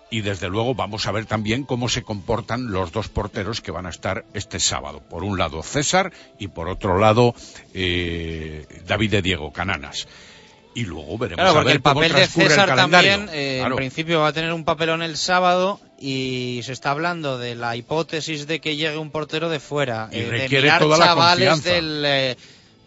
y 0.09 0.21
desde 0.21 0.49
luego 0.49 0.75
vamos 0.75 1.07
a 1.07 1.11
ver 1.11 1.25
también 1.25 1.63
cómo 1.63 1.89
se 1.89 2.03
comportan 2.03 2.71
los 2.71 2.91
dos 2.91 3.09
porteros 3.09 3.61
que 3.61 3.71
van 3.71 3.85
a 3.85 3.89
estar 3.89 4.25
este 4.33 4.59
sábado. 4.59 5.01
Por 5.01 5.23
un 5.23 5.37
lado 5.37 5.61
César 5.63 6.11
y 6.39 6.47
por 6.47 6.69
otro 6.69 6.97
lado 6.97 7.35
eh, 7.73 8.65
David 8.87 9.11
de 9.11 9.21
Diego 9.21 9.51
Cananas. 9.51 10.07
Y 10.75 10.83
luego 10.85 11.17
veremos 11.17 11.37
Claro, 11.41 11.49
a 11.51 11.53
porque 11.53 11.67
ver 11.67 11.75
el 11.77 11.81
cómo 11.81 11.95
papel 11.95 12.11
de 12.11 12.17
transcurre 12.19 12.45
el 12.45 12.51
César 12.51 12.75
también, 12.75 13.29
eh, 13.31 13.57
Claro. 13.59 13.73
en 13.73 13.77
principio, 13.77 14.19
va 14.19 14.27
a 14.27 14.33
tener 14.33 14.51
un 14.53 14.65
papelón 14.65 15.01
el 15.01 15.15
sábado 15.17 15.79
y 15.97 16.59
se 16.63 16.73
está 16.73 16.91
hablando 16.91 17.37
de 17.39 17.55
la 17.55 17.75
hipótesis 17.77 18.45
de 18.45 18.59
que 18.59 18.75
llegue 18.75 18.97
un 18.97 19.09
portero 19.09 19.49
de 19.49 19.59
fuera, 19.59 20.09
Y 20.11 20.17
eh, 20.17 20.23
de 20.25 20.29
requiere 20.31 20.63
mirar 20.63 20.81
toda 20.81 20.97
la 20.97 21.05
chavales 21.05 21.49
confianza. 21.49 21.75
del 21.75 22.03
eh, 22.05 22.37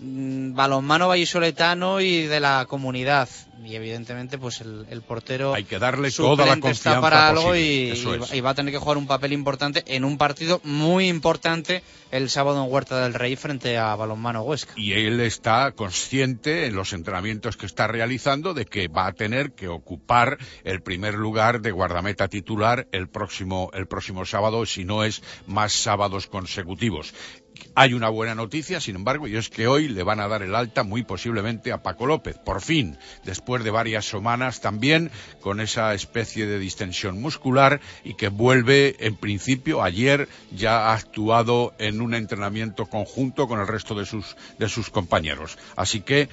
mm, 0.01 0.55
balonmano 0.55 1.09
vallisoletano 1.09 2.01
y 2.03 2.23
de 2.27 2.41
la 2.41 2.67
comunidad. 2.69 3.29
Y 3.65 3.75
evidentemente, 3.75 4.39
pues 4.39 4.61
el, 4.61 4.87
el 4.89 5.03
portero 5.03 5.53
Hay 5.55 5.65
que 5.65 5.79
darle 5.79 6.11
toda 6.13 6.47
la 6.47 6.55
suplente 6.55 6.71
está 6.71 6.95
confianza 6.95 7.01
para 7.01 7.29
algo 7.29 7.57
y, 7.57 7.91
Eso 7.91 8.15
y- 8.17 8.23
es. 8.23 8.35
y 8.35 8.41
va 8.41 8.51
a 8.51 8.55
tener 8.55 8.73
que 8.73 8.79
jugar 8.79 8.97
un 8.99 9.07
papel 9.07 9.33
importante 9.33 9.83
en 9.87 10.05
un 10.05 10.17
partido 10.17 10.61
muy 10.65 11.09
importante 11.09 11.83
el 12.11 12.31
sábado 12.31 12.65
en 12.65 12.73
Huerta 12.73 13.03
del 13.03 13.15
Rey 13.15 13.37
frente 13.37 13.77
a 13.77 13.95
Balonmano 13.97 14.43
Huesca. 14.43 14.73
y 14.77 14.93
él 14.93 15.21
está 15.21 15.73
consciente 15.73 16.67
en 16.67 16.75
los 16.77 16.93
entrenamientos 16.93 17.57
que 17.57 17.67
está 17.67 17.87
realizando 17.87 18.55
de 18.55 18.65
que 18.65 18.89
va 18.89 19.07
a 19.09 19.13
tener 19.13 19.53
que 19.53 19.69
ocupar 19.69 20.39
el 20.65 20.81
primer 20.81 21.15
lugar 21.15 21.61
de 21.61 21.71
guardameta 21.73 22.29
titular 22.29 22.87
el 22.93 23.09
próximo 23.09 23.71
el 23.75 23.87
próximo 23.87 24.25
sábado 24.25 24.65
si 24.67 24.85
no 24.85 25.05
es 25.05 25.23
más 25.47 25.73
sábados 25.73 26.27
consecutivos. 26.29 27.13
Hay 27.81 27.95
una 27.95 28.09
buena 28.09 28.35
noticia, 28.35 28.81
sin 28.81 28.97
embargo, 28.97 29.29
y 29.29 29.37
es 29.37 29.51
que 29.51 29.69
hoy 29.69 29.87
le 29.87 30.03
van 30.03 30.19
a 30.19 30.27
dar 30.27 30.43
el 30.43 30.57
alta 30.57 30.83
muy 30.83 31.05
posiblemente 31.05 31.71
a 31.71 31.81
Paco 31.81 32.07
López, 32.07 32.37
por 32.37 32.61
fin, 32.61 32.99
después 33.25 33.63
de 33.63 33.71
varias 33.71 34.05
semanas 34.05 34.61
también 34.61 35.13
con 35.41 35.61
esa 35.61 35.95
especie 35.95 36.47
de 36.47 36.59
distensión 36.59 37.23
muscular 37.23 37.81
y 38.03 38.15
que 38.15 38.31
vuelve, 38.31 38.97
en 38.99 39.15
principio, 39.15 39.81
ayer 39.81 40.29
ya 40.51 40.89
ha 40.89 40.95
actuado 40.95 41.73
en 41.79 42.01
un 42.01 42.15
entrenamiento 42.15 42.87
conjunto 42.87 43.47
con 43.47 43.61
el 43.61 43.69
resto 43.69 43.95
de 43.95 44.07
sus, 44.07 44.37
de 44.59 44.69
sus 44.69 44.91
compañeros. 44.91 45.57
Así 45.77 46.01
que, 46.01 46.29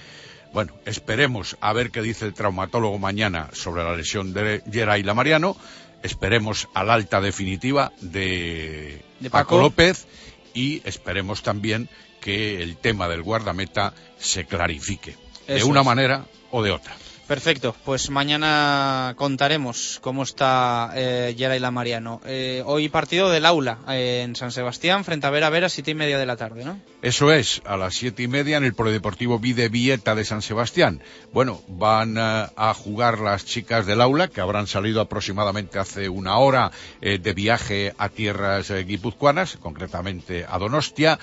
bueno, 0.52 0.74
esperemos 0.86 1.58
a 1.62 1.74
ver 1.74 1.92
qué 1.92 2.02
dice 2.02 2.26
el 2.26 2.34
traumatólogo 2.34 2.98
mañana 2.98 3.50
sobre 3.54 3.84
la 3.84 3.96
lesión 3.96 4.34
de 4.34 4.64
Yeraila 4.66 5.14
Mariano. 5.14 5.56
Esperemos 6.02 6.68
al 6.74 6.90
alta 6.90 7.22
definitiva 7.22 7.92
de, 8.02 9.04
De 9.20 9.30
Paco 9.30 9.58
Paco. 9.58 9.60
López 9.60 10.08
y 10.56 10.82
esperemos 10.86 11.44
también 11.44 11.90
que 12.20 12.64
el 12.64 12.78
tema 12.78 13.08
del 13.08 13.22
guardameta 13.22 13.94
se 14.18 14.46
clarifique 14.46 15.16
de 15.48 15.64
una 15.64 15.82
es. 15.82 15.86
manera 15.86 16.26
o 16.50 16.64
de 16.64 16.72
otra. 16.72 16.96
Perfecto, 17.28 17.76
pues 17.84 18.12
mañana 18.12 19.16
contaremos 19.18 20.00
cómo 20.04 20.22
está 20.22 20.92
eh, 20.96 21.34
Geray 21.36 21.60
Lamariano. 21.60 22.22
Eh, 22.24 22.62
hoy 22.64 22.88
partido 22.88 23.32
del 23.32 23.48
aula 23.48 23.80
eh, 23.90 24.22
en 24.24 24.36
San 24.36 24.52
Sebastián 24.52 25.04
frente 25.04 25.26
a 25.26 25.32
Vera 25.32 25.50
Vera, 25.50 25.68
siete 25.68 25.90
y 25.90 25.96
media 25.96 26.20
de 26.20 26.28
la 26.28 26.36
tarde, 26.36 26.64
¿no? 26.64 26.80
Eso 27.02 27.32
es, 27.32 27.64
a 27.66 27.78
las 27.78 27.96
siete 27.96 28.22
y 28.22 28.28
media 28.28 28.58
en 28.58 28.64
el 28.64 28.76
Polideportivo 28.76 29.40
Vide 29.40 29.70
Vieta 29.70 30.14
de 30.14 30.24
San 30.24 30.44
Sebastián. 30.44 31.02
Bueno, 31.34 31.64
van 31.68 32.16
eh, 32.16 32.48
a 32.56 32.74
jugar 32.76 33.18
las 33.20 33.44
chicas 33.44 33.88
del 33.88 34.02
aula, 34.02 34.28
que 34.28 34.42
habrán 34.42 34.68
salido 34.68 35.02
aproximadamente 35.02 35.80
hace 35.80 36.08
una 36.10 36.38
hora 36.38 36.72
de 37.02 37.34
viaje 37.34 37.94
a 37.98 38.10
tierras 38.10 38.72
guipuzcoanas, 38.72 39.58
concretamente 39.58 40.46
a 40.48 40.60
Donostia 40.60 41.18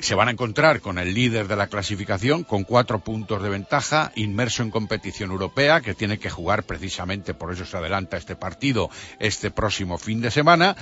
se 0.00 0.14
van 0.14 0.28
a 0.28 0.30
encontrar 0.32 0.80
con 0.80 0.98
el 0.98 1.14
líder 1.14 1.46
de 1.46 1.56
la 1.56 1.66
clasificación 1.66 2.44
con 2.44 2.64
cuatro 2.64 3.00
puntos 3.00 3.42
de 3.42 3.48
ventaja, 3.48 4.12
inmerso 4.14 4.62
en 4.62 4.70
competición 4.70 5.30
europea, 5.30 5.80
que 5.80 5.94
tiene 5.94 6.18
que 6.18 6.30
jugar 6.30 6.64
precisamente, 6.64 7.34
por 7.34 7.52
eso 7.52 7.64
se 7.64 7.76
adelanta 7.76 8.16
este 8.16 8.36
partido 8.36 8.90
este 9.18 9.50
próximo 9.50 9.98
fin 9.98 10.20
de 10.20 10.30
semana. 10.30 10.76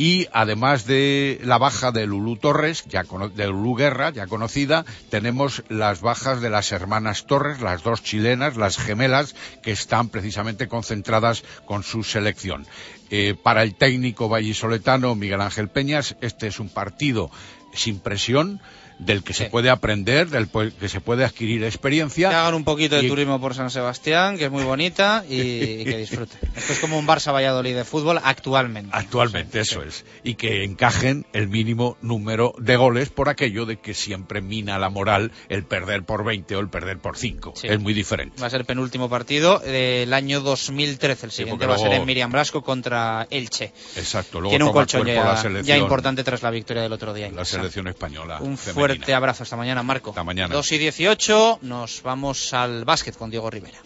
Y 0.00 0.28
además 0.32 0.86
de 0.86 1.40
la 1.42 1.58
baja 1.58 1.90
de 1.90 2.06
Lulú 2.06 2.36
Torres, 2.36 2.84
ya 2.86 3.02
de 3.02 3.46
Lulú 3.48 3.74
Guerra, 3.74 4.10
ya 4.10 4.28
conocida, 4.28 4.84
tenemos 5.10 5.64
las 5.68 6.02
bajas 6.02 6.40
de 6.40 6.50
las 6.50 6.70
hermanas 6.70 7.26
Torres, 7.26 7.60
las 7.60 7.82
dos 7.82 8.04
chilenas, 8.04 8.56
las 8.56 8.78
gemelas, 8.78 9.34
que 9.60 9.72
están 9.72 10.08
precisamente 10.08 10.68
concentradas 10.68 11.42
con 11.64 11.82
su 11.82 12.04
selección. 12.04 12.64
Eh, 13.10 13.34
para 13.42 13.64
el 13.64 13.74
técnico 13.74 14.28
vallisoletano 14.28 15.16
Miguel 15.16 15.40
Ángel 15.40 15.68
Peñas, 15.68 16.14
este 16.20 16.46
es 16.46 16.60
un 16.60 16.68
partido 16.68 17.32
sin 17.72 18.00
presión, 18.00 18.60
del 18.98 19.22
que 19.22 19.32
se 19.32 19.46
puede 19.46 19.70
aprender, 19.70 20.28
del 20.28 20.48
que 20.48 20.88
se 20.88 21.00
puede 21.00 21.24
adquirir 21.24 21.64
experiencia. 21.64 22.30
Que 22.30 22.34
hagan 22.34 22.54
un 22.54 22.64
poquito 22.64 22.96
de 22.96 23.04
y... 23.04 23.08
turismo 23.08 23.40
por 23.40 23.54
San 23.54 23.70
Sebastián, 23.70 24.36
que 24.36 24.46
es 24.46 24.50
muy 24.50 24.64
bonita, 24.64 25.24
y, 25.28 25.40
y 25.40 25.84
que 25.84 25.96
disfruten. 25.98 26.38
Esto 26.56 26.72
es 26.72 26.78
como 26.78 26.98
un 26.98 27.06
Barça 27.06 27.32
Valladolid 27.32 27.74
de 27.74 27.84
fútbol 27.84 28.20
actualmente. 28.22 28.90
Actualmente, 28.92 29.64
sí, 29.64 29.70
eso 29.70 29.82
sí. 29.82 29.88
es. 29.88 30.04
Y 30.22 30.34
que 30.34 30.64
encajen 30.64 31.26
el 31.32 31.48
mínimo 31.48 31.96
número 32.00 32.54
de 32.58 32.76
goles 32.76 33.08
por 33.10 33.28
aquello 33.28 33.66
de 33.66 33.78
que 33.78 33.94
siempre 33.94 34.40
mina 34.40 34.78
la 34.78 34.90
moral 34.90 35.32
el 35.48 35.64
perder 35.64 36.04
por 36.04 36.24
20 36.24 36.56
o 36.56 36.60
el 36.60 36.68
perder 36.68 36.98
por 36.98 37.16
5. 37.16 37.54
Sí. 37.56 37.68
Es 37.68 37.80
muy 37.80 37.94
diferente. 37.94 38.40
Va 38.40 38.46
a 38.46 38.50
ser 38.50 38.64
penúltimo 38.64 39.08
partido 39.08 39.58
del 39.58 40.12
año 40.12 40.40
2013. 40.40 41.26
El 41.26 41.32
siguiente 41.32 41.66
va 41.66 41.76
a 41.76 41.78
ser 41.78 41.92
en 41.92 42.04
Miriam 42.04 42.30
Blasco 42.30 42.62
contra 42.62 43.26
Elche. 43.30 43.72
Exacto. 43.96 44.40
Luego 44.40 44.50
Tiene 44.50 44.64
un 44.64 44.72
colchón 44.72 45.06
ya, 45.06 45.62
ya 45.62 45.76
importante 45.76 46.24
tras 46.24 46.42
la 46.42 46.50
victoria 46.50 46.82
del 46.82 46.92
otro 46.92 47.14
día. 47.14 47.30
la 47.30 47.44
selección 47.44 47.88
española. 47.88 48.38
Un. 48.40 48.58
Fuerte 48.96 49.14
abrazo. 49.14 49.42
Hasta 49.42 49.56
mañana, 49.56 49.82
Marco. 49.82 50.10
Hasta 50.10 50.24
mañana. 50.24 50.54
2 50.54 50.72
y 50.72 50.78
18, 50.78 51.58
nos 51.62 52.02
vamos 52.02 52.52
al 52.54 52.84
básquet 52.84 53.16
con 53.16 53.30
Diego 53.30 53.50
Rivera. 53.50 53.78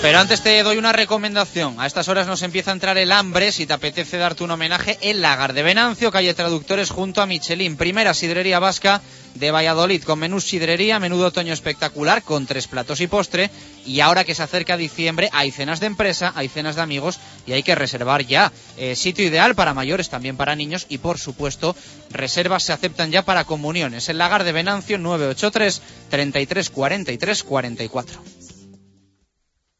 Pero 0.00 0.20
antes 0.20 0.42
te 0.42 0.62
doy 0.62 0.76
una 0.76 0.92
recomendación. 0.92 1.80
A 1.80 1.86
estas 1.86 2.06
horas 2.06 2.28
nos 2.28 2.42
empieza 2.42 2.70
a 2.70 2.74
entrar 2.74 2.96
el 2.98 3.10
hambre. 3.10 3.50
Si 3.50 3.66
te 3.66 3.72
apetece 3.72 4.16
darte 4.16 4.44
un 4.44 4.52
homenaje, 4.52 4.96
el 5.00 5.20
Lagar 5.20 5.54
de 5.54 5.64
Venancio, 5.64 6.12
calle 6.12 6.34
Traductores, 6.34 6.90
junto 6.90 7.20
a 7.20 7.26
Michelin. 7.26 7.76
Primera 7.76 8.14
sidrería 8.14 8.60
vasca 8.60 9.02
de 9.34 9.50
Valladolid, 9.50 10.04
con 10.04 10.20
menú 10.20 10.40
sidrería, 10.40 11.00
menú 11.00 11.18
de 11.18 11.24
otoño 11.24 11.52
espectacular, 11.52 12.22
con 12.22 12.46
tres 12.46 12.68
platos 12.68 13.00
y 13.00 13.08
postre. 13.08 13.50
Y 13.84 13.98
ahora 13.98 14.22
que 14.22 14.36
se 14.36 14.42
acerca 14.44 14.76
diciembre, 14.76 15.30
hay 15.32 15.50
cenas 15.50 15.80
de 15.80 15.86
empresa, 15.86 16.32
hay 16.36 16.48
cenas 16.48 16.76
de 16.76 16.82
amigos 16.82 17.18
y 17.44 17.52
hay 17.52 17.64
que 17.64 17.74
reservar 17.74 18.24
ya. 18.24 18.52
Eh, 18.76 18.94
sitio 18.94 19.26
ideal 19.26 19.56
para 19.56 19.74
mayores, 19.74 20.10
también 20.10 20.36
para 20.36 20.54
niños. 20.54 20.86
Y 20.88 20.98
por 20.98 21.18
supuesto, 21.18 21.74
reservas 22.10 22.62
se 22.62 22.72
aceptan 22.72 23.10
ya 23.10 23.24
para 23.24 23.44
comuniones. 23.44 24.08
El 24.08 24.18
Lagar 24.18 24.44
de 24.44 24.52
Venancio, 24.52 24.96
983 24.96 25.82
33 26.08 26.70
43 26.70 27.42
44. 27.42 28.37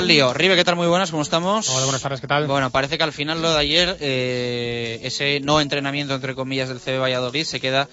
Al 0.00 0.08
lío. 0.08 0.32
Ribe, 0.32 0.56
¿qué 0.56 0.64
tal? 0.64 0.76
Muy 0.76 0.86
buenas, 0.86 1.10
¿cómo 1.10 1.22
estamos? 1.22 1.68
Hola, 1.68 1.84
buenas 1.84 2.00
tardes, 2.00 2.22
¿qué 2.22 2.26
tal? 2.26 2.46
Bueno, 2.46 2.70
parece 2.70 2.96
que 2.96 3.04
al 3.04 3.12
final 3.12 3.42
lo 3.42 3.52
de 3.52 3.58
ayer, 3.58 3.98
eh, 4.00 4.98
ese 5.02 5.40
no 5.40 5.60
entrenamiento, 5.60 6.14
entre 6.14 6.34
comillas, 6.34 6.70
del 6.70 6.80
CB 6.80 7.02
Valladolid 7.02 7.44
se 7.44 7.60
queda 7.60 7.86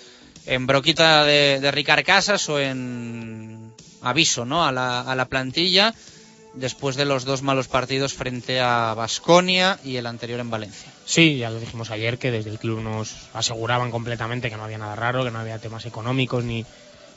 en 0.46 0.68
broquita 0.68 1.26
de, 1.26 1.60
de 1.60 1.70
Ricard 1.70 2.06
Casas 2.06 2.48
o 2.48 2.62
en 2.62 3.74
aviso, 4.02 4.46
¿no? 4.46 4.66
A 4.66 4.72
la, 4.72 5.02
a 5.02 5.16
la 5.16 5.26
plantilla 5.26 5.94
después 6.54 6.96
de 6.96 7.04
los 7.04 7.26
dos 7.26 7.42
malos 7.42 7.68
partidos 7.68 8.14
frente 8.14 8.62
a 8.62 8.94
Basconia 8.94 9.78
y 9.84 9.98
el 9.98 10.06
anterior 10.06 10.40
en 10.40 10.50
Valencia. 10.50 10.90
Sí, 11.06 11.38
ya 11.38 11.50
lo 11.50 11.60
dijimos 11.60 11.92
ayer 11.92 12.18
que 12.18 12.32
desde 12.32 12.52
el 12.52 12.58
club 12.58 12.80
nos 12.80 13.16
aseguraban 13.34 13.92
completamente 13.92 14.50
que 14.50 14.56
no 14.56 14.64
había 14.64 14.78
nada 14.78 14.96
raro, 14.96 15.26
que 15.26 15.32
no 15.32 15.40
había 15.40 15.60
temas 15.60 15.86
económicos 15.86 16.46
ni, 16.46 16.66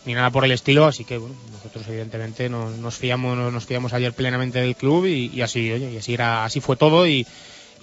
ni 0.05 0.15
nada 0.15 0.31
por 0.31 0.45
el 0.45 0.53
estilo, 0.53 0.87
así 0.87 1.05
que 1.05 1.19
bueno, 1.19 1.35
nosotros 1.53 1.87
evidentemente 1.89 2.49
nos, 2.49 2.77
nos 2.79 2.97
fiamos 2.97 3.37
nos, 3.37 3.53
nos 3.53 3.67
fiamos 3.67 3.93
ayer 3.93 4.13
plenamente 4.13 4.61
del 4.61 4.77
club 4.77 5.07
y, 5.07 5.41
así 5.43 5.71
oye, 5.73 5.91
y 5.93 5.97
así 5.97 6.15
era 6.15 6.45
así 6.45 6.61
fue 6.61 6.77
todo 6.77 7.07
y, 7.07 7.27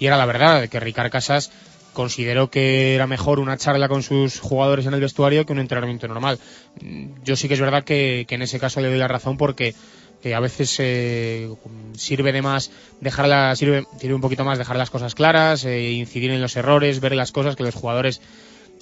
era 0.00 0.16
la 0.16 0.26
verdad 0.26 0.68
que 0.68 0.78
Ricard 0.78 1.10
Casas 1.10 1.50
consideró 1.92 2.50
que 2.50 2.94
era 2.94 3.08
mejor 3.08 3.40
una 3.40 3.56
charla 3.56 3.88
con 3.88 4.04
sus 4.04 4.38
jugadores 4.38 4.86
en 4.86 4.94
el 4.94 5.00
vestuario 5.00 5.44
que 5.44 5.52
un 5.52 5.58
entrenamiento 5.58 6.06
normal. 6.06 6.38
Yo 7.24 7.34
sí 7.34 7.48
que 7.48 7.54
es 7.54 7.60
verdad 7.60 7.82
que, 7.82 8.24
en 8.28 8.42
ese 8.42 8.60
caso 8.60 8.80
le 8.80 8.88
doy 8.88 8.98
la 8.98 9.08
razón 9.08 9.36
porque 9.36 9.74
que 10.22 10.36
a 10.36 10.40
veces 10.40 10.76
eh, 10.78 11.48
sirve 11.94 12.30
de 12.32 12.42
más 12.42 12.70
dejarla 13.00 13.54
sirve, 13.56 13.86
sirve 14.00 14.14
un 14.14 14.20
poquito 14.20 14.44
más 14.44 14.58
dejar 14.58 14.76
las 14.76 14.90
cosas 14.90 15.16
claras, 15.16 15.64
eh, 15.64 15.90
incidir 15.90 16.30
en 16.30 16.40
los 16.40 16.56
errores, 16.56 17.00
ver 17.00 17.16
las 17.16 17.32
cosas 17.32 17.56
que 17.56 17.64
los 17.64 17.74
jugadores 17.74 18.20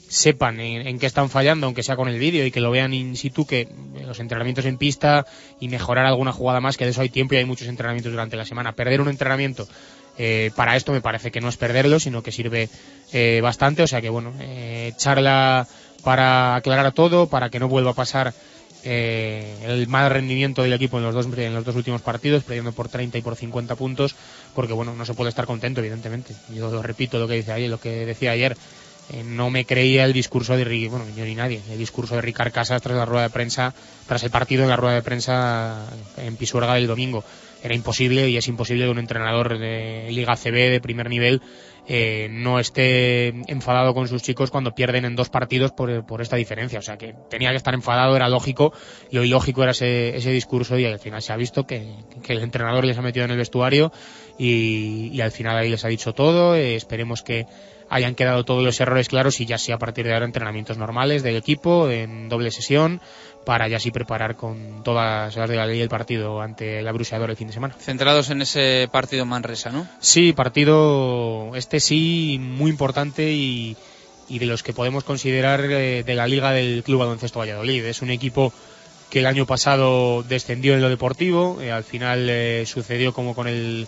sepan 0.09 0.61
en, 0.61 0.87
en 0.87 0.99
qué 0.99 1.07
están 1.07 1.31
fallando, 1.31 1.67
aunque 1.67 1.83
sea 1.83 1.97
con 1.97 2.09
el 2.09 2.19
vídeo 2.19 2.45
y 2.47 2.51
que 2.51 2.61
lo 2.61 2.71
vean 2.71 2.95
in 2.95 3.17
situ, 3.17 3.47
que 3.47 3.69
los 4.05 4.21
entrenamientos 4.21 4.65
en 4.65 4.79
pista 4.79 5.27
y 5.61 5.69
mejorar 5.69 6.07
alguna 6.07 6.33
jugada 6.33 6.61
más, 6.61 6.77
que 6.77 6.85
de 6.85 6.91
eso 6.91 7.01
hay 7.01 7.09
tiempo 7.09 7.35
y 7.35 7.39
hay 7.39 7.45
muchos 7.45 7.69
entrenamientos 7.69 8.13
durante 8.13 8.37
la 8.37 8.45
semana. 8.45 8.73
Perder 8.73 9.01
un 9.01 9.09
entrenamiento 9.09 9.67
eh, 10.19 10.51
para 10.55 10.77
esto 10.77 10.93
me 10.93 11.01
parece 11.01 11.31
que 11.31 11.41
no 11.41 11.49
es 11.49 11.57
perderlo, 11.57 12.01
sino 12.01 12.23
que 12.23 12.33
sirve 12.33 12.69
eh, 13.13 13.41
bastante. 13.43 13.83
O 13.83 13.87
sea 13.87 14.01
que, 14.01 14.11
bueno, 14.11 14.33
eh, 14.41 14.93
charla 14.97 15.67
para 16.03 16.55
aclarar 16.55 16.93
todo, 16.93 17.29
para 17.29 17.51
que 17.51 17.59
no 17.59 17.69
vuelva 17.69 17.91
a 17.91 17.95
pasar 17.95 18.33
eh, 18.89 19.57
el 19.65 19.89
mal 19.89 20.09
rendimiento 20.11 20.63
del 20.63 20.73
equipo 20.73 20.99
en 20.99 21.03
los 21.03 21.13
dos 21.13 21.27
en 21.37 21.53
los 21.53 21.65
dos 21.65 21.75
últimos 21.75 22.03
partidos, 22.03 22.45
perdiendo 22.45 22.71
por 22.71 22.89
30 22.89 23.19
y 23.19 23.23
por 23.23 23.35
50 23.35 23.75
puntos, 23.75 24.15
porque 24.55 24.73
bueno, 24.73 24.95
no 24.95 25.05
se 25.05 25.15
puede 25.15 25.31
estar 25.31 25.45
contento, 25.45 25.81
evidentemente. 25.81 26.37
Yo 26.55 26.71
lo 26.71 26.83
repito 26.83 27.19
lo 27.19 27.27
que 27.27 27.35
dice 27.35 27.51
ayer, 27.51 27.69
lo 27.69 27.81
que 27.81 28.07
decía 28.07 28.31
ayer. 28.31 28.57
Eh, 29.13 29.23
no 29.25 29.51
me 29.51 29.65
creía 29.65 30.05
el 30.05 30.13
discurso 30.13 30.57
de 30.57 30.89
bueno, 30.89 31.05
yo 31.17 31.25
ni 31.25 31.37
nadie, 31.37 31.61
el 31.71 31.79
discurso 31.79 32.17
de 32.17 32.23
Ricard 32.23 32.53
Casas 32.53 32.83
tras 32.83 32.97
la 32.97 33.05
rueda 33.05 33.25
de 33.25 33.31
prensa, 33.31 33.73
tras 34.09 34.25
el 34.25 34.31
partido 34.31 34.65
en 34.65 34.69
la 34.69 34.77
rueda 34.77 34.97
de 34.97 35.03
prensa 35.03 35.87
en 36.17 36.37
Pisuerga 36.37 36.75
del 36.75 36.89
domingo. 36.89 37.23
Era 37.63 37.75
imposible 37.75 38.29
y 38.29 38.37
es 38.37 38.49
imposible 38.49 38.85
que 38.85 38.91
un 38.91 38.99
entrenador 38.99 39.59
de 39.59 40.09
Liga 40.11 40.37
CB 40.37 40.71
de 40.71 40.81
primer 40.81 41.09
nivel 41.09 41.41
eh, 41.89 42.29
no 42.31 42.59
esté 42.59 43.29
enfadado 43.47 43.95
con 43.95 44.09
sus 44.09 44.23
chicos 44.23 44.51
cuando 44.51 44.75
pierden 44.75 45.05
en 45.05 45.17
dos 45.17 45.31
partidos 45.31 45.73
por, 45.73 46.05
por, 46.05 46.21
esta 46.21 46.37
diferencia. 46.37 46.81
O 46.81 46.83
sea 46.83 46.99
que 46.99 47.15
tenía 47.31 47.51
que 47.51 47.57
estar 47.57 47.75
enfadado, 47.75 48.17
era 48.17 48.29
lógico, 48.29 48.73
y 49.11 49.17
lo 49.17 49.25
ilógico 49.25 49.63
era 49.63 49.73
ese, 49.73 50.17
ese 50.17 50.31
discurso, 50.31 50.79
y 50.79 50.85
al 50.85 50.99
final 50.99 51.23
se 51.23 51.33
ha 51.33 51.37
visto 51.37 51.67
que, 51.67 51.95
que, 52.23 52.33
el 52.33 52.41
entrenador 52.41 52.85
les 52.85 52.99
ha 52.99 53.03
metido 53.03 53.25
en 53.25 53.31
el 53.31 53.39
vestuario 53.39 53.93
y, 54.39 55.11
y 55.13 55.21
al 55.21 55.31
final 55.31 55.57
ahí 55.57 55.69
les 55.69 55.85
ha 55.85 55.89
dicho 55.89 56.13
todo. 56.13 56.57
Eh, 56.57 56.75
esperemos 56.75 57.23
que 57.23 57.47
hayan 57.89 58.15
quedado 58.15 58.45
todos 58.45 58.63
los 58.63 58.81
errores 58.81 59.09
claros 59.09 59.41
y 59.41 59.47
ya 59.47 59.59
sí 59.59 59.73
a 59.73 59.79
partir 59.79 60.07
de 60.07 60.15
ahora 60.15 60.27
entrenamientos 60.27 60.79
normales 60.79 61.23
del 61.23 61.37
equipo 61.37 61.89
en 61.91 62.29
doble 62.29 62.51
sesión 62.51 63.01
para 63.45 63.69
ya 63.69 63.77
así 63.77 63.93
preparar 63.93 64.35
con 64.37 64.83
todas 64.83 65.37
las 65.37 65.49
de 65.49 65.57
la 65.57 65.67
ley 65.67 65.81
el 65.81 65.89
partido 65.89 66.41
ante 66.41 66.83
la 66.83 66.91
Bruseador 66.93 67.31
el 67.31 67.37
fin 67.37 67.47
de 67.47 67.53
semana. 67.53 67.75
Centrados 67.79 68.31
en 68.31 68.43
ese 68.43 68.89
partido 68.91 69.25
Manresa, 69.25 69.71
¿no? 69.71 69.87
Sí, 70.01 70.33
partido 70.33 71.53
este 71.55 71.79
sí 71.79 72.39
muy 72.41 72.71
importante 72.71 73.33
y, 73.33 73.77
y 74.29 74.39
de 74.41 74.47
los 74.47 74.63
que 74.63 74.73
podemos 74.73 75.05
considerar 75.05 75.65
eh, 75.71 76.03
de 76.05 76.15
la 76.15 76.27
liga 76.27 76.51
del 76.53 76.83
Club 76.83 77.01
Baloncesto 77.01 77.39
Valladolid. 77.39 77.85
Es 77.85 78.03
un 78.03 78.11
equipo 78.11 78.53
que 79.11 79.21
el 79.21 79.27
año 79.27 79.47
pasado 79.47 80.25
descendió 80.25 80.75
en 80.75 80.81
lo 80.81 80.89
deportivo, 80.89 81.59
eh, 81.61 81.71
al 81.71 81.85
final 81.85 82.29
eh, 82.29 82.65
sucedió 82.67 83.13
como 83.13 83.35
con 83.35 83.47
el 83.47 83.87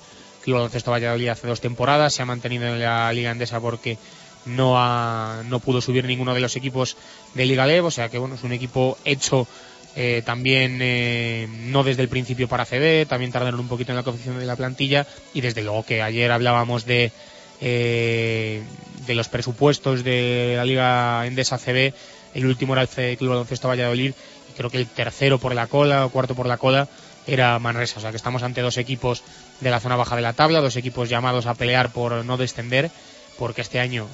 Club 0.48 0.56
Baloncesto 0.56 0.90
Valladolid 0.90 1.28
hace 1.28 1.46
dos 1.46 1.60
temporadas, 1.60 2.14
se 2.14 2.22
ha 2.22 2.24
mantenido 2.24 2.66
en 2.66 2.80
la 2.80 3.12
Liga 3.12 3.30
Endesa 3.30 3.60
porque 3.60 3.98
no 4.46 4.78
ha, 4.78 5.42
no 5.44 5.60
pudo 5.60 5.82
subir 5.82 6.06
ninguno 6.06 6.32
de 6.32 6.40
los 6.40 6.56
equipos 6.56 6.96
de 7.34 7.44
Liga 7.44 7.66
Lev, 7.66 7.84
o 7.84 7.90
sea 7.90 8.08
que 8.08 8.16
bueno, 8.16 8.34
es 8.34 8.44
un 8.44 8.52
equipo 8.52 8.96
hecho 9.04 9.46
eh, 9.94 10.22
también 10.24 10.78
eh, 10.80 11.46
no 11.66 11.84
desde 11.84 12.00
el 12.00 12.08
principio 12.08 12.48
para 12.48 12.64
CD, 12.64 13.04
también 13.04 13.30
tardaron 13.30 13.60
un 13.60 13.68
poquito 13.68 13.92
en 13.92 13.96
la 13.96 14.04
confección 14.04 14.38
de 14.38 14.46
la 14.46 14.56
plantilla 14.56 15.06
y 15.34 15.42
desde 15.42 15.62
luego 15.62 15.84
que 15.84 16.00
ayer 16.00 16.32
hablábamos 16.32 16.86
de 16.86 17.12
eh, 17.60 18.62
de 19.06 19.14
los 19.14 19.28
presupuestos 19.28 20.02
de 20.02 20.54
la 20.56 20.64
Liga 20.64 21.26
Endesa 21.26 21.58
CB, 21.58 21.92
el 22.32 22.46
último 22.46 22.72
era 22.72 22.88
el 22.96 23.16
Club 23.18 23.30
Baloncesto 23.30 23.68
Valladolid 23.68 24.14
y 24.50 24.56
creo 24.56 24.70
que 24.70 24.78
el 24.78 24.86
tercero 24.86 25.38
por 25.38 25.54
la 25.54 25.66
cola 25.66 26.06
o 26.06 26.10
cuarto 26.10 26.34
por 26.34 26.46
la 26.46 26.56
cola 26.56 26.88
era 27.26 27.58
Manresa, 27.58 27.98
o 27.98 28.00
sea 28.00 28.10
que 28.10 28.16
estamos 28.16 28.42
ante 28.42 28.62
dos 28.62 28.78
equipos 28.78 29.22
de 29.60 29.70
la 29.70 29.80
zona 29.80 29.96
baja 29.96 30.16
de 30.16 30.22
la 30.22 30.32
tabla, 30.32 30.60
dos 30.60 30.76
equipos 30.76 31.08
llamados 31.08 31.46
a 31.46 31.54
pelear 31.54 31.92
por 31.92 32.24
no 32.24 32.36
descender, 32.36 32.90
porque 33.38 33.62
este 33.62 33.80
año 33.80 34.06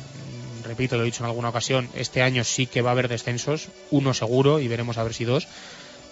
repito, 0.64 0.96
lo 0.96 1.02
he 1.02 1.06
dicho 1.06 1.22
en 1.22 1.28
alguna 1.28 1.50
ocasión, 1.50 1.88
este 1.94 2.22
año 2.22 2.42
sí 2.42 2.66
que 2.66 2.82
va 2.82 2.90
a 2.90 2.92
haber 2.92 3.08
descensos, 3.08 3.68
uno 3.90 4.14
seguro 4.14 4.60
y 4.60 4.68
veremos 4.68 4.98
a 4.98 5.04
ver 5.04 5.14
si 5.14 5.24
dos. 5.24 5.46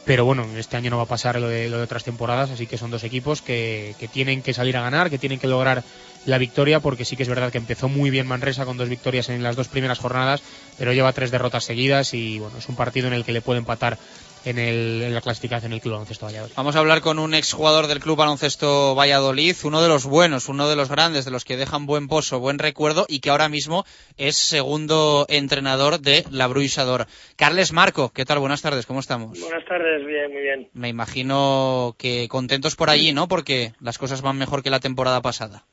Pero 0.05 0.25
bueno, 0.25 0.45
este 0.57 0.77
año 0.77 0.91
no 0.91 0.97
va 0.97 1.05
a 1.05 1.07
pasar 1.07 1.39
lo 1.41 1.49
de, 1.49 1.69
lo 1.69 1.79
de 1.79 1.85
otras 1.85 2.03
temporadas, 2.03 2.51
así 2.51 2.67
que 2.67 2.77
son 2.77 2.91
dos 2.91 3.05
equipos 3.05 3.41
que, 3.41 3.95
que 4.01 4.09
tienen 4.09 4.43
que 4.43 4.53
salir 4.53 4.77
a 4.77 4.83
ganar, 4.83 5.11
que 5.11 5.19
tienen 5.19 5.39
que 5.39 5.47
lograr 5.47 5.85
la 6.27 6.39
victoria, 6.39 6.81
porque 6.81 7.05
sí 7.05 7.17
que 7.17 7.23
es 7.23 7.29
verdad 7.29 7.53
que 7.53 7.59
empezó 7.59 7.89
muy 7.89 8.11
bien 8.11 8.27
Manresa 8.27 8.65
con 8.65 8.77
dos 8.77 8.89
victorias 8.89 9.29
en 9.29 9.45
las 9.45 9.55
dos 9.55 9.69
primeras 9.69 10.01
jornadas, 10.01 10.43
pero 10.77 10.93
lleva 10.93 11.13
tres 11.13 11.31
derrotas 11.31 11.65
seguidas 11.65 12.15
y 12.15 12.41
bueno, 12.41 12.59
es 12.59 12.69
un 12.69 12.75
partido 12.75 13.07
en 13.07 13.13
el 13.13 13.25
que 13.25 13.33
le 13.33 13.43
puede 13.43 13.61
empatar 13.61 13.97
en, 14.45 14.59
el, 14.59 15.03
en 15.03 15.15
la 15.15 15.21
clasificación 15.21 15.73
del 15.73 15.81
Club 15.81 15.93
Baloncesto 15.93 16.27
Valladolid. 16.27 16.55
Vamos 16.57 16.77
a 16.77 16.79
hablar 16.79 17.01
con 17.01 17.19
un 17.19 17.35
exjugador 17.35 17.87
del 17.87 18.01
Club 18.01 18.17
Baloncesto 18.17 18.95
Valladolid, 18.95 19.57
uno 19.65 19.83
de 19.83 19.89
los 19.89 20.07
buenos, 20.07 20.49
uno 20.49 20.69
de 20.69 20.77
los 20.77 20.89
grandes, 20.91 21.25
de 21.25 21.31
los 21.31 21.45
que 21.45 21.57
dejan 21.57 21.87
buen 21.87 22.09
pozo, 22.09 22.41
buen 22.41 22.59
recuerdo 22.59 23.07
y 23.09 23.21
que 23.21 23.31
ahora 23.31 23.49
mismo 23.49 23.85
es 24.17 24.37
segundo 24.37 25.27
entrenador 25.29 26.01
de 26.01 26.25
la 26.31 26.47
Bruisador. 26.47 27.07
Carles 27.37 27.73
Marco, 27.73 28.13
¿qué 28.15 28.25
tal? 28.25 28.39
Buenas 28.39 28.63
tardes, 28.63 28.87
¿cómo 28.87 29.01
estamos? 29.01 29.41
Buenas 29.41 29.65
tardes, 29.65 30.07
bien, 30.07 30.33
muy 30.33 30.43
bien. 30.43 30.69
Me 30.73 30.89
imagino 30.89 31.95
que 31.99 32.29
contentos 32.29 32.77
por 32.77 32.91
allí, 32.91 33.13
¿no? 33.13 33.29
Porque 33.29 33.73
las 33.81 33.99
cosas 33.99 34.23
van 34.23 34.39
mejor 34.39 34.63
que 34.63 34.71
la 34.71 34.81
temporada 34.81 35.21
pasada. 35.23 35.65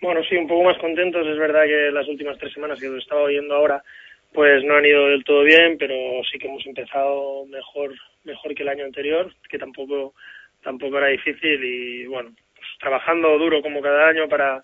Bueno, 0.00 0.20
sí, 0.28 0.36
un 0.36 0.48
poco 0.48 0.64
más 0.64 0.76
contentos. 0.78 1.24
Es 1.26 1.38
verdad 1.38 1.62
que 1.64 1.92
las 1.92 2.08
últimas 2.08 2.36
tres 2.36 2.52
semanas 2.52 2.80
que 2.80 2.88
os 2.88 2.98
estaba 2.98 3.22
oyendo 3.22 3.54
ahora 3.54 3.84
pues 4.32 4.64
no 4.64 4.76
han 4.76 4.86
ido 4.86 5.08
del 5.08 5.24
todo 5.24 5.42
bien, 5.42 5.76
pero 5.78 5.94
sí 6.30 6.38
que 6.38 6.48
hemos 6.48 6.66
empezado 6.66 7.44
mejor 7.46 7.92
mejor 8.24 8.54
que 8.54 8.62
el 8.62 8.68
año 8.68 8.84
anterior, 8.84 9.32
que 9.48 9.58
tampoco 9.58 10.14
tampoco 10.62 10.98
era 10.98 11.08
difícil 11.08 11.62
y 11.64 12.06
bueno, 12.06 12.30
pues 12.54 12.68
trabajando 12.80 13.38
duro 13.38 13.60
como 13.62 13.82
cada 13.82 14.08
año 14.08 14.28
para 14.28 14.62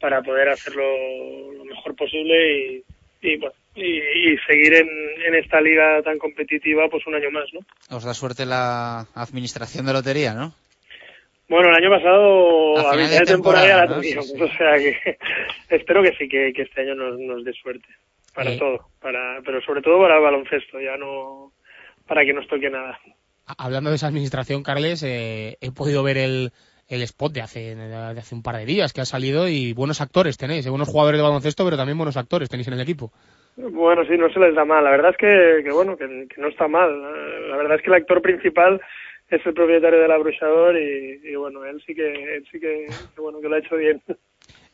para 0.00 0.22
poder 0.22 0.48
hacerlo 0.48 1.52
lo 1.52 1.64
mejor 1.64 1.94
posible 1.96 2.58
y, 2.58 2.84
y 3.22 3.36
bueno 3.36 3.54
y, 3.74 3.98
y 3.98 4.38
seguir 4.46 4.74
en, 4.74 4.88
en, 5.26 5.34
esta 5.34 5.60
liga 5.60 6.00
tan 6.02 6.18
competitiva 6.18 6.88
pues 6.88 7.04
un 7.06 7.16
año 7.16 7.30
más, 7.30 7.46
¿no? 7.52 7.60
Os 7.96 8.04
da 8.04 8.14
suerte 8.14 8.46
la 8.46 9.06
administración 9.14 9.86
de 9.86 9.92
lotería, 9.92 10.32
¿no? 10.32 10.54
Bueno, 11.48 11.70
el 11.70 11.74
año 11.74 11.90
pasado 11.90 12.88
a, 12.88 12.96
de 12.96 13.20
temporada, 13.26 13.86
la 13.86 14.00
sí. 14.02 14.16
o 14.16 14.48
sea 14.56 14.78
que 14.78 15.18
espero 15.70 16.02
que 16.02 16.12
sí, 16.16 16.28
que, 16.28 16.52
que 16.52 16.62
este 16.62 16.82
año 16.82 16.94
nos, 16.94 17.18
nos 17.18 17.44
dé 17.44 17.52
suerte 17.52 17.88
para 18.34 18.52
Eh. 18.52 18.58
todo, 18.58 18.88
para 19.00 19.40
pero 19.44 19.60
sobre 19.62 19.82
todo 19.82 19.98
para 20.00 20.16
el 20.16 20.22
baloncesto, 20.22 20.80
ya 20.80 20.96
no 20.96 21.52
para 22.06 22.24
que 22.24 22.32
nos 22.32 22.46
toque 22.48 22.68
nada. 22.70 22.98
Hablando 23.58 23.90
de 23.90 23.96
esa 23.96 24.08
administración, 24.08 24.62
Carles, 24.62 25.02
eh, 25.02 25.56
he 25.60 25.70
podido 25.70 26.02
ver 26.02 26.16
el, 26.18 26.50
el 26.88 27.02
spot 27.02 27.32
de 27.32 27.42
hace, 27.42 27.74
de 27.74 27.94
hace 27.94 28.34
un 28.34 28.42
par 28.42 28.56
de 28.56 28.64
días 28.66 28.92
que 28.92 29.00
ha 29.00 29.04
salido 29.04 29.48
y 29.48 29.72
buenos 29.72 30.00
actores 30.00 30.36
tenéis, 30.36 30.66
eh, 30.66 30.70
buenos 30.70 30.88
jugadores 30.88 31.18
de 31.18 31.22
baloncesto, 31.22 31.64
pero 31.64 31.76
también 31.76 31.98
buenos 31.98 32.16
actores 32.16 32.48
tenéis 32.48 32.68
en 32.68 32.74
el 32.74 32.80
equipo. 32.80 33.12
Bueno, 33.56 34.02
sí, 34.06 34.16
no 34.18 34.28
se 34.32 34.40
les 34.40 34.54
da 34.54 34.64
mal. 34.64 34.82
La 34.82 34.90
verdad 34.90 35.12
es 35.12 35.16
que, 35.16 35.62
que 35.62 35.70
bueno, 35.70 35.96
que, 35.96 36.26
que 36.28 36.40
no 36.40 36.48
está 36.48 36.66
mal. 36.68 36.90
La 37.48 37.56
verdad 37.56 37.76
es 37.76 37.82
que 37.82 37.88
el 37.88 37.94
actor 37.94 38.20
principal 38.20 38.80
es 39.28 39.46
el 39.46 39.54
propietario 39.54 40.00
del 40.00 40.10
abruchador 40.10 40.76
y, 40.76 41.20
y 41.22 41.34
bueno, 41.36 41.64
él 41.64 41.82
sí 41.86 41.94
que, 41.94 42.36
él 42.36 42.44
sí 42.50 42.58
que, 42.58 42.86
que 43.14 43.20
bueno, 43.20 43.40
que 43.40 43.48
lo 43.48 43.54
ha 43.54 43.60
hecho 43.60 43.76
bien. 43.76 44.02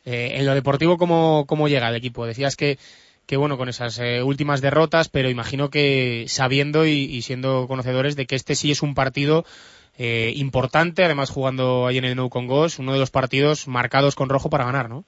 Eh, 0.03 0.31
en 0.33 0.45
lo 0.47 0.55
deportivo, 0.55 0.97
¿cómo, 0.97 1.45
¿cómo 1.47 1.67
llega 1.67 1.89
el 1.89 1.95
equipo? 1.95 2.25
Decías 2.25 2.55
que, 2.55 2.77
que 3.27 3.37
bueno, 3.37 3.57
con 3.57 3.69
esas 3.69 3.99
eh, 3.99 4.23
últimas 4.23 4.61
derrotas, 4.61 5.09
pero 5.09 5.29
imagino 5.29 5.69
que 5.69 6.25
sabiendo 6.27 6.85
y, 6.85 7.21
siendo 7.21 7.67
conocedores 7.67 8.15
de 8.15 8.25
que 8.25 8.35
este 8.35 8.55
sí 8.55 8.71
es 8.71 8.81
un 8.81 8.93
partido 8.93 9.43
eh, 9.97 10.33
importante, 10.35 11.03
además 11.03 11.29
jugando 11.29 11.87
ahí 11.87 11.97
en 11.97 12.05
el 12.05 12.15
Nou 12.15 12.29
Congos, 12.29 12.79
uno 12.79 12.93
de 12.93 12.99
los 12.99 13.11
partidos 13.11 13.67
marcados 13.67 14.15
con 14.15 14.29
rojo 14.29 14.49
para 14.49 14.65
ganar, 14.65 14.89
¿no? 14.89 15.05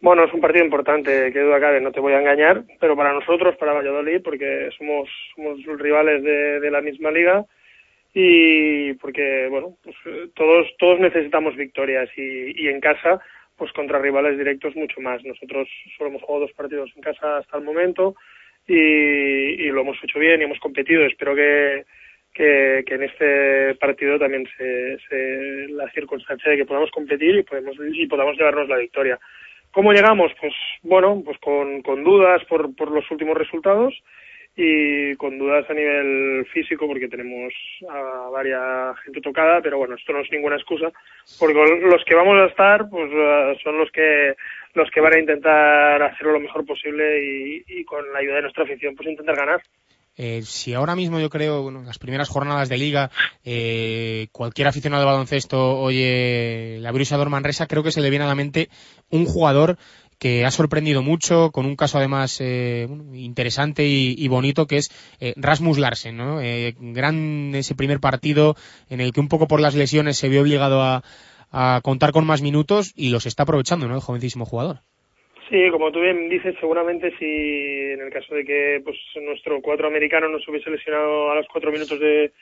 Bueno, 0.00 0.24
es 0.24 0.32
un 0.32 0.40
partido 0.40 0.64
importante, 0.64 1.32
que 1.32 1.40
duda 1.40 1.58
cabe, 1.58 1.80
no 1.80 1.90
te 1.90 1.98
voy 1.98 2.12
a 2.12 2.20
engañar, 2.20 2.62
pero 2.78 2.94
para 2.94 3.12
nosotros, 3.12 3.56
para 3.56 3.72
Valladolid, 3.72 4.22
porque 4.22 4.70
somos, 4.78 5.08
somos 5.34 5.58
rivales 5.80 6.22
de, 6.22 6.70
la 6.70 6.80
misma 6.80 7.10
liga 7.10 7.44
y 8.14 8.94
porque, 8.94 9.48
bueno, 9.50 9.74
pues 9.82 9.96
eh, 10.06 10.28
todos, 10.34 10.68
todos 10.78 11.00
necesitamos 11.00 11.56
victorias 11.56 12.08
y 12.16 12.68
en 12.68 12.80
casa, 12.80 13.20
pues 13.58 13.72
contra 13.72 13.98
rivales 13.98 14.38
directos 14.38 14.74
mucho 14.76 15.00
más. 15.00 15.22
Nosotros 15.24 15.68
solo 15.96 16.10
hemos 16.10 16.22
jugado 16.22 16.46
dos 16.46 16.54
partidos 16.54 16.90
en 16.96 17.02
casa 17.02 17.38
hasta 17.38 17.58
el 17.58 17.64
momento 17.64 18.14
y, 18.66 18.74
y 18.74 19.66
lo 19.70 19.80
hemos 19.80 20.02
hecho 20.02 20.18
bien 20.18 20.40
y 20.40 20.44
hemos 20.44 20.60
competido. 20.60 21.04
Espero 21.04 21.34
que, 21.34 21.84
que, 22.32 22.84
en 22.86 23.02
este 23.02 23.74
partido 23.74 24.18
también 24.18 24.46
se, 24.56 24.98
se 25.08 25.66
la 25.70 25.90
circunstancia 25.90 26.52
de 26.52 26.58
que 26.58 26.66
podamos 26.66 26.90
competir 26.92 27.34
y 27.34 27.42
podemos 27.42 27.76
y 27.92 28.06
podamos 28.06 28.38
llevarnos 28.38 28.68
la 28.68 28.78
victoria. 28.78 29.18
¿Cómo 29.72 29.92
llegamos? 29.92 30.32
Pues 30.40 30.54
bueno, 30.82 31.20
pues 31.24 31.36
con, 31.38 31.82
con 31.82 32.04
dudas 32.04 32.42
por, 32.44 32.74
por 32.74 32.90
los 32.92 33.10
últimos 33.10 33.36
resultados 33.36 33.92
y 34.60 35.14
con 35.14 35.38
dudas 35.38 35.64
a 35.70 35.72
nivel 35.72 36.44
físico 36.52 36.88
porque 36.88 37.06
tenemos 37.06 37.54
a 37.88 38.28
varias 38.28 38.98
gente 39.04 39.20
tocada, 39.20 39.60
pero 39.62 39.78
bueno, 39.78 39.94
esto 39.94 40.12
no 40.12 40.18
es 40.18 40.32
ninguna 40.32 40.56
excusa, 40.56 40.90
porque 41.38 41.54
los 41.54 42.04
que 42.04 42.16
vamos 42.16 42.34
a 42.40 42.46
estar 42.46 42.90
pues 42.90 43.08
eh, 43.08 43.56
son 43.62 43.78
los 43.78 43.88
que 43.92 44.34
los 44.74 44.90
que 44.90 45.00
van 45.00 45.14
a 45.14 45.20
intentar 45.20 46.02
hacerlo 46.02 46.32
lo 46.32 46.40
mejor 46.40 46.66
posible 46.66 47.62
y, 47.68 47.84
con 47.84 48.12
la 48.12 48.18
ayuda 48.18 48.34
de 48.34 48.42
nuestra 48.42 48.64
afición 48.64 48.96
pues 48.96 49.08
intentar 49.08 49.36
ganar. 49.36 49.62
Eh, 50.16 50.42
si 50.42 50.74
ahora 50.74 50.96
mismo 50.96 51.20
yo 51.20 51.30
creo, 51.30 51.62
bueno, 51.62 51.78
en 51.78 51.86
las 51.86 52.00
primeras 52.00 52.28
jornadas 52.28 52.68
de 52.68 52.78
liga, 52.78 53.10
eh, 53.44 54.26
cualquier 54.32 54.66
aficionado 54.66 55.04
de 55.04 55.10
baloncesto 55.10 55.78
oye 55.78 56.78
la 56.80 56.90
Brusador 56.90 57.30
Manresa, 57.30 57.68
creo 57.68 57.84
que 57.84 57.92
se 57.92 58.00
le 58.00 58.10
viene 58.10 58.24
a 58.24 58.28
la 58.28 58.34
mente 58.34 58.68
un 59.10 59.24
jugador 59.24 59.78
que 60.18 60.44
ha 60.44 60.50
sorprendido 60.50 61.02
mucho, 61.02 61.50
con 61.52 61.66
un 61.66 61.76
caso 61.76 61.98
además 61.98 62.40
eh, 62.40 62.86
interesante 63.14 63.84
y, 63.86 64.28
bonito, 64.28 64.66
que 64.66 64.76
es 64.76 64.90
eh, 65.20 65.34
Rasmus 65.36 65.78
Larsen, 65.78 66.16
¿no? 66.16 66.40
Eh, 66.40 66.74
gran 66.78 67.54
ese 67.54 67.74
primer 67.74 68.00
partido 68.00 68.54
en 68.90 69.00
el 69.00 69.12
que 69.12 69.20
un 69.20 69.28
poco 69.28 69.46
por 69.46 69.60
las 69.60 69.76
lesiones 69.76 70.18
se 70.18 70.28
vio 70.28 70.42
obligado 70.42 70.82
a, 70.82 71.02
contar 71.82 72.12
con 72.12 72.26
más 72.26 72.42
minutos 72.42 72.92
y 72.94 73.08
los 73.08 73.24
está 73.24 73.44
aprovechando, 73.44 73.88
¿no? 73.88 73.94
El 73.94 74.02
jovencísimo 74.02 74.44
jugador. 74.44 74.80
Sí, 75.48 75.70
como 75.70 75.90
tú 75.90 76.00
bien 76.00 76.28
dices, 76.28 76.54
seguramente 76.60 77.10
si 77.18 77.24
en 77.24 78.02
el 78.02 78.10
caso 78.12 78.34
de 78.34 78.44
que 78.44 78.82
pues 78.84 78.98
nuestro 79.22 79.62
cuatro 79.62 79.88
americano 79.88 80.28
no 80.28 80.38
se 80.40 80.50
hubiese 80.50 80.68
lesionado 80.68 81.30
a 81.30 81.36
los 81.36 81.46
cuatro 81.50 81.72
minutos 81.72 81.98
de, 81.98 82.32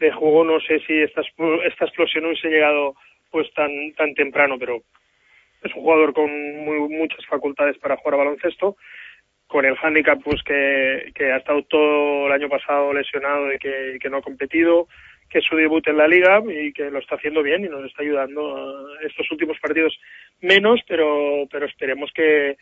de 0.00 0.12
juego, 0.12 0.44
no 0.44 0.60
sé 0.60 0.80
si 0.86 0.98
esta, 0.98 1.20
esta 1.20 1.84
explosión 1.84 2.24
hubiese 2.24 2.48
llegado 2.48 2.94
pues 3.30 3.52
tan 3.52 3.92
tan 3.98 4.14
temprano, 4.14 4.56
pero 4.58 4.80
es 5.64 5.74
un 5.74 5.82
jugador 5.82 6.12
con 6.12 6.30
muy, 6.64 6.78
muchas 6.88 7.24
facultades 7.26 7.78
para 7.78 7.96
jugar 7.96 8.14
a 8.14 8.24
baloncesto, 8.24 8.76
con 9.46 9.64
el 9.64 9.76
hándicap 9.76 10.22
pues 10.22 10.42
que, 10.42 11.10
que 11.14 11.32
ha 11.32 11.38
estado 11.38 11.62
todo 11.64 12.26
el 12.26 12.32
año 12.32 12.48
pasado 12.48 12.92
lesionado 12.92 13.52
y 13.52 13.58
que, 13.58 14.08
no 14.10 14.18
ha 14.18 14.22
competido, 14.22 14.88
que 15.28 15.38
es 15.38 15.44
su 15.44 15.56
debut 15.56 15.86
en 15.88 15.96
la 15.96 16.06
liga 16.06 16.42
y 16.48 16.72
que 16.72 16.90
lo 16.90 16.98
está 16.98 17.16
haciendo 17.16 17.42
bien 17.42 17.64
y 17.64 17.68
nos 17.68 17.84
está 17.84 18.02
ayudando 18.02 18.86
estos 19.00 19.30
últimos 19.30 19.58
partidos 19.58 19.98
menos, 20.40 20.80
pero 20.86 21.46
pero 21.50 21.66
esperemos 21.66 22.10
que, 22.14 22.56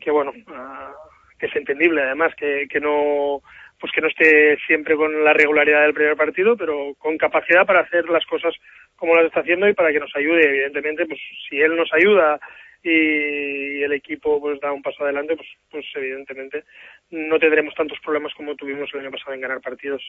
que 0.00 0.10
bueno, 0.10 0.32
a, 0.48 0.92
que 1.38 1.46
es 1.46 1.56
entendible 1.56 2.02
además, 2.02 2.34
que, 2.34 2.66
que 2.68 2.80
no 2.80 3.40
pues 3.80 3.92
que 3.92 4.00
no 4.00 4.08
esté 4.08 4.58
siempre 4.66 4.96
con 4.96 5.24
la 5.24 5.32
regularidad 5.32 5.82
del 5.82 5.94
primer 5.94 6.16
partido, 6.16 6.56
pero 6.56 6.94
con 6.98 7.16
capacidad 7.16 7.64
para 7.64 7.80
hacer 7.80 8.08
las 8.08 8.26
cosas 8.26 8.54
como 8.98 9.14
las 9.14 9.26
está 9.26 9.40
haciendo 9.40 9.68
y 9.68 9.74
para 9.74 9.92
que 9.92 10.00
nos 10.00 10.14
ayude. 10.14 10.44
Evidentemente, 10.44 11.06
pues 11.06 11.20
si 11.48 11.58
él 11.60 11.74
nos 11.76 11.88
ayuda 11.94 12.38
y 12.82 13.82
el 13.82 13.92
equipo 13.92 14.40
pues 14.40 14.60
da 14.60 14.72
un 14.72 14.82
paso 14.82 15.04
adelante, 15.04 15.36
pues, 15.36 15.48
pues 15.70 15.84
evidentemente 15.94 16.64
no 17.10 17.38
tendremos 17.38 17.74
tantos 17.74 17.98
problemas 18.04 18.32
como 18.34 18.54
tuvimos 18.54 18.90
el 18.92 19.00
año 19.00 19.10
pasado 19.10 19.34
en 19.34 19.40
ganar 19.40 19.60
partidos. 19.60 20.02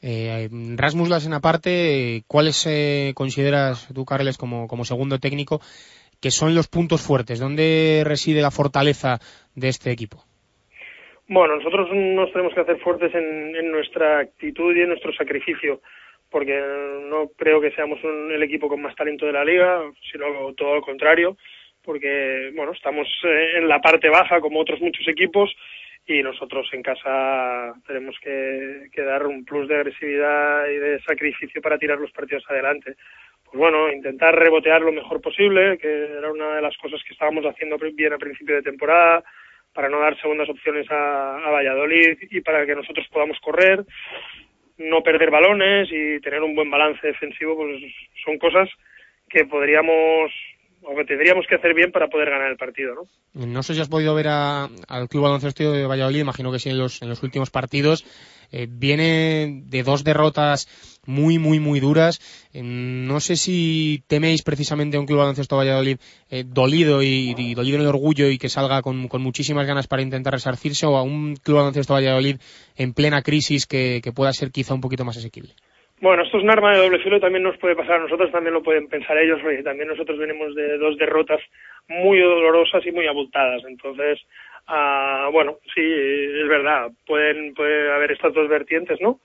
Eh, 0.00 0.48
Rasmus 0.76 1.08
Larsen 1.08 1.32
aparte, 1.32 2.22
¿cuáles 2.26 2.66
eh, 2.68 3.12
consideras 3.14 3.88
tú, 3.94 4.04
Carles, 4.04 4.38
como, 4.38 4.66
como 4.66 4.84
segundo 4.84 5.18
técnico, 5.18 5.60
que 6.20 6.30
son 6.30 6.54
los 6.54 6.68
puntos 6.68 7.00
fuertes? 7.00 7.40
¿Dónde 7.40 8.02
reside 8.04 8.42
la 8.42 8.50
fortaleza 8.50 9.18
de 9.54 9.68
este 9.68 9.90
equipo? 9.90 10.24
Bueno, 11.28 11.56
nosotros 11.56 11.88
nos 11.92 12.30
tenemos 12.32 12.52
que 12.54 12.60
hacer 12.60 12.78
fuertes 12.80 13.14
en, 13.14 13.56
en 13.56 13.70
nuestra 13.70 14.20
actitud 14.20 14.76
y 14.76 14.82
en 14.82 14.88
nuestro 14.88 15.12
sacrificio, 15.14 15.80
porque 16.32 16.58
no 17.08 17.28
creo 17.36 17.60
que 17.60 17.70
seamos 17.72 18.02
un- 18.02 18.32
el 18.32 18.42
equipo 18.42 18.68
con 18.68 18.82
más 18.82 18.96
talento 18.96 19.26
de 19.26 19.32
la 19.32 19.44
liga, 19.44 19.82
sino 20.10 20.52
todo 20.56 20.74
lo 20.76 20.80
contrario, 20.82 21.36
porque 21.84 22.50
bueno, 22.54 22.72
estamos 22.72 23.06
eh, 23.24 23.58
en 23.58 23.68
la 23.68 23.80
parte 23.80 24.08
baja 24.08 24.40
como 24.40 24.60
otros 24.60 24.80
muchos 24.80 25.06
equipos 25.06 25.54
y 26.06 26.22
nosotros 26.22 26.68
en 26.72 26.82
casa 26.82 27.74
tenemos 27.86 28.16
que, 28.20 28.88
que 28.92 29.02
dar 29.02 29.26
un 29.26 29.44
plus 29.44 29.68
de 29.68 29.76
agresividad 29.76 30.66
y 30.68 30.78
de 30.78 31.00
sacrificio 31.02 31.62
para 31.62 31.78
tirar 31.78 31.98
los 31.98 32.10
partidos 32.10 32.44
adelante. 32.48 32.96
Pues 33.44 33.56
bueno, 33.58 33.92
intentar 33.92 34.34
rebotear 34.34 34.80
lo 34.80 34.92
mejor 34.92 35.20
posible, 35.20 35.78
que 35.78 35.88
era 36.18 36.32
una 36.32 36.56
de 36.56 36.62
las 36.62 36.76
cosas 36.78 37.00
que 37.06 37.12
estábamos 37.12 37.44
haciendo 37.44 37.76
bien 37.94 38.12
a 38.14 38.18
principio 38.18 38.56
de 38.56 38.62
temporada, 38.62 39.22
para 39.74 39.88
no 39.88 40.00
dar 40.00 40.18
segundas 40.20 40.48
opciones 40.48 40.90
a, 40.90 41.36
a 41.38 41.50
Valladolid 41.50 42.18
y 42.30 42.40
para 42.40 42.66
que 42.66 42.74
nosotros 42.74 43.06
podamos 43.10 43.38
correr, 43.40 43.84
no 44.78 45.02
perder 45.02 45.30
balones 45.30 45.88
y 45.90 46.20
tener 46.20 46.42
un 46.42 46.54
buen 46.54 46.70
balance 46.70 47.06
defensivo, 47.06 47.56
pues 47.56 47.80
son 48.24 48.38
cosas 48.38 48.68
que 49.28 49.44
podríamos 49.44 50.30
o 50.84 50.96
que 50.96 51.04
tendríamos 51.04 51.46
que 51.46 51.54
hacer 51.54 51.74
bien 51.74 51.92
para 51.92 52.08
poder 52.08 52.30
ganar 52.30 52.50
el 52.50 52.56
partido, 52.56 52.94
¿no? 52.94 53.46
No 53.46 53.62
sé 53.62 53.74
si 53.74 53.80
has 53.80 53.88
podido 53.88 54.14
ver 54.14 54.28
a- 54.28 54.68
al 54.88 55.08
Club 55.08 55.24
Baloncesto 55.24 55.72
de 55.72 55.86
Valladolid, 55.86 56.20
imagino 56.20 56.50
que 56.52 56.58
sí 56.58 56.70
en 56.70 56.78
los, 56.78 57.00
últimos 57.22 57.50
partidos. 57.50 58.04
Eh, 58.50 58.66
viene 58.68 59.62
de 59.64 59.82
dos 59.82 60.04
derrotas 60.04 60.68
muy, 61.06 61.38
muy, 61.38 61.58
muy 61.58 61.80
duras. 61.80 62.20
Eh, 62.52 62.62
no 62.62 63.20
sé 63.20 63.36
si 63.36 64.04
teméis 64.06 64.42
precisamente 64.42 64.96
a 64.96 65.00
un 65.00 65.06
Club 65.06 65.20
Baloncesto 65.20 65.56
Valladolid 65.56 65.96
eh, 66.28 66.44
dolido 66.46 67.02
y, 67.02 67.54
dolido 67.54 67.76
en 67.76 67.82
el 67.82 67.88
orgullo 67.88 68.28
y 68.28 68.36
que 68.36 68.50
salga 68.50 68.82
con, 68.82 69.08
muchísimas 69.20 69.66
ganas 69.66 69.86
para 69.86 70.02
intentar 70.02 70.34
resarcirse 70.34 70.84
o 70.84 70.96
a 70.96 71.02
un 71.02 71.36
Club 71.36 71.58
Baloncesto 71.58 71.94
Valladolid 71.94 72.36
en 72.76 72.92
plena 72.92 73.22
crisis 73.22 73.66
que 73.66 74.12
pueda 74.14 74.32
ser 74.32 74.50
quizá 74.50 74.74
un 74.74 74.82
poquito 74.82 75.04
más 75.04 75.16
asequible. 75.16 75.54
Bueno, 76.02 76.24
esto 76.24 76.38
es 76.38 76.42
un 76.42 76.50
arma 76.50 76.72
de 76.72 76.78
doble 76.78 76.98
filo 76.98 77.20
también 77.20 77.44
nos 77.44 77.56
puede 77.58 77.76
pasar 77.76 77.94
a 77.94 77.98
nosotros, 78.00 78.32
también 78.32 78.54
lo 78.54 78.62
pueden 78.64 78.88
pensar 78.88 79.16
ellos, 79.16 79.38
porque 79.40 79.62
también 79.62 79.86
nosotros 79.86 80.18
venimos 80.18 80.52
de 80.56 80.76
dos 80.76 80.98
derrotas 80.98 81.40
muy 81.86 82.18
dolorosas 82.18 82.84
y 82.84 82.90
muy 82.90 83.06
abultadas. 83.06 83.62
Entonces, 83.68 84.18
ah, 84.66 85.28
bueno, 85.30 85.58
sí, 85.72 85.80
es 85.80 86.48
verdad, 86.48 86.90
pueden, 87.06 87.54
puede 87.54 87.92
haber 87.92 88.10
estas 88.10 88.34
dos 88.34 88.48
vertientes, 88.48 89.00
¿no? 89.00 89.20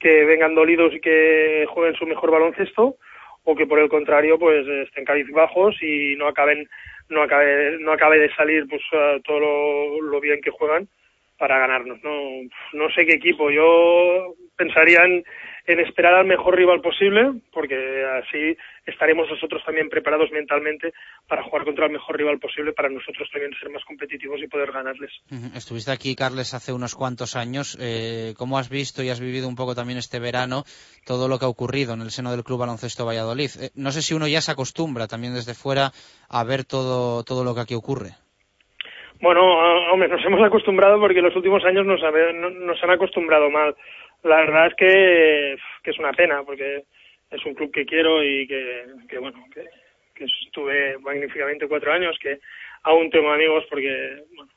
Que 0.00 0.24
vengan 0.24 0.54
dolidos 0.54 0.94
y 0.94 1.00
que 1.00 1.66
jueguen 1.68 1.96
su 1.96 2.06
mejor 2.06 2.30
baloncesto, 2.30 2.96
o 3.44 3.54
que 3.54 3.66
por 3.66 3.78
el 3.78 3.90
contrario, 3.90 4.38
pues 4.38 4.66
estén 4.66 5.04
cabizbajos 5.04 5.82
y 5.82 6.16
no 6.16 6.28
acaben, 6.28 6.66
no 7.10 7.20
acabe, 7.20 7.76
no 7.78 7.92
acabe 7.92 8.18
de 8.18 8.34
salir 8.34 8.66
pues 8.70 8.80
ah, 8.94 9.18
todo 9.22 9.38
lo, 9.38 10.00
lo 10.00 10.18
bien 10.18 10.40
que 10.40 10.50
juegan 10.50 10.88
para 11.36 11.58
ganarnos. 11.58 12.02
No, 12.02 12.20
no 12.72 12.88
sé 12.94 13.04
qué 13.04 13.16
equipo. 13.16 13.50
Yo 13.50 14.34
pensaría 14.56 15.04
en, 15.04 15.24
en 15.66 15.78
esperar 15.80 16.14
al 16.14 16.26
mejor 16.26 16.56
rival 16.56 16.80
posible, 16.80 17.40
porque 17.52 17.76
así 18.22 18.56
estaremos 18.86 19.28
nosotros 19.30 19.62
también 19.64 19.88
preparados 19.88 20.30
mentalmente 20.32 20.92
para 21.28 21.42
jugar 21.44 21.64
contra 21.64 21.86
el 21.86 21.92
mejor 21.92 22.16
rival 22.16 22.38
posible, 22.40 22.72
para 22.72 22.88
nosotros 22.88 23.28
también 23.32 23.52
ser 23.60 23.70
más 23.70 23.84
competitivos 23.84 24.40
y 24.42 24.48
poder 24.48 24.72
ganarles. 24.72 25.12
Estuviste 25.54 25.92
aquí, 25.92 26.16
Carles, 26.16 26.52
hace 26.54 26.72
unos 26.72 26.94
cuantos 26.96 27.36
años. 27.36 27.78
Eh, 27.80 28.34
¿Cómo 28.36 28.58
has 28.58 28.68
visto 28.70 29.02
y 29.02 29.10
has 29.10 29.20
vivido 29.20 29.48
un 29.48 29.54
poco 29.56 29.74
también 29.74 29.98
este 29.98 30.18
verano 30.18 30.64
todo 31.06 31.28
lo 31.28 31.38
que 31.38 31.44
ha 31.44 31.48
ocurrido 31.48 31.94
en 31.94 32.00
el 32.00 32.10
seno 32.10 32.32
del 32.32 32.42
Club 32.44 32.58
Baloncesto 32.60 33.06
Valladolid? 33.06 33.50
Eh, 33.60 33.70
no 33.76 33.92
sé 33.92 34.02
si 34.02 34.14
uno 34.14 34.26
ya 34.26 34.40
se 34.40 34.50
acostumbra 34.52 35.06
también 35.06 35.34
desde 35.34 35.54
fuera 35.54 35.92
a 36.28 36.44
ver 36.44 36.64
todo, 36.64 37.22
todo 37.22 37.44
lo 37.44 37.54
que 37.54 37.60
aquí 37.60 37.74
ocurre. 37.74 38.10
Bueno, 39.20 39.40
a- 39.60 39.92
hombre, 39.92 40.08
nos 40.08 40.24
hemos 40.24 40.42
acostumbrado 40.44 40.98
porque 40.98 41.22
los 41.22 41.36
últimos 41.36 41.64
años 41.64 41.86
nos, 41.86 42.00
nos 42.00 42.82
han 42.82 42.90
acostumbrado 42.90 43.50
mal. 43.50 43.76
La 44.22 44.36
verdad 44.36 44.68
es 44.68 44.74
que, 44.74 45.56
que 45.82 45.90
es 45.90 45.98
una 45.98 46.12
pena 46.12 46.42
porque 46.44 46.84
es 47.30 47.44
un 47.44 47.54
club 47.54 47.72
que 47.72 47.84
quiero 47.84 48.22
y 48.22 48.46
que, 48.46 48.86
que 49.08 49.18
bueno, 49.18 49.44
que, 49.52 49.64
que 50.14 50.24
estuve 50.24 50.98
magníficamente 50.98 51.66
cuatro 51.66 51.92
años, 51.92 52.16
que 52.20 52.38
aún 52.84 53.10
tengo 53.10 53.32
amigos 53.32 53.64
porque 53.68 54.22
bueno, 54.34 54.50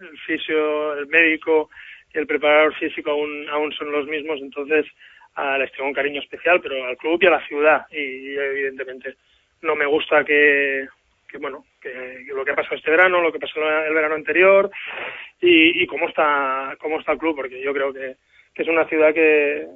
el 0.00 0.18
fisio, 0.20 0.94
el 0.94 1.06
médico 1.08 1.70
y 2.14 2.18
el 2.18 2.26
preparador 2.26 2.74
físico 2.76 3.10
aún, 3.10 3.48
aún 3.50 3.72
son 3.72 3.92
los 3.92 4.06
mismos, 4.06 4.40
entonces 4.40 4.86
ah, 5.34 5.58
les 5.58 5.70
tengo 5.72 5.88
un 5.88 5.94
cariño 5.94 6.20
especial, 6.20 6.60
pero 6.62 6.84
al 6.86 6.96
club 6.96 7.22
y 7.22 7.26
a 7.26 7.30
la 7.30 7.46
ciudad 7.46 7.86
y, 7.90 8.34
evidentemente 8.34 9.16
no 9.62 9.76
me 9.76 9.86
gusta 9.86 10.24
que, 10.24 10.88
que 11.28 11.38
bueno, 11.38 11.66
que, 11.80 12.24
que 12.26 12.34
lo 12.34 12.44
que 12.44 12.52
ha 12.52 12.56
pasado 12.56 12.76
este 12.76 12.90
verano, 12.90 13.20
lo 13.20 13.32
que 13.32 13.38
pasó 13.38 13.60
el 13.60 13.94
verano 13.94 14.14
anterior 14.14 14.70
y, 15.40 15.82
y 15.82 15.86
cómo 15.86 16.08
está 16.08 16.76
cómo 16.80 16.98
está 16.98 17.12
el 17.12 17.18
club, 17.18 17.36
porque 17.36 17.60
yo 17.60 17.72
creo 17.72 17.92
que, 17.92 18.16
que 18.54 18.62
es 18.62 18.68
una 18.68 18.86
ciudad 18.88 19.14
que, 19.14 19.66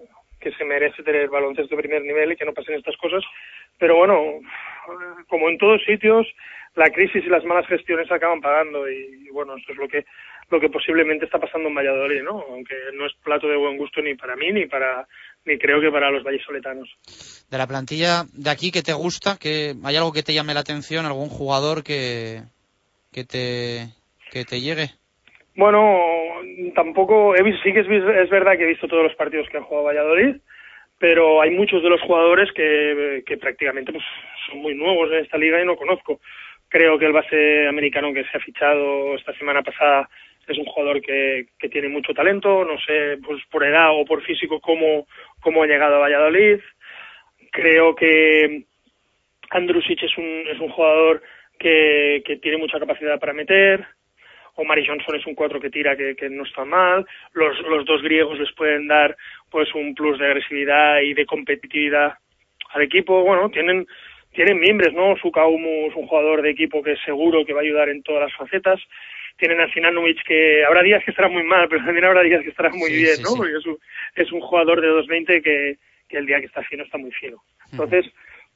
que 0.40 0.52
se 0.52 0.64
merece 0.64 1.02
tener 1.02 1.28
baloncesto 1.28 1.74
de 1.74 1.82
primer 1.82 2.02
nivel 2.02 2.32
y 2.32 2.36
que 2.36 2.44
no 2.44 2.52
pasen 2.52 2.76
estas 2.76 2.96
cosas. 2.96 3.24
Pero 3.78 3.96
bueno, 3.96 4.40
como 5.28 5.48
en 5.48 5.58
todos 5.58 5.82
sitios, 5.84 6.26
la 6.74 6.90
crisis 6.90 7.24
y 7.24 7.28
las 7.28 7.44
malas 7.44 7.66
gestiones 7.66 8.10
acaban 8.10 8.40
pagando 8.40 8.88
y, 8.88 9.28
bueno, 9.32 9.56
eso 9.56 9.72
es 9.72 9.78
lo 9.78 9.88
que 9.88 10.04
lo 10.48 10.60
que 10.60 10.68
posiblemente 10.68 11.24
está 11.24 11.40
pasando 11.40 11.68
en 11.68 11.74
Valladolid, 11.74 12.22
¿no? 12.22 12.40
Aunque 12.50 12.76
no 12.94 13.04
es 13.04 13.12
plato 13.24 13.48
de 13.48 13.56
buen 13.56 13.76
gusto 13.76 14.00
ni 14.00 14.14
para 14.14 14.36
mí 14.36 14.52
ni 14.52 14.66
para 14.66 15.04
ni 15.44 15.58
creo 15.58 15.80
que 15.80 15.90
para 15.90 16.08
los 16.08 16.22
vallisoletanos. 16.22 16.88
De 17.50 17.58
la 17.58 17.66
plantilla 17.66 18.26
de 18.32 18.50
aquí, 18.50 18.70
¿qué 18.70 18.82
te 18.82 18.92
gusta? 18.92 19.38
¿Que 19.40 19.74
¿Hay 19.82 19.96
algo 19.96 20.12
que 20.12 20.22
te 20.22 20.34
llame 20.34 20.54
la 20.54 20.60
atención? 20.60 21.04
¿Algún 21.04 21.30
jugador 21.30 21.82
que, 21.82 22.42
que, 23.12 23.24
te, 23.24 23.88
que 24.30 24.44
te 24.44 24.60
llegue? 24.60 24.90
Bueno, 25.56 26.42
tampoco 26.74 27.34
he 27.34 27.42
visto, 27.42 27.62
sí 27.62 27.72
que 27.72 27.80
es, 27.80 27.88
verdad 27.88 28.58
que 28.58 28.64
he 28.64 28.74
visto 28.74 28.86
todos 28.86 29.04
los 29.04 29.14
partidos 29.14 29.48
que 29.48 29.56
ha 29.56 29.62
jugado 29.62 29.86
Valladolid, 29.86 30.36
pero 30.98 31.40
hay 31.40 31.50
muchos 31.50 31.82
de 31.82 31.88
los 31.88 32.00
jugadores 32.02 32.52
que, 32.52 33.24
prácticamente 33.40 33.90
pues, 33.90 34.04
son 34.48 34.58
muy 34.58 34.74
nuevos 34.74 35.10
en 35.10 35.24
esta 35.24 35.38
liga 35.38 35.60
y 35.60 35.64
no 35.64 35.76
conozco. 35.76 36.20
Creo 36.68 36.98
que 36.98 37.06
el 37.06 37.14
base 37.14 37.66
americano 37.68 38.12
que 38.12 38.24
se 38.24 38.36
ha 38.36 38.40
fichado 38.40 39.14
esta 39.14 39.32
semana 39.38 39.62
pasada 39.62 40.10
es 40.46 40.58
un 40.58 40.66
jugador 40.66 41.00
que, 41.00 41.46
tiene 41.70 41.88
mucho 41.88 42.12
talento, 42.12 42.64
no 42.64 42.78
sé 42.80 43.16
pues 43.24 43.42
por 43.50 43.64
edad 43.64 43.88
o 43.92 44.04
por 44.04 44.22
físico 44.22 44.60
cómo, 44.60 45.06
ha 45.62 45.66
llegado 45.66 45.96
a 45.96 46.00
Valladolid. 46.00 46.60
Creo 47.50 47.94
que 47.94 48.64
Andrusic 49.50 50.02
es 50.02 50.18
un, 50.18 50.44
es 50.48 50.60
un 50.60 50.68
jugador 50.68 51.22
que 51.58 52.38
tiene 52.42 52.58
mucha 52.58 52.78
capacidad 52.78 53.18
para 53.18 53.32
meter. 53.32 53.95
Omari 54.56 54.86
Johnson 54.86 55.14
es 55.16 55.26
un 55.26 55.34
cuatro 55.34 55.60
que 55.60 55.70
tira 55.70 55.96
que, 55.96 56.16
que 56.16 56.28
no 56.28 56.44
está 56.44 56.64
mal. 56.64 57.06
Los, 57.32 57.58
los 57.60 57.84
dos 57.84 58.02
griegos 58.02 58.38
les 58.38 58.52
pueden 58.52 58.88
dar 58.88 59.16
pues 59.50 59.72
un 59.74 59.94
plus 59.94 60.18
de 60.18 60.26
agresividad 60.26 61.00
y 61.00 61.14
de 61.14 61.26
competitividad 61.26 62.14
al 62.72 62.82
equipo. 62.82 63.22
Bueno, 63.22 63.48
tienen 63.50 63.86
tienen 64.32 64.60
miembros, 64.60 64.92
¿no? 64.92 65.16
Sukaumu 65.16 65.88
es 65.88 65.94
un 65.96 66.06
jugador 66.06 66.42
de 66.42 66.50
equipo 66.50 66.82
que 66.82 66.94
seguro 67.06 67.44
que 67.46 67.54
va 67.54 67.60
a 67.60 67.62
ayudar 67.62 67.88
en 67.88 68.02
todas 68.02 68.22
las 68.22 68.34
facetas. 68.36 68.78
Tienen 69.38 69.60
a 69.60 69.72
Sinanovic 69.72 70.22
que 70.24 70.62
habrá 70.64 70.82
días 70.82 71.02
que 71.04 71.10
estará 71.10 71.28
muy 71.28 71.42
mal, 71.42 71.68
pero 71.68 71.82
también 71.84 72.04
habrá 72.04 72.22
días 72.22 72.42
que 72.42 72.50
estará 72.50 72.68
muy 72.70 72.90
Sí, 72.90 72.96
bien, 72.96 73.22
¿no? 73.22 73.30
sí. 73.30 73.34
Porque 73.38 73.56
es 73.56 73.66
un, 73.66 73.78
es 74.14 74.32
un 74.32 74.40
jugador 74.40 74.80
de 74.82 74.88
2.20 74.88 75.42
que, 75.42 75.76
que 76.08 76.16
el 76.18 76.26
día 76.26 76.40
que 76.40 76.46
está 76.46 76.62
fino 76.64 76.84
está 76.84 76.98
muy 76.98 77.12
fino. 77.12 77.38
Entonces, 77.72 78.04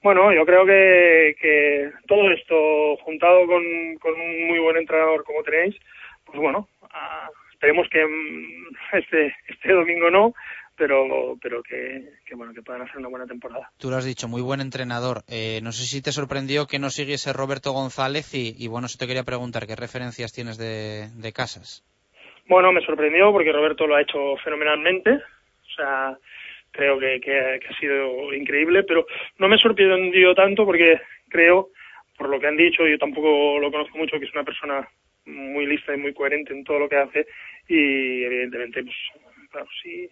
bueno, 0.02 0.32
yo 0.32 0.44
creo 0.46 0.64
que, 0.64 1.36
que 1.40 1.90
todo 2.06 2.30
esto 2.30 2.96
juntado 3.04 3.46
con, 3.46 3.62
con 4.00 4.14
un 4.14 4.48
muy 4.48 4.58
buen 4.58 4.76
entrenador 4.76 5.24
como 5.24 5.42
tenéis, 5.42 5.76
pues 6.24 6.38
bueno, 6.38 6.68
esperemos 7.52 7.88
que 7.90 8.04
mm, 8.04 8.76
este, 8.96 9.34
este 9.48 9.72
domingo 9.72 10.10
no, 10.10 10.34
pero, 10.76 11.36
pero 11.42 11.62
que, 11.62 12.08
que 12.24 12.34
bueno, 12.34 12.54
que 12.54 12.62
puedan 12.62 12.82
hacer 12.82 12.96
una 12.96 13.08
buena 13.08 13.26
temporada. 13.26 13.70
Tú 13.78 13.90
lo 13.90 13.96
has 13.96 14.04
dicho, 14.06 14.28
muy 14.28 14.40
buen 14.40 14.62
entrenador. 14.62 15.22
Eh, 15.28 15.60
no 15.62 15.72
sé 15.72 15.84
si 15.84 16.00
te 16.00 16.10
sorprendió 16.12 16.66
que 16.66 16.78
no 16.78 16.88
siguiese 16.88 17.34
Roberto 17.34 17.72
González 17.72 18.32
y, 18.34 18.54
y 18.56 18.68
bueno, 18.68 18.86
eso 18.86 18.96
te 18.98 19.06
quería 19.06 19.24
preguntar, 19.24 19.66
¿qué 19.66 19.76
referencias 19.76 20.32
tienes 20.32 20.56
de, 20.56 21.08
de 21.14 21.32
casas? 21.32 21.84
Bueno, 22.48 22.72
me 22.72 22.80
sorprendió 22.80 23.30
porque 23.30 23.52
Roberto 23.52 23.86
lo 23.86 23.94
ha 23.94 24.02
hecho 24.02 24.36
fenomenalmente. 24.42 25.10
O 25.12 25.72
sea, 25.76 26.18
creo 26.72 26.98
que, 26.98 27.20
que- 27.20 27.58
que 27.60 27.68
ha 27.68 27.78
sido 27.78 28.32
increíble, 28.34 28.82
pero 28.84 29.06
no 29.38 29.48
me 29.48 29.58
sorprendió 29.58 30.34
tanto 30.34 30.64
porque 30.64 31.00
creo, 31.28 31.68
por 32.16 32.28
lo 32.28 32.38
que 32.40 32.46
han 32.46 32.56
dicho, 32.56 32.86
yo 32.86 32.98
tampoco 32.98 33.58
lo 33.58 33.70
conozco 33.70 33.96
mucho, 33.98 34.18
que 34.18 34.26
es 34.26 34.32
una 34.32 34.44
persona 34.44 34.86
muy 35.26 35.66
lista 35.66 35.94
y 35.94 35.98
muy 35.98 36.12
coherente 36.14 36.52
en 36.52 36.64
todo 36.64 36.78
lo 36.80 36.88
que 36.88 36.96
hace 36.96 37.26
y 37.68 38.24
evidentemente, 38.24 38.82
pues, 38.82 38.96
claro, 39.50 39.66
si 39.82 40.08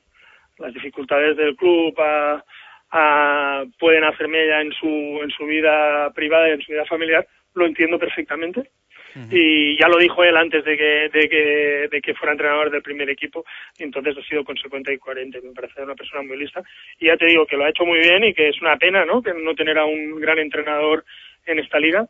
las 0.59 0.73
dificultades 0.75 1.37
del 1.37 1.57
club 1.57 1.95
a- 2.01 2.45
a- 2.91 3.65
pueden 3.79 4.05
hacer 4.05 4.29
mella 4.29 4.61
en 4.61 4.73
su, 4.73 4.87
en 5.23 5.31
su 5.31 5.45
vida 5.47 6.11
privada 6.15 6.49
y 6.49 6.53
en 6.53 6.61
su 6.63 6.73
vida 6.73 6.85
familiar, 6.87 7.27
lo 7.55 7.67
entiendo 7.67 7.99
perfectamente 7.99 8.71
y 9.31 9.77
ya 9.79 9.89
lo 9.89 9.99
dijo 9.99 10.23
él 10.23 10.37
antes 10.37 10.65
de 10.65 10.77
que, 10.77 11.09
de 11.13 11.29
que, 11.29 11.89
de 11.91 12.01
que 12.01 12.15
fuera 12.15 12.33
entrenador 12.33 12.71
del 12.71 12.83
primer 12.83 13.09
equipo, 13.11 13.45
entonces 13.79 14.17
ha 14.17 14.29
sido 14.29 14.45
consecuente 14.45 14.93
y 14.93 14.99
coherente, 14.99 15.41
me 15.41 15.53
parece 15.53 15.83
una 15.83 15.95
persona 15.95 16.23
muy 16.23 16.37
lista, 16.37 16.63
y 16.99 17.07
ya 17.07 17.17
te 17.17 17.27
digo 17.27 17.47
que 17.47 17.57
lo 17.57 17.65
ha 17.65 17.71
hecho 17.71 17.85
muy 17.85 17.99
bien 17.99 18.25
y 18.25 18.35
que 18.35 18.49
es 18.49 18.61
una 18.61 18.77
pena, 18.77 19.05
¿no?, 19.05 19.23
que 19.23 19.33
no 19.35 19.55
tener 19.55 19.79
a 19.79 19.85
un 19.85 20.21
gran 20.21 20.39
entrenador 20.39 21.05
en 21.49 21.59
esta 21.59 21.79
liga. 21.79 22.07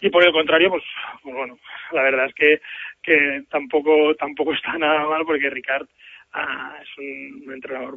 Y 0.00 0.10
por 0.10 0.24
el 0.24 0.32
contrario, 0.32 0.70
pues, 0.70 0.84
pues 1.22 1.34
bueno, 1.34 1.58
la 1.92 2.02
verdad 2.02 2.26
es 2.26 2.34
que, 2.34 2.60
que 3.02 3.42
tampoco, 3.50 4.14
tampoco 4.14 4.52
está 4.52 4.76
nada 4.78 5.06
mal 5.08 5.24
porque 5.26 5.50
Ricard 5.50 5.86
ah, 6.32 6.76
es 6.80 6.88
un, 6.98 7.52
entrenador 7.52 7.96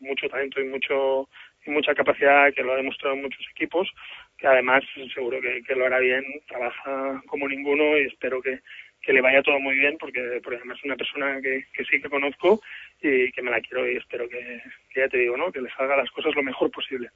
mucho 0.00 0.28
talento 0.28 0.60
y 0.60 0.64
mucho 0.64 1.28
y 1.66 1.70
mucha 1.70 1.94
capacidad 1.94 2.52
que 2.54 2.62
lo 2.62 2.72
ha 2.72 2.76
demostrado 2.76 3.16
en 3.16 3.22
muchos 3.22 3.44
equipos 3.50 3.88
que 4.38 4.46
además 4.46 4.84
seguro 5.14 5.40
que, 5.40 5.62
que 5.66 5.74
lo 5.74 5.86
hará 5.86 5.98
bien 5.98 6.22
trabaja 6.46 7.22
como 7.26 7.48
ninguno 7.48 7.96
y 7.98 8.06
espero 8.06 8.40
que, 8.40 8.60
que 9.00 9.12
le 9.12 9.22
vaya 9.22 9.42
todo 9.42 9.58
muy 9.60 9.76
bien 9.76 9.96
porque, 9.98 10.40
porque 10.42 10.56
además 10.56 10.78
es 10.78 10.84
una 10.84 10.96
persona 10.96 11.40
que, 11.40 11.64
que 11.72 11.84
sí 11.84 12.00
que 12.00 12.10
conozco 12.10 12.60
y 13.00 13.30
que 13.32 13.42
me 13.42 13.50
la 13.50 13.60
quiero 13.60 13.90
y 13.90 13.96
espero 13.96 14.28
que, 14.28 14.62
que, 14.92 15.00
ya 15.00 15.08
te 15.08 15.18
digo, 15.18 15.36
¿no? 15.36 15.52
que 15.52 15.60
les 15.60 15.72
haga 15.78 15.96
las 15.96 16.10
cosas 16.10 16.34
lo 16.34 16.42
mejor 16.42 16.70
posible. 16.70 17.10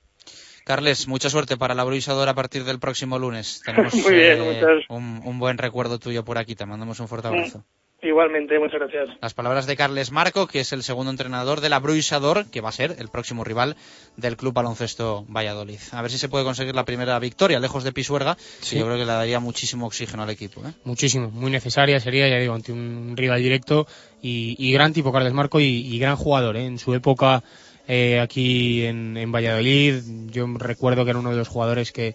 Carles, 0.64 1.08
mucha 1.08 1.30
suerte 1.30 1.56
para 1.56 1.74
la 1.74 1.84
bruisadora 1.84 2.32
a 2.32 2.34
partir 2.34 2.64
del 2.64 2.78
próximo 2.78 3.18
lunes. 3.18 3.62
Tenemos 3.64 3.94
Muy 4.06 4.14
bien, 4.14 4.38
eh, 4.40 4.84
un, 4.88 5.20
un 5.24 5.38
buen 5.38 5.58
recuerdo 5.58 5.98
tuyo 5.98 6.24
por 6.24 6.38
aquí. 6.38 6.54
Te 6.54 6.66
mandamos 6.66 7.00
un 7.00 7.08
fuerte 7.08 7.28
abrazo. 7.28 7.64
Igualmente, 8.02 8.58
muchas 8.58 8.80
gracias. 8.80 9.10
Las 9.20 9.34
palabras 9.34 9.66
de 9.66 9.76
Carles 9.76 10.10
Marco, 10.10 10.46
que 10.46 10.60
es 10.60 10.72
el 10.72 10.82
segundo 10.82 11.10
entrenador 11.10 11.60
de 11.60 11.68
la 11.68 11.80
Bruisador, 11.80 12.46
que 12.46 12.62
va 12.62 12.70
a 12.70 12.72
ser 12.72 12.96
el 12.98 13.08
próximo 13.08 13.44
rival 13.44 13.76
del 14.16 14.38
Club 14.38 14.54
Baloncesto 14.54 15.26
Valladolid. 15.28 15.78
A 15.92 16.00
ver 16.00 16.10
si 16.10 16.16
se 16.16 16.30
puede 16.30 16.44
conseguir 16.44 16.74
la 16.74 16.86
primera 16.86 17.18
victoria, 17.18 17.60
lejos 17.60 17.84
de 17.84 17.92
Pisuerga, 17.92 18.36
Sí. 18.60 18.76
que 18.76 18.80
yo 18.80 18.86
creo 18.86 18.96
que 18.96 19.04
le 19.04 19.12
daría 19.12 19.38
muchísimo 19.38 19.86
oxígeno 19.86 20.22
al 20.22 20.30
equipo. 20.30 20.62
¿eh? 20.66 20.72
Muchísimo, 20.84 21.30
muy 21.30 21.50
necesaria 21.50 22.00
sería, 22.00 22.26
ya 22.26 22.38
digo, 22.38 22.54
ante 22.54 22.72
un 22.72 23.14
rival 23.18 23.42
directo 23.42 23.86
y, 24.22 24.56
y 24.58 24.72
gran 24.72 24.94
tipo 24.94 25.12
Carles 25.12 25.34
Marco 25.34 25.60
y, 25.60 25.64
y 25.66 25.98
gran 25.98 26.16
jugador. 26.16 26.56
¿eh? 26.56 26.64
En 26.64 26.78
su 26.78 26.94
época 26.94 27.42
eh, 27.86 28.18
aquí 28.18 28.82
en, 28.86 29.18
en 29.18 29.30
Valladolid, 29.30 29.96
yo 30.30 30.46
recuerdo 30.56 31.04
que 31.04 31.10
era 31.10 31.18
uno 31.18 31.32
de 31.32 31.36
los 31.36 31.48
jugadores 31.48 31.92
que, 31.92 32.14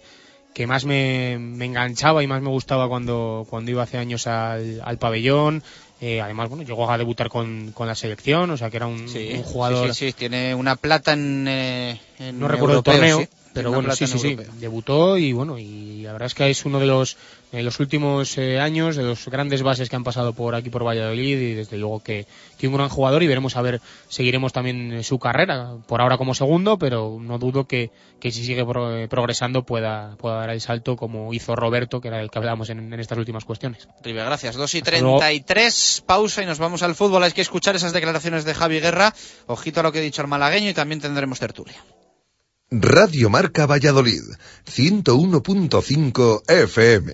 que 0.56 0.66
más 0.66 0.86
me, 0.86 1.36
me 1.38 1.66
enganchaba 1.66 2.22
y 2.22 2.26
más 2.26 2.40
me 2.40 2.48
gustaba 2.48 2.88
cuando, 2.88 3.46
cuando 3.50 3.70
iba 3.70 3.82
hace 3.82 3.98
años 3.98 4.26
al, 4.26 4.80
al 4.82 4.96
pabellón. 4.96 5.62
Eh, 6.00 6.22
además, 6.22 6.48
bueno, 6.48 6.64
llegó 6.64 6.90
a 6.90 6.96
debutar 6.96 7.28
con, 7.28 7.72
con 7.72 7.86
la 7.86 7.94
selección, 7.94 8.48
o 8.50 8.56
sea 8.56 8.70
que 8.70 8.78
era 8.78 8.86
un, 8.86 9.02
un 9.02 9.42
jugador. 9.42 9.88
Sí, 9.88 9.92
sí, 9.92 10.06
sí, 10.06 10.12
tiene 10.14 10.54
una 10.54 10.76
plata 10.76 11.12
en. 11.12 11.46
eh, 11.46 12.00
en 12.18 12.40
no 12.40 12.48
recuerdo 12.48 12.76
europeo, 12.76 12.94
el 12.94 13.00
torneo, 13.00 13.18
sí. 13.20 13.28
Pero 13.56 13.70
bueno, 13.72 13.88
sí, 13.96 14.06
sí, 14.06 14.18
sí, 14.18 14.36
debutó 14.60 15.18
y 15.18 15.32
bueno, 15.32 15.58
y 15.58 16.02
la 16.02 16.12
verdad 16.12 16.26
es 16.26 16.34
que 16.34 16.48
es 16.50 16.64
uno 16.64 16.78
de 16.78 16.86
los, 16.86 17.16
de 17.52 17.62
los 17.62 17.80
últimos 17.80 18.38
eh, 18.38 18.60
años, 18.60 18.96
de 18.96 19.02
los 19.02 19.26
grandes 19.28 19.62
bases 19.62 19.88
que 19.88 19.96
han 19.96 20.04
pasado 20.04 20.32
por 20.32 20.54
aquí 20.54 20.70
por 20.70 20.84
Valladolid 20.86 21.38
y 21.38 21.54
desde 21.54 21.76
luego 21.78 22.00
que, 22.02 22.26
que 22.58 22.68
un 22.68 22.74
gran 22.74 22.88
jugador 22.88 23.22
y 23.22 23.26
veremos 23.26 23.56
a 23.56 23.62
ver, 23.62 23.80
seguiremos 24.08 24.52
también 24.52 24.92
eh, 24.92 25.02
su 25.02 25.18
carrera, 25.18 25.72
por 25.86 26.00
ahora 26.00 26.16
como 26.18 26.34
segundo, 26.34 26.78
pero 26.78 27.18
no 27.20 27.38
dudo 27.38 27.66
que, 27.66 27.90
que 28.20 28.30
si 28.30 28.44
sigue 28.44 28.64
pro- 28.64 28.96
eh, 28.96 29.08
progresando 29.08 29.64
pueda, 29.64 30.16
pueda 30.16 30.36
dar 30.36 30.50
el 30.50 30.60
salto 30.60 30.96
como 30.96 31.32
hizo 31.34 31.56
Roberto, 31.56 32.00
que 32.00 32.08
era 32.08 32.20
el 32.20 32.30
que 32.30 32.38
hablábamos 32.38 32.70
en, 32.70 32.92
en 32.92 33.00
estas 33.00 33.18
últimas 33.18 33.44
cuestiones. 33.44 33.88
Ribe, 34.02 34.22
gracias. 34.24 34.56
2 34.56 34.74
y 34.74 34.78
Hasta 34.78 34.90
luego. 35.00 35.18
33, 35.18 36.04
pausa 36.06 36.42
y 36.42 36.46
nos 36.46 36.58
vamos 36.58 36.82
al 36.82 36.94
fútbol. 36.94 37.22
Hay 37.24 37.32
que 37.32 37.40
escuchar 37.42 37.76
esas 37.76 37.92
declaraciones 37.92 38.44
de 38.44 38.54
Javi 38.54 38.80
Guerra. 38.80 39.14
Ojito 39.46 39.80
a 39.80 39.82
lo 39.82 39.92
que 39.92 39.98
ha 39.98 40.02
dicho 40.02 40.22
el 40.22 40.28
malagueño 40.28 40.70
y 40.70 40.74
también 40.74 41.00
tendremos 41.00 41.38
tertulia. 41.38 41.76
Radio 42.68 43.30
Marca 43.30 43.64
Valladolid, 43.64 44.24
101.5 44.68 46.42
FM. 46.48 47.12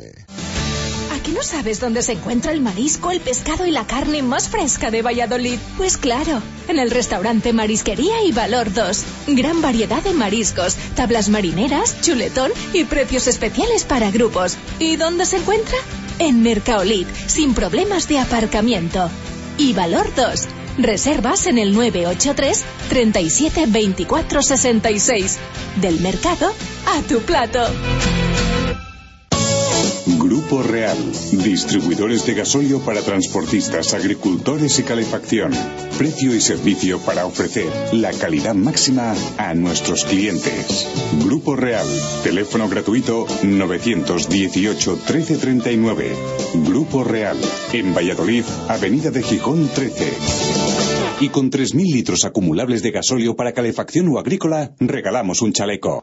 ¿A 1.10 1.22
que 1.22 1.32
no 1.32 1.42
sabes 1.42 1.78
dónde 1.78 2.00
se 2.00 2.12
encuentra 2.12 2.52
el 2.52 2.62
marisco, 2.62 3.10
el 3.10 3.20
pescado 3.20 3.66
y 3.66 3.70
la 3.70 3.86
carne 3.86 4.22
más 4.22 4.48
fresca 4.48 4.90
de 4.90 5.02
Valladolid? 5.02 5.58
Pues 5.76 5.98
claro, 5.98 6.40
en 6.68 6.78
el 6.78 6.90
restaurante 6.90 7.52
Marisquería 7.52 8.24
y 8.24 8.32
Valor 8.32 8.72
2. 8.72 9.04
Gran 9.26 9.60
variedad 9.60 10.02
de 10.02 10.14
mariscos, 10.14 10.74
tablas 10.96 11.28
marineras, 11.28 12.00
chuletón 12.00 12.50
y 12.72 12.84
precios 12.84 13.26
especiales 13.26 13.84
para 13.84 14.10
grupos. 14.10 14.56
¿Y 14.78 14.96
dónde 14.96 15.26
se 15.26 15.36
encuentra? 15.36 15.76
En 16.18 16.42
Mercaolit, 16.42 17.08
sin 17.26 17.52
problemas 17.52 18.08
de 18.08 18.20
aparcamiento. 18.20 19.10
Y 19.58 19.74
Valor 19.74 20.14
2. 20.16 20.61
Reservas 20.78 21.46
en 21.46 21.58
el 21.58 21.74
983 21.74 22.64
37 22.88 23.66
24 23.68 24.42
66. 24.42 25.38
Del 25.80 26.00
mercado 26.00 26.52
a 26.86 27.02
tu 27.02 27.20
plato. 27.20 27.60
Grupo 30.04 30.64
Real, 30.64 30.98
distribuidores 31.30 32.26
de 32.26 32.34
gasolio 32.34 32.80
para 32.80 33.02
transportistas, 33.02 33.94
agricultores 33.94 34.78
y 34.80 34.82
calefacción. 34.82 35.52
Precio 35.96 36.34
y 36.34 36.40
servicio 36.40 36.98
para 36.98 37.24
ofrecer 37.24 37.70
la 37.92 38.12
calidad 38.12 38.54
máxima 38.54 39.14
a 39.38 39.54
nuestros 39.54 40.04
clientes. 40.04 40.88
Grupo 41.24 41.54
Real, 41.54 41.86
teléfono 42.24 42.68
gratuito 42.68 43.26
918 43.44 44.90
1339. 44.92 46.16
Grupo 46.66 47.04
Real, 47.04 47.38
en 47.72 47.94
Valladolid, 47.94 48.44
Avenida 48.68 49.12
de 49.12 49.22
Gijón 49.22 49.68
13. 49.72 50.12
Y 51.20 51.28
con 51.28 51.52
3.000 51.52 51.92
litros 51.92 52.24
acumulables 52.24 52.82
de 52.82 52.90
gasolio 52.90 53.36
para 53.36 53.52
calefacción 53.52 54.08
o 54.08 54.18
agrícola, 54.18 54.74
regalamos 54.80 55.42
un 55.42 55.52
chaleco. 55.52 56.02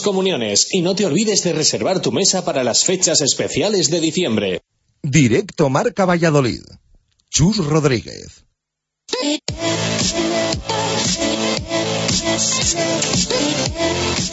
comuniones 0.01 0.67
y 0.71 0.81
no 0.81 0.95
te 0.95 1.05
olvides 1.05 1.43
de 1.43 1.53
reservar 1.53 2.01
tu 2.01 2.11
mesa 2.11 2.43
para 2.43 2.63
las 2.63 2.83
fechas 2.83 3.21
especiales 3.21 3.89
de 3.89 3.99
diciembre. 3.99 4.61
Directo 5.01 5.69
Marca 5.69 6.05
Valladolid. 6.05 6.61
Chus 7.29 7.57
Rodríguez. 7.57 8.45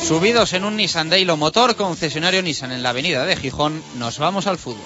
Subidos 0.06 0.52
en 0.54 0.64
un 0.64 0.76
Nissan 0.76 1.10
Daylo 1.10 1.36
Motor, 1.36 1.76
concesionario 1.76 2.42
Nissan 2.42 2.72
en 2.72 2.82
la 2.82 2.90
avenida 2.90 3.24
de 3.26 3.36
Gijón, 3.36 3.82
nos 3.98 4.18
vamos 4.18 4.46
al 4.46 4.58
fútbol. 4.58 4.80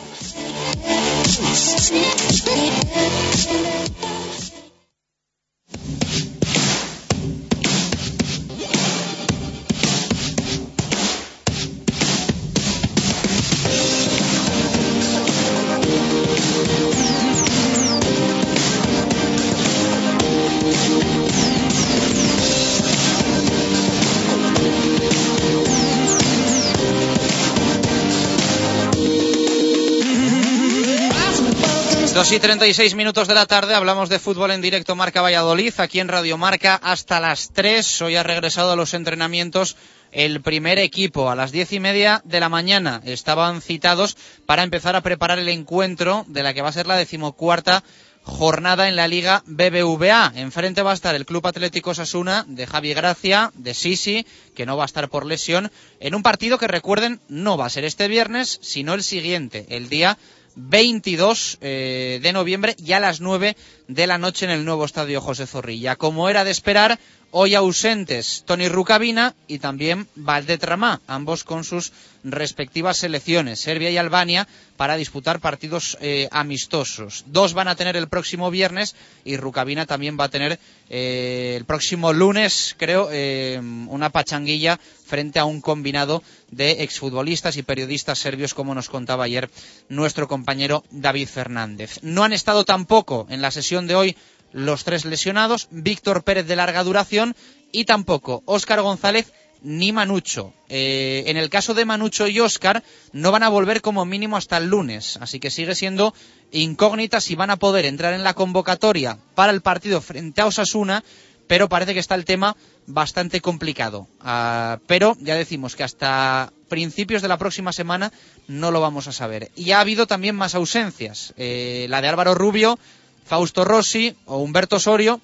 Dos 32.15 32.31
y 32.31 32.39
36 32.39 32.95
minutos 32.95 33.27
de 33.27 33.33
la 33.33 33.47
tarde 33.47 33.75
hablamos 33.75 34.11
de 34.11 34.19
fútbol 34.19 34.51
en 34.51 34.61
directo 34.61 34.95
Marca 34.95 35.23
Valladolid, 35.23 35.73
aquí 35.79 35.99
en 35.99 36.09
Radio 36.09 36.37
Marca 36.37 36.75
hasta 36.75 37.21
las 37.21 37.53
3. 37.55 38.03
Hoy 38.03 38.17
ha 38.17 38.23
regresado 38.23 38.73
a 38.73 38.77
los 38.77 38.93
entrenamientos 38.93 39.77
el 40.11 40.43
primer 40.43 40.79
equipo 40.79 41.31
a 41.31 41.35
las 41.35 41.53
diez 41.53 41.73
y 41.73 41.81
media 41.81 42.21
de 42.27 42.39
la 42.39 42.51
mañana. 42.51 43.01
Estaban 43.07 43.63
citados 43.63 44.19
para 44.45 44.63
empezar 44.63 44.95
a 44.95 45.01
preparar 45.01 45.39
el 45.39 45.49
encuentro 45.49 46.27
de 46.29 46.43
la 46.43 46.53
que 46.53 46.61
va 46.61 46.69
a 46.69 46.73
ser 46.73 46.87
la 46.87 46.97
decimocuarta 46.97 47.83
jornada 48.25 48.89
en 48.89 48.97
la 48.97 49.09
Liga 49.09 49.43
BBVA. 49.47 50.33
Enfrente 50.37 50.83
va 50.83 50.91
a 50.91 50.95
estar 50.95 51.15
el 51.15 51.25
Club 51.25 51.47
Atlético 51.47 51.95
Sasuna 51.95 52.45
de 52.47 52.67
Javi 52.67 52.93
Gracia, 52.93 53.53
de 53.55 53.73
Sisi, 53.73 54.27
que 54.55 54.67
no 54.67 54.77
va 54.77 54.85
a 54.85 54.87
estar 54.87 55.09
por 55.09 55.25
lesión, 55.25 55.73
en 55.99 56.15
un 56.15 56.23
partido 56.23 56.59
que 56.59 56.69
recuerden 56.69 57.21
no 57.29 57.57
va 57.57 57.67
a 57.67 57.71
ser 57.71 57.85
este 57.85 58.07
viernes, 58.07 58.59
sino 58.61 58.93
el 58.93 59.03
siguiente, 59.03 59.67
el 59.71 59.89
día 59.89 60.19
22 60.57 61.59
eh, 61.61 62.21
de 62.23 62.33
noviembre 62.33 62.75
y 62.79 62.93
a 62.93 63.01
las 63.01 63.21
9 63.21 63.57
de 63.89 64.07
la 64.07 64.19
noche 64.19 64.45
en 64.47 64.53
el 64.53 64.65
nuevo 64.65 64.85
estadio 64.85 65.21
José 65.21 65.47
Zorrilla. 65.47 65.97
Como 65.97 66.29
era 66.29 66.45
de 66.45 66.51
esperar, 66.51 66.99
hoy 67.33 67.55
ausentes 67.55 68.45
Tony 68.47 68.69
Rucabina 68.69 69.35
y 69.49 69.59
también 69.59 70.07
Valdetramá, 70.15 71.01
ambos 71.07 71.45
con 71.45 71.65
sus 71.65 71.93
respectivas 72.25 72.99
selecciones, 72.99 73.59
Serbia 73.59 73.91
y 73.91 73.97
Albania, 73.97 74.47
para 74.77 74.97
disputar 74.97 75.41
partidos 75.41 75.97
eh, 76.01 76.29
amistosos. 76.31 77.25
Dos 77.27 77.55
van 77.55 77.69
a 77.69 77.75
tener 77.75 77.97
el 77.97 78.09
próximo 78.09 78.51
viernes 78.51 78.95
y 79.25 79.37
Rucabina 79.37 79.87
también 79.87 80.19
va 80.19 80.25
a 80.25 80.29
tener 80.29 80.59
eh, 80.91 81.55
el 81.57 81.65
próximo 81.65 82.13
lunes, 82.13 82.77
creo, 82.79 83.09
eh, 83.11 83.61
una 83.89 84.11
pachanguilla 84.11 84.79
frente 85.07 85.39
a 85.39 85.45
un 85.45 85.61
combinado 85.61 86.23
de 86.51 86.83
exfutbolistas 86.83 87.57
y 87.57 87.63
periodistas 87.63 88.19
serbios, 88.19 88.55
como 88.55 88.75
nos 88.75 88.89
contaba 88.89 89.25
ayer 89.25 89.51
nuestro 89.89 90.29
compañero 90.29 90.85
David 90.91 91.29
Fernández. 91.29 91.99
No 92.03 92.25
han 92.25 92.33
estado 92.33 92.65
tampoco 92.65 93.27
en 93.31 93.41
la 93.41 93.51
sesión 93.51 93.87
de 93.87 93.95
hoy 93.95 94.17
los 94.53 94.85
tres 94.85 95.05
lesionados, 95.05 95.69
Víctor 95.71 96.25
Pérez 96.25 96.47
de 96.47 96.57
larga 96.57 96.85
duración 96.85 97.35
y 97.71 97.85
tampoco 97.85 98.43
Óscar 98.47 98.83
González 98.83 99.33
ni 99.63 99.93
Manucho. 99.93 100.53
Eh, 100.69 101.25
en 101.27 101.37
el 101.37 101.49
caso 101.49 101.75
de 101.75 101.85
Manucho 101.85 102.27
y 102.27 102.41
Óscar 102.41 102.83
no 103.13 103.31
van 103.33 103.43
a 103.43 103.49
volver 103.49 103.81
como 103.81 104.05
mínimo 104.05 104.37
hasta 104.37 104.57
el 104.57 104.69
lunes, 104.69 105.19
así 105.21 105.39
que 105.41 105.51
sigue 105.51 105.75
siendo 105.75 106.15
incógnita 106.51 107.21
si 107.21 107.35
van 107.35 107.51
a 107.51 107.57
poder 107.57 107.85
entrar 107.85 108.15
en 108.15 108.25
la 108.25 108.35
convocatoria 108.35 109.19
para 109.35 109.53
el 109.53 109.63
partido 109.63 110.01
frente 110.01 110.41
a 110.41 110.47
Osasuna, 110.47 111.05
pero 111.47 111.69
parece 111.69 111.95
que 111.95 112.01
está 112.01 112.15
el 112.15 112.25
tema 112.25 112.57
bastante 112.87 113.41
complicado. 113.41 114.09
Ah, 114.21 114.79
pero 114.87 115.17
ya 115.21 115.37
decimos 115.37 115.77
que 115.77 115.85
hasta 115.85 116.53
principios 116.69 117.23
de 117.23 117.29
la 117.29 117.39
próxima 117.39 117.73
semana 117.73 118.13
no 118.49 118.71
lo 118.71 118.81
vamos 118.81 119.07
a 119.07 119.13
saber. 119.13 119.51
Y 119.55 119.73
ha 119.73 119.81
habido 119.81 120.07
también 120.07 120.35
más 120.35 120.55
ausencias. 120.55 121.35
Eh, 121.37 121.87
la 121.89 122.01
de 122.01 122.09
Álvaro 122.09 122.35
Rubio, 122.35 122.79
Fausto 123.25 123.65
Rossi 123.65 124.15
o 124.27 124.39
Humberto 124.39 124.77
Osorio, 124.77 125.21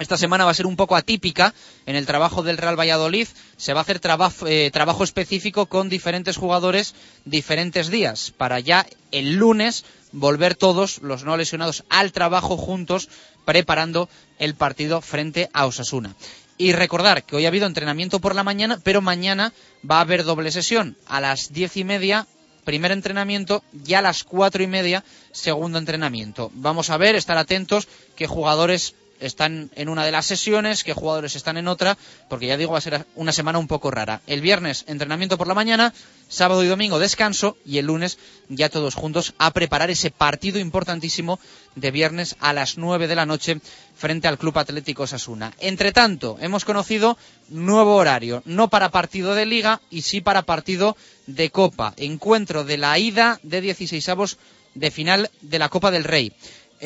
esta 0.00 0.16
semana 0.16 0.44
va 0.44 0.50
a 0.50 0.54
ser 0.54 0.66
un 0.66 0.74
poco 0.74 0.96
atípica 0.96 1.54
en 1.86 1.94
el 1.94 2.04
trabajo 2.04 2.42
del 2.42 2.58
Real 2.58 2.78
Valladolid. 2.78 3.28
Se 3.56 3.72
va 3.74 3.80
a 3.80 3.82
hacer 3.82 4.00
eh, 4.46 4.70
trabajo 4.72 5.04
específico 5.04 5.66
con 5.66 5.88
diferentes 5.88 6.36
jugadores 6.36 6.96
diferentes 7.24 7.90
días 7.90 8.32
para 8.36 8.58
ya 8.58 8.86
el 9.12 9.36
lunes 9.36 9.84
volver 10.10 10.56
todos 10.56 10.98
los 11.02 11.22
no 11.22 11.36
lesionados 11.36 11.84
al 11.90 12.10
trabajo 12.10 12.56
juntos 12.56 13.08
preparando 13.44 14.08
el 14.40 14.56
partido 14.56 15.00
frente 15.00 15.48
a 15.52 15.66
Osasuna. 15.66 16.16
Y 16.58 16.72
recordar 16.72 17.22
que 17.22 17.36
hoy 17.36 17.44
ha 17.44 17.48
habido 17.48 17.66
entrenamiento 17.66 18.20
por 18.20 18.34
la 18.34 18.42
mañana, 18.42 18.80
pero 18.82 19.00
mañana 19.00 19.52
va 19.88 19.98
a 19.98 20.02
haber 20.02 20.24
doble 20.24 20.50
sesión 20.50 20.96
a 21.06 21.20
las 21.20 21.52
diez 21.52 21.76
y 21.76 21.84
media 21.84 22.26
primer 22.64 22.92
entrenamiento 22.92 23.62
y 23.86 23.94
a 23.94 24.02
las 24.02 24.24
cuatro 24.24 24.62
y 24.62 24.66
media 24.66 25.04
segundo 25.32 25.78
entrenamiento. 25.78 26.50
Vamos 26.54 26.90
a 26.90 26.96
ver, 26.96 27.14
estar 27.14 27.36
atentos 27.36 27.88
qué 28.16 28.26
jugadores 28.26 28.94
están 29.26 29.70
en 29.74 29.88
una 29.88 30.04
de 30.04 30.12
las 30.12 30.26
sesiones, 30.26 30.84
qué 30.84 30.92
jugadores 30.92 31.36
están 31.36 31.56
en 31.56 31.68
otra, 31.68 31.96
porque 32.28 32.46
ya 32.46 32.56
digo, 32.56 32.72
va 32.72 32.78
a 32.78 32.82
ser 32.82 33.06
una 33.14 33.32
semana 33.32 33.58
un 33.58 33.66
poco 33.66 33.90
rara. 33.90 34.20
El 34.26 34.40
viernes, 34.40 34.84
entrenamiento 34.86 35.38
por 35.38 35.48
la 35.48 35.54
mañana, 35.54 35.92
sábado 36.28 36.64
y 36.64 36.68
domingo 36.68 36.98
descanso 36.98 37.56
y 37.64 37.78
el 37.78 37.86
lunes 37.86 38.18
ya 38.48 38.68
todos 38.68 38.94
juntos 38.94 39.34
a 39.38 39.52
preparar 39.52 39.90
ese 39.90 40.10
partido 40.10 40.58
importantísimo 40.58 41.38
de 41.74 41.90
viernes 41.90 42.36
a 42.40 42.52
las 42.52 42.78
9 42.78 43.06
de 43.06 43.14
la 43.14 43.26
noche 43.26 43.60
frente 43.96 44.28
al 44.28 44.38
Club 44.38 44.58
Atlético 44.58 45.06
Sasuna. 45.06 45.52
Entre 45.60 45.92
tanto, 45.92 46.36
hemos 46.40 46.64
conocido 46.64 47.16
nuevo 47.48 47.96
horario, 47.96 48.42
no 48.44 48.68
para 48.68 48.90
partido 48.90 49.34
de 49.34 49.46
liga 49.46 49.80
y 49.90 50.02
sí 50.02 50.20
para 50.20 50.42
partido 50.42 50.96
de 51.26 51.50
Copa. 51.50 51.94
Encuentro 51.96 52.64
de 52.64 52.78
la 52.78 52.98
ida 52.98 53.38
de 53.42 53.60
16 53.60 54.08
avos 54.08 54.38
de 54.74 54.90
final 54.90 55.30
de 55.40 55.58
la 55.58 55.68
Copa 55.68 55.90
del 55.90 56.04
Rey. 56.04 56.32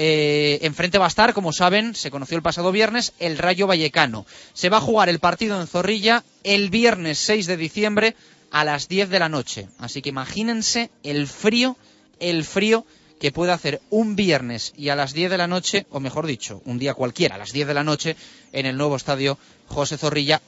Eh, 0.00 0.60
enfrente 0.62 0.96
va 0.96 1.06
a 1.06 1.08
estar, 1.08 1.34
como 1.34 1.52
saben, 1.52 1.92
se 1.96 2.12
conoció 2.12 2.36
el 2.36 2.42
pasado 2.42 2.70
viernes, 2.70 3.14
el 3.18 3.36
Rayo 3.36 3.66
Vallecano. 3.66 4.26
Se 4.52 4.68
va 4.68 4.76
a 4.76 4.80
jugar 4.80 5.08
el 5.08 5.18
partido 5.18 5.60
en 5.60 5.66
Zorrilla 5.66 6.22
el 6.44 6.70
viernes 6.70 7.18
6 7.18 7.48
de 7.48 7.56
diciembre 7.56 8.14
a 8.52 8.64
las 8.64 8.86
10 8.86 9.08
de 9.08 9.18
la 9.18 9.28
noche. 9.28 9.66
Así 9.80 10.00
que 10.00 10.10
imagínense 10.10 10.92
el 11.02 11.26
frío, 11.26 11.76
el 12.20 12.44
frío 12.44 12.86
que 13.18 13.32
puede 13.32 13.50
hacer 13.50 13.80
un 13.90 14.14
viernes 14.14 14.72
y 14.76 14.90
a 14.90 14.94
las 14.94 15.14
10 15.14 15.32
de 15.32 15.38
la 15.38 15.48
noche, 15.48 15.84
o 15.90 15.98
mejor 15.98 16.28
dicho, 16.28 16.62
un 16.64 16.78
día 16.78 16.94
cualquiera, 16.94 17.34
a 17.34 17.38
las 17.38 17.50
10 17.50 17.66
de 17.66 17.74
la 17.74 17.82
noche, 17.82 18.14
en 18.52 18.66
el 18.66 18.76
nuevo 18.76 18.94
estadio 18.94 19.36
José 19.66 19.98
Zorrilla, 19.98 20.40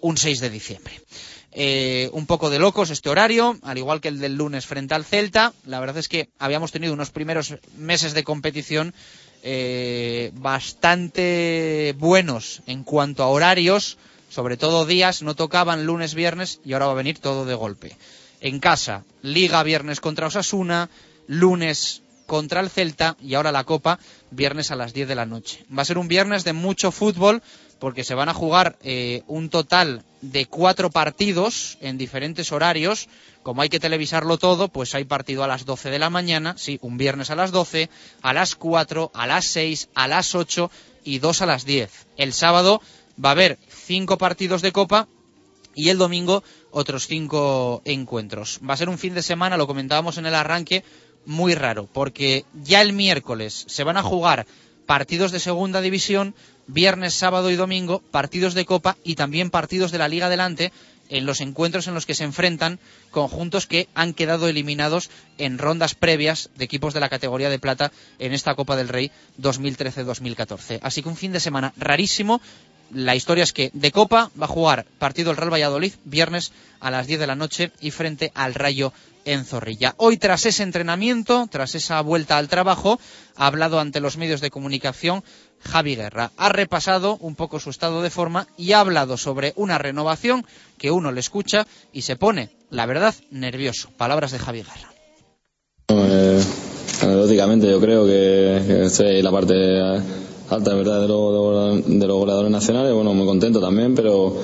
un 0.00 0.16
6 0.16 0.40
de 0.40 0.50
diciembre. 0.50 1.00
Eh, 1.58 2.10
un 2.12 2.26
poco 2.26 2.50
de 2.50 2.58
locos 2.58 2.90
este 2.90 3.08
horario, 3.08 3.58
al 3.62 3.78
igual 3.78 4.02
que 4.02 4.08
el 4.08 4.18
del 4.18 4.36
lunes 4.36 4.66
frente 4.66 4.94
al 4.94 5.06
Celta. 5.06 5.54
La 5.64 5.80
verdad 5.80 5.96
es 5.96 6.06
que 6.06 6.28
habíamos 6.38 6.70
tenido 6.70 6.92
unos 6.92 7.08
primeros 7.08 7.54
meses 7.78 8.12
de 8.12 8.24
competición 8.24 8.92
eh, 9.42 10.32
bastante 10.34 11.94
buenos 11.98 12.60
en 12.66 12.84
cuanto 12.84 13.22
a 13.22 13.28
horarios, 13.28 13.96
sobre 14.28 14.58
todo 14.58 14.84
días, 14.84 15.22
no 15.22 15.34
tocaban 15.34 15.86
lunes, 15.86 16.14
viernes 16.14 16.60
y 16.62 16.74
ahora 16.74 16.88
va 16.88 16.92
a 16.92 16.96
venir 16.96 17.20
todo 17.20 17.46
de 17.46 17.54
golpe. 17.54 17.96
En 18.42 18.60
casa, 18.60 19.04
Liga 19.22 19.62
viernes 19.62 20.02
contra 20.02 20.26
Osasuna, 20.26 20.90
lunes 21.26 22.02
contra 22.26 22.60
el 22.60 22.68
Celta 22.68 23.16
y 23.22 23.34
ahora 23.34 23.50
la 23.50 23.64
Copa 23.64 23.98
viernes 24.30 24.70
a 24.70 24.76
las 24.76 24.92
10 24.92 25.08
de 25.08 25.14
la 25.14 25.24
noche. 25.24 25.64
Va 25.76 25.80
a 25.82 25.86
ser 25.86 25.96
un 25.96 26.08
viernes 26.08 26.44
de 26.44 26.52
mucho 26.52 26.92
fútbol 26.92 27.42
porque 27.78 28.04
se 28.04 28.14
van 28.14 28.28
a 28.28 28.34
jugar 28.34 28.78
eh, 28.82 29.22
un 29.26 29.48
total 29.48 30.04
de 30.20 30.46
cuatro 30.46 30.90
partidos 30.90 31.78
en 31.80 31.98
diferentes 31.98 32.52
horarios. 32.52 33.08
Como 33.42 33.62
hay 33.62 33.68
que 33.68 33.80
televisarlo 33.80 34.38
todo, 34.38 34.68
pues 34.68 34.94
hay 34.94 35.04
partido 35.04 35.44
a 35.44 35.48
las 35.48 35.64
12 35.64 35.90
de 35.90 35.98
la 35.98 36.10
mañana, 36.10 36.54
sí, 36.58 36.78
un 36.82 36.96
viernes 36.96 37.30
a 37.30 37.36
las 37.36 37.52
12, 37.52 37.88
a 38.22 38.32
las 38.32 38.56
4, 38.56 39.10
a 39.14 39.26
las 39.26 39.46
6, 39.46 39.90
a 39.94 40.08
las 40.08 40.34
8 40.34 40.70
y 41.04 41.20
dos 41.20 41.42
a 41.42 41.46
las 41.46 41.64
10. 41.64 42.06
El 42.16 42.32
sábado 42.32 42.82
va 43.22 43.30
a 43.30 43.32
haber 43.32 43.58
cinco 43.68 44.18
partidos 44.18 44.62
de 44.62 44.72
Copa 44.72 45.06
y 45.74 45.90
el 45.90 45.98
domingo 45.98 46.42
otros 46.70 47.06
cinco 47.06 47.82
encuentros. 47.84 48.60
Va 48.68 48.74
a 48.74 48.76
ser 48.76 48.88
un 48.88 48.98
fin 48.98 49.14
de 49.14 49.22
semana, 49.22 49.56
lo 49.56 49.66
comentábamos 49.66 50.18
en 50.18 50.26
el 50.26 50.34
arranque, 50.34 50.82
muy 51.24 51.54
raro, 51.54 51.88
porque 51.92 52.44
ya 52.62 52.80
el 52.80 52.92
miércoles 52.92 53.64
se 53.68 53.84
van 53.84 53.96
a 53.96 54.02
jugar 54.02 54.46
partidos 54.86 55.32
de 55.32 55.40
segunda 55.40 55.80
división, 55.80 56.34
viernes, 56.66 57.14
sábado 57.14 57.50
y 57.50 57.56
domingo, 57.56 58.02
partidos 58.10 58.54
de 58.54 58.64
Copa 58.64 58.96
y 59.04 59.14
también 59.14 59.50
partidos 59.50 59.92
de 59.92 59.98
la 59.98 60.08
Liga 60.08 60.26
Adelante 60.26 60.72
en 61.08 61.26
los 61.26 61.40
encuentros 61.40 61.86
en 61.86 61.94
los 61.94 62.06
que 62.06 62.14
se 62.14 62.24
enfrentan 62.24 62.78
conjuntos 63.10 63.66
que 63.66 63.88
han 63.94 64.14
quedado 64.14 64.48
eliminados 64.48 65.10
en 65.38 65.58
rondas 65.58 65.94
previas 65.94 66.50
de 66.56 66.64
equipos 66.64 66.94
de 66.94 67.00
la 67.00 67.08
categoría 67.08 67.50
de 67.50 67.58
plata 67.58 67.92
en 68.18 68.32
esta 68.32 68.54
Copa 68.54 68.76
del 68.76 68.88
Rey 68.88 69.10
2013-2014. 69.40 70.80
Así 70.82 71.02
que 71.02 71.08
un 71.08 71.16
fin 71.16 71.32
de 71.32 71.40
semana 71.40 71.72
rarísimo. 71.76 72.40
La 72.92 73.16
historia 73.16 73.42
es 73.42 73.52
que 73.52 73.70
de 73.72 73.90
Copa 73.90 74.30
va 74.40 74.44
a 74.44 74.48
jugar 74.48 74.86
partido 75.00 75.32
el 75.32 75.36
Real 75.36 75.52
Valladolid 75.52 75.94
viernes 76.04 76.52
a 76.78 76.92
las 76.92 77.08
10 77.08 77.18
de 77.18 77.26
la 77.26 77.34
noche 77.34 77.72
y 77.80 77.90
frente 77.90 78.30
al 78.34 78.54
Rayo 78.54 78.92
en 79.24 79.44
Zorrilla. 79.44 79.94
Hoy, 79.98 80.16
tras 80.16 80.46
ese 80.46 80.62
entrenamiento, 80.62 81.48
tras 81.50 81.74
esa 81.74 82.00
vuelta 82.00 82.38
al 82.38 82.48
trabajo, 82.48 83.00
ha 83.34 83.48
hablado 83.48 83.80
ante 83.80 84.00
los 84.00 84.16
medios 84.16 84.40
de 84.40 84.50
comunicación 84.50 85.24
Javi 85.66 85.96
Guerra. 85.96 86.30
Ha 86.36 86.48
repasado 86.48 87.16
un 87.20 87.34
poco 87.34 87.60
su 87.60 87.70
estado 87.70 88.02
de 88.02 88.10
forma 88.10 88.46
y 88.56 88.72
ha 88.72 88.80
hablado 88.80 89.16
sobre 89.16 89.52
una 89.56 89.78
renovación 89.78 90.46
que 90.78 90.90
uno 90.90 91.12
le 91.12 91.20
escucha 91.20 91.66
y 91.92 92.02
se 92.02 92.16
pone, 92.16 92.50
la 92.70 92.86
verdad, 92.86 93.14
nervioso. 93.30 93.90
Palabras 93.96 94.32
de 94.32 94.38
Javi 94.38 94.62
Guerra. 94.62 94.92
Eh, 95.88 96.42
yo 97.02 97.80
creo 97.80 98.06
que, 98.06 98.86
estoy 98.86 99.18
en 99.18 99.24
la 99.24 99.30
parte 99.30 99.54
alta 100.48 100.74
verdad 100.74 101.00
de, 101.00 101.06
de, 101.06 102.06
los 102.06 102.16
goleadores 102.16 102.50
nacionales, 102.50 102.94
bueno, 102.94 103.12
muy 103.14 103.26
contento 103.26 103.60
también, 103.60 103.94
pero 103.94 104.36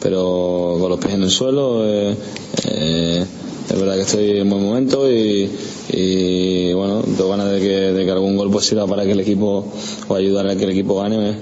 pero 0.00 0.76
con 0.80 0.90
los 0.90 0.98
pies 0.98 1.14
en 1.14 1.22
el 1.22 1.30
suelo. 1.30 1.84
Eh, 1.84 2.16
eh, 2.64 3.26
es 3.70 3.80
verdad 3.80 3.94
que 3.96 4.02
estoy 4.02 4.38
en 4.38 4.48
buen 4.48 4.62
momento 4.62 5.10
y, 5.10 5.50
y 5.90 6.72
bueno, 6.72 7.02
tengo 7.02 7.28
ganas 7.28 7.50
de 7.50 7.60
que, 7.60 7.92
de 7.92 8.04
que 8.04 8.10
algún 8.10 8.36
gol 8.36 8.50
pues 8.50 8.66
sirva 8.66 8.86
para 8.86 9.04
que 9.04 9.12
el 9.12 9.20
equipo 9.20 9.64
o 10.08 10.14
ayudar 10.14 10.48
a 10.48 10.56
que 10.56 10.64
el 10.64 10.70
equipo 10.70 11.00
gane 11.00 11.36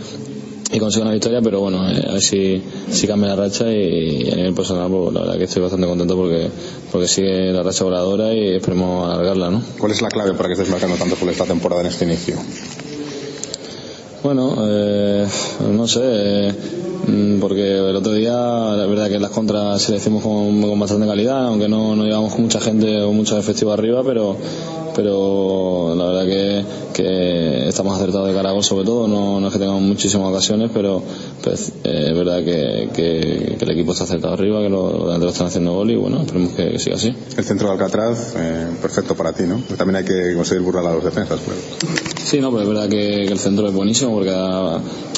y 0.72 0.80
consiga 0.80 1.04
una 1.04 1.12
victoria, 1.12 1.40
pero 1.40 1.60
bueno, 1.60 1.88
eh, 1.88 2.04
a 2.08 2.12
ver 2.14 2.22
si, 2.22 2.60
si 2.90 3.06
cambia 3.06 3.30
la 3.30 3.36
racha 3.36 3.70
y, 3.70 4.30
a 4.32 4.36
nivel 4.36 4.54
personal, 4.54 4.90
pues 4.90 5.12
la 5.14 5.20
verdad 5.20 5.38
que 5.38 5.44
estoy 5.44 5.62
bastante 5.62 5.86
contento 5.86 6.16
porque, 6.16 6.48
porque 6.90 7.06
sigue 7.06 7.52
la 7.52 7.62
racha 7.62 7.84
voladora 7.84 8.34
y 8.34 8.56
esperemos 8.56 9.08
alargarla, 9.08 9.50
¿no? 9.50 9.62
¿Cuál 9.78 9.92
es 9.92 10.02
la 10.02 10.08
clave 10.08 10.34
para 10.34 10.48
que 10.48 10.54
estés 10.54 10.68
marcando 10.68 10.96
tanto 10.96 11.14
por 11.14 11.28
esta 11.28 11.44
temporada 11.44 11.82
en 11.82 11.88
este 11.88 12.04
inicio? 12.04 12.36
Bueno, 14.24 14.56
eh, 14.68 15.26
no 15.70 15.86
sé, 15.86 16.00
eh, 16.02 16.54
porque 17.40 17.78
el 17.78 17.96
otro 17.96 18.12
día 18.12 18.32
la 18.32 18.86
verdad 18.86 19.08
que 19.08 19.18
las 19.18 19.30
contras 19.30 19.82
se 19.82 19.92
le 19.92 19.98
hicimos 19.98 20.22
con, 20.22 20.60
con 20.62 20.78
bastante 20.78 21.06
calidad, 21.06 21.46
aunque 21.46 21.68
no, 21.68 21.94
no 21.96 22.04
llevamos 22.04 22.38
mucha 22.38 22.60
gente 22.60 23.00
o 23.02 23.12
mucho 23.12 23.38
efectivo 23.38 23.72
arriba, 23.72 24.02
pero 24.04 24.36
pero 24.94 25.94
la 25.94 26.06
verdad 26.06 26.24
que, 26.24 26.64
que 26.94 27.68
estamos 27.68 27.94
acertados 27.98 28.28
de 28.28 28.34
cara 28.34 28.48
a 28.48 28.52
gol 28.52 28.64
sobre 28.64 28.86
todo, 28.86 29.06
no, 29.06 29.38
no 29.40 29.46
es 29.48 29.52
que 29.52 29.58
tengamos 29.58 29.82
muchísimas 29.82 30.30
ocasiones, 30.30 30.70
pero 30.72 31.02
pues, 31.42 31.70
eh, 31.84 32.06
es 32.08 32.16
verdad 32.16 32.38
que, 32.42 32.88
que- 32.94 33.56
que 33.58 33.64
el 33.64 33.70
equipo 33.72 33.92
está 33.92 34.04
acertado 34.04 34.32
arriba, 34.32 34.62
que 34.62 34.70
los 34.70 34.92
delanteros 35.04 35.34
están 35.34 35.48
haciendo 35.48 35.74
gol 35.74 35.90
y 35.90 35.96
bueno, 35.96 36.22
esperemos 36.22 36.52
que, 36.52 36.70
que 36.70 36.78
siga 36.78 36.96
así. 36.96 37.14
El 37.36 37.44
centro 37.44 37.66
de 37.68 37.74
Alcatraz, 37.74 38.34
eh, 38.38 38.68
perfecto 38.80 39.14
para 39.14 39.34
ti, 39.34 39.42
¿no? 39.46 39.60
Pero 39.66 39.76
también 39.76 39.96
hay 39.96 40.04
que 40.04 40.34
conseguir 40.34 40.62
burlar 40.64 40.86
a 40.86 40.94
los 40.94 41.04
defensas, 41.04 41.40
claro. 41.40 41.60
Sí, 42.24 42.40
no, 42.40 42.50
pero 42.50 42.62
es 42.62 42.68
verdad 42.68 42.88
que, 42.88 43.24
el 43.24 43.38
centro 43.38 43.68
es 43.68 43.74
buenísimo 43.74 44.14
porque 44.14 44.32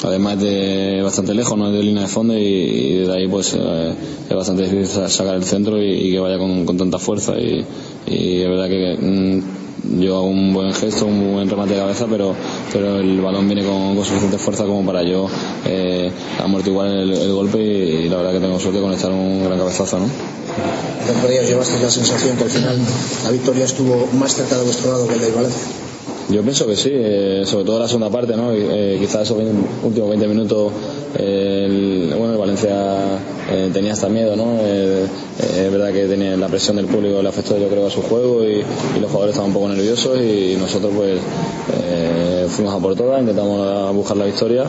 además 0.03 0.39
de 0.41 1.01
bastante 1.03 1.33
lejos, 1.33 1.57
no 1.57 1.68
es 1.69 1.77
de 1.77 1.83
línea 1.83 2.03
de 2.03 2.09
fondo 2.09 2.37
y, 2.37 2.41
y 2.43 2.93
de 3.05 3.13
ahí 3.13 3.27
pues 3.27 3.53
eh, 3.57 3.93
es 4.29 4.35
bastante 4.35 4.63
difícil 4.63 4.87
sa- 4.87 5.09
sacar 5.09 5.35
el 5.35 5.43
centro 5.43 5.81
y, 5.81 5.89
y 5.91 6.11
que 6.11 6.19
vaya 6.19 6.37
con, 6.37 6.65
con 6.65 6.77
tanta 6.77 6.99
fuerza 6.99 7.33
y, 7.39 7.65
y 8.07 8.41
es 8.41 8.47
verdad 8.49 8.67
que 8.67 8.97
mm, 8.99 10.01
yo 10.01 10.17
hago 10.17 10.27
un 10.27 10.53
buen 10.53 10.73
gesto, 10.73 11.05
un 11.05 11.33
buen 11.33 11.49
remate 11.49 11.73
de 11.73 11.79
cabeza, 11.79 12.05
pero, 12.09 12.35
pero 12.73 12.99
el 12.99 13.21
balón 13.21 13.47
viene 13.47 13.63
con, 13.63 13.95
con 13.95 14.03
suficiente 14.05 14.37
fuerza 14.37 14.65
como 14.65 14.85
para 14.85 15.03
yo 15.03 15.27
eh, 15.65 16.11
amortiguar 16.43 16.87
el, 16.89 17.11
el 17.13 17.31
golpe 17.33 17.59
y, 17.63 18.09
la 18.09 18.17
verdad 18.17 18.33
que 18.33 18.39
tengo 18.39 18.59
suerte 18.59 18.79
de 18.79 18.83
conectar 18.83 19.11
un 19.11 19.43
gran 19.45 19.57
cabezazo, 19.57 19.99
¿no? 19.99 20.05
El 20.05 21.15
otro 21.17 21.29
día 21.29 21.41
os 21.41 21.47
llevasteis 21.47 21.81
la 21.81 21.89
sensación 21.89 22.37
que 22.37 22.43
al 22.43 22.49
final 22.49 22.77
la 23.23 23.31
victoria 23.31 23.65
estuvo 23.65 24.07
más 24.19 24.35
cerca 24.35 24.57
de 24.57 24.63
vuestro 24.65 24.91
lado 24.91 25.07
que 25.07 25.13
el 25.15 25.21
de 25.21 25.31
Valencia. 25.31 25.61
Yo 26.29 26.43
pienso 26.43 26.67
que 26.67 26.75
sí, 26.75 26.89
eh, 26.93 27.41
sobre 27.45 27.65
todo 27.65 27.79
la 27.79 27.87
segunda 27.87 28.09
parte, 28.11 28.35
¿no? 28.37 28.51
Eh, 28.53 28.97
quizás 28.99 29.23
esos 29.23 29.37
20 29.37 29.55
últimos 29.83 30.09
20 30.09 30.27
minutos, 30.27 30.71
el, 31.17 32.13
bueno, 32.17 32.33
el 32.33 32.37
Valencia 32.39 32.69
eh, 33.51 33.69
tenía 33.73 33.93
hasta 33.93 34.09
miedo, 34.09 34.35
¿no? 34.35 34.57
Eh, 34.61 35.05
eh, 35.05 35.63
es 35.65 35.71
verdad 35.71 35.91
que 35.91 36.05
tenía 36.07 36.35
la 36.37 36.47
presión 36.47 36.75
del 36.77 36.85
público 36.85 37.21
le 37.21 37.29
afectó, 37.29 37.57
yo 37.57 37.67
creo, 37.67 37.87
a 37.87 37.89
su 37.89 38.01
juego 38.01 38.43
y, 38.43 38.57
y 38.95 38.99
los 38.99 39.09
jugadores 39.09 39.31
estaban 39.33 39.49
un 39.49 39.53
poco 39.53 39.69
nerviosos 39.69 40.19
y 40.19 40.55
nosotros, 40.59 40.91
pues, 40.95 41.19
eh, 41.81 42.45
fuimos 42.49 42.73
a 42.73 42.79
por 42.79 42.95
todas, 42.95 43.19
intentamos 43.21 43.93
buscar 43.95 44.17
la 44.17 44.25
victoria. 44.25 44.65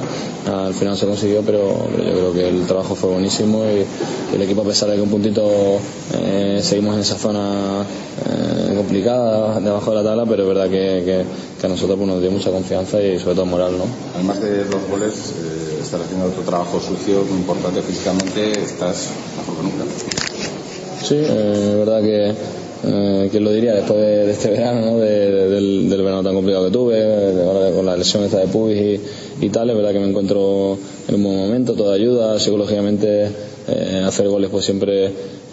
Al 0.47 0.73
final 0.75 0.97
se 0.97 1.07
consiguió, 1.07 1.43
pero, 1.43 1.87
pero 1.95 2.05
yo 2.05 2.13
creo 2.13 2.33
que 2.33 2.49
el 2.49 2.67
trabajo 2.67 2.95
fue 2.95 3.11
buenísimo 3.11 3.65
y, 3.65 4.33
y 4.33 4.37
el 4.37 4.43
equipo, 4.43 4.63
a 4.63 4.65
pesar 4.65 4.89
de 4.89 4.97
que 4.97 5.03
un 5.03 5.11
puntito 5.11 5.43
eh, 6.15 6.61
seguimos 6.63 6.95
en 6.95 7.01
esa 7.01 7.17
zona 7.17 7.83
eh, 8.27 8.75
complicada, 8.77 9.61
debajo 9.61 9.91
de 9.91 9.97
la 9.97 10.03
tabla, 10.03 10.25
pero 10.27 10.43
es 10.45 10.49
verdad 10.49 10.65
que, 10.65 11.03
que- 11.05 11.25
que 11.61 11.67
a 11.67 11.69
nosotros 11.69 11.99
pues, 11.99 12.09
nos 12.09 12.23
dio 12.23 12.31
mucha 12.31 12.51
confianza 12.51 13.03
y 13.03 13.19
sobre 13.19 13.35
todo 13.35 13.45
moral, 13.45 13.73
¿no? 13.77 13.85
Además 14.15 14.41
de 14.41 14.65
los 14.65 14.89
goles, 14.91 15.13
eh, 15.81 15.83
estás 15.83 16.01
haciendo 16.03 16.27
otro 16.27 16.43
trabajo 16.43 16.81
sucio 16.81 17.25
muy 17.25 17.39
importante 17.41 17.81
físicamente, 17.83 18.53
estás 18.53 19.09
mejor 19.39 19.57
que 19.57 19.63
nunca. 19.63 19.85
Sí, 21.03 21.15
eh, 21.19 21.75
verdad 21.79 22.03
que, 22.03 22.33
eh, 22.85 23.29
¿quién 23.31 23.45
lo 23.45 23.53
diría? 23.53 23.75
Después 23.75 23.99
de, 23.99 24.27
de 24.27 24.33
este 24.33 24.51
verano, 24.51 24.81
¿no? 24.87 24.99
De- 24.99 25.31
de- 25.31 25.49
del, 25.51 25.91
del 25.91 26.03
verano 26.03 26.23
tan 26.23 26.35
complicado 26.35 26.67
que 26.67 26.73
tuve, 26.73 27.43
ahora 27.43 27.71
con 27.75 27.87
la 27.87 27.97
lesión 27.97 28.25
esta 28.25 28.39
de 28.39 28.47
pubis 28.49 29.01
y, 29.41 29.47
y 29.47 29.49
tal, 29.51 29.71
es 29.71 29.77
verdad 29.77 29.93
que 29.93 29.99
me 30.01 30.09
encuentro 30.09 30.79
en 31.09 31.15
un 31.15 31.23
buen 31.25 31.37
momento, 31.37 31.75
toda 31.75 31.95
ayuda, 31.95 32.39
psicológicamente 32.39 33.29
eh, 33.69 34.03
hacer 34.07 34.29
goles 34.29 34.51
pues 34.51 34.65
siempre 34.65 35.11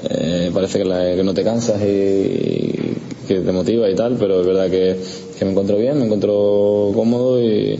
eh, 0.10 0.52
parece 0.54 0.80
que, 0.80 0.86
la- 0.86 1.16
que 1.16 1.24
no 1.24 1.34
te 1.34 1.44
cansas 1.44 1.82
y, 1.82 1.86
y 1.86 2.98
que 3.28 3.40
te 3.40 3.52
motiva 3.52 3.90
y 3.90 3.96
tal, 3.96 4.16
pero 4.20 4.42
es 4.42 4.48
verdad 4.48 4.70
que, 4.70 4.96
que 5.38 5.46
me 5.46 5.52
encuentro 5.52 5.78
bien, 5.78 5.98
me 5.98 6.06
encuentro 6.06 6.92
cómodo 6.94 7.42
y, 7.42 7.80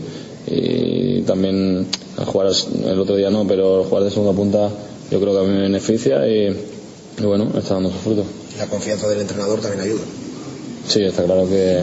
y 0.50 1.22
también 1.22 1.86
al 2.18 2.24
jugar 2.26 2.48
el 2.86 2.98
otro 2.98 3.16
día 3.16 3.30
no, 3.30 3.46
pero 3.46 3.84
jugar 3.84 4.04
de 4.04 4.10
segunda 4.10 4.32
punta 4.32 4.68
yo 5.10 5.20
creo 5.20 5.32
que 5.32 5.38
a 5.40 5.42
mí 5.44 5.54
me 5.56 5.62
beneficia 5.62 6.26
y, 6.28 6.48
y 7.18 7.22
bueno, 7.24 7.48
está 7.56 7.74
dando 7.74 7.90
sus 7.90 8.00
frutos. 8.00 8.26
La 8.58 8.66
confianza 8.66 9.08
del 9.08 9.20
entrenador 9.20 9.60
también 9.60 9.82
ayuda. 9.82 10.02
Sí, 10.86 11.02
está 11.02 11.24
claro 11.24 11.48
que, 11.48 11.82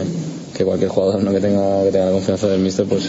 que 0.56 0.64
cualquier 0.64 0.90
jugador 0.90 1.22
¿no? 1.22 1.32
que 1.32 1.40
tenga 1.40 1.82
que 1.84 1.90
tenga 1.90 2.06
la 2.06 2.12
confianza 2.12 2.48
del 2.48 2.60
míster 2.60 2.86
pues 2.86 3.04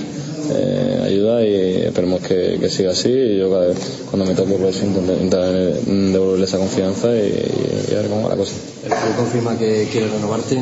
eh, 0.52 1.02
ayuda 1.06 1.44
y 1.46 1.82
esperemos 1.88 2.22
que, 2.22 2.58
que 2.60 2.70
siga 2.70 2.92
así 2.92 3.10
y 3.10 3.38
yo 3.40 3.50
cada 3.52 3.68
vez 3.68 3.78
cuando 4.10 4.26
me 4.26 4.34
toque 4.36 4.54
pues 4.54 4.82
intentar, 4.82 5.16
intentar 5.16 5.54
devolverle 5.54 6.46
esa 6.46 6.58
confianza 6.58 7.10
y, 7.16 7.92
y 7.92 7.94
a 7.94 7.98
ver 7.98 8.08
cómo 8.10 8.24
va 8.24 8.30
la 8.30 8.36
cosa. 8.38 8.54
El 8.86 8.90
club 8.92 9.16
confirma 9.18 9.58
que 9.58 9.88
quiere 9.92 10.08
renovarte. 10.08 10.58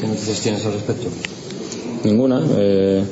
¿Qué 0.00 0.06
noticias 0.06 0.40
tienes 0.40 0.64
al 0.66 0.72
respecto? 0.74 1.08
Ninguna. 2.04 2.44
eh, 2.58 3.02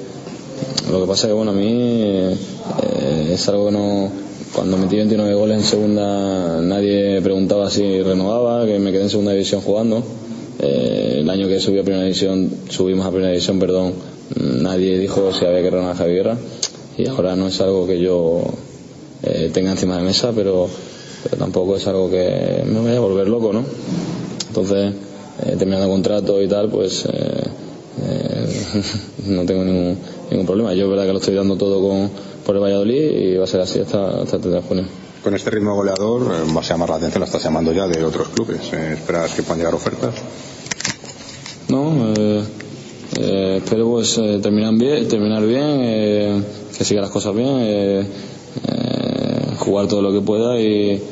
lo 0.91 1.01
que 1.01 1.07
pasa 1.07 1.27
es 1.27 1.29
que 1.29 1.33
bueno 1.33 1.53
a 1.53 1.55
mí 1.55 1.69
eh, 1.71 3.31
es 3.33 3.49
algo 3.49 3.67
que 3.67 3.73
no 3.73 4.11
cuando 4.55 4.77
metí 4.77 4.97
29 4.97 5.35
goles 5.35 5.59
en 5.59 5.65
segunda 5.65 6.61
nadie 6.61 7.21
preguntaba 7.23 7.71
si 7.71 8.03
renovaba, 8.03 8.67
que 8.67 8.79
me 8.79 8.93
quedé 8.93 9.03
en 9.03 9.11
segunda 9.11 9.33
división 9.33 9.63
jugando. 9.63 10.03
Eh, 10.59 11.19
el 11.21 11.31
año 11.31 11.49
que 11.49 11.59
subí 11.59 11.79
a 11.79 11.83
primera 11.83 12.05
división, 12.05 12.51
subimos 12.69 13.07
a 13.07 13.11
primera 13.11 13.31
división, 13.31 13.59
perdón, 13.59 13.95
nadie 14.39 14.99
dijo 14.99 15.33
si 15.33 15.45
había 15.45 15.63
que 15.63 15.71
renovar 15.71 15.95
a 15.95 15.97
Javi 15.97 16.21
y 16.99 17.07
ahora 17.09 17.35
no 17.37 17.49
es 17.49 17.61
algo 17.61 17.87
que 17.87 17.99
yo 17.99 18.43
eh, 19.23 19.51
tenga 19.53 19.73
encima 19.73 19.97
de 19.97 20.03
mesa, 20.03 20.33
pero, 20.35 20.69
pero 21.25 21.37
tampoco 21.37 21.77
es 21.77 21.87
algo 21.87 22.11
que 22.11 22.63
me 22.67 22.81
vaya 22.81 22.99
a 22.99 23.01
volver 23.01 23.29
loco, 23.29 23.53
¿no? 23.53 23.65
Entonces, 24.49 24.93
eh, 25.47 25.57
terminando 25.59 25.89
contrato 25.89 26.43
y 26.43 26.49
tal, 26.49 26.69
pues 26.69 27.07
eh, 28.01 28.83
no 29.27 29.45
tengo 29.45 29.65
ningún, 29.65 29.99
ningún 30.31 30.47
problema. 30.47 30.75
Yo 30.75 30.85
es 30.85 30.91
verdad 30.91 31.07
que 31.07 31.13
lo 31.13 31.19
estoy 31.19 31.35
dando 31.35 31.57
todo 31.57 31.87
con, 31.87 32.11
por 32.45 32.57
el 32.57 32.63
Valladolid 32.63 33.11
y 33.11 33.37
va 33.37 33.45
a 33.45 33.47
ser 33.47 33.61
así 33.61 33.81
hasta, 33.81 34.23
hasta 34.23 34.37
el 34.37 34.43
30 34.43 34.61
de 34.61 34.63
junio. 34.63 34.85
Con 35.23 35.35
este 35.35 35.51
ritmo 35.51 35.75
goleador 35.75 36.23
eh, 36.35 36.53
vas 36.53 36.71
a 36.71 36.75
llamar 36.75 36.91
la 36.91 36.97
atención, 36.97 37.21
la 37.21 37.27
estás 37.27 37.45
llamando 37.45 37.73
ya 37.73 37.87
de 37.87 38.05
otros 38.05 38.29
clubes. 38.31 38.73
Eh, 38.73 38.95
¿Esperas 38.95 39.33
que 39.35 39.43
puedan 39.43 39.59
llegar 39.59 39.75
ofertas? 39.75 40.15
No, 41.73 42.13
eh, 42.15 42.43
eh, 43.19 43.61
espero 43.65 43.89
pues 43.89 44.21
terminar 44.43 44.75
bien, 44.75 45.09
terminar 45.09 45.43
bien, 45.47 45.81
eh, 45.81 46.43
que 46.77 46.85
sigan 46.85 47.01
las 47.01 47.11
cosas 47.11 47.35
bien, 47.35 48.07
jugar 49.59 49.87
todo 49.87 50.03
lo 50.03 50.13
que 50.13 50.21
pueda 50.21 50.61
y, 50.61 51.03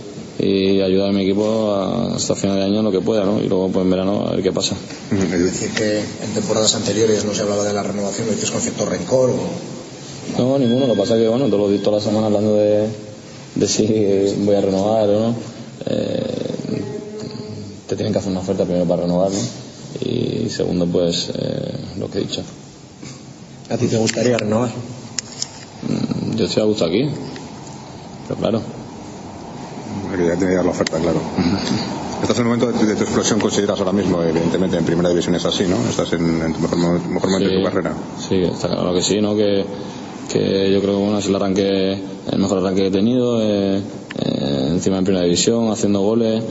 y 0.42 0.80
ayudar 0.80 1.10
a 1.10 1.12
mi 1.12 1.22
equipo 1.22 1.72
a- 1.74 2.14
hasta 2.16 2.34
final 2.34 2.56
de 2.56 2.64
año 2.64 2.78
en 2.78 2.84
lo 2.84 2.90
que 2.92 3.00
pueda, 3.00 3.24
¿no? 3.24 3.40
Y 3.42 3.48
luego 3.48 3.68
pues 3.68 3.84
en 3.84 3.90
verano 3.90 4.26
a 4.26 4.30
ver 4.32 4.42
qué 4.42 4.52
pasa. 4.52 4.74
Es 5.12 5.42
decir, 5.44 5.70
que 5.72 5.98
en 5.98 6.32
temporadas 6.34 6.74
anteriores 6.74 7.24
no 7.24 7.34
se 7.34 7.42
hablaba 7.42 7.64
de 7.64 7.72
la 7.74 7.82
renovación, 7.82 8.26
lo 8.26 8.32
dices 8.32 8.50
con 8.50 8.60
cierto 8.60 8.86
rencor. 8.86 9.30
O... 9.30 10.40
No, 10.42 10.58
ninguno. 10.58 10.86
Lo 10.86 10.94
que 10.94 11.00
pasa 11.00 11.16
es 11.16 11.22
que, 11.22 11.28
bueno, 11.28 11.46
todos 11.48 11.70
los 11.70 11.82
toda 11.82 11.98
la 11.98 12.02
semana 12.02 12.26
hablando 12.28 12.54
de, 12.54 12.86
de 13.56 13.68
si 13.68 13.86
voy 14.44 14.54
a 14.54 14.60
renovar 14.60 15.08
o 15.08 15.20
no. 15.20 15.34
Eh, 15.86 16.24
te 17.88 17.96
tienen 17.96 18.12
que 18.12 18.18
hacer 18.20 18.30
una 18.30 18.40
oferta 18.40 18.64
primero 18.64 18.84
para 18.86 19.02
renovar, 19.02 19.30
¿no? 19.32 19.38
Y 20.08 20.48
segundo, 20.48 20.86
pues, 20.86 21.30
eh, 21.34 21.74
lo 21.98 22.08
que 22.08 22.18
he 22.18 22.20
dicho. 22.22 22.42
¿A 23.68 23.76
ti 23.76 23.86
te 23.88 23.96
gustaría 23.96 24.38
renovar? 24.38 24.70
Mm, 25.82 26.36
Yo 26.36 26.44
estoy 26.46 26.62
a 26.62 26.66
gusto 26.66 26.84
aquí. 26.84 27.08
Pero 28.28 28.40
claro. 28.40 28.62
Que 30.16 30.26
ya 30.26 30.34
llegar 30.34 30.64
la 30.64 30.70
oferta, 30.72 30.98
claro. 30.98 31.20
Estás 32.22 32.36
en 32.38 32.42
el 32.42 32.48
momento 32.48 32.66
de, 32.72 32.86
de 32.86 32.96
tu 32.96 33.02
explosión, 33.04 33.40
consideras 33.40 33.78
ahora 33.78 33.92
mismo, 33.92 34.22
evidentemente 34.22 34.76
en 34.76 34.84
primera 34.84 35.08
división 35.08 35.34
es 35.36 35.44
así, 35.44 35.64
¿no? 35.66 35.76
Estás 35.88 36.12
en, 36.12 36.42
en 36.42 36.52
tu 36.52 36.60
mejor, 36.60 36.78
mo- 36.78 36.92
mejor 37.08 37.30
momento 37.30 37.48
de 37.50 37.56
tu 37.58 37.64
carrera. 37.64 37.94
Sí, 38.18 38.36
está 38.42 38.68
claro 38.68 38.92
que 38.94 39.02
sí, 39.02 39.20
¿no? 39.20 39.34
Que, 39.34 39.64
que 40.30 40.70
yo 40.72 40.80
creo 40.80 40.96
que 40.96 41.02
bueno, 41.02 41.18
es 41.18 41.26
el 41.26 41.34
arranque, 41.36 41.92
el 42.30 42.38
mejor 42.38 42.58
arranque 42.58 42.82
que 42.82 42.86
he 42.88 42.90
tenido, 42.90 43.40
eh, 43.40 43.78
eh, 43.78 44.66
encima 44.70 44.98
en 44.98 45.04
primera 45.04 45.24
división, 45.24 45.70
haciendo 45.70 46.00
goles. 46.00 46.42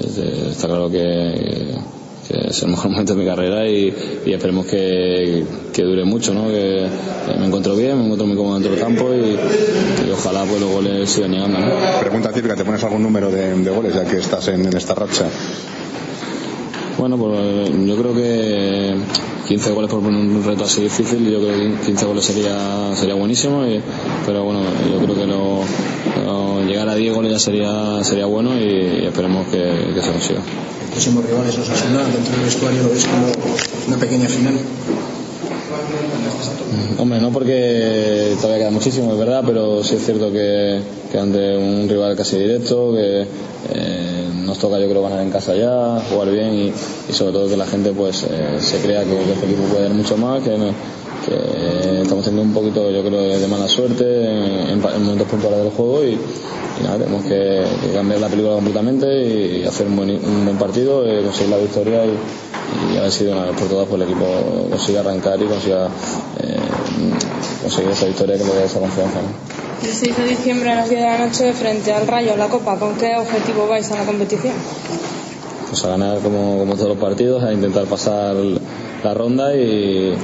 Es, 0.00 0.18
eh, 0.18 0.48
está 0.50 0.68
claro 0.68 0.88
que, 0.88 1.74
que 2.28 2.48
es 2.48 2.62
el 2.62 2.70
mejor 2.70 2.90
momento 2.90 3.14
de 3.14 3.20
mi 3.20 3.26
carrera 3.26 3.68
y, 3.68 3.94
esperemos 4.26 4.66
que, 4.66 5.44
que 5.72 5.82
dure 5.82 6.04
mucho, 6.04 6.34
¿no? 6.34 6.48
Que 6.48 6.88
me 7.38 7.46
encuentro 7.46 7.76
bien, 7.76 7.96
me 7.98 8.04
encuentro 8.04 8.26
muy 8.26 8.36
cómodo 8.36 8.54
dentro 8.54 8.72
del 8.72 8.80
campo 8.80 9.14
y, 9.14 10.10
ojalá 10.10 10.44
pues 10.44 10.60
los 10.60 10.70
goles 10.70 11.10
sigan 11.10 11.32
llegando, 11.32 11.58
¿no? 11.58 12.00
Pregunta 12.00 12.32
típica, 12.32 12.54
¿te 12.54 12.64
pones 12.64 12.82
algún 12.84 13.02
número 13.02 13.30
de, 13.30 13.54
de 13.54 13.70
goles 13.70 13.94
ya 13.94 14.04
que 14.04 14.18
estás 14.18 14.48
en 14.48 14.66
esta 14.76 14.94
racha? 14.94 15.26
Bueno, 16.98 17.16
pues 17.18 17.32
eh, 17.34 17.72
yo 17.86 17.96
creo 17.96 18.14
que 18.14 18.94
15 19.48 19.72
goles 19.72 19.90
por 19.90 19.98
un 20.00 20.42
reto 20.44 20.64
así 20.64 20.82
difícil, 20.82 21.28
yo 21.30 21.40
creo 21.40 21.54
que 21.78 21.86
15 21.86 22.06
goles 22.06 22.24
sería 22.24 22.94
sería 22.94 23.14
buenísimo, 23.14 23.66
y- 23.66 23.80
pero 24.24 24.44
bueno, 24.44 24.60
yo 24.90 24.98
creo 25.04 25.14
que 25.16 25.26
lo, 25.26 25.60
lo- 26.24 26.64
llegar 26.64 26.88
a 26.88 26.94
10 26.94 27.12
goles 27.14 27.32
ya 27.32 27.38
sería 27.38 28.02
sería 28.04 28.26
bueno 28.26 28.56
y, 28.58 29.02
y 29.02 29.06
esperemos 29.06 29.46
que, 29.48 29.58
que 29.94 30.00
se 30.00 30.10
consiga. 30.12 30.40
El 30.84 30.90
próximo 30.90 31.20
rival 31.22 31.46
es 31.48 31.58
Osasuna, 31.58 32.04
dentro 32.04 32.32
del 32.36 32.44
vestuario 32.44 32.82
lo 32.84 32.90
ves 32.90 33.04
como 33.06 33.26
una 33.88 33.96
pequeña 33.96 34.28
final. 34.28 34.54
Hombre, 36.98 37.20
no 37.20 37.30
porque 37.30 38.34
todavía 38.40 38.64
queda 38.64 38.70
muchísimo, 38.70 39.12
es 39.12 39.18
verdad, 39.18 39.42
pero 39.46 39.82
sí 39.84 39.96
es 39.96 40.04
cierto 40.04 40.30
que, 40.32 40.80
ante 41.18 41.56
un 41.56 41.88
rival 41.88 42.16
casi 42.16 42.36
directo, 42.38 42.92
que 42.92 43.26
eh, 43.72 44.28
nos 44.44 44.58
toca 44.58 44.78
yo 44.78 44.88
creo 44.88 45.02
ganar 45.02 45.20
en 45.20 45.30
casa 45.30 45.54
ya, 45.54 46.00
jugar 46.10 46.30
bien 46.30 46.54
y, 46.54 46.66
y 47.08 47.12
sobre 47.12 47.32
todo 47.32 47.48
que 47.48 47.56
la 47.56 47.66
gente 47.66 47.92
pues 47.92 48.24
eh, 48.24 48.58
se 48.60 48.78
crea 48.80 49.04
que, 49.04 49.10
que 49.10 49.32
este 49.32 49.46
equipo 49.46 49.62
puede 49.64 49.84
dar 49.84 49.92
mucho 49.94 50.16
más, 50.16 50.42
que, 50.42 50.56
no- 50.58 50.72
que 51.24 52.02
estamos 52.02 52.24
teniendo 52.24 52.42
un 52.42 52.54
poquito, 52.54 52.90
yo 52.90 53.02
creo, 53.02 53.38
de 53.38 53.46
mala 53.48 53.68
suerte 53.68 54.04
en, 54.04 54.70
en 54.70 54.80
momentos 54.80 55.28
puntuales 55.28 55.60
del 55.60 55.70
juego 55.70 56.04
y, 56.04 56.10
y 56.80 56.82
nada, 56.82 56.98
tenemos 56.98 57.22
que, 57.24 57.64
que, 57.82 57.92
cambiar 57.92 58.20
la 58.20 58.28
película 58.28 58.54
completamente 58.54 59.06
y 59.26 59.64
hacer 59.64 59.86
un 59.86 59.96
buen, 59.96 60.10
un 60.10 60.44
buen 60.44 60.58
partido, 60.58 61.06
eh, 61.06 61.22
conseguir 61.22 61.50
la 61.50 61.58
victoria 61.58 62.04
y, 62.04 62.94
y, 62.94 62.98
a 62.98 63.02
ver 63.02 63.12
si 63.12 63.24
de 63.24 63.32
una 63.32 63.46
vez 63.46 63.56
por 63.56 63.68
todas 63.68 63.88
pues, 63.88 64.02
el 64.02 64.08
equipo 64.08 64.68
consiga 64.70 65.00
arrancar 65.00 65.40
y 65.40 65.46
consiga 65.46 65.88
eh, 66.40 66.56
conseguir 67.62 67.90
esa 67.90 68.06
victoria 68.06 68.36
que 68.36 68.44
le 68.44 68.54
dé 68.54 68.64
esa 68.64 68.80
confianza. 68.80 69.20
¿no? 69.20 69.88
El 69.88 69.92
6 69.92 70.16
de 70.16 70.24
diciembre 70.24 70.70
a 70.70 70.74
las 70.76 70.88
10 70.88 71.00
de 71.00 71.06
la 71.06 71.18
noche 71.18 71.52
frente 71.52 71.92
al 71.92 72.06
Rayo 72.06 72.32
en 72.32 72.38
la 72.38 72.48
Copa, 72.48 72.78
¿con 72.78 72.96
qué 72.96 73.16
objetivo 73.16 73.66
vais 73.68 73.90
a 73.90 73.96
la 73.96 74.04
competición? 74.04 74.54
Pues 75.68 75.84
a 75.84 75.88
ganar 75.88 76.18
como, 76.20 76.58
como 76.58 76.74
todos 76.74 76.88
los 76.88 76.98
partidos, 76.98 77.42
a 77.42 77.52
intentar 77.52 77.84
pasar 77.84 78.34
la 79.02 79.14
ronda 79.14 79.54
y, 79.54 80.14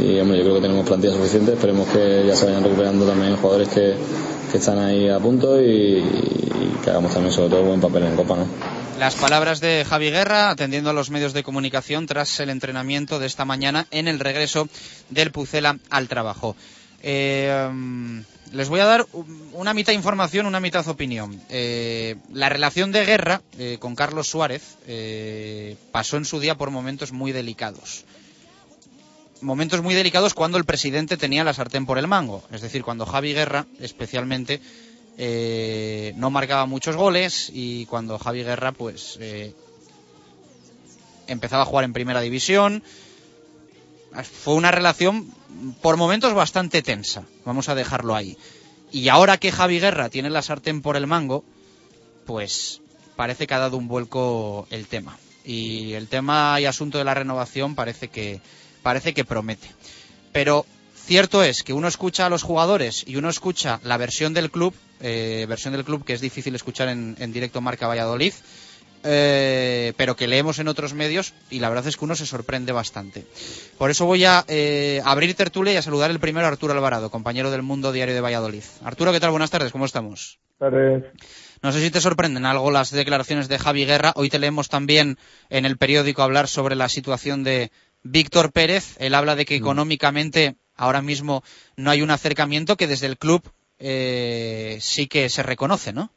y 0.00 0.18
hombre, 0.18 0.38
yo 0.38 0.44
creo 0.44 0.54
que 0.56 0.62
tenemos 0.62 0.86
plantilla 0.86 1.12
suficiente. 1.12 1.52
Esperemos 1.52 1.88
que 1.88 2.24
ya 2.26 2.34
se 2.34 2.46
vayan 2.46 2.64
recuperando 2.64 3.06
también 3.06 3.36
jugadores 3.36 3.68
que, 3.68 3.94
que 4.50 4.58
están 4.58 4.78
ahí 4.78 5.08
a 5.08 5.18
punto 5.18 5.60
y, 5.60 6.02
que 6.82 6.90
hagamos 6.90 7.12
también 7.12 7.32
sobre 7.32 7.50
todo 7.50 7.64
buen 7.64 7.80
papel 7.80 8.04
en 8.04 8.16
Copa. 8.16 8.36
¿no? 8.36 8.46
Las 8.98 9.14
palabras 9.14 9.60
de 9.60 9.84
Javi 9.88 10.10
Guerra 10.10 10.50
atendiendo 10.50 10.90
a 10.90 10.92
los 10.92 11.10
medios 11.10 11.32
de 11.32 11.42
comunicación 11.42 12.06
tras 12.06 12.40
el 12.40 12.50
entrenamiento 12.50 13.18
de 13.18 13.26
esta 13.26 13.44
mañana 13.44 13.86
en 13.90 14.08
el 14.08 14.18
regreso 14.18 14.68
del 15.10 15.30
Pucela 15.30 15.78
al 15.90 16.08
trabajo. 16.08 16.56
Eh, 17.02 17.68
les 18.52 18.68
voy 18.68 18.80
a 18.80 18.84
dar 18.84 19.06
una 19.52 19.74
mitad 19.74 19.92
información, 19.92 20.46
una 20.46 20.60
mitad 20.60 20.86
opinión. 20.88 21.40
Eh, 21.48 22.16
la 22.32 22.48
relación 22.48 22.92
de 22.92 23.04
guerra 23.04 23.42
eh, 23.58 23.78
con 23.78 23.94
Carlos 23.94 24.28
Suárez 24.28 24.76
pasó 25.92 26.16
en 26.16 26.24
su 26.24 26.40
día 26.40 26.56
por 26.56 26.70
momentos 26.70 27.12
muy 27.12 27.32
delicados. 27.32 28.04
Momentos 29.40 29.82
muy 29.82 29.94
delicados 29.94 30.34
cuando 30.34 30.58
el 30.58 30.64
presidente 30.64 31.16
tenía 31.16 31.44
la 31.44 31.54
sartén 31.54 31.86
por 31.86 31.98
el 31.98 32.06
mango. 32.06 32.42
Es 32.52 32.60
decir, 32.60 32.82
cuando 32.82 33.06
Javi 33.06 33.32
Guerra, 33.32 33.66
especialmente, 33.78 34.60
eh, 35.16 36.12
no 36.16 36.30
marcaba 36.30 36.66
muchos 36.66 36.96
goles 36.96 37.50
y 37.52 37.86
cuando 37.86 38.18
Javi 38.18 38.42
Guerra, 38.42 38.72
pues, 38.72 39.16
eh, 39.20 39.54
empezaba 41.26 41.62
a 41.62 41.66
jugar 41.66 41.84
en 41.84 41.92
primera 41.92 42.20
división. 42.20 42.82
Fue 44.42 44.54
una 44.54 44.70
relación 44.70 45.32
por 45.80 45.96
momentos 45.96 46.34
bastante 46.34 46.82
tensa, 46.82 47.24
vamos 47.44 47.68
a 47.68 47.74
dejarlo 47.74 48.14
ahí. 48.14 48.36
Y 48.92 49.08
ahora 49.08 49.38
que 49.38 49.52
Javi 49.52 49.78
Guerra 49.78 50.08
tiene 50.08 50.30
la 50.30 50.42
sartén 50.42 50.82
por 50.82 50.96
el 50.96 51.06
mango, 51.06 51.44
pues 52.26 52.80
parece 53.16 53.46
que 53.46 53.54
ha 53.54 53.58
dado 53.58 53.76
un 53.76 53.88
vuelco 53.88 54.66
el 54.70 54.86
tema. 54.86 55.18
Y 55.44 55.92
el 55.92 56.08
tema 56.08 56.60
y 56.60 56.66
asunto 56.66 56.98
de 56.98 57.04
la 57.04 57.14
renovación 57.14 57.74
parece 57.74 58.08
que, 58.08 58.40
parece 58.82 59.14
que 59.14 59.24
promete. 59.24 59.68
Pero 60.32 60.66
cierto 60.94 61.42
es 61.42 61.62
que 61.62 61.72
uno 61.72 61.88
escucha 61.88 62.26
a 62.26 62.30
los 62.30 62.42
jugadores 62.42 63.04
y 63.06 63.16
uno 63.16 63.28
escucha 63.28 63.80
la 63.82 63.96
versión 63.96 64.34
del 64.34 64.50
club, 64.50 64.74
eh, 65.00 65.46
versión 65.48 65.72
del 65.72 65.84
club 65.84 66.04
que 66.04 66.12
es 66.12 66.20
difícil 66.20 66.54
escuchar 66.54 66.88
en, 66.88 67.16
en 67.18 67.32
directo 67.32 67.60
Marca 67.60 67.88
Valladolid, 67.88 68.32
eh, 69.02 69.94
pero 69.96 70.14
que 70.14 70.28
leemos 70.28 70.58
en 70.58 70.68
otros 70.68 70.92
medios 70.92 71.32
y 71.48 71.60
la 71.60 71.70
verdad 71.70 71.86
es 71.86 71.96
que 71.96 72.04
uno 72.04 72.14
se 72.14 72.26
sorprende 72.26 72.72
bastante. 72.72 73.24
Por 73.78 73.90
eso 73.90 74.04
voy 74.04 74.24
a 74.24 74.44
eh, 74.46 75.00
abrir 75.04 75.34
tertulia 75.34 75.72
y 75.72 75.76
a 75.76 75.82
saludar 75.82 76.10
el 76.10 76.20
primero 76.20 76.46
a 76.46 76.50
Arturo 76.50 76.74
Alvarado, 76.74 77.10
compañero 77.10 77.50
del 77.50 77.62
Mundo 77.62 77.92
Diario 77.92 78.14
de 78.14 78.20
Valladolid. 78.20 78.62
Arturo, 78.84 79.12
¿qué 79.12 79.20
tal? 79.20 79.30
Buenas 79.30 79.50
tardes, 79.50 79.72
¿cómo 79.72 79.86
estamos? 79.86 80.38
Tardes. 80.58 81.04
No 81.62 81.72
sé 81.72 81.80
si 81.80 81.90
te 81.90 82.00
sorprenden 82.00 82.44
algo 82.44 82.70
las 82.70 82.90
declaraciones 82.90 83.48
de 83.48 83.58
Javi 83.58 83.86
Guerra. 83.86 84.12
Hoy 84.16 84.28
te 84.28 84.38
leemos 84.38 84.68
también 84.68 85.18
en 85.48 85.64
el 85.64 85.78
periódico 85.78 86.22
hablar 86.22 86.48
sobre 86.48 86.74
la 86.74 86.88
situación 86.90 87.42
de 87.42 87.70
Víctor 88.02 88.52
Pérez. 88.52 88.96
Él 89.00 89.14
habla 89.14 89.36
de 89.36 89.44
que 89.44 89.56
económicamente 89.56 90.56
ahora 90.76 91.02
mismo 91.02 91.42
no 91.76 91.90
hay 91.90 92.02
un 92.02 92.10
acercamiento 92.10 92.76
que 92.76 92.86
desde 92.86 93.06
el 93.06 93.18
club 93.18 93.42
eh, 93.78 94.76
sí 94.80 95.08
que 95.08 95.28
se 95.28 95.42
reconoce, 95.42 95.92
¿no? 95.92 96.10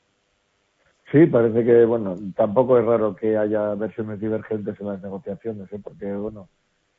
Sí, 1.12 1.28
parece 1.28 1.64
que, 1.64 1.86
bueno, 1.86 2.18
tampoco 2.36 2.78
es 2.80 2.86
raro 2.86 3.16
que 3.16 3.38
haya 3.38 3.76
versiones 3.76 4.20
divergentes 4.20 4.80
en 4.80 4.88
las 4.88 5.02
negociaciones, 5.04 5.72
¿eh? 5.72 5.80
porque, 5.84 6.12
bueno, 6.12 6.50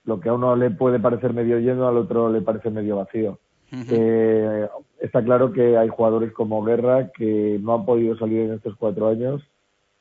lo 0.04 0.20
que 0.20 0.28
a 0.28 0.34
uno 0.34 0.54
le 0.54 0.70
puede 0.70 1.00
parecer 1.00 1.32
medio 1.32 1.58
lleno, 1.58 1.88
al 1.88 1.96
otro 1.96 2.30
le 2.30 2.40
parece 2.40 2.70
medio 2.70 2.96
vacío. 2.96 3.40
Uh 3.72 3.76
-huh. 3.76 3.86
eh, 3.90 4.68
está 5.00 5.24
claro 5.24 5.52
que 5.52 5.76
hay 5.76 5.88
jugadores 5.88 6.32
como 6.32 6.62
Guerra 6.62 7.10
que 7.10 7.58
no 7.60 7.74
han 7.74 7.84
podido 7.84 8.16
salir 8.16 8.42
en 8.42 8.52
estos 8.52 8.76
cuatro 8.76 9.08
años, 9.08 9.42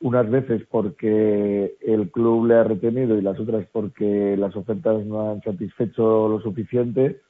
unas 0.04 0.30
veces 0.30 0.62
porque 0.70 1.76
el 1.80 2.10
club 2.10 2.46
le 2.46 2.56
ha 2.56 2.64
retenido 2.64 3.16
y 3.16 3.22
las 3.22 3.40
otras 3.40 3.66
porque 3.72 4.36
las 4.36 4.54
ofertas 4.54 5.02
no 5.06 5.30
han 5.30 5.40
satisfecho 5.40 6.28
lo 6.28 6.42
suficiente. 6.42 7.22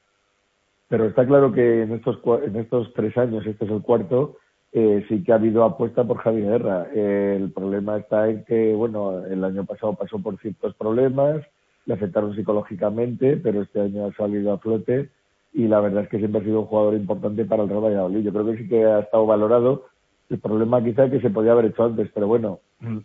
Pero 0.89 1.05
está 1.05 1.25
claro 1.25 1.53
que 1.53 1.83
en 1.83 1.93
estos, 1.93 2.19
en 2.43 2.57
estos 2.57 2.93
tres 2.93 3.17
años, 3.17 3.45
este 3.47 3.63
es 3.63 3.71
el 3.71 3.81
cuarto, 3.81 4.35
eh, 4.73 5.05
sí 5.07 5.23
que 5.23 5.31
ha 5.31 5.35
habido 5.35 5.63
apuesta 5.63 6.03
por 6.03 6.17
Javi 6.17 6.41
Guerra. 6.41 6.87
Eh, 6.93 7.37
el 7.41 7.53
problema 7.53 7.95
está 7.95 8.27
en 8.29 8.43
que, 8.43 8.73
bueno, 8.73 9.25
el 9.25 9.41
año 9.45 9.63
pasado 9.63 9.93
pasó 9.93 10.19
por 10.19 10.37
ciertos 10.39 10.75
problemas, 10.75 11.45
le 11.85 11.93
afectaron 11.93 12.35
psicológicamente, 12.35 13.37
pero 13.37 13.61
este 13.61 13.79
año 13.79 14.05
ha 14.05 14.13
salido 14.15 14.51
a 14.51 14.57
flote 14.57 15.11
y 15.53 15.69
la 15.69 15.79
verdad 15.79 16.03
es 16.03 16.09
que 16.09 16.17
siempre 16.17 16.41
ha 16.41 16.43
sido 16.43 16.59
un 16.59 16.67
jugador 16.67 16.95
importante 16.95 17.45
para 17.45 17.63
el 17.63 17.69
Real 17.69 17.85
Valladolid. 17.85 18.25
Yo 18.25 18.33
creo 18.33 18.45
que 18.47 18.57
sí 18.57 18.67
que 18.67 18.83
ha 18.83 18.99
estado 18.99 19.25
valorado. 19.25 19.85
El 20.29 20.39
problema 20.39 20.83
quizá 20.83 21.05
es 21.05 21.11
que 21.11 21.21
se 21.21 21.29
podía 21.29 21.51
haber 21.51 21.65
hecho 21.65 21.83
antes, 21.83 22.09
pero 22.13 22.27
bueno, 22.27 22.59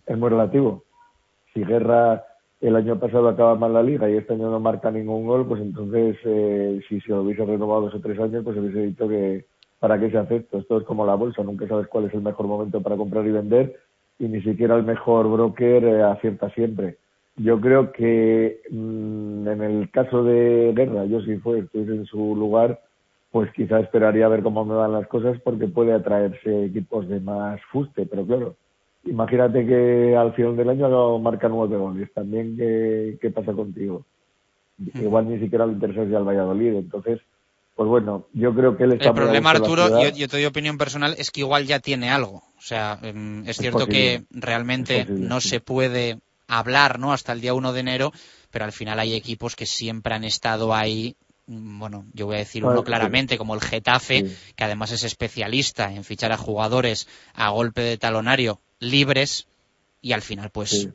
es 0.06 0.18
muy 0.18 0.30
relativo. 0.30 0.84
Si 1.52 1.62
Guerra 1.64 2.24
el 2.60 2.76
año 2.76 2.98
pasado 2.98 3.28
acaba 3.28 3.54
mal 3.54 3.72
la 3.72 3.82
liga 3.82 4.08
y 4.08 4.16
este 4.16 4.34
año 4.34 4.50
no 4.50 4.60
marca 4.60 4.90
ningún 4.90 5.26
gol, 5.26 5.46
pues 5.46 5.60
entonces 5.62 6.16
eh, 6.24 6.80
si 6.88 7.00
se 7.00 7.10
lo 7.10 7.22
hubiese 7.22 7.44
renovado 7.44 7.82
dos 7.82 7.94
o 7.94 8.00
tres 8.00 8.18
años, 8.18 8.44
pues 8.44 8.56
hubiese 8.58 8.82
dicho 8.82 9.08
que 9.08 9.46
¿para 9.78 9.98
qué 9.98 10.10
se 10.10 10.18
hace 10.18 10.36
esto? 10.36 10.58
Esto 10.58 10.78
es 10.78 10.84
como 10.84 11.06
la 11.06 11.14
bolsa, 11.14 11.42
nunca 11.42 11.66
sabes 11.66 11.88
cuál 11.88 12.04
es 12.04 12.14
el 12.14 12.20
mejor 12.20 12.46
momento 12.46 12.82
para 12.82 12.96
comprar 12.96 13.26
y 13.26 13.32
vender 13.32 13.80
y 14.18 14.28
ni 14.28 14.42
siquiera 14.42 14.76
el 14.76 14.84
mejor 14.84 15.30
broker 15.30 15.82
eh, 15.84 16.02
acierta 16.02 16.50
siempre. 16.50 16.98
Yo 17.36 17.58
creo 17.60 17.90
que 17.92 18.60
mmm, 18.70 19.48
en 19.48 19.62
el 19.62 19.90
caso 19.90 20.22
de 20.22 20.72
Guerra, 20.76 21.06
yo 21.06 21.22
si 21.22 21.36
fue, 21.38 21.60
estuviese 21.60 21.94
en 21.94 22.04
su 22.04 22.36
lugar, 22.36 22.80
pues 23.30 23.50
quizá 23.52 23.80
esperaría 23.80 24.26
a 24.26 24.30
ver 24.30 24.42
cómo 24.42 24.64
me 24.64 24.74
van 24.74 24.92
las 24.92 25.06
cosas 25.06 25.38
porque 25.42 25.68
puede 25.68 25.92
atraerse 25.92 26.64
equipos 26.64 27.08
de 27.08 27.20
más 27.20 27.60
fuste, 27.70 28.06
pero 28.06 28.26
claro, 28.26 28.56
imagínate 29.04 29.64
que 29.66 30.16
al 30.16 30.32
final 30.34 30.56
del 30.56 30.70
año 30.70 30.88
no 30.88 31.18
marca 31.18 31.48
nueve 31.48 31.76
goles, 31.76 32.12
también 32.12 32.56
qué, 32.56 33.18
qué 33.20 33.30
pasa 33.30 33.52
contigo. 33.52 34.04
Igual 34.94 35.28
ni 35.28 35.38
siquiera 35.38 35.66
le 35.66 35.74
interesa 35.74 36.00
al 36.00 36.24
Valladolid, 36.24 36.74
entonces 36.74 37.20
pues 37.80 37.88
bueno, 37.88 38.26
yo 38.34 38.54
creo 38.54 38.76
que 38.76 38.84
él 38.84 38.92
está 38.92 39.08
El 39.08 39.14
problema, 39.14 39.52
Arturo, 39.52 39.88
yo, 39.88 40.10
yo, 40.10 40.28
te 40.28 40.36
doy 40.36 40.44
opinión 40.44 40.76
personal, 40.76 41.14
es 41.16 41.30
que 41.30 41.40
igual 41.40 41.64
ya 41.64 41.78
tiene 41.80 42.10
algo. 42.10 42.42
O 42.58 42.60
sea, 42.60 42.98
es, 43.02 43.14
es 43.48 43.56
cierto 43.56 43.86
que 43.86 44.24
realmente 44.30 45.06
posible, 45.06 45.26
no 45.26 45.40
sí. 45.40 45.48
se 45.48 45.60
puede 45.60 46.18
hablar 46.46 46.98
¿no? 46.98 47.14
hasta 47.14 47.32
el 47.32 47.40
día 47.40 47.54
1 47.54 47.72
de 47.72 47.80
enero, 47.80 48.12
pero 48.50 48.66
al 48.66 48.72
final 48.72 48.98
hay 48.98 49.14
equipos 49.14 49.56
que 49.56 49.64
siempre 49.64 50.14
han 50.14 50.24
estado 50.24 50.74
ahí. 50.74 51.16
Bueno, 51.52 52.04
yo 52.12 52.26
voy 52.26 52.36
a 52.36 52.38
decir 52.38 52.64
uno 52.64 52.84
claramente, 52.84 53.36
como 53.36 53.54
el 53.54 53.60
Getafe, 53.60 54.28
sí. 54.28 54.52
que 54.54 54.64
además 54.64 54.92
es 54.92 55.02
especialista 55.02 55.92
en 55.92 56.04
fichar 56.04 56.30
a 56.30 56.36
jugadores 56.36 57.08
a 57.34 57.50
golpe 57.50 57.80
de 57.80 57.98
talonario 57.98 58.60
libres, 58.78 59.48
y 60.00 60.12
al 60.12 60.22
final, 60.22 60.50
pues, 60.50 60.70
sí 60.70 60.90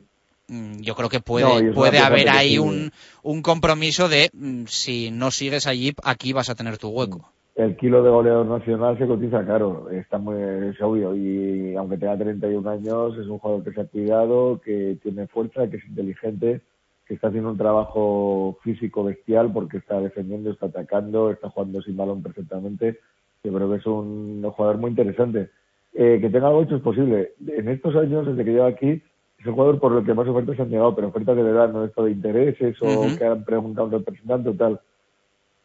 yo 0.48 0.94
creo 0.94 1.08
que 1.08 1.20
puede, 1.20 1.62
no, 1.64 1.74
puede 1.74 1.98
haber 1.98 2.28
ahí 2.28 2.58
un, 2.58 2.92
un, 3.22 3.42
compromiso 3.42 4.08
de 4.08 4.30
mm, 4.32 4.64
si 4.66 5.10
no 5.10 5.30
sigues 5.30 5.66
allí, 5.66 5.92
aquí 6.04 6.32
vas 6.32 6.50
a 6.50 6.54
tener 6.54 6.78
tu 6.78 6.88
hueco. 6.88 7.32
El 7.56 7.76
kilo 7.76 8.02
de 8.02 8.10
goleador 8.10 8.46
nacional 8.46 8.98
se 8.98 9.06
cotiza 9.06 9.44
caro, 9.44 9.88
está 9.90 10.18
muy 10.18 10.36
es 10.36 10.80
obvio, 10.80 11.16
y 11.16 11.74
aunque 11.74 11.96
tenga 11.96 12.18
31 12.18 12.70
años, 12.70 13.18
es 13.18 13.26
un 13.26 13.38
jugador 13.38 13.64
que 13.64 13.72
se 13.72 13.80
ha 13.80 13.86
cuidado, 13.86 14.60
que 14.62 14.98
tiene 15.02 15.26
fuerza, 15.26 15.68
que 15.68 15.78
es 15.78 15.84
inteligente, 15.86 16.60
que 17.06 17.14
está 17.14 17.28
haciendo 17.28 17.50
un 17.50 17.58
trabajo 17.58 18.58
físico 18.62 19.04
bestial 19.04 19.52
porque 19.52 19.78
está 19.78 20.00
defendiendo, 20.00 20.50
está 20.50 20.66
atacando, 20.66 21.30
está 21.30 21.48
jugando 21.50 21.80
sin 21.82 21.96
balón 21.96 22.22
perfectamente. 22.22 22.98
Yo 23.44 23.52
creo 23.52 23.70
que 23.70 23.76
es 23.76 23.86
un 23.86 24.42
jugador 24.42 24.78
muy 24.78 24.90
interesante. 24.90 25.50
Eh, 25.94 26.18
que 26.20 26.28
tenga 26.28 26.48
algo 26.48 26.62
hecho 26.62 26.76
es 26.76 26.82
posible. 26.82 27.32
En 27.46 27.68
estos 27.68 27.94
años, 27.96 28.26
desde 28.26 28.44
que 28.44 28.50
lleva 28.50 28.66
aquí, 28.66 29.02
es 29.38 29.46
el 29.46 29.52
jugador 29.52 29.78
por 29.78 29.96
el 29.96 30.04
que 30.04 30.14
más 30.14 30.26
ofertas 30.26 30.58
han 30.58 30.68
llegado, 30.68 30.94
pero 30.94 31.08
ofertas 31.08 31.36
de 31.36 31.42
verdad, 31.42 31.72
no 31.72 31.84
esto 31.84 32.04
de 32.04 32.10
intereses 32.10 32.76
o 32.82 32.86
uh 32.86 33.04
-huh. 33.04 33.18
que 33.18 33.24
han 33.24 33.44
preguntado 33.44 33.84
a 33.84 33.86
un 33.86 33.92
representante 33.92 34.48
o 34.48 34.54
tal. 34.54 34.80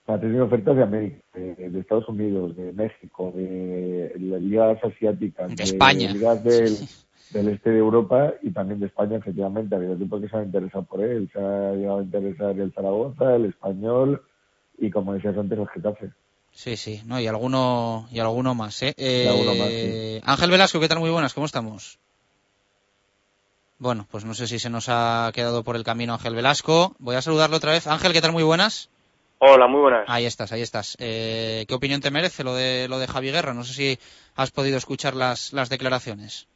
Ha 0.08 0.20
tenido 0.20 0.46
ofertas 0.46 0.76
de 0.76 0.84
América, 0.84 1.18
de, 1.34 1.70
de, 1.70 1.80
Estados 1.80 2.08
Unidos, 2.08 2.56
de 2.56 2.74
México, 2.74 3.32
de, 3.36 4.10
de 4.10 4.40
ligas 4.42 4.84
asiáticas, 4.84 5.50
de, 5.50 5.56
de 5.56 5.64
España. 5.64 6.12
ligas 6.12 6.44
del, 6.44 6.76
del, 7.34 7.50
este 7.50 7.72
de 7.72 7.80
Europa 7.80 8.34
y 8.42 8.52
también 8.52 8.80
de 8.80 8.88
España, 8.88 9.18
efectivamente. 9.18 9.76
Ha 9.76 9.78
habido 9.78 9.96
tipos 9.96 10.22
que 10.22 10.30
se 10.30 10.38
han 10.38 10.46
interesado 10.46 10.84
por 10.84 11.02
él. 11.02 11.30
Se 11.34 11.40
ha 11.40 11.74
llegado 11.74 12.00
a 12.00 12.04
interesar 12.04 12.60
el 12.60 12.74
Zaragoza, 12.74 13.36
el 13.36 13.46
Español 13.46 14.22
y, 14.78 14.90
como 14.90 15.14
decías 15.14 15.38
antes, 15.38 15.58
el 15.58 15.68
Getafe. 15.68 16.12
Sí, 16.52 16.76
sí, 16.76 17.02
no, 17.06 17.20
y 17.20 17.28
alguno, 17.28 18.08
y 18.12 18.20
alguno 18.20 18.54
más, 18.54 18.84
¿eh? 18.84 18.94
eh 18.98 19.24
y 19.26 19.28
alguno 19.30 19.56
más, 19.56 19.70
sí. 19.70 20.22
Ángel 20.26 20.52
Velasco, 20.52 20.80
¿qué 20.82 20.90
tal? 20.90 21.00
Muy 21.00 21.10
buenas, 21.10 21.34
¿cómo 21.34 21.46
estamos? 21.46 21.98
Bueno, 23.80 24.06
pues 24.12 24.26
no 24.26 24.34
sé 24.34 24.48
si 24.48 24.60
se 24.60 24.70
nos 24.70 24.90
ha 24.90 25.32
quedado 25.34 25.64
por 25.64 25.76
el 25.76 25.84
camino 25.84 26.14
Ángel 26.14 26.36
Velasco. 26.36 26.94
Voy 27.00 27.16
a 27.16 27.22
saludarlo 27.22 27.58
otra 27.58 27.72
vez. 27.72 27.88
Ángel, 27.88 28.14
¿qué 28.14 28.22
tal? 28.22 28.32
Muy 28.32 28.44
buenas. 28.44 28.90
Hola, 29.40 29.68
muy 29.68 29.82
buenas. 29.82 30.06
Ahí 30.08 30.26
estás, 30.26 30.52
ahí 30.52 30.62
estás. 30.62 30.96
Eh, 31.00 31.66
¿Qué 31.68 31.74
opinión 31.74 32.00
te 32.00 32.12
merece 32.12 32.44
lo 32.44 32.54
de 32.54 32.88
lo 32.88 33.00
de 33.00 33.08
Javi 33.08 33.32
Guerra? 33.32 33.56
No 33.56 33.64
sé 33.64 33.74
si 33.74 34.00
has 34.36 34.52
podido 34.52 34.78
escuchar 34.78 35.16
las, 35.16 35.52
las 35.52 35.70
declaraciones. 35.70 36.48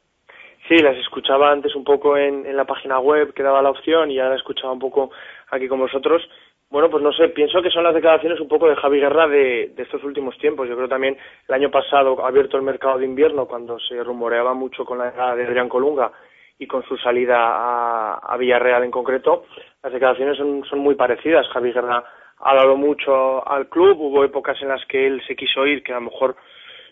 Sí, 0.67 0.77
las 0.79 0.97
escuchaba 0.97 1.51
antes 1.51 1.75
un 1.75 1.83
poco 1.83 2.17
en, 2.17 2.45
en 2.45 2.57
la 2.57 2.65
página 2.65 2.99
web 2.99 3.33
que 3.33 3.43
daba 3.43 3.61
la 3.61 3.69
opción 3.69 4.09
y 4.09 4.19
ahora 4.19 4.35
escuchaba 4.35 4.73
un 4.73 4.79
poco 4.79 5.11
aquí 5.51 5.67
con 5.67 5.79
vosotros. 5.79 6.27
Bueno, 6.71 6.89
pues 6.89 7.03
no 7.03 7.13
sé, 7.13 7.29
pienso 7.29 7.61
que 7.61 7.69
son 7.69 7.83
las 7.83 7.93
declaraciones 7.93 8.39
un 8.39 8.47
poco 8.47 8.67
de 8.67 8.75
Javi 8.75 8.99
Guerra 8.99 9.27
de, 9.27 9.73
de 9.75 9.83
estos 9.83 10.03
últimos 10.03 10.35
tiempos. 10.39 10.67
Yo 10.67 10.75
creo 10.75 10.87
también 10.87 11.15
el 11.47 11.53
año 11.53 11.69
pasado 11.69 12.25
abierto 12.25 12.57
el 12.57 12.63
mercado 12.63 12.97
de 12.97 13.05
invierno 13.05 13.45
cuando 13.45 13.77
se 13.79 14.03
rumoreaba 14.03 14.55
mucho 14.55 14.83
con 14.83 14.97
la 14.97 15.11
llegada 15.11 15.35
de 15.35 15.45
Adrián 15.45 15.69
Colunga 15.69 16.11
y 16.57 16.65
con 16.65 16.83
su 16.83 16.97
salida 16.97 17.37
a, 17.37 18.15
a 18.15 18.37
Villarreal 18.37 18.83
en 18.83 18.91
concreto. 18.91 19.45
Las 19.83 19.93
declaraciones 19.93 20.37
son, 20.37 20.63
son 20.65 20.79
muy 20.79 20.95
parecidas. 20.95 21.47
Javi 21.49 21.71
Guerra 21.71 22.03
ha 22.39 22.55
dado 22.55 22.75
mucho 22.75 23.47
al 23.47 23.69
club. 23.69 23.99
Hubo 23.99 24.23
épocas 24.25 24.59
en 24.63 24.69
las 24.69 24.83
que 24.87 25.05
él 25.05 25.21
se 25.27 25.35
quiso 25.35 25.67
ir, 25.67 25.83
que 25.83 25.91
a 25.91 25.99
lo 25.99 26.09
mejor 26.09 26.35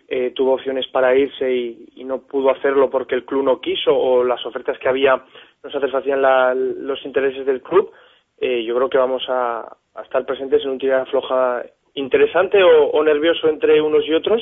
eh, 0.08 0.32
tuvo 0.36 0.54
opciones 0.54 0.88
para 0.88 1.16
irse 1.16 1.52
y, 1.52 1.86
y, 1.96 2.04
no 2.04 2.22
pudo 2.22 2.50
hacerlo 2.52 2.90
porque 2.90 3.16
el 3.16 3.26
club 3.26 3.44
no 3.44 3.62
quiso 3.62 3.96
o 3.96 4.24
las 4.24 4.46
ofertas 4.46 4.78
que 4.78 4.90
había 4.90 5.24
no 5.64 5.72
satisfacían 5.72 6.22
la, 6.22 6.54
los 6.54 7.04
intereses 7.06 7.46
del 7.46 7.62
club. 7.62 7.92
Eh, 8.40 8.64
yo 8.64 8.76
creo 8.76 8.90
que 8.90 8.98
vamos 8.98 9.24
a, 9.30 9.78
estar 10.04 10.26
presentes 10.26 10.64
en 10.64 10.72
un 10.72 10.80
tirada 10.80 11.06
floja 11.06 11.64
interesante 11.94 12.62
o, 12.64 13.04
nervioso 13.04 13.48
entre 13.48 13.80
unos 13.80 14.06
y 14.08 14.14
otros, 14.14 14.42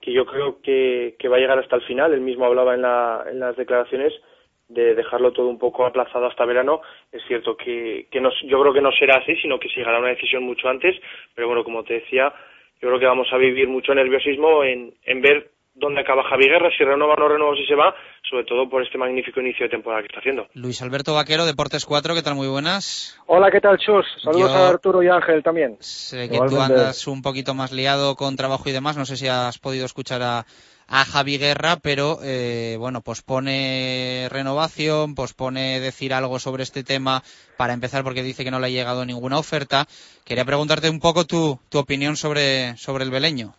que 0.00 0.12
yo 0.12 0.24
creo 0.24 0.62
que, 0.62 1.14
que 1.18 1.28
va 1.28 1.36
a 1.36 1.40
llegar 1.40 1.58
hasta 1.58 1.76
el 1.76 1.82
final. 1.82 2.12
Él 2.12 2.22
mismo 2.22 2.46
hablaba 2.46 2.74
en, 2.74 2.82
la, 2.82 3.24
en 3.30 3.38
las 3.38 3.56
declaraciones 3.56 4.12
de 4.68 4.94
dejarlo 4.94 5.32
todo 5.32 5.48
un 5.48 5.58
poco 5.58 5.84
aplazado 5.84 6.26
hasta 6.26 6.46
verano. 6.46 6.80
Es 7.12 7.22
cierto 7.28 7.56
que, 7.56 8.08
que 8.10 8.20
no, 8.20 8.30
yo 8.44 8.60
creo 8.60 8.72
que 8.72 8.80
no 8.80 8.92
será 8.92 9.18
así, 9.18 9.36
sino 9.36 9.58
que 9.58 9.68
se 9.68 9.76
llegará 9.76 9.98
a 9.98 10.00
una 10.00 10.10
decisión 10.10 10.42
mucho 10.42 10.68
antes, 10.68 10.96
pero 11.34 11.48
bueno, 11.48 11.64
como 11.64 11.84
te 11.84 11.94
decía, 11.94 12.32
yo 12.80 12.88
creo 12.88 13.00
que 13.00 13.06
vamos 13.06 13.28
a 13.32 13.36
vivir 13.36 13.68
mucho 13.68 13.94
nerviosismo 13.94 14.64
en, 14.64 14.94
en 15.04 15.20
ver 15.20 15.50
dónde 15.78 16.00
acaba 16.00 16.24
Javi 16.24 16.48
Guerra, 16.48 16.70
si 16.76 16.84
renueva 16.84 17.14
o 17.14 17.16
no 17.16 17.28
renueva, 17.28 17.56
si 17.56 17.64
se 17.66 17.74
va, 17.74 17.94
sobre 18.28 18.44
todo 18.44 18.68
por 18.68 18.82
este 18.82 18.98
magnífico 18.98 19.40
inicio 19.40 19.66
de 19.66 19.70
temporada 19.70 20.02
que 20.02 20.08
está 20.08 20.20
haciendo. 20.20 20.48
Luis 20.54 20.82
Alberto 20.82 21.14
Vaquero, 21.14 21.46
Deportes 21.46 21.86
4, 21.86 22.14
¿qué 22.14 22.22
tal? 22.22 22.34
Muy 22.34 22.48
buenas. 22.48 23.18
Hola, 23.26 23.50
¿qué 23.50 23.60
tal, 23.60 23.78
Chus? 23.78 24.06
Saludos 24.22 24.50
Yo 24.50 24.56
a 24.56 24.68
Arturo 24.68 25.02
y 25.02 25.08
Ángel 25.08 25.42
también. 25.42 25.76
Sé 25.80 26.28
que 26.28 26.38
tú 26.38 26.60
andas 26.60 27.06
un 27.06 27.22
poquito 27.22 27.54
más 27.54 27.72
liado 27.72 28.16
con 28.16 28.36
trabajo 28.36 28.68
y 28.68 28.72
demás, 28.72 28.96
no 28.96 29.04
sé 29.04 29.16
si 29.16 29.28
has 29.28 29.58
podido 29.58 29.86
escuchar 29.86 30.22
a, 30.22 30.44
a 30.88 31.04
Javi 31.04 31.36
Guerra, 31.36 31.76
pero 31.76 32.18
eh, 32.22 32.76
bueno, 32.78 33.02
pospone 33.02 34.26
renovación, 34.30 35.14
pospone 35.14 35.80
decir 35.80 36.14
algo 36.14 36.38
sobre 36.38 36.62
este 36.62 36.82
tema 36.82 37.22
para 37.58 37.74
empezar 37.74 38.02
porque 38.02 38.22
dice 38.22 38.42
que 38.42 38.50
no 38.50 38.58
le 38.58 38.66
ha 38.66 38.70
llegado 38.70 39.04
ninguna 39.04 39.38
oferta. 39.38 39.86
Quería 40.24 40.46
preguntarte 40.46 40.88
un 40.88 40.98
poco 40.98 41.26
tu, 41.26 41.60
tu 41.68 41.78
opinión 41.78 42.16
sobre, 42.16 42.76
sobre 42.78 43.04
el 43.04 43.10
beleño. 43.10 43.54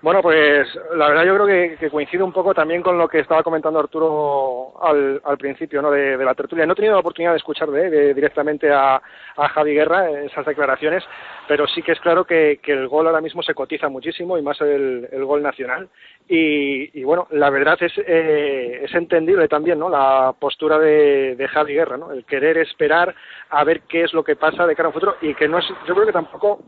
Bueno, 0.00 0.22
pues 0.22 0.68
la 0.94 1.08
verdad 1.08 1.24
yo 1.24 1.34
creo 1.34 1.46
que, 1.46 1.76
que, 1.76 1.90
coincide 1.90 2.22
un 2.22 2.32
poco 2.32 2.54
también 2.54 2.82
con 2.82 2.96
lo 2.96 3.08
que 3.08 3.18
estaba 3.18 3.42
comentando 3.42 3.80
Arturo 3.80 4.74
al, 4.80 5.20
al 5.24 5.36
principio 5.36 5.82
¿no? 5.82 5.90
de, 5.90 6.16
la 6.16 6.36
tertulia. 6.36 6.64
No 6.66 6.74
he 6.74 6.76
tenido 6.76 6.94
la 6.94 7.00
oportunidad 7.00 7.32
de 7.32 7.38
escuchar 7.38 7.68
de, 7.68 8.14
directamente 8.14 8.70
a, 8.72 9.02
Javi 9.36 9.74
Guerra 9.74 10.10
esas 10.22 10.46
declaraciones, 10.46 11.02
pero 11.48 11.66
sí 11.66 11.82
que 11.82 11.92
es 11.92 12.00
claro 12.00 12.24
que, 12.24 12.60
que, 12.62 12.72
el 12.72 12.86
gol 12.86 13.08
ahora 13.08 13.20
mismo 13.20 13.42
se 13.42 13.54
cotiza 13.54 13.88
muchísimo 13.88 14.38
y 14.38 14.42
más 14.42 14.60
el, 14.60 15.08
el 15.10 15.24
gol 15.24 15.42
nacional. 15.42 15.88
Y, 16.28 17.00
y, 17.00 17.02
bueno, 17.02 17.26
la 17.32 17.50
verdad 17.50 17.78
es, 17.80 17.92
eh, 17.98 18.82
es 18.84 18.94
entendible 18.94 19.48
también 19.48 19.80
¿no? 19.80 19.88
la 19.88 20.32
postura 20.38 20.78
de, 20.78 21.34
de 21.34 21.48
Javi 21.48 21.74
Guerra, 21.74 21.96
¿no? 21.96 22.12
el 22.12 22.24
querer 22.24 22.58
esperar 22.58 23.14
a 23.50 23.64
ver 23.64 23.80
qué 23.88 24.04
es 24.04 24.12
lo 24.12 24.22
que 24.22 24.36
pasa 24.36 24.64
de 24.64 24.76
cara 24.76 24.86
a 24.86 24.90
un 24.90 24.94
futuro 24.94 25.16
y 25.22 25.34
que 25.34 25.48
no 25.48 25.58
es, 25.58 25.66
yo 25.86 25.94
creo 25.94 26.06
que 26.06 26.12
tampoco 26.12 26.60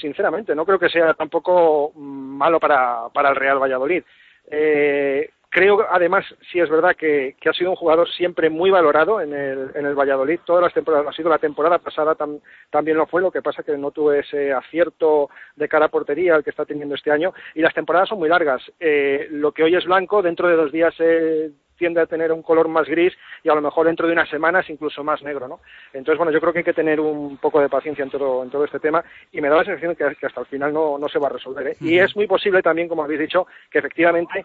sinceramente, 0.00 0.54
no 0.54 0.64
creo 0.64 0.78
que 0.78 0.88
sea 0.88 1.14
tampoco 1.14 1.92
malo 1.94 2.60
para, 2.60 3.08
para 3.12 3.30
el 3.30 3.36
Real 3.36 3.60
Valladolid. 3.60 4.02
Eh, 4.50 5.30
creo, 5.50 5.86
además, 5.90 6.24
sí 6.50 6.60
es 6.60 6.68
verdad 6.68 6.96
que, 6.96 7.36
que, 7.40 7.48
ha 7.48 7.52
sido 7.52 7.70
un 7.70 7.76
jugador 7.76 8.08
siempre 8.10 8.50
muy 8.50 8.70
valorado 8.70 9.20
en 9.20 9.32
el, 9.32 9.70
en 9.74 9.86
el 9.86 9.94
Valladolid. 9.94 10.40
Todas 10.44 10.62
las 10.62 10.74
temporadas, 10.74 11.08
ha 11.08 11.12
sido 11.12 11.30
la 11.30 11.38
temporada 11.38 11.78
pasada 11.78 12.14
tam, 12.14 12.40
también 12.70 12.96
lo 12.96 13.06
fue, 13.06 13.22
lo 13.22 13.30
que 13.30 13.42
pasa 13.42 13.62
que 13.62 13.76
no 13.76 13.90
tuve 13.90 14.20
ese 14.20 14.52
acierto 14.52 15.30
de 15.56 15.68
cara 15.68 15.86
a 15.86 15.90
portería 15.90 16.36
el 16.36 16.44
que 16.44 16.50
está 16.50 16.64
teniendo 16.64 16.94
este 16.94 17.10
año. 17.10 17.32
Y 17.54 17.60
las 17.60 17.74
temporadas 17.74 18.08
son 18.08 18.18
muy 18.18 18.28
largas. 18.28 18.62
Eh, 18.80 19.28
lo 19.30 19.52
que 19.52 19.64
hoy 19.64 19.74
es 19.74 19.84
blanco, 19.84 20.22
dentro 20.22 20.48
de 20.48 20.56
dos 20.56 20.72
días 20.72 20.94
eh, 20.98 21.50
tiende 21.78 22.00
a 22.00 22.06
tener 22.06 22.32
un 22.32 22.42
color 22.42 22.68
más 22.68 22.86
gris 22.86 23.14
y 23.42 23.48
a 23.48 23.54
lo 23.54 23.62
mejor 23.62 23.86
dentro 23.86 24.06
de 24.06 24.12
unas 24.12 24.28
semanas 24.28 24.68
incluso 24.68 25.02
más 25.02 25.22
negro, 25.22 25.48
¿no? 25.48 25.60
Entonces, 25.92 26.18
bueno, 26.18 26.32
yo 26.32 26.40
creo 26.40 26.52
que 26.52 26.58
hay 26.58 26.64
que 26.64 26.74
tener 26.74 27.00
un 27.00 27.38
poco 27.38 27.60
de 27.60 27.68
paciencia 27.68 28.02
en 28.02 28.10
todo, 28.10 28.42
en 28.42 28.50
todo 28.50 28.64
este 28.64 28.80
tema 28.80 29.02
y 29.32 29.40
me 29.40 29.48
da 29.48 29.56
la 29.56 29.64
sensación 29.64 29.94
que, 29.94 30.16
que 30.16 30.26
hasta 30.26 30.40
el 30.40 30.46
final 30.46 30.72
no, 30.72 30.98
no 30.98 31.08
se 31.08 31.18
va 31.18 31.28
a 31.28 31.32
resolver. 31.32 31.68
¿eh? 31.68 31.76
Uh 31.80 31.84
-huh. 31.84 31.90
Y 31.90 31.98
es 31.98 32.14
muy 32.16 32.26
posible 32.26 32.60
también, 32.62 32.88
como 32.88 33.04
habéis 33.04 33.20
dicho, 33.20 33.46
que 33.70 33.78
efectivamente 33.78 34.44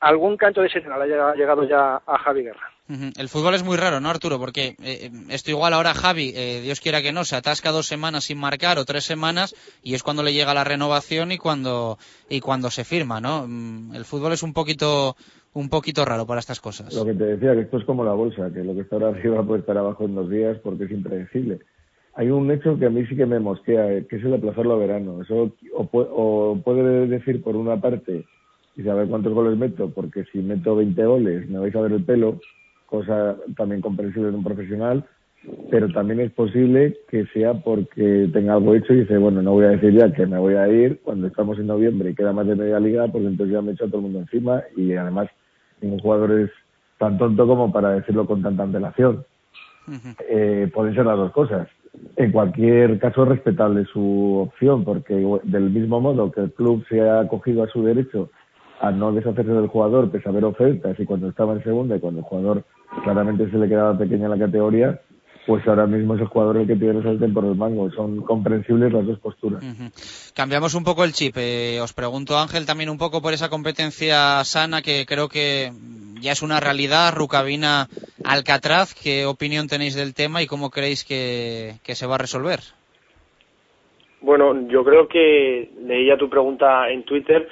algún 0.00 0.36
canto 0.36 0.62
de 0.62 0.68
señal 0.68 1.00
haya 1.00 1.34
llegado 1.34 1.62
ya 1.64 2.02
a 2.04 2.18
Javi 2.18 2.42
Guerra. 2.42 2.70
Uh 2.88 2.94
-huh. 2.94 3.12
El 3.16 3.28
fútbol 3.28 3.54
es 3.54 3.62
muy 3.62 3.76
raro, 3.76 4.00
¿no, 4.00 4.10
Arturo? 4.10 4.38
Porque 4.38 4.74
eh, 4.82 5.10
esto 5.28 5.50
igual 5.50 5.72
ahora 5.72 5.94
Javi, 5.94 6.32
eh, 6.34 6.60
Dios 6.60 6.80
quiera 6.80 7.00
que 7.00 7.12
no, 7.12 7.24
se 7.24 7.36
atasca 7.36 7.70
dos 7.70 7.86
semanas 7.86 8.24
sin 8.24 8.38
marcar 8.38 8.78
o 8.78 8.84
tres 8.84 9.04
semanas 9.04 9.54
y 9.82 9.94
es 9.94 10.02
cuando 10.02 10.22
le 10.24 10.32
llega 10.32 10.54
la 10.54 10.64
renovación 10.64 11.30
y 11.30 11.38
cuando 11.38 11.98
y 12.28 12.40
cuando 12.40 12.70
se 12.70 12.84
firma, 12.84 13.20
¿no? 13.20 13.46
El 13.94 14.04
fútbol 14.04 14.32
es 14.32 14.42
un 14.42 14.52
poquito 14.52 15.16
un 15.54 15.68
poquito 15.68 16.04
raro 16.04 16.26
para 16.26 16.40
estas 16.40 16.60
cosas. 16.60 16.94
Lo 16.94 17.04
que 17.04 17.14
te 17.14 17.24
decía, 17.24 17.54
que 17.54 17.60
esto 17.60 17.78
es 17.78 17.84
como 17.84 18.04
la 18.04 18.12
bolsa, 18.12 18.50
que 18.52 18.64
lo 18.64 18.74
que 18.74 18.80
está 18.80 18.96
arriba 18.96 19.42
puede 19.42 19.60
estar 19.60 19.76
abajo 19.76 20.04
en 20.04 20.14
dos 20.14 20.30
días 20.30 20.58
porque 20.62 20.84
es 20.84 20.90
impredecible. 20.90 21.60
Hay 22.14 22.30
un 22.30 22.50
hecho 22.50 22.78
que 22.78 22.86
a 22.86 22.90
mí 22.90 23.06
sí 23.06 23.16
que 23.16 23.26
me 23.26 23.40
mosquea, 23.40 23.92
eh, 23.92 24.06
que 24.06 24.16
es 24.16 24.24
el 24.24 24.34
aplazarlo 24.34 24.74
a 24.74 24.78
verano. 24.78 25.22
Eso 25.22 25.52
o, 25.74 25.88
o 25.92 26.60
puede 26.62 27.06
decir 27.06 27.42
por 27.42 27.56
una 27.56 27.80
parte 27.80 28.24
y 28.76 28.82
saber 28.82 29.08
cuántos 29.08 29.32
goles 29.32 29.58
meto, 29.58 29.90
porque 29.90 30.24
si 30.32 30.38
meto 30.38 30.76
20 30.76 31.04
goles 31.04 31.48
me 31.48 31.58
vais 31.58 31.74
a 31.74 31.80
ver 31.80 31.92
el 31.92 32.04
pelo, 32.04 32.40
cosa 32.86 33.36
también 33.56 33.80
comprensible 33.80 34.28
en 34.28 34.36
un 34.36 34.44
profesional, 34.44 35.04
pero 35.70 35.88
también 35.92 36.20
es 36.20 36.30
posible 36.32 36.98
que 37.08 37.26
sea 37.26 37.54
porque 37.54 38.28
tenga 38.32 38.54
algo 38.54 38.74
hecho 38.74 38.92
y 38.92 39.00
dice, 39.00 39.18
bueno, 39.18 39.42
no 39.42 39.52
voy 39.52 39.64
a 39.64 39.70
decir 39.70 39.92
ya 39.92 40.12
que 40.12 40.26
me 40.26 40.38
voy 40.38 40.54
a 40.54 40.68
ir 40.68 41.00
cuando 41.02 41.26
estamos 41.26 41.58
en 41.58 41.66
noviembre 41.66 42.10
y 42.10 42.14
queda 42.14 42.32
más 42.32 42.46
de 42.46 42.54
media 42.54 42.78
liga, 42.78 43.08
porque 43.08 43.26
entonces 43.26 43.52
ya 43.54 43.62
me 43.62 43.72
echo 43.72 43.84
a 43.84 43.88
todo 43.88 43.98
el 43.98 44.02
mundo 44.04 44.20
encima 44.20 44.62
y 44.76 44.92
además 44.92 45.28
ningún 45.82 46.00
jugador 46.00 46.32
es 46.40 46.50
tan 46.98 47.18
tonto 47.18 47.46
como 47.46 47.72
para 47.72 47.90
decirlo 47.90 48.26
con 48.26 48.42
tanta 48.42 48.62
antelación. 48.62 49.24
Uh 49.88 49.92
-huh. 49.92 50.16
eh, 50.28 50.70
pueden 50.72 50.94
ser 50.94 51.06
las 51.06 51.16
dos 51.16 51.32
cosas. 51.32 51.68
En 52.16 52.32
cualquier 52.32 52.98
caso, 52.98 53.24
es 53.24 53.28
respetable 53.28 53.84
su 53.86 54.48
opción, 54.48 54.84
porque 54.84 55.14
del 55.42 55.70
mismo 55.70 56.00
modo 56.00 56.30
que 56.30 56.42
el 56.42 56.52
club 56.52 56.84
se 56.88 57.00
ha 57.00 57.20
acogido 57.20 57.62
a 57.64 57.68
su 57.68 57.82
derecho 57.82 58.30
a 58.80 58.90
no 58.90 59.12
deshacerse 59.12 59.52
del 59.52 59.68
jugador, 59.68 60.10
pese 60.10 60.28
a 60.28 60.32
haber 60.32 60.44
ofertas, 60.44 60.98
y 60.98 61.04
cuando 61.04 61.28
estaba 61.28 61.52
en 61.52 61.62
segunda 61.62 61.96
y 61.96 62.00
cuando 62.00 62.20
el 62.20 62.26
jugador 62.26 62.64
claramente 63.04 63.48
se 63.50 63.58
le 63.58 63.68
quedaba 63.68 63.96
pequeña 63.96 64.28
la 64.28 64.38
categoría, 64.38 65.00
pues 65.46 65.66
ahora 65.66 65.86
mismo 65.86 66.14
es 66.14 66.20
el 66.20 66.28
jugador 66.28 66.58
el 66.58 66.66
que 66.66 66.76
pide 66.76 66.90
el 66.90 67.02
sartén 67.02 67.34
por 67.34 67.44
el 67.44 67.54
mango. 67.54 67.90
Son 67.92 68.22
comprensibles 68.22 68.92
las 68.92 69.06
dos 69.06 69.18
posturas. 69.18 69.62
Uh 69.62 69.66
-huh. 69.66 70.32
Cambiamos 70.34 70.74
un 70.74 70.84
poco 70.84 71.04
el 71.04 71.12
chip. 71.12 71.36
Eh, 71.36 71.80
os 71.80 71.92
pregunto, 71.92 72.38
Ángel, 72.38 72.66
también 72.66 72.90
un 72.90 72.98
poco 72.98 73.20
por 73.20 73.32
esa 73.32 73.48
competencia 73.48 74.44
sana 74.44 74.82
que 74.82 75.04
creo 75.06 75.28
que 75.28 75.72
ya 76.20 76.32
es 76.32 76.42
una 76.42 76.60
realidad. 76.60 77.12
Rucabina 77.14 77.88
Alcatraz, 78.24 78.94
¿qué 78.94 79.26
opinión 79.26 79.66
tenéis 79.66 79.94
del 79.96 80.14
tema 80.14 80.42
y 80.42 80.46
cómo 80.46 80.70
creéis 80.70 81.04
que, 81.04 81.74
que 81.84 81.94
se 81.94 82.06
va 82.06 82.14
a 82.14 82.18
resolver? 82.18 82.60
Bueno, 84.20 84.68
yo 84.68 84.84
creo 84.84 85.08
que 85.08 85.70
leía 85.84 86.16
tu 86.16 86.30
pregunta 86.30 86.88
en 86.90 87.02
Twitter. 87.02 87.48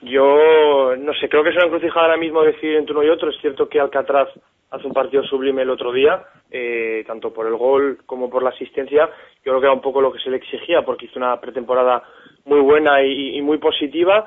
Yo 0.00 0.96
no 0.96 1.12
sé, 1.14 1.28
creo 1.28 1.42
que 1.42 1.50
es 1.50 1.56
una 1.56 1.66
encrucijada 1.66 2.06
ahora 2.06 2.16
mismo 2.16 2.42
decidir 2.42 2.76
entre 2.76 2.94
uno 2.94 3.04
y 3.04 3.10
otro. 3.10 3.28
Es 3.28 3.36
cierto 3.40 3.68
que 3.68 3.80
Alcatraz 3.80 4.28
hace 4.70 4.86
un 4.86 4.92
partido 4.92 5.22
sublime 5.24 5.62
el 5.62 5.70
otro 5.70 5.92
día, 5.92 6.24
eh, 6.50 7.04
tanto 7.06 7.32
por 7.32 7.46
el 7.46 7.56
gol 7.56 7.98
como 8.06 8.28
por 8.28 8.42
la 8.42 8.50
asistencia. 8.50 9.06
Yo 9.44 9.52
creo 9.52 9.60
que 9.60 9.66
era 9.66 9.74
un 9.74 9.80
poco 9.80 10.00
lo 10.00 10.12
que 10.12 10.18
se 10.18 10.30
le 10.30 10.36
exigía 10.36 10.82
porque 10.82 11.06
hizo 11.06 11.18
una 11.18 11.40
pretemporada 11.40 12.02
muy 12.44 12.60
buena 12.60 13.02
y, 13.02 13.40
muy 13.42 13.58
positiva, 13.58 14.26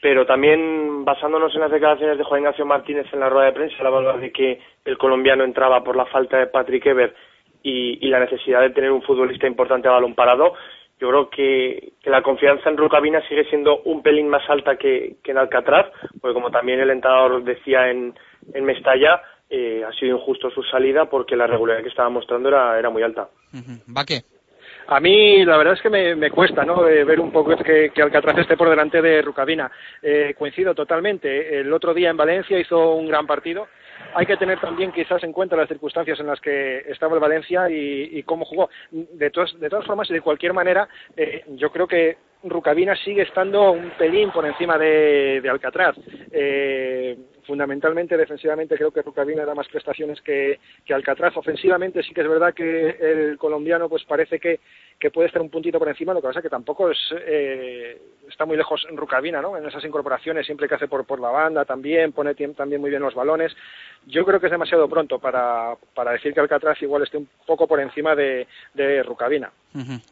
pero 0.00 0.26
también 0.26 1.04
basándonos 1.04 1.54
en 1.54 1.62
las 1.62 1.70
declaraciones 1.70 2.18
de 2.18 2.24
Juan 2.24 2.40
Ignacio 2.40 2.66
Martínez 2.66 3.06
en 3.12 3.20
la 3.20 3.28
rueda 3.28 3.46
de 3.46 3.52
prensa, 3.52 3.82
la 3.82 3.90
verdad 3.90 4.18
de 4.18 4.32
que 4.32 4.60
el 4.84 4.98
colombiano 4.98 5.44
entraba 5.44 5.82
por 5.82 5.96
la 5.96 6.06
falta 6.06 6.38
de 6.38 6.46
Patrick 6.46 6.86
Ever 6.86 7.14
y, 7.62 8.08
la 8.08 8.20
necesidad 8.20 8.60
de 8.60 8.70
tener 8.70 8.90
un 8.90 9.02
futbolista 9.02 9.46
importante 9.46 9.88
a 9.88 9.92
balón 9.92 10.14
parado. 10.14 10.54
Yo 11.00 11.08
creo 11.10 11.30
que, 11.30 11.92
que 12.02 12.10
la 12.10 12.22
confianza 12.22 12.68
en 12.70 12.76
Rucabina 12.76 13.20
sigue 13.28 13.44
siendo 13.44 13.82
un 13.82 14.02
pelín 14.02 14.28
más 14.28 14.48
alta 14.48 14.76
que, 14.76 15.16
que 15.22 15.30
en 15.30 15.38
Alcatraz, 15.38 15.86
porque 16.20 16.34
como 16.34 16.50
también 16.50 16.80
el 16.80 16.90
entrenador 16.90 17.44
decía 17.44 17.88
en, 17.90 18.14
en 18.52 18.64
Mestalla, 18.64 19.22
eh, 19.50 19.82
ha 19.86 19.92
sido 19.92 20.16
injusto 20.16 20.50
su 20.50 20.62
salida 20.62 21.06
porque 21.06 21.36
la 21.36 21.46
regularidad 21.46 21.82
que 21.82 21.90
estaba 21.90 22.10
mostrando 22.10 22.48
era, 22.48 22.78
era 22.78 22.90
muy 22.90 23.02
alta. 23.02 23.28
¿Va 23.96 24.04
qué? 24.04 24.22
A 24.90 25.00
mí 25.00 25.44
la 25.44 25.58
verdad 25.58 25.74
es 25.74 25.82
que 25.82 25.90
me, 25.90 26.16
me 26.16 26.30
cuesta 26.30 26.64
¿no? 26.64 26.88
Eh, 26.88 27.04
ver 27.04 27.20
un 27.20 27.30
poco 27.30 27.54
que, 27.56 27.90
que 27.90 28.02
Alcatraz 28.02 28.38
esté 28.38 28.56
por 28.56 28.70
delante 28.70 29.02
de 29.02 29.20
Rucabina. 29.20 29.70
Eh, 30.02 30.34
coincido 30.36 30.74
totalmente. 30.74 31.60
El 31.60 31.72
otro 31.72 31.92
día 31.92 32.08
en 32.08 32.16
Valencia 32.16 32.58
hizo 32.58 32.94
un 32.94 33.06
gran 33.06 33.26
partido. 33.26 33.68
hay 34.14 34.24
que 34.24 34.38
tener 34.38 34.58
también 34.60 34.92
quizás 34.92 35.22
en 35.24 35.32
cuenta 35.32 35.56
las 35.56 35.68
circunstancias 35.68 36.18
en 36.20 36.26
las 36.26 36.40
que 36.40 36.78
estaba 36.88 37.14
el 37.14 37.20
Valencia 37.20 37.68
y, 37.68 38.22
cómo 38.22 38.46
jugó. 38.46 38.70
De, 38.90 39.30
todas, 39.30 39.58
de 39.60 39.68
todas 39.68 39.84
formas 39.84 40.08
y 40.10 40.14
de 40.14 40.22
cualquier 40.22 40.54
manera, 40.54 40.88
eh, 41.16 41.44
yo 41.48 41.70
creo 41.70 41.86
que 41.86 42.16
Rucabina 42.44 42.94
sigue 42.96 43.22
estando 43.22 43.72
un 43.72 43.90
pelín 43.98 44.30
por 44.30 44.46
encima 44.46 44.78
de, 44.78 45.42
Alcatraz. 45.50 45.96
Eh, 46.30 47.07
fundamentalmente, 47.48 48.14
defensivamente, 48.14 48.76
creo 48.76 48.90
que 48.90 49.00
Rucabina 49.00 49.46
da 49.46 49.54
más 49.54 49.66
prestaciones 49.68 50.20
que, 50.20 50.60
Alcatraz. 50.90 51.34
Ofensivamente, 51.34 52.02
sí 52.02 52.12
que 52.12 52.20
es 52.20 52.28
verdad 52.28 52.52
que 52.52 52.90
el 53.00 53.38
colombiano 53.38 53.88
pues 53.88 54.04
parece 54.04 54.38
que, 54.38 54.60
puede 55.10 55.28
estar 55.28 55.40
un 55.40 55.48
puntito 55.48 55.78
por 55.78 55.88
encima, 55.88 56.12
lo 56.12 56.20
que 56.20 56.26
pasa 56.26 56.40
es 56.40 56.42
que 56.42 56.50
tampoco 56.50 56.90
es, 56.90 56.98
eh, 57.26 57.98
está 58.28 58.44
muy 58.44 58.56
lejos 58.56 58.86
Rucabina, 58.92 59.40
¿no? 59.40 59.56
En 59.56 59.66
esas 59.66 59.82
incorporaciones, 59.84 60.44
siempre 60.44 60.68
que 60.68 60.74
hace 60.74 60.88
por, 60.88 61.06
por 61.06 61.20
la 61.20 61.30
banda 61.30 61.64
también, 61.64 62.12
pone 62.12 62.34
también 62.34 62.80
muy 62.80 62.90
bien 62.90 63.00
los 63.00 63.14
balones. 63.14 63.56
Yo 64.06 64.26
creo 64.26 64.38
que 64.38 64.46
es 64.46 64.52
demasiado 64.52 64.88
pronto 64.88 65.18
para, 65.18 65.74
para 65.94 66.12
decir 66.12 66.34
que 66.34 66.40
Alcatraz 66.40 66.82
igual 66.82 67.04
esté 67.04 67.16
un 67.16 67.28
poco 67.46 67.66
por 67.66 67.80
encima 67.80 68.14
de, 68.14 68.46
de 68.74 69.02
Rucabina. 69.02 69.50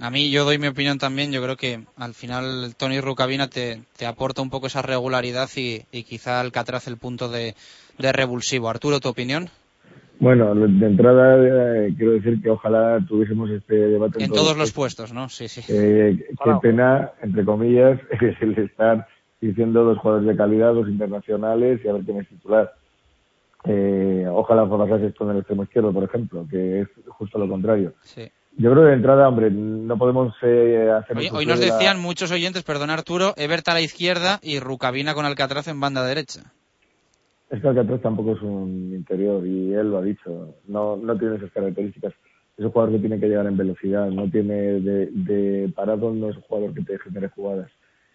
A 0.01 0.11
mí 0.11 0.31
yo 0.31 0.45
doy 0.45 0.59
mi 0.59 0.69
opinión 0.69 0.99
también, 0.99 1.33
yo 1.33 1.43
creo 1.43 1.57
que 1.57 1.81
al 1.97 2.15
final 2.15 2.75
Tony 2.77 3.01
Rucabina 3.01 3.49
te, 3.49 3.83
te 3.97 4.07
aporta 4.07 4.43
un 4.43 4.51
poco 4.51 4.67
esa 4.67 4.83
regularidad 4.83 5.49
y, 5.57 5.83
y 5.91 6.05
quizá 6.05 6.41
Alcatraz 6.41 6.87
el 6.87 6.99
punto 6.99 7.26
de, 7.29 7.55
revulsivo. 7.99 8.69
Arturo, 8.69 9.01
¿tu 9.01 9.09
opinión? 9.09 9.49
Bueno, 10.19 10.55
de 10.55 10.87
entrada 10.87 11.37
eh, 11.87 11.95
quiero 11.97 12.13
decir 12.13 12.41
que 12.41 12.51
ojalá 12.51 12.99
tuviésemos 13.07 13.51
este 13.51 13.75
debate 13.75 14.25
en, 14.25 14.31
todos, 14.31 14.57
los 14.57 14.73
puestos, 14.73 15.13
¿no? 15.13 15.29
Sí, 15.29 15.47
sí. 15.47 15.61
Eh, 15.69 16.17
qué 16.43 16.51
pena, 16.63 17.13
entre 17.23 17.45
comillas, 17.45 18.01
es 18.11 18.35
el 18.41 18.59
estar 18.59 19.07
diciendo 19.41 19.85
dos 19.85 19.99
jugadores 19.99 20.29
de 20.29 20.37
calidad, 20.37 20.73
dos 20.73 20.89
internacionales 20.89 21.81
y 21.85 21.89
a 21.89 21.93
ver 21.93 22.03
quién 22.03 22.21
es 22.21 22.29
titular. 22.29 22.73
Eh, 23.65 24.25
ojalá 24.31 24.69
pasase 24.69 25.09
esto 25.09 25.25
en 25.25 25.31
el 25.31 25.39
extremo 25.39 25.65
izquierdo, 25.65 25.93
por 25.93 26.05
ejemplo, 26.05 26.47
que 26.49 26.83
es 26.83 26.89
justo 27.09 27.39
lo 27.39 27.49
contrario. 27.49 27.95
Sí. 28.03 28.31
Yo 28.59 28.71
creo 28.71 28.85
que 28.85 28.91
de 28.91 28.97
entrada, 28.97 29.29
hombre, 29.29 29.51
no 29.51 29.99
podemos 29.99 30.35
eh, 30.43 30.91
hacer... 30.91 31.19
Hoy, 31.19 31.29
hoy 31.31 31.47
nos 31.47 31.61
decían 31.61 32.01
muchos 32.01 32.31
oyentes, 32.31 32.63
perdón 32.63 32.89
Arturo, 32.89 33.35
Everta 33.37 33.73
a 33.73 33.75
la 33.75 33.83
izquierda 33.83 34.39
y 34.43 34.61
Rucabina 34.61 35.15
con 35.15 35.27
Alcatraz 35.27 35.69
en 35.69 35.81
banda 35.81 36.07
derecha. 36.07 36.53
Es 37.51 37.61
que 37.61 37.69
Alcatraz 37.69 38.01
tampoco 38.01 38.33
es 38.33 38.43
un 38.43 38.93
interior 38.95 39.47
y 39.47 39.73
él 39.73 39.91
lo 39.91 39.99
ha 39.99 40.03
dicho, 40.03 40.57
no, 40.67 40.97
no 40.97 41.17
tiene 41.17 41.37
esas 41.37 41.53
características. 41.53 42.13
Es 42.57 42.65
un 42.65 42.71
jugador 42.71 42.95
que 42.95 43.01
tiene 43.01 43.21
que 43.21 43.29
llegar 43.29 43.47
en 43.47 43.57
velocidad, 43.57 44.11
no 44.11 44.29
tiene 44.31 44.81
de, 44.81 45.07
de 45.13 45.73
parado, 45.75 46.13
no 46.13 46.31
es 46.31 46.37
un 46.37 46.43
jugador 46.43 46.75
que 46.75 46.83
te 46.83 46.99
genere 46.99 47.29
jugadas. 47.29 47.71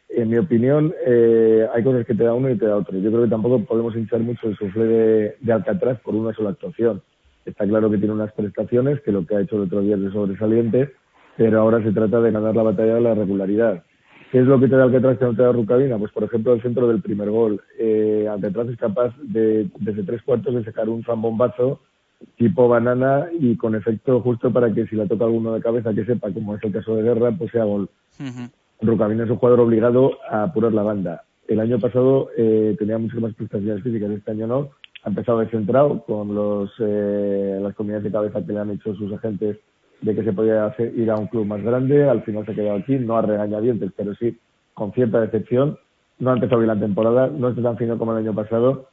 En 0.10 0.30
mi 0.30 0.38
opinión, 0.38 0.94
eh, 1.06 1.66
hay 1.74 1.84
cosas 1.84 2.06
que 2.06 2.16
te 2.16 2.24
da 2.24 2.34
uno 2.34 2.50
y 2.50 2.58
te 2.58 2.66
da 2.66 2.76
otro. 2.76 2.98
Yo 2.98 3.10
creo 3.10 3.24
que 3.24 3.30
tampoco 3.30 3.64
podemos 3.64 3.96
hinchar 3.96 4.20
mucho 4.20 4.50
el 4.50 4.58
sufle 4.58 4.84
de, 4.84 5.36
de 5.40 5.54
Alcatraz 5.54 6.00
por 6.02 6.16
una 6.16 6.34
sola 6.34 6.50
actuación 6.50 7.02
Está 7.46 7.66
claro 7.66 7.90
que 7.90 7.98
tiene 7.98 8.14
unas 8.14 8.32
prestaciones, 8.34 9.02
que 9.02 9.12
lo 9.12 9.26
que 9.26 9.36
ha 9.36 9.42
hecho 9.42 9.56
el 9.56 9.64
otro 9.64 9.82
día 9.82 9.96
es 9.96 10.02
de 10.02 10.12
sobresaliente, 10.12 10.94
pero 11.38 11.60
ahora 11.60 11.84
se 11.84 11.92
trata 11.92 12.22
de 12.22 12.32
ganar 12.32 12.56
la 12.56 12.64
batalla 12.64 12.96
de 12.96 13.02
la 13.02 13.16
regularidad. 13.16 13.84
¿Qué 14.32 14.40
es 14.40 14.46
lo 14.46 14.58
que 14.62 14.70
te 14.70 14.78
da 14.78 14.84
Alcatraz 14.84 15.18
que 15.18 15.26
no 15.26 15.36
te 15.36 15.42
da 15.42 15.52
Rucabina? 15.52 15.98
Pues, 15.98 16.12
por 16.14 16.24
ejemplo, 16.24 16.54
el 16.54 16.62
centro 16.62 16.88
del 16.88 17.02
primer 17.02 17.30
gol. 17.30 17.62
Eh, 17.78 18.28
Alcatraz 18.32 18.70
es 18.70 18.78
capaz 18.78 19.14
de, 19.22 19.68
desde 19.80 20.04
tres 20.04 20.22
cuartos, 20.24 20.56
de 20.56 20.64
sacar 20.64 20.88
un 20.88 21.04
zambombazo 21.04 21.82
tipo 22.38 22.70
banana 22.70 23.28
y 23.38 23.58
con 23.58 23.76
efecto 23.76 24.22
justo 24.22 24.54
para 24.54 24.74
que 24.74 24.88
si 24.88 24.96
la 24.96 25.08
toca 25.08 25.26
alguno 25.26 25.54
de 25.54 25.62
cabeza 25.62 25.94
que 25.94 26.06
sepa, 26.06 26.32
como 26.32 26.56
es 26.56 26.64
el 26.64 26.72
caso 26.72 26.96
de 26.96 27.04
Guerra, 27.04 27.32
pues 27.38 27.52
sea 27.52 27.66
gol. 27.66 27.90
Rucabina 28.80 29.26
es 29.26 29.30
un 29.30 29.38
jugador 29.38 29.60
obligado 29.60 30.18
a 30.30 30.44
apurar 30.44 30.72
la 30.72 30.84
banda. 30.84 31.24
El 31.48 31.60
año 31.60 31.80
pasado 31.80 32.30
eh, 32.38 32.76
tenía 32.80 32.98
muchas 32.98 33.20
más 33.20 33.34
prestaciones 33.34 33.84
físicas, 33.84 34.12
este 34.12 34.32
año 34.32 34.48
no, 34.48 34.70
ha 35.04 35.10
empezado 35.10 35.40
descentrado 35.40 36.04
con 36.06 36.34
los, 36.34 36.72
eh, 36.80 37.60
las 37.62 37.76
comunidades 37.76 38.06
de 38.06 38.12
cabeza 38.12 38.46
que 38.46 38.54
le 38.54 38.60
han 38.60 38.72
hecho 38.72 38.96
sus 38.96 39.12
agentes 39.12 39.58
de 40.02 40.16
que 40.16 40.24
se 40.24 40.34
podía 40.34 40.66
hacer, 40.66 40.98
ir 40.98 41.10
a 41.12 41.18
un 41.18 41.28
club 41.28 41.46
más 41.46 41.62
grande, 41.62 42.10
al 42.10 42.24
final 42.24 42.46
se 42.46 42.52
ha 42.52 42.56
quedado 42.56 42.78
aquí, 42.78 42.98
no 42.98 43.18
a 43.18 43.22
regañadientes, 43.22 43.92
pero 43.96 44.14
sí 44.16 44.38
con 44.74 44.92
cierta 44.94 45.22
decepción. 45.22 45.78
No 46.20 46.32
ha 46.32 46.34
empezado 46.34 46.60
bien 46.60 46.68
la 46.68 46.80
temporada, 46.80 47.28
no 47.28 47.50
está 47.50 47.62
tan 47.62 47.78
fino 47.78 47.98
como 47.98 48.12
el 48.12 48.20
año 48.20 48.34
pasado, 48.34 48.90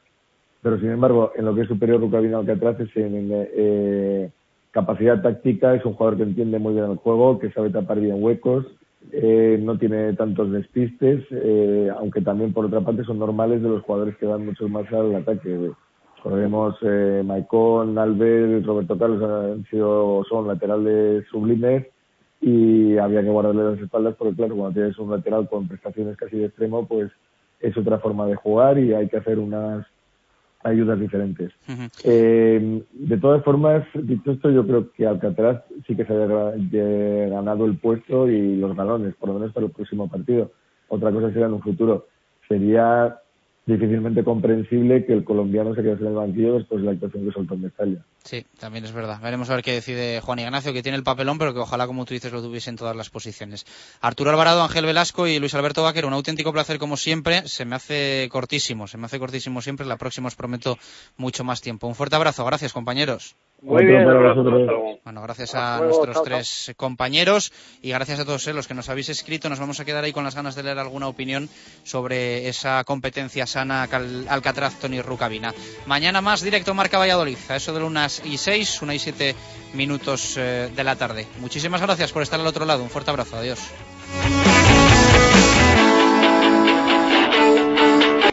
pero 0.61 0.79
sin 0.79 0.89
embargo, 0.89 1.31
en 1.35 1.45
lo 1.45 1.55
que 1.55 1.61
es 1.61 1.67
superior 1.67 2.01
Rucabina 2.01 2.39
Alcatraz 2.39 2.79
es 2.79 2.95
en 2.97 3.29
eh, 3.31 4.29
capacidad 4.71 5.21
táctica, 5.21 5.75
es 5.75 5.85
un 5.85 5.93
jugador 5.93 6.17
que 6.17 6.23
entiende 6.23 6.59
muy 6.59 6.73
bien 6.73 6.85
el 6.85 6.97
juego, 6.97 7.39
que 7.39 7.51
sabe 7.51 7.69
tapar 7.69 7.99
bien 7.99 8.21
huecos, 8.21 8.65
eh, 9.11 9.57
no 9.61 9.77
tiene 9.77 10.13
tantos 10.13 10.51
despistes, 10.51 11.25
eh, 11.31 11.89
aunque 11.97 12.21
también 12.21 12.53
por 12.53 12.65
otra 12.65 12.81
parte 12.81 13.03
son 13.03 13.19
normales 13.19 13.61
de 13.61 13.69
los 13.69 13.83
jugadores 13.83 14.17
que 14.17 14.25
dan 14.25 14.45
mucho 14.45 14.67
más 14.67 14.91
al 14.91 15.15
ataque. 15.15 15.71
Recordemos, 16.23 16.75
eh, 16.81 17.23
Maicon, 17.25 17.97
Alves, 17.97 18.65
Roberto 18.65 18.97
Carlos 18.97 19.23
han 19.23 19.65
sido, 19.69 20.23
son 20.27 20.47
laterales 20.47 21.25
sublimes 21.31 21.87
y 22.41 22.97
había 22.97 23.21
que 23.21 23.29
guardarle 23.29 23.71
las 23.71 23.79
espaldas 23.79 24.15
porque, 24.17 24.35
claro, 24.35 24.55
cuando 24.55 24.73
tienes 24.73 24.97
un 24.99 25.11
lateral 25.11 25.47
con 25.47 25.69
prestaciones 25.69 26.17
casi 26.17 26.37
de 26.37 26.47
extremo, 26.47 26.85
pues 26.85 27.09
es 27.61 27.77
otra 27.77 27.99
forma 27.99 28.25
de 28.27 28.35
jugar 28.35 28.77
y 28.79 28.93
hay 28.93 29.07
que 29.07 29.17
hacer 29.17 29.39
unas 29.39 29.85
ayudas 30.63 30.99
diferentes. 30.99 31.53
eh, 32.03 32.83
de 32.91 33.17
todas 33.17 33.41
formas, 33.43 33.85
dicho 33.93 34.31
esto, 34.31 34.51
yo 34.51 34.67
creo 34.67 34.91
que 34.91 35.07
Alcatraz 35.07 35.63
sí 35.87 35.95
que 35.95 36.03
se 36.03 36.13
haya 36.13 36.27
ganado 37.27 37.65
el 37.65 37.77
puesto 37.77 38.27
y 38.27 38.57
los 38.57 38.75
galones, 38.75 39.15
por 39.15 39.29
lo 39.29 39.35
menos 39.35 39.53
para 39.53 39.67
el 39.67 39.71
próximo 39.71 40.09
partido. 40.09 40.51
Otra 40.89 41.11
cosa 41.11 41.31
será 41.31 41.45
en 41.45 41.53
un 41.53 41.61
futuro. 41.61 42.07
Sería 42.47 43.19
difícilmente 43.69 44.23
comprensible 44.23 45.05
que 45.05 45.13
el 45.13 45.23
colombiano 45.23 45.75
se 45.75 45.83
quedase 45.83 46.01
en 46.01 46.09
el 46.09 46.15
banquillo 46.15 46.55
después 46.55 46.81
de 46.81 46.85
la 46.85 46.91
actuación 46.91 47.25
que 47.25 47.31
soltó 47.31 47.53
en 47.53 47.61
Mestalla. 47.61 48.05
Sí, 48.23 48.45
también 48.59 48.85
es 48.85 48.91
verdad. 48.91 49.19
Veremos 49.21 49.49
a 49.49 49.55
ver 49.55 49.63
qué 49.63 49.73
decide 49.73 50.21
Juan 50.21 50.39
Ignacio, 50.39 50.73
que 50.73 50.83
tiene 50.83 50.97
el 50.97 51.03
papelón, 51.03 51.37
pero 51.37 51.53
que 51.53 51.59
ojalá, 51.59 51.87
como 51.87 52.05
tú 52.05 52.13
dices, 52.13 52.31
lo 52.31 52.41
tuviese 52.41 52.69
en 52.69 52.75
todas 52.75 52.95
las 52.95 53.09
posiciones. 53.09 53.65
Arturo 54.01 54.29
Alvarado, 54.29 54.61
Ángel 54.61 54.85
Velasco 54.85 55.25
y 55.27 55.39
Luis 55.39 55.55
Alberto 55.55 55.83
Vaquero, 55.83 56.07
un 56.07 56.13
auténtico 56.13 56.51
placer 56.51 56.79
como 56.79 56.97
siempre. 56.97 57.47
Se 57.47 57.65
me 57.65 57.75
hace 57.75 58.27
cortísimo, 58.31 58.87
se 58.87 58.97
me 58.97 59.05
hace 59.05 59.19
cortísimo 59.19 59.61
siempre. 59.61 59.85
La 59.85 59.97
próxima 59.97 60.27
os 60.27 60.35
prometo 60.35 60.77
mucho 61.17 61.43
más 61.43 61.61
tiempo. 61.61 61.87
Un 61.87 61.95
fuerte 61.95 62.17
abrazo. 62.17 62.45
Gracias, 62.45 62.73
compañeros. 62.73 63.35
Muy 63.61 63.85
bien, 63.85 64.05
bueno, 65.03 65.21
gracias 65.21 65.53
a 65.53 65.81
nuestros 65.81 66.23
tres 66.23 66.73
compañeros 66.77 67.51
y 67.81 67.89
gracias 67.89 68.21
a 68.21 68.25
todos 68.25 68.47
los 68.47 68.67
que 68.67 68.73
nos 68.73 68.87
habéis 68.87 69.09
escrito. 69.09 69.49
Nos 69.49 69.59
vamos 69.59 69.81
a 69.81 69.85
quedar 69.85 70.03
ahí 70.03 70.13
con 70.13 70.23
las 70.23 70.35
ganas 70.35 70.55
de 70.55 70.63
leer 70.63 70.79
alguna 70.79 71.09
opinión 71.09 71.49
sobre 71.83 72.47
esa 72.47 72.83
competencia 72.85 73.45
sana 73.45 73.83
Alcatraz 74.29 74.79
Tony 74.79 75.01
Rucabina. 75.01 75.53
Mañana 75.87 76.21
más 76.21 76.41
directo 76.41 76.73
Marca 76.73 76.97
Valladolid, 76.97 77.37
a 77.49 77.57
eso 77.57 77.73
de 77.73 77.81
unas 78.09 78.21
y 78.25 78.37
seis, 78.37 78.81
una 78.81 78.95
y 78.95 78.99
siete 78.99 79.35
minutos 79.73 80.35
eh, 80.37 80.71
de 80.75 80.83
la 80.83 80.95
tarde. 80.95 81.27
Muchísimas 81.39 81.81
gracias 81.81 82.11
por 82.11 82.23
estar 82.23 82.39
al 82.39 82.47
otro 82.47 82.65
lado. 82.65 82.83
Un 82.83 82.89
fuerte 82.89 83.11
abrazo. 83.11 83.37
Adiós. 83.37 83.59